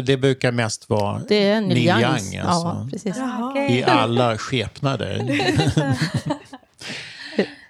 Det 0.05 0.17
brukar 0.17 0.51
mest 0.51 0.89
vara 0.89 1.21
Det 1.27 1.35
är 1.49 1.61
Neil. 1.61 1.77
Young, 1.87 2.33
Ja, 2.33 2.43
alltså. 2.43 2.87
precis. 2.91 3.17
Jaha. 3.17 3.67
i 3.69 3.83
alla 3.83 4.37
skepnader. 4.37 5.17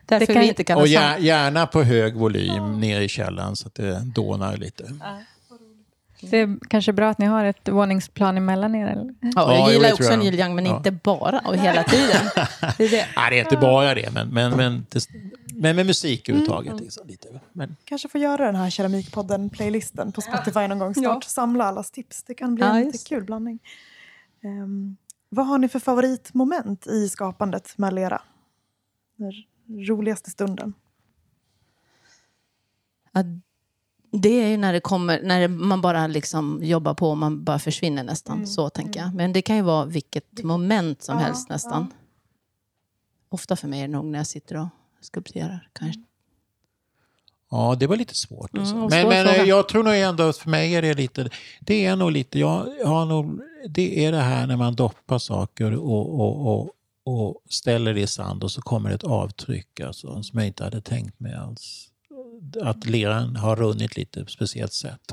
Därför 0.05 0.19
Det 0.19 0.25
kan- 0.25 0.41
vi 0.41 0.47
inte 0.47 0.63
kan 0.63 0.77
Och 0.77 0.87
gärna 0.87 1.67
på 1.67 1.83
hög 1.83 2.15
volym 2.15 2.79
nere 2.79 3.03
i 3.03 3.07
källaren 3.09 3.55
så 3.55 3.67
att 3.67 3.75
det 3.75 3.99
dånar 4.15 4.57
lite. 4.57 4.83
Det 6.21 6.37
är 6.37 6.57
kanske 6.69 6.93
bra 6.93 7.09
att 7.09 7.17
ni 7.17 7.25
har 7.25 7.45
ett 7.45 7.69
våningsplan 7.69 8.37
emellan 8.37 8.75
er? 8.75 8.87
Eller? 8.87 9.13
Ja, 9.21 9.29
Ja, 9.35 9.55
jag 9.57 9.73
gillar 9.73 9.93
också 9.93 10.03
jag. 10.03 10.19
Neil 10.19 10.39
Young, 10.39 10.55
men 10.55 10.65
Ja. 10.65 10.77
inte 10.77 10.91
bara 10.91 11.39
och 11.39 11.55
hela 11.57 11.83
tiden. 11.83 12.25
Det 12.77 12.83
är 12.85 12.89
det. 12.89 13.05
Nej, 13.15 13.29
det 13.31 13.39
är 13.39 13.43
inte 13.43 13.57
bara 13.57 13.95
det, 13.95 14.13
men, 14.13 14.27
men, 14.29 14.57
men, 14.57 14.85
det, 14.89 15.05
men 15.53 15.75
med 15.75 15.85
musik 15.85 16.29
överhuvudtaget. 16.29 16.79
Liksom, 16.79 17.07
lite. 17.07 17.39
Men, 17.53 17.75
Kanske 17.83 18.09
få 18.09 18.17
göra 18.17 18.45
den 18.45 18.55
här 18.55 18.69
Keramikpodden-playlisten 18.69 20.11
på 20.11 20.21
Spotify 20.21 20.67
någon 20.67 20.79
gång 20.79 20.95
snart. 20.95 21.23
Samla 21.23 21.63
allas 21.65 21.91
tips. 21.91 22.23
Det 22.23 22.33
kan 22.33 22.55
bli 22.55 22.65
Ja, 22.65 22.77
en 22.79 22.91
kul 22.91 23.23
blandning. 23.23 23.59
Ehm, 24.43 24.97
vad 25.29 25.47
har 25.47 25.57
ni 25.57 25.69
för 25.69 25.79
favoritmoment 25.79 26.87
i 26.87 27.09
skapandet 27.09 27.77
med 27.77 27.93
lera? 27.93 28.21
Den 29.17 29.31
roligaste 29.87 30.29
stunden? 30.29 30.73
Ja, 34.11 34.19
det 34.19 34.29
är 34.43 34.47
ju 34.47 34.57
när 34.57 34.73
det 34.73 34.79
kommer, 34.79 35.21
när 35.23 35.47
man 35.47 35.81
bara 35.81 36.07
liksom 36.07 36.59
jobbar 36.63 36.93
på 36.93 37.09
och 37.09 37.17
man 37.17 37.43
bara 37.43 37.59
försvinner 37.59 38.03
nästan. 38.03 38.47
Så 38.47 38.69
tänker 38.69 38.99
jag. 38.99 39.15
Men 39.15 39.33
det 39.33 39.41
kan 39.41 39.55
ju 39.55 39.61
vara 39.61 39.85
vilket 39.85 40.43
moment 40.43 41.01
som 41.01 41.17
Ja, 41.17 41.23
helst 41.23 41.49
nästan. 41.49 41.93
Ofta 43.29 43.55
för 43.55 43.67
mig 43.67 43.79
är 43.79 43.87
det 43.87 43.93
nog 43.93 44.05
när 44.05 44.19
jag 44.19 44.27
sitter 44.27 44.55
och 44.57 44.67
skulpterar. 45.01 45.69
Kanske. 45.73 46.01
ja, 47.51 47.75
det 47.79 47.87
var 47.87 47.95
lite 47.95 48.15
svårt. 48.15 48.57
Alltså. 48.57 48.75
Mm, 48.75 48.87
men 48.89 49.07
men 49.07 49.27
fråga. 49.27 49.45
jag 49.45 49.69
tror 49.69 49.83
nog 49.83 49.95
ändå 49.95 50.23
att 50.23 50.37
för 50.37 50.49
mig 50.49 50.75
är 50.75 50.81
det 50.81 50.93
lite... 50.93 51.29
Det 51.59 51.85
är 51.85 51.95
nog 51.95 52.11
lite... 52.11 52.39
Jag, 52.39 52.67
jag 52.79 52.87
har 52.87 53.05
nog, 53.05 53.39
det 53.69 54.05
är 54.05 54.11
det 54.11 54.21
här 54.21 54.47
när 54.47 54.57
man 54.57 54.75
doppar 54.75 55.17
saker 55.17 55.75
och, 55.75 56.19
och, 56.19 56.47
och, 56.47 56.69
och 57.03 57.41
ställer 57.49 57.93
det 57.93 58.01
i 58.01 58.07
sand 58.07 58.43
och 58.43 58.51
så 58.51 58.61
kommer 58.61 58.91
ett 58.91 59.03
avtryck 59.03 59.79
alltså, 59.79 60.23
som 60.23 60.39
jag 60.39 60.47
inte 60.47 60.63
hade 60.63 60.81
tänkt 60.81 61.19
mig 61.19 61.33
alls. 61.35 61.88
Att 62.61 62.85
leran 62.85 63.35
har 63.35 63.55
runnit 63.55 63.97
lite 63.97 64.19
på 64.19 64.23
ett 64.23 64.31
speciellt 64.31 64.73
sätt. 64.73 65.11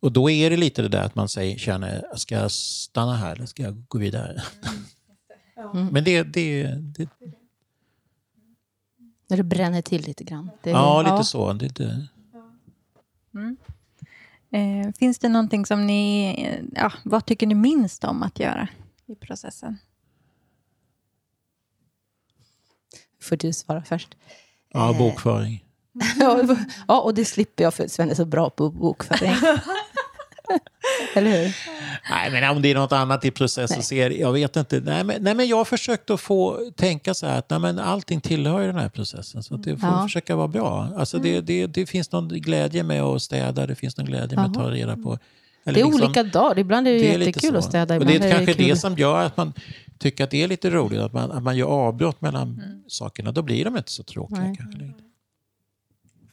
Och 0.00 0.12
då 0.12 0.30
är 0.30 0.50
det 0.50 0.56
lite 0.56 0.82
det 0.82 0.88
där 0.88 1.02
att 1.02 1.14
man 1.14 1.28
säger, 1.28 1.58
känner, 1.58 2.04
ska 2.16 2.34
jag 2.34 2.50
stanna 2.50 3.16
här 3.16 3.36
eller 3.36 3.46
ska 3.46 3.62
jag 3.62 3.84
gå 3.88 3.98
vidare? 3.98 4.42
Mm. 5.74 5.86
Men 5.92 6.04
det, 6.04 6.22
det, 6.22 6.66
det, 6.66 7.08
När 9.28 9.36
det 9.36 9.42
bränner 9.42 9.82
till 9.82 10.02
lite 10.02 10.24
grann. 10.24 10.50
Det 10.62 10.70
är, 10.70 10.74
ja, 10.74 11.02
lite 11.02 11.24
så. 11.24 11.52
Det, 11.52 11.68
det, 11.68 12.08
Eh, 14.54 14.92
finns 14.98 15.18
det 15.18 15.28
någonting 15.28 15.66
som 15.66 15.86
ni... 15.86 16.26
eh, 16.48 16.64
Ja, 16.74 16.92
vad 17.04 17.26
tycker 17.26 17.46
ni 17.46 17.54
minst 17.54 18.04
om 18.04 18.22
att 18.22 18.38
göra 18.38 18.68
i 19.06 19.14
processen? 19.14 19.78
Får 23.22 23.36
du 23.36 23.52
svara 23.52 23.82
först? 23.84 24.16
ja, 24.68 24.94
bokföring. 24.98 25.63
ja, 26.88 27.00
och 27.00 27.14
det 27.14 27.24
slipper 27.24 27.64
jag 27.64 27.74
för 27.74 27.88
Sven 27.88 28.10
är 28.10 28.14
så 28.14 28.24
bra 28.24 28.50
på 28.50 28.70
bokföring. 28.70 29.32
Eller 31.14 31.30
hur? 31.30 31.56
Nej, 32.10 32.30
men 32.30 32.50
om 32.56 32.62
det 32.62 32.70
är 32.70 32.74
något 32.74 32.92
annat 32.92 33.24
i 33.24 33.30
processen 33.30 33.82
så 33.82 33.94
är 33.94 34.10
det, 34.10 34.16
jag 34.16 34.32
vet 34.32 34.56
inte. 34.56 34.80
Nej 34.80 35.04
men, 35.04 35.22
nej, 35.22 35.34
men 35.34 35.46
jag 35.48 35.56
har 35.56 35.64
försökt 35.64 36.10
att 36.10 36.20
få 36.20 36.70
tänka 36.76 37.14
så 37.14 37.26
här 37.26 37.38
att 37.38 37.50
nej, 37.50 37.58
men 37.58 37.78
allting 37.78 38.20
tillhör 38.20 38.66
den 38.66 38.76
här 38.76 38.88
processen. 38.88 39.42
Så 39.42 39.54
att 39.54 39.62
det 39.62 39.76
får 39.76 39.88
Ja. 39.88 40.02
försöka 40.02 40.36
vara 40.36 40.48
bra. 40.48 40.88
Alltså 40.96 41.18
det, 41.18 41.40
det, 41.40 41.66
det 41.66 41.86
finns 41.86 42.12
någon 42.12 42.28
glädje 42.28 42.82
med 42.82 43.02
att 43.02 43.22
städa, 43.22 43.66
det 43.66 43.74
finns 43.74 43.96
någon 43.96 44.06
glädje 44.06 44.36
med 44.36 44.46
att 44.46 44.54
ta 44.54 44.70
reda 44.70 44.96
på 44.96 45.18
Eller 45.66 45.74
Det 45.74 45.80
är 45.80 45.84
liksom- 45.84 46.02
olika 46.04 46.22
dagar. 46.22 46.58
Ibland 46.58 46.88
är 46.88 46.92
det, 46.92 46.98
det 46.98 47.14
är 47.14 47.18
jättekul 47.18 47.56
att 47.56 47.64
städa. 47.64 47.96
Och 47.98 48.06
det 48.06 48.16
är 48.16 48.30
kanske 48.30 48.54
kul. 48.54 48.68
det 48.68 48.76
som 48.76 48.94
gör 48.96 49.22
att 49.24 49.36
man 49.36 49.52
tycker 49.98 50.24
att 50.24 50.30
det 50.30 50.42
är 50.42 50.48
lite 50.48 50.70
roligt, 50.70 51.00
att 51.00 51.12
man, 51.12 51.32
att 51.32 51.42
man 51.42 51.56
gör 51.56 51.66
avbrott 51.66 52.20
mellan 52.20 52.62
sakerna. 52.88 53.32
Då 53.32 53.42
blir 53.42 53.64
de 53.64 53.76
inte 53.76 53.90
så 53.92 54.02
tråkiga. 54.02 54.38
Nej. 54.40 54.56
Kanske. 54.58 54.92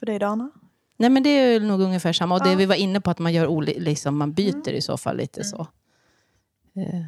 För 0.01 0.05
dig 0.05 0.19
Dana? 0.19 0.49
Nej, 0.97 1.09
men 1.09 1.23
det 1.23 1.29
är 1.29 1.59
nog 1.59 1.81
ungefär 1.81 2.13
samma. 2.13 2.35
Och 2.35 2.43
det 2.43 2.49
Ja. 2.51 2.57
vi 2.57 2.65
var 2.65 2.75
inne 2.75 3.01
på, 3.01 3.09
att 3.11 3.19
man, 3.19 3.33
gör 3.33 3.47
oli- 3.47 3.79
liksom, 3.79 4.17
man 4.17 4.33
byter 4.33 4.69
i 4.69 4.81
så 4.81 4.97
fall 4.97 5.17
lite 5.17 5.43
så. 5.43 5.67
Eh, 6.75 7.01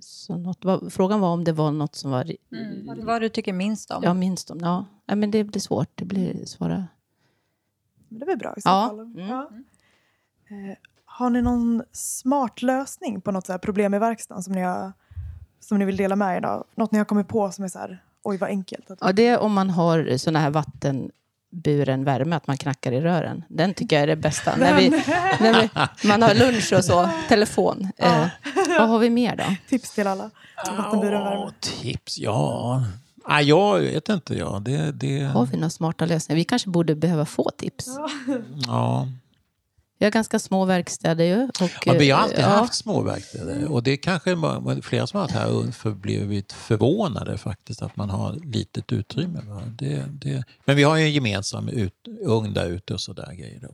så 0.00 0.36
något, 0.36 0.64
var, 0.64 0.90
frågan 0.90 1.20
var 1.20 1.28
om 1.28 1.44
det 1.44 1.52
var 1.52 1.72
något 1.72 1.94
som 1.94 2.10
var... 2.10 2.32
Mm. 2.52 3.06
Vad 3.06 3.20
du 3.22 3.28
tycker 3.28 3.52
minst 3.52 3.90
om. 3.90 4.02
Ja, 4.04 4.14
minst 4.14 4.50
om. 4.50 4.58
Ja. 4.60 4.84
ja, 5.06 5.14
men 5.14 5.30
det 5.30 5.44
blir 5.44 5.60
svårt. 5.60 5.88
Det 5.94 6.04
blir 6.04 6.44
svåra... 6.44 6.84
Men 8.08 8.18
det 8.18 8.24
är 8.24 8.26
väl 8.26 8.38
bra 8.38 8.54
i 8.56 8.60
så 8.60 8.68
Ja. 8.68 8.86
fall. 8.88 9.00
Mm. 9.00 9.28
Ja. 9.28 9.50
Eh, 10.48 10.76
har 11.04 11.30
ni 11.30 11.42
någon 11.42 11.82
smart 11.92 12.62
lösning 12.62 13.20
på 13.20 13.32
något 13.32 13.46
så 13.46 13.52
här 13.52 13.58
problem 13.58 13.94
i 13.94 13.98
verkstaden 13.98 14.42
som 14.42 14.52
ni, 14.52 14.60
har, 14.60 14.92
som 15.60 15.78
ni 15.78 15.84
vill 15.84 15.96
dela 15.96 16.16
med 16.16 16.36
er 16.36 16.46
av? 16.46 16.66
Något 16.74 16.92
ni 16.92 16.98
har 16.98 17.04
kommit 17.04 17.28
på 17.28 17.50
som 17.50 17.64
är 17.64 17.68
så 17.68 17.78
här, 17.78 18.04
oj 18.22 18.36
vad 18.36 18.50
enkelt. 18.50 18.90
Att, 18.90 18.98
Ja, 19.00 19.12
det 19.12 19.26
är 19.26 19.38
om 19.38 19.52
man 19.52 19.70
har 19.70 20.16
såna 20.16 20.38
här 20.38 20.50
vattenburen 21.50 22.04
värme, 22.04 22.36
att 22.36 22.46
man 22.46 22.56
knackar 22.56 22.92
i 22.92 23.00
rören. 23.00 23.44
Den 23.48 23.74
tycker 23.74 23.96
jag 23.96 24.02
är 24.02 24.06
det 24.06 24.16
bästa. 24.16 24.56
när, 24.56 24.76
vi, 24.76 24.88
när 25.40 25.60
vi, 25.62 25.68
man 26.08 26.22
har 26.22 26.34
lunch 26.34 26.72
och 26.72 26.84
så, 26.84 27.08
telefon. 27.28 27.88
Eh, 27.96 28.26
vad 28.78 28.88
har 28.88 28.98
vi 28.98 29.10
mer 29.10 29.36
då? 29.36 29.44
Tips 29.68 29.94
till 29.94 30.06
alla. 30.06 30.30
Vattenburen 30.76 31.20
Ja, 31.22 31.30
värme. 31.30 31.50
tips, 31.60 32.18
ja. 32.18 32.82
Ah, 33.24 33.40
jag 33.40 33.78
vet 33.78 34.08
inte. 34.08 34.34
Ja. 34.34 34.58
Det, 34.64 34.92
det, 34.92 35.22
Har 35.24 35.46
vi 35.46 35.56
några 35.56 35.70
smarta 35.70 36.06
lösningar? 36.06 36.36
Vi 36.36 36.44
kanske 36.44 36.68
borde 36.68 36.94
behöva 36.94 37.24
få 37.24 37.50
tips. 37.56 37.88
ja. 38.66 39.08
Vi 39.98 40.06
har 40.06 40.10
ganska 40.10 40.38
små 40.38 40.64
verkstäder 40.64 41.24
ju. 41.24 41.44
Och, 41.44 41.70
Ja, 41.86 41.92
vi 41.98 42.10
har 42.10 42.20
alltid 42.22 42.38
eh, 42.38 42.48
haft 42.48 42.74
små 42.74 43.00
verkstäder. 43.02 43.72
Och 43.72 43.82
det 43.82 43.90
är 43.90 43.96
kanske 43.96 44.36
flera 44.82 45.06
som 45.06 45.20
har 45.20 45.26
varit 45.26 45.34
här 45.34 45.56
och 45.56 45.74
för, 45.74 45.90
blivit 45.90 46.52
förvånade 46.52 47.38
faktiskt 47.38 47.82
att 47.82 47.96
man 47.96 48.10
har 48.10 48.32
litet 48.32 48.92
utrymme. 48.92 49.40
Det, 49.78 50.04
det, 50.08 50.44
men 50.64 50.76
vi 50.76 50.82
har 50.82 50.96
ju 50.96 51.04
en 51.04 51.12
gemensam 51.12 51.68
ut, 51.68 51.94
ugn 52.24 52.54
där 52.54 52.66
ute 52.66 52.94
och 52.94 53.00
sådär 53.00 53.32
grejer. 53.32 53.60
Då. 53.62 53.68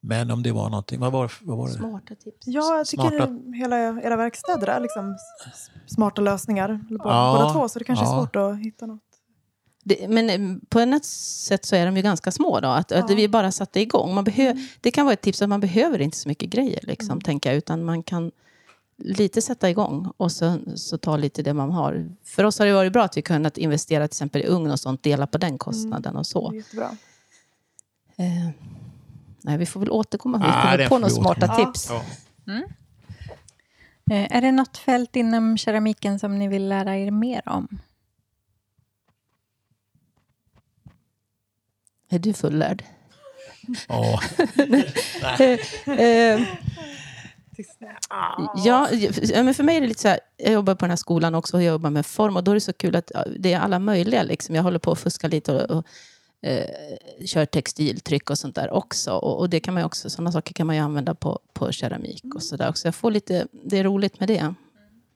Men 0.00 0.30
om 0.30 0.42
det 0.42 0.52
var 0.52 0.70
någonting, 0.70 1.00
vad 1.00 1.12
var, 1.12 1.32
vad 1.40 1.58
var 1.58 1.66
det? 1.68 1.74
Smarta 1.74 2.14
tips. 2.14 2.46
Ja, 2.46 2.76
jag 2.76 2.86
tycker 2.86 3.02
Smarta- 3.02 3.54
hela 3.54 3.76
era 4.02 4.16
verkstäder 4.16 4.66
är 4.66 4.80
liksom 4.80 5.16
smarta 5.86 6.22
lösningar. 6.22 6.80
Båda, 6.90 7.04
Ja, 7.04 7.36
båda 7.38 7.52
två, 7.52 7.68
så 7.68 7.78
det 7.78 7.84
kanske 7.84 8.04
ja. 8.04 8.12
är 8.16 8.20
svårt 8.20 8.36
att 8.36 8.58
hitta 8.58 8.86
något. 8.86 9.00
Det, 9.88 10.08
men 10.08 10.30
eh, 10.30 10.58
på 10.68 10.80
ett 10.80 11.04
sätt 11.04 11.64
så 11.64 11.76
är 11.76 11.86
de 11.86 11.96
ju 11.96 12.02
ganska 12.02 12.30
små 12.30 12.60
då. 12.60 12.68
Att, 12.68 12.92
att 12.92 13.10
Ja. 13.10 13.16
vi 13.16 13.28
bara 13.28 13.52
satte 13.52 13.80
igång. 13.80 14.14
Man 14.14 14.24
behö, 14.24 14.54
Det 14.80 14.90
kan 14.90 15.06
vara 15.06 15.12
ett 15.12 15.20
tips 15.20 15.42
att 15.42 15.48
man 15.48 15.60
behöver 15.60 16.00
inte 16.00 16.16
så 16.16 16.28
mycket 16.28 16.48
grejer, 16.50 16.80
liksom, 16.82 17.10
Mm. 17.10 17.20
tänker 17.20 17.50
jag. 17.50 17.56
Utan 17.56 17.84
man 17.84 18.02
kan 18.02 18.30
lite 19.02 19.42
sätta 19.42 19.70
igång 19.70 20.12
och 20.16 20.32
så, 20.32 20.58
så 20.74 20.98
ta 20.98 21.16
lite 21.16 21.42
det 21.42 21.54
man 21.54 21.70
har. 21.70 22.08
För 22.24 22.44
oss 22.44 22.58
har 22.58 22.66
det 22.66 22.72
varit 22.72 22.92
bra 22.92 23.04
att 23.04 23.16
vi 23.16 23.22
kunnat 23.22 23.58
investera 23.58 24.08
till 24.08 24.12
exempel 24.14 24.42
i 24.42 24.46
ugn 24.46 24.70
och 24.70 24.80
sånt, 24.80 25.02
dela 25.02 25.26
på 25.26 25.38
den 25.38 25.58
kostnaden 25.58 26.16
och 26.16 26.20
Det 26.20 26.24
så. 26.24 26.52
jättebra. 26.54 26.90
Eh, 28.16 28.48
nej, 29.42 29.58
vi 29.58 29.66
får 29.66 29.80
väl 29.80 29.90
återkomma 29.90 30.36
om 30.36 30.42
vi 30.42 30.48
Ah, 30.50 30.62
kommer 30.72 30.88
på 30.88 30.98
några 30.98 31.10
smarta 31.14 31.48
tips. 31.56 31.90
Ja. 31.90 32.02
Eh, 34.10 34.36
Är 34.36 34.40
det 34.40 34.52
något 34.52 34.76
fält 34.76 35.16
inom 35.16 35.58
keramiken 35.58 36.18
som 36.18 36.38
ni 36.38 36.48
vill 36.48 36.68
lära 36.68 36.96
er 36.96 37.10
mer 37.10 37.42
om? 37.48 37.78
Är 42.08 42.18
du 42.18 42.32
fullärd? 42.32 42.84
Ja. 43.84 44.20
Ja, 48.64 48.88
men 49.42 49.54
för 49.54 49.62
mig 49.62 49.76
är 49.76 49.80
det 49.80 49.86
lite 49.86 50.00
så 50.00 50.08
här, 50.08 50.20
jag 50.36 50.52
jobbar 50.52 50.74
på 50.74 50.84
den 50.84 50.90
här 50.90 50.96
skolan 50.96 51.34
också 51.34 51.56
och 51.56 51.62
jag 51.62 51.72
jobbar 51.72 51.90
med 51.90 52.06
form 52.06 52.36
och 52.36 52.44
då 52.44 52.50
är 52.50 52.54
det 52.54 52.60
så 52.60 52.72
kul 52.72 52.96
att 52.96 53.12
det 53.38 53.52
är 53.52 53.58
alla 53.60 53.78
möjliga. 53.78 54.22
Liksom. 54.22 54.54
Jag 54.54 54.62
håller 54.62 54.78
på 54.78 54.92
att 54.92 54.98
fuska 54.98 55.28
lite 55.28 55.52
och, 55.52 55.76
och 55.76 55.84
eh, 56.42 56.66
kör 57.26 57.46
textiltryck 57.46 58.30
och 58.30 58.38
sånt 58.38 58.54
där 58.54 58.70
också. 58.70 59.12
Och, 59.12 59.38
och 59.38 59.50
det 59.50 59.60
kan 59.60 59.74
man 59.74 59.84
också, 59.84 60.10
sådana 60.10 60.32
saker 60.32 60.54
kan 60.54 60.66
man 60.66 60.76
ju 60.76 60.82
använda 60.82 61.14
på, 61.14 61.40
på 61.52 61.72
keramik 61.72 62.24
och 62.34 62.42
sådär 62.42 62.68
också. 62.68 62.86
Jag 62.86 62.94
får 62.94 63.10
lite, 63.10 63.46
det 63.64 63.78
är 63.78 63.84
roligt 63.84 64.20
med 64.20 64.28
det. 64.28 64.54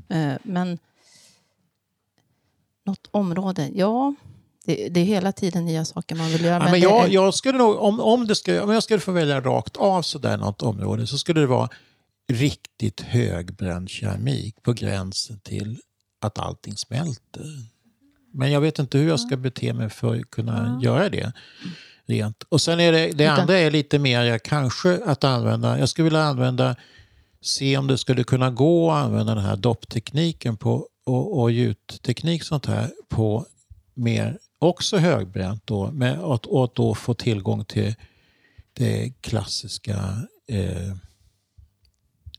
Eh, 0.09 0.35
men 0.43 0.79
något 2.85 3.09
område, 3.11 3.71
ja. 3.75 4.15
Det, 4.65 4.89
det 4.89 5.01
är 5.01 5.05
hela 5.05 5.33
tiden 5.33 5.65
nya 5.65 5.85
saker 5.85 6.15
man 6.17 6.31
vill 6.31 6.45
göra. 6.45 6.55
Ja, 6.55 6.63
men 6.65 6.73
det 6.73 6.79
jag, 6.79 7.05
är- 7.05 7.09
jag 7.09 7.35
skulle 7.35 7.59
nog, 7.59 7.77
om, 7.79 8.01
om, 8.01 8.27
det 8.27 8.35
skulle, 8.35 8.61
om 8.61 8.71
jag 8.71 8.83
skulle 8.83 9.01
få 9.01 9.13
välja 9.13 9.41
rakt 9.41 9.77
av 9.77 10.03
sådär 10.03 10.37
något 10.37 10.63
område 10.63 11.07
så 11.07 11.19
skulle 11.19 11.41
det 11.41 11.47
vara 11.47 11.69
riktigt 12.33 13.01
högbränd 13.01 13.89
keramik 13.91 14.63
på 14.63 14.73
gränsen 14.73 15.39
till 15.41 15.79
att 16.21 16.39
allting 16.39 16.77
smälter. 16.77 17.47
Men 18.35 18.51
jag 18.53 18.61
vet 18.61 18.79
inte 18.79 18.99
hur 18.99 19.09
jag 19.09 19.21
ska 19.21 19.37
bete 19.37 19.73
mig 19.73 19.91
för 19.91 20.17
att 20.21 20.31
kunna 20.31 20.81
göra 20.83 21.09
det. 21.09 21.33
Rent. 22.07 22.43
Och 22.49 22.61
sen 22.61 22.81
är 22.81 22.93
det, 22.93 23.11
det 23.15 23.27
andra 23.27 23.59
är 23.59 23.71
lite 23.71 23.99
mer 23.99 24.39
kanske 24.39 25.01
att 25.07 25.25
använda, 25.25 25.79
jag 25.79 25.89
skulle 25.89 26.05
vilja 26.05 26.23
använda, 26.23 26.77
se 27.41 27.77
om 27.77 27.87
det 27.87 27.99
skulle 27.99 28.25
kunna 28.25 28.51
gå 28.51 28.91
att 28.91 29.05
använda 29.05 29.35
den 29.35 29.45
här 29.45 29.57
dopptekniken 29.57 30.57
på, 30.57 30.87
och, 31.07 31.41
och 31.41 31.51
gjutteknik 31.51 32.43
sånt 32.43 32.67
här 32.67 32.91
på 33.09 33.47
mer 33.95 34.39
också 34.63 34.97
högbränt 34.97 35.67
då, 35.67 35.91
med 35.91 36.19
att, 36.19 36.47
och 36.47 36.65
att 36.65 36.75
då 36.75 36.95
få 36.95 37.15
tillgång 37.15 37.65
till 37.65 37.95
det 38.73 39.13
klassiska 39.21 39.97
eh, 40.49 40.95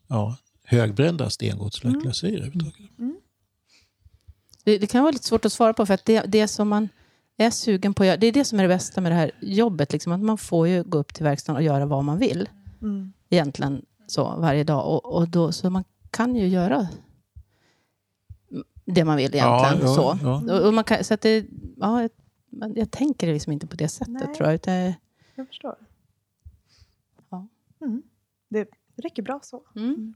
ja, 0.08 0.38
högbrända 0.64 1.30
stengodslacklasyr 1.30 2.38
överhuvudtaget. 2.38 2.90
Det, 4.64 4.78
det 4.78 4.88
kan 4.88 5.02
vara 5.02 5.12
lite 5.12 5.28
svårt 5.28 5.46
att 5.46 5.54
svara 5.54 5.74
på 5.74 5.86
för 5.86 5.94
att 5.94 6.06
det, 6.06 6.22
det 6.28 6.48
som 6.48 6.68
man 6.68 6.90
är 7.38 7.50
sugen 7.50 7.94
på 7.94 8.04
att 8.04 8.08
göra, 8.08 8.18
det 8.18 8.28
är 8.28 8.32
det 8.32 8.46
som 8.46 8.60
är 8.60 8.64
det 8.64 8.70
bästa 8.70 9.02
med 9.02 9.12
det 9.12 9.16
här 9.16 9.32
jobbet. 9.42 9.94
Liksom, 9.94 10.14
att 10.14 10.20
man 10.20 10.38
får 10.38 10.68
ju 10.68 10.84
gå 10.84 10.98
upp 10.98 11.14
till 11.14 11.24
verkstaden 11.24 11.58
och 11.58 11.64
göra 11.64 11.86
vad 11.86 12.04
man 12.04 12.20
vill. 12.20 12.50
Mm. 12.82 13.14
Egentligen 13.30 13.86
så 14.08 14.36
varje 14.38 14.64
dag. 14.64 14.88
Och, 14.88 15.06
och 15.06 15.30
då, 15.30 15.52
så 15.52 15.70
man 15.70 15.84
kan 16.12 16.36
ju 16.36 16.48
göra 16.48 16.88
det 18.86 19.06
man 19.06 19.18
vill 19.18 19.36
egentligen. 19.36 19.80
Ja, 19.80 19.88
ja, 19.88 19.88
så. 19.88 20.18
ja. 20.24 20.68
Och, 20.68 20.74
man 20.74 20.84
kan, 20.84 21.04
så 21.04 21.14
att 21.14 21.22
det, 21.22 21.46
ja, 21.78 22.02
jag, 22.02 22.12
jag 22.78 22.92
tänker 22.92 23.28
liksom 23.28 23.54
inte 23.54 23.68
på 23.68 23.76
det 23.76 23.88
sättet 23.88 24.14
Nej. 24.14 24.36
tror 24.36 24.48
jag. 24.48 24.56
Utan, 24.56 24.94
Jag 25.36 25.48
förstår. 25.48 25.76
Ja. 27.30 27.48
Mm. 27.82 28.04
Det 28.50 28.68
räcker 28.96 29.24
bra 29.24 29.40
så. 29.44 29.64
mm. 29.76 30.14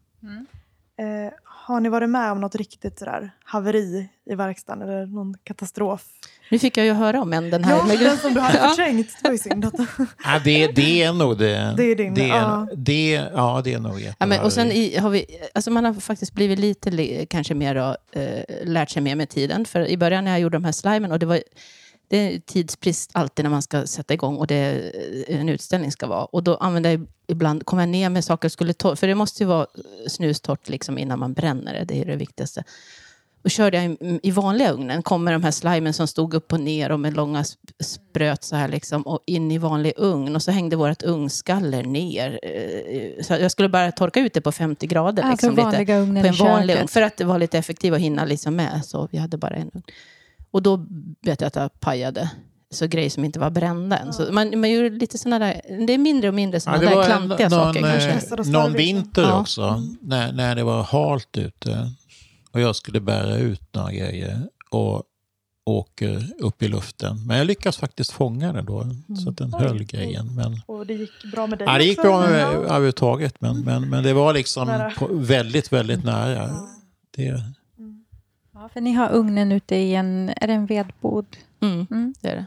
Eh, 1.00 1.34
har 1.44 1.80
ni 1.80 1.90
varit 1.90 2.10
med 2.10 2.32
om 2.32 2.42
något 2.42 2.56
riktigt 2.56 3.00
sådär 3.00 3.32
haveri 3.44 4.10
i 4.26 4.36
verkstaden 4.36 4.90
eller 4.90 5.06
någon 5.06 5.38
katastrof? 5.44 6.08
Nu 6.52 6.60
fick 6.60 6.78
jag 6.78 6.86
ju 6.86 6.94
höra 6.94 7.22
om 7.22 7.34
en, 7.34 7.50
den 7.50 7.64
här. 7.64 7.78
Ja, 7.94 7.98
den 8.00 8.18
som 8.18 8.34
du 8.34 8.40
hade 8.40 8.58
förträngt. 8.70 9.08
Det 9.22 9.28
var 9.28 9.32
ju 9.32 9.38
synd. 9.38 9.66
Att, 9.66 9.74
Ja, 10.24 10.42
det, 10.44 10.68
det 10.68 11.04
är 11.04 11.14
nog 11.14 11.38
det. 11.38 11.74
Det 11.78 11.84
är 11.84 11.96
din, 11.96 12.14
det, 12.14 12.28
ja. 12.28 12.68
det, 12.76 13.12
ja, 13.34 13.62
det 13.64 13.74
är 13.74 13.80
nog 13.80 14.02
Ja, 14.20 14.26
men, 14.26 14.40
och 14.40 14.54
sen 14.54 14.68
jättebra. 14.68 14.84
i, 14.98 14.98
har 14.98 15.10
vi, 15.10 15.26
alltså 15.54 15.72
man 15.72 15.86
har 15.86 15.94
faktiskt 15.94 16.34
blivit 16.34 16.60
lite 16.60 16.92
li- 16.92 17.26
kanske 17.30 17.54
mer 17.54 17.76
då, 17.76 17.98
eh, 18.22 18.44
lärt 18.64 18.90
sig 18.90 19.02
mer 19.02 19.16
med 19.16 19.30
tiden. 19.30 19.66
För 19.66 19.88
i 19.88 19.98
början 19.98 20.24
när 20.24 20.32
jag 20.32 20.40
gjorde 20.40 20.56
de 20.58 20.64
här 20.64 20.72
slimen, 20.72 21.12
och 21.12 21.20
det 21.20 21.26
var 21.26 21.40
det 22.10 22.18
är 22.18 22.40
tidsbrist 22.40 23.10
alltid 23.14 23.46
när 23.46 23.50
man 23.50 23.62
ska 23.62 23.88
sätta 23.88 24.14
igång 24.14 24.38
och 24.38 24.48
det 24.48 24.56
är, 24.56 24.92
en 25.28 25.50
utställning 25.50 25.92
ska 25.92 26.08
vara. 26.08 26.26
Och 26.26 26.44
då 26.44 26.56
använde 26.56 26.92
jag 26.92 27.08
ibland, 27.28 27.66
kom 27.66 27.80
jag 27.80 27.90
ner 27.90 28.10
med 28.10 28.24
saker 28.26 28.46
jag 28.46 28.52
skulle 28.52 28.74
torr, 28.74 28.96
för 28.96 29.08
det 29.08 29.16
måste 29.16 29.44
ju 29.44 29.48
vara 29.48 29.68
snustorrt 30.08 30.70
liksom 30.70 30.98
innan 30.98 31.20
man 31.20 31.34
bränner 31.34 31.74
det, 31.74 31.86
det 31.86 32.02
är 32.02 32.06
det 32.06 32.16
viktigaste. 32.16 32.64
Och 33.48 33.52
körde 33.52 33.78
jag 33.84 33.92
i, 33.92 34.20
i 34.24 34.32
vanliga 34.32 34.72
ugnen, 34.72 35.04
kom 35.04 35.24
med 35.24 35.34
de 35.34 35.44
här 35.44 35.52
slimen 35.52 35.94
som 35.94 36.08
stod 36.08 36.34
upp 36.34 36.54
och 36.54 36.60
ner 36.60 36.92
och 36.92 37.00
med 37.00 37.16
långa 37.16 37.42
sp- 37.42 37.56
spröt 37.84 38.44
så 38.44 38.56
här 38.56 38.68
liksom, 38.68 39.02
och 39.02 39.20
in 39.26 39.52
i 39.52 39.58
vanlig 39.58 39.94
ugn. 39.98 40.36
Och 40.36 40.42
så 40.44 40.52
hängde 40.52 40.76
vårt 40.76 41.04
ugnsgaller 41.04 41.84
ner. 41.84 42.40
Eh, 42.44 43.24
Så 43.24 43.34
jag 43.34 43.52
skulle 43.52 43.70
bara 43.70 43.92
torka 43.92 44.20
ut 44.20 44.34
det 44.34 44.42
på 44.42 44.52
50 44.52 44.88
grader. 44.88 45.30
Liksom, 45.32 45.50
för 45.56 45.56
lite 45.66 45.78
vanliga 45.78 45.98
ugnen 46.00 46.24
på 46.24 46.28
en 46.28 46.36
vanlig 46.36 46.76
ugn. 46.78 46.88
För 46.88 47.02
att 47.02 47.18
det 47.18 47.24
var 47.24 47.40
lite 47.40 47.58
effektivt 47.58 47.94
att 47.94 48.00
hinna 48.00 48.26
liksom 48.26 48.56
med. 48.56 48.82
Så 48.86 49.08
vi 49.12 49.18
hade 49.18 49.38
bara 49.38 49.56
en 49.56 49.72
ugn. 49.74 49.84
Och 50.52 50.62
då 50.64 50.86
vet 51.22 51.42
jag 51.42 51.48
att 51.48 51.56
jag 51.56 51.80
pajade. 51.80 52.30
Så 52.70 52.88
grejer 52.88 53.10
som 53.10 53.26
inte 53.26 53.40
var 53.40 53.50
brända 53.50 53.98
än. 53.98 54.14
Så 54.14 54.32
man, 54.32 54.60
man 54.60 54.70
gör 54.72 54.90
lite 54.90 55.18
sådana 55.18 55.46
där, 55.46 55.62
det 55.88 55.94
är 55.94 55.98
mindre 55.98 56.28
och 56.28 56.34
mindre 56.34 56.60
sådana 56.60 56.82
där 56.82 57.04
klantiga 57.06 57.50
någon, 57.50 57.74
saker 57.74 57.86
eh, 57.86 57.92
kanske. 57.92 58.34
Att 58.36 58.48
någon 58.48 58.72
liksom. 58.72 58.74
vinter 58.74 59.22
Ja. 59.22 59.40
också, 59.40 59.82
när, 60.02 60.32
när 60.32 60.56
det 60.56 60.64
var 60.64 60.84
halt 60.84 61.38
ute 61.38 61.92
och 62.52 62.60
jag 62.62 62.76
skulle 62.76 63.00
bära 63.00 63.36
ut 63.38 63.62
några 63.74 63.92
grejer 63.92 64.42
och 64.70 65.04
åker 65.66 66.28
upp 66.40 66.64
i 66.64 66.68
luften. 66.68 67.28
Men 67.28 67.38
jag 67.38 67.48
lyckas 67.48 67.78
faktiskt 67.78 68.12
fånga 68.12 68.54
den 68.54 68.66
då, 68.66 68.86
så 69.24 69.30
att 69.30 69.38
den 69.38 69.54
Oj. 69.56 69.62
höll 69.64 69.84
grejen. 69.84 70.36
Men, 70.36 70.62
och 70.66 70.86
det 70.88 70.94
gick 70.94 71.32
bra 71.32 71.48
med 71.48 71.60
dig 71.60 71.68
ja, 71.68 71.78
det 71.78 71.84
gick 71.84 72.00
också, 72.00 72.10
bra 72.10 72.20
med 72.22 72.30
mig 72.32 72.46
men- 72.56 72.64
överhuvudtaget, 72.66 73.42
men, 73.42 73.62
men, 73.62 73.90
men 73.90 74.04
det 74.04 74.14
var 74.14 74.34
liksom 74.34 74.92
på, 74.98 75.08
väldigt, 75.12 75.74
väldigt 75.74 76.04
nära. 76.04 76.50
Det, 77.16 77.44
Ja, 78.54 78.70
för 78.74 78.82
ni 78.82 78.92
har 78.94 79.12
ugnen 79.14 79.52
ute 79.52 79.76
i 79.76 79.96
en, 79.96 80.30
är 80.38 80.48
det 80.48 80.54
en 80.54 80.66
vedbod? 80.66 81.26
Mm, 81.62 81.88
Mm. 81.92 82.14
det 82.22 82.30
är 82.30 82.36
det. 82.36 82.46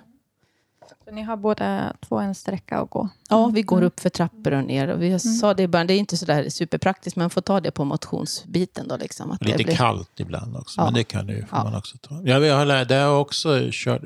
Så 1.10 1.14
ni 1.14 1.22
har 1.22 1.36
båda 1.36 1.92
två 2.00 2.18
en 2.18 2.34
sträcka 2.34 2.78
att 2.78 2.90
gå? 2.90 3.08
Ja, 3.28 3.46
vi 3.46 3.62
går 3.62 3.82
upp 3.82 4.00
för 4.00 4.08
trappor 4.10 4.52
och 4.52 4.64
ner. 4.64 4.88
Och 4.88 5.02
vi 5.02 5.18
sa 5.18 5.54
det 5.54 5.62
ibland, 5.62 5.88
det 5.88 5.94
är 5.94 5.98
inte 5.98 6.16
så 6.16 6.24
där 6.26 6.48
superpraktiskt, 6.48 7.16
men 7.16 7.22
man 7.22 7.30
får 7.30 7.40
ta 7.40 7.60
det 7.60 7.70
på 7.70 7.84
motionsbiten. 7.84 8.88
Då, 8.88 8.96
liksom, 8.96 9.30
att 9.30 9.44
Lite 9.44 9.58
det 9.58 9.64
blir... 9.64 9.76
kallt 9.76 10.20
ibland 10.20 10.56
också, 10.56 10.80
Ja. 10.80 10.84
men 10.84 10.94
det 10.94 11.04
kan 11.04 11.26
det 11.26 11.32
ju 11.32 11.46
får 11.46 11.58
Ja. 11.58 11.64
man 11.64 11.74
också 11.74 11.98
ta. 11.98 12.22
Jag, 12.24 12.44
jag 12.44 12.56
har 12.56 12.64
lärt, 12.64 12.88
det 12.88 12.94
har 12.94 13.02
jag 13.02 13.20
också 13.20 13.68
kört 13.72 14.02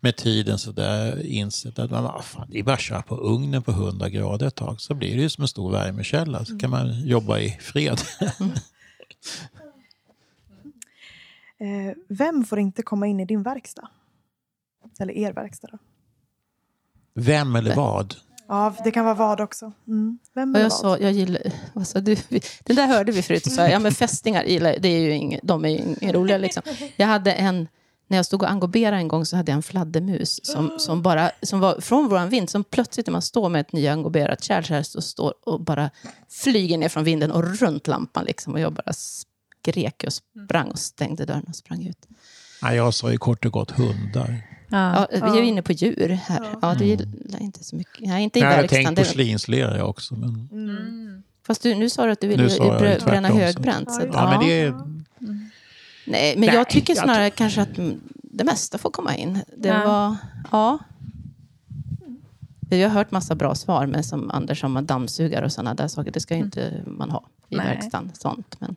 med 0.00 0.16
tiden 0.16 0.58
så 0.58 0.72
där 0.72 1.26
insett 1.26 1.78
att 1.78 1.90
man, 1.90 2.04
ah, 2.06 2.22
fan, 2.22 2.46
det 2.50 2.58
är 2.58 2.62
bara 2.62 2.74
att 2.74 2.80
köra 2.80 3.02
på 3.02 3.16
ugnen 3.16 3.62
på 3.62 3.70
100 3.70 4.08
grader 4.08 4.46
ett 4.46 4.54
tag 4.54 4.80
så 4.80 4.94
blir 4.94 5.16
det 5.16 5.22
ju 5.22 5.28
som 5.28 5.42
en 5.42 5.48
stor 5.48 5.70
värmekälla. 5.72 6.44
Så 6.44 6.58
kan 6.58 6.70
man 6.70 7.00
jobba 7.06 7.38
i 7.38 7.50
fred. 7.60 8.00
Eh, 11.58 11.94
vem 12.08 12.44
får 12.44 12.58
inte 12.58 12.82
komma 12.82 13.06
in 13.06 13.20
i 13.20 13.24
din 13.24 13.42
verkstad? 13.42 13.88
Eller 15.00 15.14
er 15.14 15.32
verkstad 15.32 15.68
då? 15.72 15.78
Vem 17.14 17.56
eller 17.56 17.74
vad? 17.74 18.14
Ja, 18.48 18.74
det 18.84 18.90
kan 18.90 19.04
vara 19.04 19.14
vad 19.14 19.40
också. 19.40 19.72
Mm. 19.88 20.18
Vem 20.34 20.54
Och 20.54 20.60
jag 20.60 20.64
vad? 20.64 20.72
sa, 20.72 20.98
jag 20.98 21.12
gillar, 21.12 21.42
vad 21.72 21.86
sa 21.86 22.00
du? 22.00 22.16
Den 22.64 22.76
där 22.76 22.86
hörde 22.86 23.12
vi 23.12 23.22
förut. 23.22 23.52
Så 23.52 23.60
ja, 23.60 23.78
men 23.78 23.92
fästingar, 23.92 24.44
gillar- 24.44 24.76
det 24.80 24.88
är 24.88 25.00
ju 25.00 25.12
inga, 25.12 25.40
de 25.42 25.64
är 25.64 25.68
ju 25.68 25.96
inga 26.00 26.12
roliga. 26.12 26.38
Liksom. 26.38 26.62
Jag 26.96 27.06
hade 27.06 27.32
en, 27.32 27.68
när 28.08 28.18
jag 28.18 28.26
stod 28.26 28.42
och 28.42 28.50
engoberade 28.50 28.96
en 28.96 29.08
gång 29.08 29.26
så 29.26 29.36
hade 29.36 29.52
jag 29.52 29.56
en 29.56 29.62
fladdermus 29.62 30.40
som, 30.46 30.72
som, 30.78 31.02
bara, 31.02 31.30
som 31.42 31.60
var 31.60 31.80
från 31.80 32.08
våran 32.08 32.28
vind. 32.28 32.50
Som 32.50 32.64
plötsligt 32.64 33.06
när 33.06 33.12
man 33.12 33.22
står 33.22 33.48
med 33.48 33.60
ett 33.60 33.72
nyangoberat 33.72 34.44
kärl 34.44 34.64
så 34.64 34.74
här, 34.74 34.82
så 34.82 35.02
står 35.02 35.34
och 35.46 35.60
bara 35.64 35.90
flyger 36.30 36.78
ner 36.78 36.88
från 36.88 37.04
vinden 37.04 37.32
och 37.32 37.58
runt 37.60 37.86
lampan. 37.86 38.24
Liksom, 38.24 38.52
och 38.52 38.60
jag 38.60 38.72
bara 38.72 38.92
skrek 38.92 40.04
och 40.06 40.12
sprang 40.12 40.70
och 40.70 40.78
stängde 40.78 41.24
dörren 41.24 41.44
och 41.48 41.56
sprang 41.56 41.86
ut. 41.86 42.06
Jag 42.62 42.94
sa 42.94 43.12
ju 43.12 43.18
kort 43.18 43.44
och 43.44 43.52
gott 43.52 43.70
hundar. 43.70 44.42
Ja, 44.72 45.06
vi 45.10 45.18
är 45.18 45.36
ju 45.36 45.44
inne 45.44 45.62
på 45.62 45.72
djur 45.72 46.08
här. 46.08 46.56
Ja, 46.62 46.74
du 46.78 46.84
gillar 46.84 47.40
inte 47.40 47.64
så 47.64 47.76
mycket. 47.76 48.06
Nej, 48.08 48.22
inte 48.24 48.38
i 48.38 48.42
Nej, 48.42 48.50
jag 48.50 48.56
verkstaden. 48.56 48.84
tänkt 48.84 48.96
Det- 48.98 49.04
porslinslera 49.04 49.76
jag 49.78 49.88
också. 49.88 50.14
Men, 50.14 50.48
Mm. 50.52 51.22
Fast 51.46 51.62
du, 51.62 51.74
nu 51.74 51.90
sa 51.90 52.06
du 52.06 52.12
att 52.12 52.20
du 52.20 52.26
ville 52.28 52.42
jag 52.42 52.78
tvärtom, 52.78 53.06
bränna 53.06 53.28
så. 53.28 53.34
högbränt. 53.34 53.92
Så, 53.92 54.00
Ja, 54.00 54.06
ja, 54.12 54.30
men 54.30 54.40
det 54.48 54.60
är, 54.62 54.70
Nej, 56.04 56.34
men 56.36 56.46
Nej, 56.46 56.54
jag 56.54 56.70
tycker 56.70 56.94
jag 56.94 57.04
snarare 57.04 57.30
kanske 57.30 57.62
att 57.62 57.78
mm, 57.78 58.00
det 58.22 58.44
mesta 58.44 58.78
får 58.78 58.90
komma 58.90 59.16
in. 59.16 59.38
Det 59.56 59.68
Ja. 59.68 59.84
var... 59.86 60.16
Ja. 60.52 60.78
Vi 62.70 62.82
har 62.82 62.90
hört 62.90 63.10
massa 63.10 63.34
bra 63.34 63.54
svar, 63.54 63.86
men 63.86 64.04
som 64.04 64.30
Anders 64.30 64.64
om 64.64 64.86
dammsugare 64.86 65.44
och 65.44 65.52
sådana 65.52 65.74
där 65.74 65.88
saker, 65.88 66.10
det 66.10 66.20
ska 66.20 66.34
ju 66.34 66.40
inte 66.40 66.82
man 66.86 67.10
ha 67.10 67.22
i 67.48 67.56
Nej. 67.56 67.66
verkstaden. 67.66 68.10
Sånt. 68.14 68.56
Men, 68.58 68.76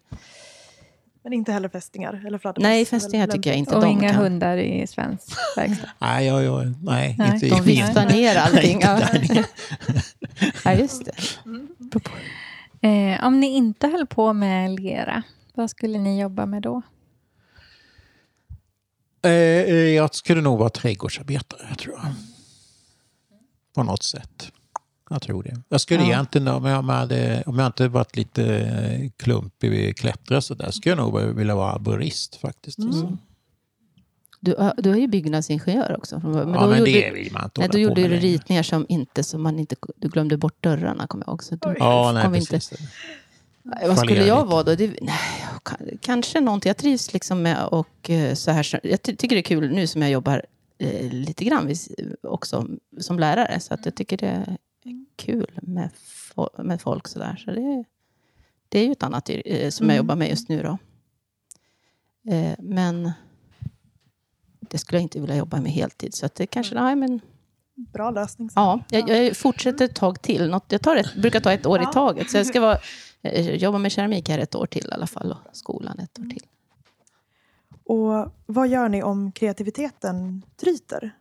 Men 1.26 1.34
inte 1.34 1.52
heller 1.52 1.70
fästingar 1.70 2.24
eller 2.28 2.38
fladdermöss? 2.38 2.64
nej, 2.68 2.86
fästingar 2.86 3.28
tycker 3.28 3.50
jag 3.50 3.60
inte 3.60 3.76
Och 3.76 3.82
de 3.82 3.90
inga 3.92 4.10
kan. 4.10 4.18
hundar 4.24 4.58
i 4.58 4.88
svensk 4.88 5.34
verkstad? 5.58 5.90
nej, 6.00 6.26
jag, 6.28 6.44
jag, 6.44 6.74
nej, 6.84 7.16
Nej, 7.18 7.34
inte 7.34 7.46
i 7.46 7.50
De 7.50 7.62
viftar 7.62 8.10
ner 8.10 8.36
allting. 8.40 8.80
Ja. 8.82 9.00
ja, 10.64 10.74
just 10.74 11.06
det. 11.06 12.88
Eh, 12.88 13.26
om 13.26 13.40
ni 13.40 13.48
inte 13.48 13.88
höll 13.88 14.08
på 14.08 14.34
med 14.34 14.80
lera, 14.80 15.24
vad 15.54 15.70
skulle 15.70 15.98
ni 16.00 16.22
jobba 16.22 16.46
med 16.46 16.62
då? 16.62 16.82
Eh, 19.24 19.32
eh, 19.32 19.76
jag 19.76 20.16
skulle 20.16 20.42
nog 20.42 20.60
vara 20.60 20.70
trädgårdsarbetare, 20.70 21.76
tror 21.76 21.96
jag. 22.04 22.14
På 23.76 23.84
något 23.84 24.04
sätt. 24.04 24.52
Jag 25.10 25.22
tror 25.22 25.44
det. 25.44 25.62
Jag 25.70 25.82
skulle 25.82 26.00
Ja. 26.04 26.08
egentligen, 26.08 26.48
om 26.48 26.66
jag, 26.66 26.82
hade, 26.84 27.44
om 27.46 27.60
jag 27.60 27.66
inte 27.68 27.88
varit 27.88 28.16
lite 28.18 29.12
klumpig 29.18 29.70
vid 29.72 29.98
klättra 29.98 30.42
så 30.42 30.54
där, 30.54 30.72
skulle 30.72 30.96
jag 30.96 30.98
nog 31.14 31.20
vilja 31.36 31.56
vara 31.56 31.72
arborist 31.72 32.36
faktiskt. 32.36 32.78
Mm. 32.80 33.18
Du, 34.40 34.56
har- 34.60 34.74
du 34.78 34.92
är 34.92 34.96
ju 34.96 35.08
byggnadsingenjör 35.08 35.96
också. 35.98 36.20
Men 36.24 36.34
ja, 36.54 36.68
men 36.68 36.80
gjorde, 36.80 36.92
det 36.92 37.12
vill 37.14 37.34
man 37.34 37.44
inte 37.44 37.62
nej, 37.62 37.70
då 37.72 37.78
gjorde 37.78 38.02
du 38.08 38.16
ritningar 38.16 38.64
som 38.64 38.86
inte, 38.90 39.24
som 39.24 39.42
man 39.44 39.60
inte, 39.60 39.76
du 39.96 40.08
glömde 40.10 40.38
bort 40.38 40.64
dörrarna, 40.64 41.08
kommer 41.08 41.26
jag 41.26 41.32
ihåg. 41.32 41.44
Så 41.44 41.56
du 41.56 41.76
Ja, 41.80 42.12
nej, 42.14 42.28
precis. 42.40 42.72
inte, 42.72 43.88
Vad 43.88 43.98
skulle 43.98 44.26
jag 44.26 44.46
vara 44.46 44.64
då? 44.64 44.76
Det, 44.76 44.88
nej, 45.02 45.20
kanske 46.02 46.40
någonting. 46.42 46.70
Jag 46.70 46.78
trivs 46.78 47.14
liksom 47.14 47.42
med 47.42 47.66
och 47.66 48.10
eh, 48.10 48.34
så 48.34 48.52
här. 48.52 48.80
Jag 48.84 49.02
ty- 49.02 49.16
tycker 49.16 49.36
det 49.36 49.40
är 49.40 49.44
kul 49.44 49.70
nu 49.72 49.88
som 49.88 50.02
jag 50.02 50.12
jobbar 50.12 50.46
eh, 50.78 51.12
lite 51.12 51.44
grann 51.46 51.74
också 52.24 52.68
som 53.00 53.20
lärare. 53.20 53.60
Så 53.60 53.74
att 53.74 53.86
jag 53.86 53.96
tycker 53.96 54.18
det 54.18 54.58
kul 55.16 55.60
med, 55.62 55.90
fo- 56.36 56.64
med 56.64 56.82
folk 56.82 57.08
sådär. 57.08 57.36
Så 57.46 57.52
det, 57.52 57.84
det 58.70 58.80
är 58.80 58.86
ju 58.86 58.92
ett 58.92 59.04
annat 59.04 59.30
yr- 59.30 59.42
eh, 59.46 59.70
som 59.70 59.86
jag 59.90 59.94
Mm. 59.96 60.06
jobbar 60.06 60.16
med 60.16 60.30
just 60.30 60.50
nu 60.50 60.64
då. 60.64 60.78
Eh, 62.34 62.56
men 62.60 63.12
det 64.60 64.78
skulle 64.78 64.98
jag 64.98 65.04
inte 65.04 65.20
vilja 65.20 65.36
jobba 65.36 65.62
med 65.62 65.72
heltid. 65.72 66.14
Så 66.14 66.26
att 66.26 66.36
det 66.36 66.48
kanske, 66.48 66.76
nej 66.76 66.96
men 66.96 67.20
Bra 67.94 68.12
lösning. 68.12 68.50
Ja, 68.56 68.80
jag, 68.90 69.10
jag 69.10 69.38
fortsätter 69.38 69.86
ett 69.86 69.96
tag 69.96 70.22
till. 70.22 70.50
Något, 70.50 70.72
jag 70.72 70.82
tar 70.82 70.96
ett, 70.96 71.16
brukar 71.16 71.40
ta 71.40 71.52
ett 71.54 71.66
år 71.66 71.82
i 71.82 71.86
taget. 71.94 72.30
Så 72.32 72.38
jag 72.38 72.46
ska 72.46 72.60
vara, 72.62 72.78
eh, 73.22 73.56
jobba 73.56 73.78
med 73.78 73.92
keramik 73.92 74.30
här 74.30 74.40
ett 74.40 74.56
år 74.56 74.66
till 74.66 74.86
i 74.86 74.92
alla 74.94 75.08
fall. 75.08 75.32
Och 75.32 75.56
skolan 75.58 76.00
ett 76.00 76.20
år 76.20 76.24
till. 76.24 76.44
Och 77.84 78.32
vad 78.46 78.68
gör 78.68 78.90
ni 78.90 79.04
om 79.04 79.32
kreativiteten 79.32 80.46
tryter? 80.58 81.16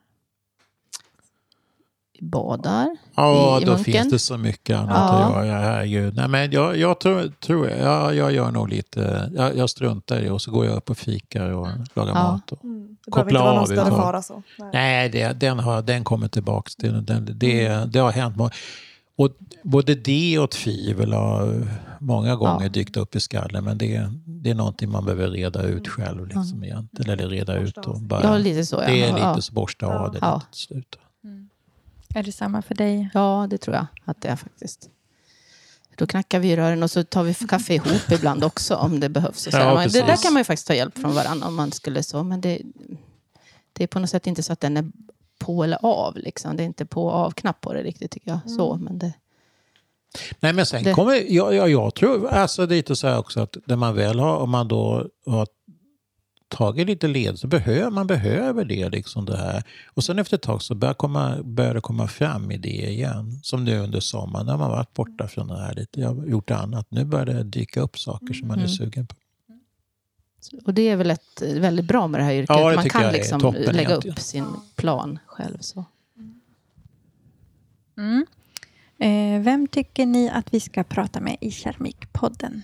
Badar. 2.21 2.97
Ja, 3.17 3.61
i- 3.61 3.65
då 3.65 3.73
munken. 3.73 3.85
finns 3.95 4.11
det 4.11 4.19
så 4.19 4.37
mycket 4.39 4.77
annat 4.79 4.97
Ja. 4.97 5.25
att 5.41 5.47
göra. 5.47 5.59
Herregud. 5.59 6.15
Nej, 6.17 6.29
men 6.29 6.51
jag, 6.53 6.77
jag 6.77 7.01
tror, 7.01 7.33
tror 7.41 7.69
jag, 7.71 8.15
jag 8.15 8.33
gör 8.33 8.51
nog 8.51 8.69
lite, 8.69 9.31
jag, 9.37 9.57
jag 9.57 9.71
struntar 9.71 10.19
i 10.21 10.25
det 10.25 10.31
och 10.31 10.43
så 10.43 10.51
går 10.51 10.67
jag 10.67 10.77
upp 10.77 10.91
och 10.91 10.99
fikar 10.99 11.51
och 11.51 11.69
lagar 11.95 12.13
Ja. 12.15 12.23
mat. 12.33 12.53
Och, 12.53 12.65
Mm. 12.65 12.97
Det 13.05 13.11
Koppla 13.11 13.25
behöver 13.41 13.61
inte 13.61 13.75
vara 13.75 13.85
någon 13.85 13.91
av 13.91 13.91
större 13.97 14.03
fara 14.03 14.23
så. 14.23 14.43
Nej. 14.59 14.69
Nej, 14.73 15.09
det, 15.09 15.33
den, 15.41 15.59
har, 15.59 15.83
den 15.83 16.05
kommer 16.05 16.29
tillbaka 16.29 16.71
till. 16.81 17.05
Den, 17.05 17.29
det, 17.39 17.85
det 17.93 17.99
har 17.99 18.13
hänt. 18.13 18.37
Och 19.17 19.31
både 19.63 19.95
det 19.95 20.39
och 20.39 20.51
tvivel 20.51 21.13
har 21.13 21.69
många 21.99 22.37
gånger 22.37 22.63
Ja. 22.63 22.69
dykt 22.69 22.97
upp 22.97 23.17
i 23.17 23.21
skallen. 23.21 23.65
Men 23.65 23.79
det, 23.79 24.11
det 24.27 24.51
är 24.51 24.55
någonting 24.55 24.91
man 24.91 25.05
behöver 25.05 25.29
reda 25.29 25.63
ut 25.63 25.89
själv. 25.89 26.27
Liksom, 26.27 26.65
egentligen. 26.65 27.11
Eller 27.11 27.29
reda 27.29 27.57
ut 27.57 27.77
och 27.77 28.01
bara... 28.01 28.23
Ja, 28.23 28.37
lite 28.39 28.67
så. 28.67 28.77
Ja. 28.77 28.87
det 28.87 29.03
är 29.05 29.13
lite 29.29 29.43
så 29.43 29.53
borsta 29.53 29.87
av 29.87 30.13
det 30.13 30.19
till 30.19 30.61
slut. 30.67 30.97
Är 32.15 32.23
det 32.23 32.33
samma 32.33 32.63
för 32.63 32.75
dig? 32.75 33.11
ja, 33.15 33.47
det 33.51 33.59
tror 33.59 33.77
jag 33.77 33.87
att 34.05 34.21
det 34.21 34.29
är 34.29 34.37
faktiskt. 34.37 34.91
Då 35.97 36.07
knackar 36.07 36.39
vi 36.41 36.51
i 36.53 36.57
rören 36.57 36.83
och 36.83 36.91
så 36.91 37.05
tar 37.05 37.23
vi 37.23 37.35
kaffe 37.35 37.75
ihop 37.75 38.11
ibland 38.13 38.45
också 38.45 38.77
om 38.77 39.01
det 39.01 39.09
behövs. 39.09 39.47
Och 39.47 39.53
så 39.53 39.59
Ja. 39.59 39.75
Man- 39.75 39.89
det 39.89 40.01
där 40.01 40.17
kan 40.23 40.33
man 40.33 40.41
ju 40.41 40.45
faktiskt 40.45 40.67
ta 40.67 40.75
hjälp 40.75 40.99
från 40.99 41.15
varandra 41.15 41.47
om 41.47 41.55
man 41.55 41.73
skulle 41.73 42.03
så. 42.03 42.23
Men 42.23 42.41
det, 42.41 42.63
det 43.73 43.83
är 43.85 43.87
på 43.87 43.99
något 43.99 44.11
sätt 44.11 44.27
inte 44.27 44.43
så 44.43 44.53
att 44.53 44.61
den 44.61 44.77
är 44.77 44.91
på 45.39 45.65
eller 45.65 45.79
av. 45.83 46.17
Liksom. 46.19 46.57
Det 46.57 46.63
är 46.63 46.65
inte 46.65 46.87
på 46.87 47.07
och 47.07 47.13
av-knapp 47.15 47.61
på 47.61 47.73
det 47.73 47.83
riktigt 47.83 48.11
tycker 48.11 48.31
jag. 48.31 48.51
Så, 48.51 48.77
men 48.77 48.99
det, 48.99 49.13
Nej, 50.41 50.53
men 50.53 50.67
sen 50.67 50.83
Det- 50.85 50.93
kommer, 50.95 51.33
jag, 51.33 51.55
jag, 51.55 51.71
jag 51.71 51.95
tror 51.95 52.29
alltså 52.29 52.67
lite 52.67 52.97
så 52.97 53.07
här 53.07 53.19
också 53.19 53.41
att 53.41 53.57
när 53.65 53.77
man 53.77 53.95
väl 53.95 54.19
har, 54.19 54.37
om 54.37 54.51
man 54.51 54.69
då 54.69 55.09
har 55.27 55.47
tagit 56.49 56.87
lite 56.87 57.09
led 57.09 57.39
så 57.39 57.47
behöver 57.47 57.91
man 57.91 58.07
behöver 58.07 58.65
det 58.65 58.89
liksom 58.89 59.25
det 59.25 59.37
här. 59.37 59.63
Och 59.87 60.05
sen 60.05 60.19
efter 60.19 60.37
ett 60.37 60.43
tag 60.43 60.63
så 60.63 60.75
börjar, 60.75 60.95
komma, 60.95 61.43
börjar 61.43 61.75
det 61.75 61.81
komma 61.81 62.09
fram 62.09 62.51
idéer 62.51 62.89
igen. 62.89 63.41
Som 63.43 63.65
nu 63.65 63.79
under 63.79 64.01
sommaren 64.01 64.47
när 64.47 64.57
man 64.57 64.71
varit 64.71 64.95
borta 64.95 65.29
från 65.29 65.49
det 65.49 65.59
här 65.61 65.75
lite. 65.75 66.01
Jag 66.01 66.15
har 66.15 66.27
gjort 66.27 66.51
annat. 66.51 66.87
Nu 66.91 67.05
börjar 67.05 67.27
det 67.27 67.43
dyka 67.43 67.81
upp 67.81 67.99
saker 67.99 68.35
som 68.35 68.49
man 68.49 68.59
är 68.59 68.63
Mm. 68.63 68.69
sugen 68.77 69.07
på. 69.07 69.15
Och 70.65 70.75
det 70.75 70.83
är 70.89 70.97
väl 70.97 71.11
ett, 71.11 71.43
väldigt 71.43 71.85
bra 71.85 72.07
med 72.07 72.21
det 72.21 72.25
här 72.25 72.33
yrket. 72.35 72.57
Ja, 72.57 72.71
det 72.71 72.77
man 72.77 72.89
kan 72.89 73.13
liksom 73.13 73.41
toppen 73.41 73.63
lägga 73.63 73.89
egentligen. 73.89 74.15
upp 74.17 74.21
sin 74.21 74.45
plan 74.77 75.19
själv. 75.27 75.59
Så. 75.61 75.85
Mm. 77.99 78.27
Eh, 78.99 79.43
vem 79.45 79.67
tycker 79.69 80.07
ni 80.07 80.31
att 80.31 80.55
vi 80.55 80.61
ska 80.61 80.85
prata 80.85 81.21
med 81.21 81.37
i 81.41 81.51
Keramikpodden? 81.51 82.63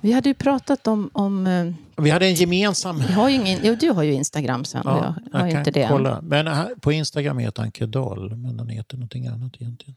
Vi 0.00 0.12
hade 0.12 0.28
ju 0.28 0.34
pratat 0.34 0.86
om... 0.86 1.10
om 1.12 1.46
eh, 1.46 1.72
Vi 1.96 2.10
hade 2.10 2.26
en 2.26 2.34
gemensam... 2.34 2.98
vi 2.98 3.12
har 3.12 3.28
ju 3.28 3.34
ingen, 3.34 3.60
jo, 3.62 3.74
du 3.74 3.90
har 3.90 4.02
ju 4.02 4.12
Instagram 4.12 4.64
sen 4.64 4.82
Ja, 4.84 5.14
jag 5.32 5.38
har 5.38 5.46
jag 5.46 5.60
inte 5.60 5.70
det. 5.70 5.88
kolla. 5.88 6.20
Men 6.22 6.46
här, 6.46 6.74
på 6.80 6.92
Instagram 6.92 7.38
heter 7.38 7.62
han 7.62 7.72
Kedol, 7.72 8.36
men 8.36 8.58
han 8.58 8.68
heter 8.68 8.96
någonting 8.96 9.26
annat 9.26 9.52
egentligen. 9.60 9.96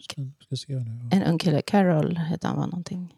Ska, 0.00 0.56
se 0.56 0.72
nu. 0.72 1.08
En 1.10 1.22
ung 1.22 1.38
kille, 1.38 1.62
Carol 1.62 2.16
heter 2.16 2.48
han 2.48 2.56
va? 2.56 2.66
Någonting. 2.66 3.14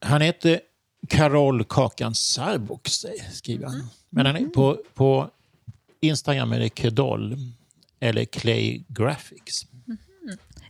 Han 0.00 0.20
heter 0.20 0.60
Karol 1.08 1.64
Kakan 1.64 2.14
Sarbok, 2.14 2.88
skriver 3.32 3.66
han. 3.66 3.86
Men 4.10 4.26
han 4.26 4.36
är 4.36 4.44
på, 4.46 4.78
på 4.94 5.30
Instagram 6.00 6.52
är 6.52 6.58
det 6.60 6.78
Kedol 6.78 7.36
eller 8.00 8.24
Clay 8.24 8.82
Graphics. 8.88 9.66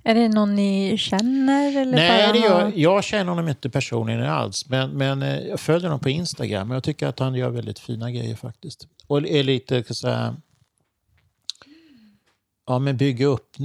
Är 0.06 0.14
det 0.14 0.28
någon 0.28 0.55
ni 0.55 0.98
känner? 0.98 1.76
Eller 1.76 1.97
Nej, 1.97 2.32
bara 2.32 2.39
gör, 2.39 2.72
jag 2.76 3.05
känner 3.05 3.31
honom 3.31 3.48
inte 3.48 3.70
personligen 3.70 4.22
alls. 4.22 4.68
Men, 4.68 4.90
men 4.90 5.22
eh, 5.22 5.39
jag 5.39 5.60
följer 5.60 5.89
honom 5.89 6.01
på 6.01 6.10
Instagram 6.10 6.70
och 6.70 6.76
jag 6.76 6.85
tycker 6.85 7.06
att 7.06 7.18
han 7.18 7.35
gör 7.35 7.51
väldigt 7.51 7.78
fina 7.78 8.10
grejer 8.10 8.36
faktiskt. 8.36 8.89
Och 9.06 9.28
är 9.28 9.43
lite 9.43 9.94
så 9.94 10.09
här... 10.09 10.35
Ja, 12.66 12.78
men 12.78 12.97
bygga 12.97 13.26
upp... 13.26 13.56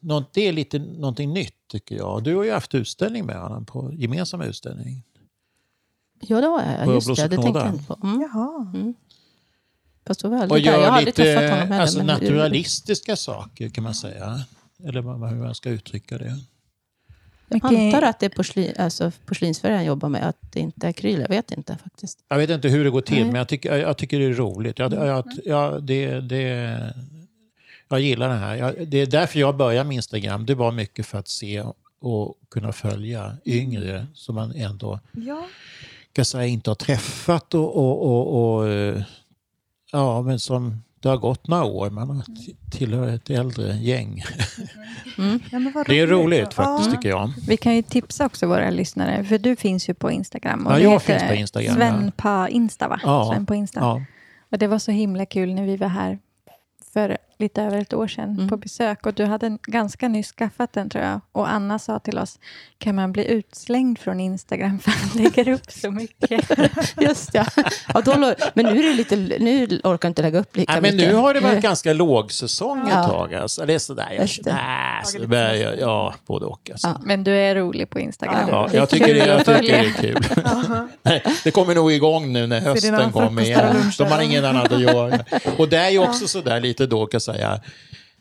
Något, 0.00 0.34
det 0.34 0.48
är 0.48 0.52
lite 0.52 0.78
någonting 0.78 1.32
nytt 1.32 1.54
tycker 1.70 1.96
jag. 1.96 2.22
Du 2.24 2.36
har 2.36 2.44
ju 2.44 2.52
haft 2.52 2.74
utställning 2.74 3.26
med 3.26 3.36
honom 3.36 3.66
på 3.66 3.90
gemensam 3.94 4.40
utställning. 4.40 5.02
Ja, 6.20 6.40
det 6.40 6.46
har 6.46 6.62
jag. 6.62 6.84
På 6.84 6.92
Just 6.92 7.06
det, 7.06 7.28
det 7.28 7.36
tänkte 7.36 7.60
jag 7.60 7.68
inte 7.74 7.84
på. 7.84 7.98
Mm. 8.02 8.20
Jaha. 8.20 8.66
Fast 10.06 10.20
då 10.20 10.28
var 10.28 10.36
jag. 10.36 10.58
Jag 10.58 10.72
har 10.72 10.80
gör 10.80 10.88
aldrig 10.88 11.14
träffat 11.14 11.42
lite 11.42 11.54
honom 11.54 11.68
heller. 11.68 11.80
alltså, 11.80 11.98
men- 11.98 12.06
naturalistiska 12.06 13.16
saker 13.16 13.68
kan 13.68 13.84
man 13.84 13.94
säga. 13.94 14.44
Eller 14.84 15.00
vad- 15.02 15.30
hur 15.30 15.36
man 15.36 15.54
ska 15.54 15.70
uttrycka 15.70 16.18
det. 16.18 16.36
Jag 17.48 17.64
antar 17.64 18.02
att 18.02 18.20
det 18.20 18.26
är 18.26 18.30
porslin, 18.30 18.74
alltså 18.78 19.12
porslinsfärg 19.26 19.74
han 19.74 19.84
jobbar 19.84 20.08
med, 20.08 20.28
att 20.28 20.36
det 20.52 20.60
inte 20.60 20.86
är 20.86 20.90
akryl. 20.90 21.20
Jag 21.20 21.28
vet 21.28 21.50
inte 21.52 21.76
faktiskt. 21.82 22.18
Jag 22.28 22.36
vet 22.38 22.50
inte 22.50 22.68
hur 22.68 22.84
det 22.84 22.90
går 22.90 23.00
till, 23.00 23.14
Nej. 23.16 23.24
men 23.24 23.34
jag 23.34 23.48
tycker, 23.48 23.76
jag, 23.76 23.96
tycker 23.98 24.18
det 24.18 24.24
är 24.24 24.32
roligt. 24.32 24.78
Jag, 24.78 24.92
jag, 24.92 25.24
jag, 25.44 25.82
det, 25.82 26.20
det, 26.20 26.94
jag 27.88 28.00
gillar 28.00 28.28
det 28.28 28.34
här. 28.34 28.56
Jag, 28.56 28.88
det 28.88 28.98
är 28.98 29.06
därför 29.06 29.38
jag 29.40 29.56
började 29.56 29.88
med 29.88 29.94
Instagram. 29.94 30.46
Det 30.46 30.54
var 30.54 30.72
mycket 30.72 31.06
för 31.06 31.18
att 31.18 31.28
se 31.28 31.64
och 32.00 32.34
kunna 32.50 32.72
följa 32.72 33.36
yngre 33.44 34.06
som 34.14 34.34
man 34.34 34.52
ändå 34.52 35.00
Ja. 35.12 35.46
kan 36.12 36.24
säga 36.24 36.46
inte 36.46 36.70
har 36.70 36.74
träffat 36.74 37.54
och, 37.54 37.76
och, 37.76 38.02
och, 38.06 38.54
och 38.56 38.68
eh, 38.68 39.02
ja, 39.92 40.22
men 40.22 40.40
som 40.40 40.82
det 41.04 41.10
har 41.10 41.16
gått 41.16 41.48
några 41.48 41.64
år. 41.64 41.90
Man 41.90 42.22
tillhör 42.70 43.08
ett 43.08 43.30
äldre 43.30 43.76
gäng. 43.76 44.24
Ja, 45.50 45.58
men 45.58 45.72
vad 45.74 45.86
Det 45.86 46.00
är 46.00 46.06
roligt 46.06 46.40
Ja. 46.56 46.64
faktiskt 46.64 46.90
tycker 46.96 47.08
jag. 47.08 47.32
Vi 47.48 47.56
kan 47.56 47.74
ju 47.74 47.82
tipsa 47.82 48.26
också 48.26 48.46
våra 48.46 48.70
lyssnare, 48.70 49.24
för 49.24 49.38
du 49.38 49.56
finns 49.56 49.88
ju 49.88 49.94
på 49.94 50.10
Instagram. 50.10 50.66
Och 50.66 50.72
Ja, 50.72 50.78
jag 50.78 51.02
finns 51.02 51.22
på 51.22 51.34
Instagram, 51.34 51.74
Sven 51.74 52.12
ja. 52.16 52.42
på 52.44 52.48
Insta, 52.50 52.88
va? 52.88 53.00
Ja, 53.02 53.30
Sven 53.34 53.46
på 53.46 53.54
Insta. 53.54 53.80
Ja. 53.80 54.02
Och 54.50 54.58
det 54.58 54.66
var 54.66 54.78
så 54.78 54.90
himla 54.90 55.26
kul 55.26 55.54
när 55.54 55.64
vi 55.66 55.76
var 55.76 55.88
här 55.88 56.18
för 56.92 57.18
lite 57.38 57.62
över 57.62 57.78
ett 57.80 57.92
år 57.92 58.08
sedan 58.08 58.30
Mm. 58.30 58.48
på 58.48 58.56
besök. 58.56 59.06
Och 59.06 59.14
du 59.14 59.24
hade 59.24 59.46
en- 59.46 59.58
ganska 59.62 60.08
nyss 60.08 60.32
skaffat 60.32 60.72
den 60.72 60.90
tror 60.90 61.04
jag. 61.04 61.20
Och 61.32 61.50
Anna 61.50 61.78
sa 61.78 61.98
till 61.98 62.18
oss, 62.18 62.38
kan 62.78 62.94
man 62.94 63.12
bli 63.12 63.24
utslängd 63.26 63.98
från 63.98 64.20
Instagram 64.20 64.78
för 64.78 64.90
han 64.90 65.22
lägger 65.22 65.48
upp 65.48 65.70
så 65.72 65.90
mycket? 65.90 66.50
Just 67.00 67.30
ja. 67.34 67.46
ja 67.94 68.00
då, 68.00 68.34
men 68.54 68.66
nu, 68.66 68.78
är 68.78 68.82
det 68.88 68.94
lite, 68.94 69.16
nu 69.16 69.64
orkar 69.84 70.06
jag 70.06 70.10
inte 70.10 70.22
lägga 70.22 70.38
upp 70.38 70.56
lika 70.56 70.72
Nej, 70.72 70.82
men 70.82 70.96
mycket. 70.96 71.10
nu 71.10 71.16
har 71.16 71.34
det 71.34 71.40
varit 71.40 71.54
Nu- 71.54 71.60
ganska 71.60 71.92
lågsäsong 71.92 72.80
ett 72.80 72.88
Ja. 72.94 73.08
tag. 73.08 73.34
Alltså. 73.34 73.66
Det 73.66 73.74
är 73.74 73.78
sådär, 73.78 74.08
jag, 74.44 75.28
nej, 75.28 75.76
ja, 75.80 76.14
både 76.26 76.46
och. 76.46 76.70
Alltså. 76.72 76.88
Ja. 76.88 77.00
Men 77.04 77.24
du 77.24 77.32
är 77.36 77.54
rolig 77.54 77.90
på 77.90 78.00
Instagram. 78.00 78.48
Ja, 78.48 78.68
jag 78.72 78.88
tycker, 78.88 79.14
det, 79.14 79.26
jag 79.26 79.40
att 79.40 79.46
tycker 79.46 79.62
det 79.62 79.78
är 79.78 79.92
kul. 80.00 80.24
Nej, 81.02 81.22
det 81.44 81.50
kommer 81.50 81.74
nog 81.74 81.92
igång 81.92 82.32
nu 82.32 82.46
när 82.46 82.60
hösten 82.60 83.12
kommer 83.12 83.42
igen. 83.42 83.76
De 83.98 84.04
har 84.04 84.22
ingen 84.22 84.44
annat 84.44 84.72
att 84.72 84.80
göra. 84.80 85.18
Och 85.58 85.68
det 85.68 85.76
är 85.78 85.90
ju 85.90 85.98
också 85.98 86.28
sådär 86.28 86.60
lite 86.60 86.86
då 86.86 87.06
säga, 87.24 87.60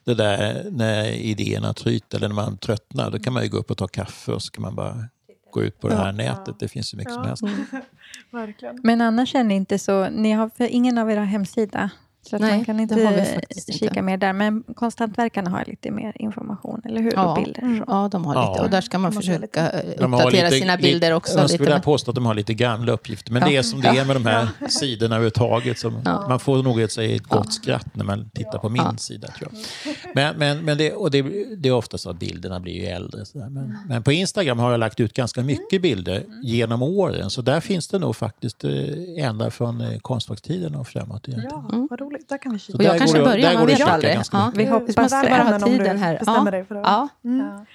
det 0.06 0.14
där 0.14 0.68
när 0.72 1.06
idéerna 1.12 1.74
tryter 1.74 2.18
eller 2.18 2.28
när 2.28 2.36
man 2.36 2.58
tröttnar, 2.58 3.12
då 3.12 3.20
kan 3.20 3.34
man 3.34 3.44
ju 3.44 3.50
gå 3.50 3.58
upp 3.58 3.72
och 3.72 3.78
ta 3.78 3.88
kaffe 3.88 4.32
och 4.32 4.42
så 4.42 4.52
kan 4.52 4.62
man 4.62 4.76
bara 4.76 5.06
gå 5.52 5.64
ut 5.64 5.80
på 5.80 5.88
det 5.90 5.96
här 5.96 6.12
nätet. 6.12 6.56
Det 6.60 6.68
finns 6.68 6.94
ju 6.94 6.98
mycket 6.98 7.14
som 7.14 7.22
Ja. 7.24 7.28
helst. 7.28 7.44
Verkligen. 8.32 8.80
Men 8.84 9.02
annars 9.02 9.36
är 9.36 9.44
ni 9.44 9.56
inte 9.56 9.80
så, 9.80 10.10
ni 10.10 10.32
har 10.32 10.50
för 10.58 10.68
ingen 10.68 10.98
av 10.98 11.12
er 11.12 11.18
har 11.18 11.26
hemsida. 11.26 11.90
Så 12.30 12.36
att 12.36 12.42
Nej, 12.42 12.56
man 12.56 12.66
kan 12.66 12.78
det 12.88 12.94
har 13.06 13.12
vi 13.14 13.20
inte 13.20 13.42
inte. 13.50 13.72
kika 13.72 14.02
mer 14.02 14.18
där. 14.18 14.34
Men 14.34 14.64
konstantverkarna 14.76 15.50
har 15.50 15.64
lite 15.68 15.92
mer 15.92 16.14
information, 16.22 16.82
eller 16.86 17.02
hur? 17.02 17.14
Ja. 17.16 17.26
Och 17.38 17.44
bilder. 17.44 17.72
och 17.72 17.78
så. 17.78 17.84
Ja, 17.88 18.10
de 18.12 18.26
har 18.26 18.34
lite. 18.34 18.60
Ja. 18.60 18.64
Och 18.64 18.70
där 18.70 18.82
ska 18.82 18.98
man 19.00 19.12
försöka 19.14 19.70
uppdatera 19.70 20.30
lite- 20.30 20.52
sina 20.52 20.78
bilder 20.78 20.94
lite- 21.08 21.14
också. 21.14 21.40
Jag 21.40 21.50
skulle 21.50 21.64
vilja 21.66 21.80
påstå 21.80 22.12
att 22.12 22.16
de 22.16 22.26
har 22.26 22.34
lite 22.34 22.54
gamla 22.54 22.92
uppgifter. 22.92 23.32
Men 23.34 23.42
Ja. 23.42 23.48
det 23.48 23.56
är 23.58 23.62
som 23.62 23.82
det 23.82 23.88
är 23.88 24.06
med 24.06 24.16
de 24.16 24.26
här 24.26 24.48
sidorna 24.70 25.16
överhuvudtaget. 25.16 25.84
Ja. 26.06 26.26
Man 26.30 26.40
får 26.40 26.64
nog 26.64 26.82
ett, 26.82 26.92
sig 26.92 27.16
ett 27.16 27.24
gott 27.24 27.46
Ja. 27.46 27.52
skratt 27.52 27.96
när 27.96 28.06
man 28.06 28.30
tittar 28.30 28.60
på 28.60 28.70
min 28.70 28.82
Ja. 28.86 28.98
sida. 28.98 29.28
tror 29.28 29.52
jag. 29.54 29.96
Men, 30.16 30.38
men, 30.38 30.66
men 30.66 30.78
det, 30.78 30.94
och 30.94 31.12
det, 31.12 31.22
det 31.58 31.70
är 31.70 31.74
ofta 31.74 31.98
så 31.98 32.10
att 32.10 32.20
bilderna 32.20 32.60
blir 32.60 32.74
ju 32.74 32.86
äldre. 32.86 33.26
Så 33.26 33.38
där. 33.38 33.50
Men, 33.50 33.78
men 33.88 34.04
på 34.04 34.12
Instagram 34.12 34.60
har 34.60 34.72
jag 34.72 34.80
lagt 34.80 35.00
ut 35.00 35.14
ganska 35.14 35.42
mycket 35.42 35.82
bilder 35.82 36.24
genom 36.44 36.84
åren. 36.84 37.30
Så 37.30 37.42
där 37.42 37.60
finns 37.60 37.88
det 37.88 38.00
nog 38.00 38.16
faktiskt 38.16 38.64
eh, 38.64 38.72
ända 39.18 39.52
från 39.52 39.82
eh, 39.82 40.00
konstfackstiden 40.00 40.76
och 40.76 40.88
framåt. 40.88 41.28
egentligen. 41.28 41.66
Ja, 41.72 41.88
vad 41.90 42.00
roligt. 42.00 42.13
Där 42.30 42.38
kan 42.38 42.54
vi 42.54 42.60
kika. 42.60 42.78
Och 42.78 42.84
jag 42.84 42.98
kanske 42.98 43.18
det- 43.18 43.24
börjar, 43.24 43.54
man 43.54 43.68
det 43.68 43.74
vet 43.74 43.88
aldrig. 43.88 44.20
Ja. 44.32 44.52
Vi 44.56 44.64
Du 44.66 44.72
hoppas 44.72 44.96
det. 44.96 45.02
bara 45.02 45.08
ha 45.22 45.24
Även 45.50 45.64
om 45.64 45.70
tiden 45.70 45.98
här. 45.98 46.14
bestämmer 46.20 46.20
Bestämmer 46.20 46.52
dig 46.52 46.66
för 46.66 46.76
att... 46.76 46.84
Ja. 46.86 47.08
Mm. 47.24 47.66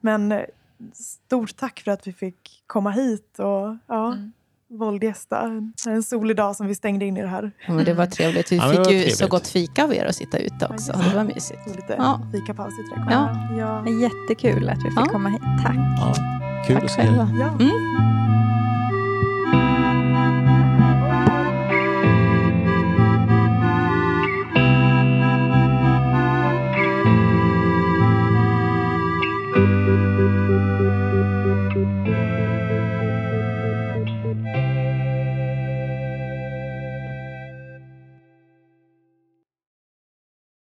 Men 0.00 0.32
eh, 0.32 0.40
stort 0.94 1.56
tack 1.56 1.80
för 1.84 1.90
att 1.90 2.06
vi 2.06 2.12
fick 2.12 2.62
komma 2.66 2.90
hit 2.90 3.38
och 3.38 3.76
ja, 3.86 4.06
Mm. 4.12 4.32
våldgästa. 4.70 5.50
En 5.86 6.02
solig 6.02 6.36
dag 6.36 6.56
som 6.56 6.66
vi 6.66 6.74
stängde 6.74 7.04
in 7.04 7.16
i 7.16 7.22
det 7.22 7.28
här. 7.28 7.52
Ja, 7.68 7.74
det 7.74 7.94
var 7.94 8.06
trevligt. 8.06 8.52
Vi 8.52 8.56
Ja, 8.56 8.62
det 8.64 8.70
fick 8.70 8.78
ju 8.78 8.84
trevligt. 8.84 9.16
så 9.16 9.26
gott 9.28 9.48
fika 9.48 9.84
av 9.84 9.94
er 9.94 10.06
att 10.06 10.14
sitta 10.16 10.38
ute 10.38 10.66
också. 10.66 10.92
Det 10.92 11.16
var 11.16 11.24
mysigt. 11.24 11.60
Och 11.66 11.76
lite 11.76 11.94
Ja. 11.98 12.20
fikapaus 12.32 12.72
i 12.72 12.94
trädgården. 12.94 13.12
Ja. 13.58 13.84
Ja. 13.86 13.88
Jättekul 14.02 14.68
att 14.68 14.78
vi 14.78 14.82
fick 14.82 14.92
Ja. 14.98 15.04
komma 15.06 15.28
hit. 15.28 15.40
Tack. 15.64 15.76
Ja, 15.76 16.14
kul 16.66 16.76
Tack 16.76 16.84
att 16.84 16.90
se 16.90 17.00
er. 17.02 17.06
Ja. 17.40 17.48
Mm. 17.48 17.70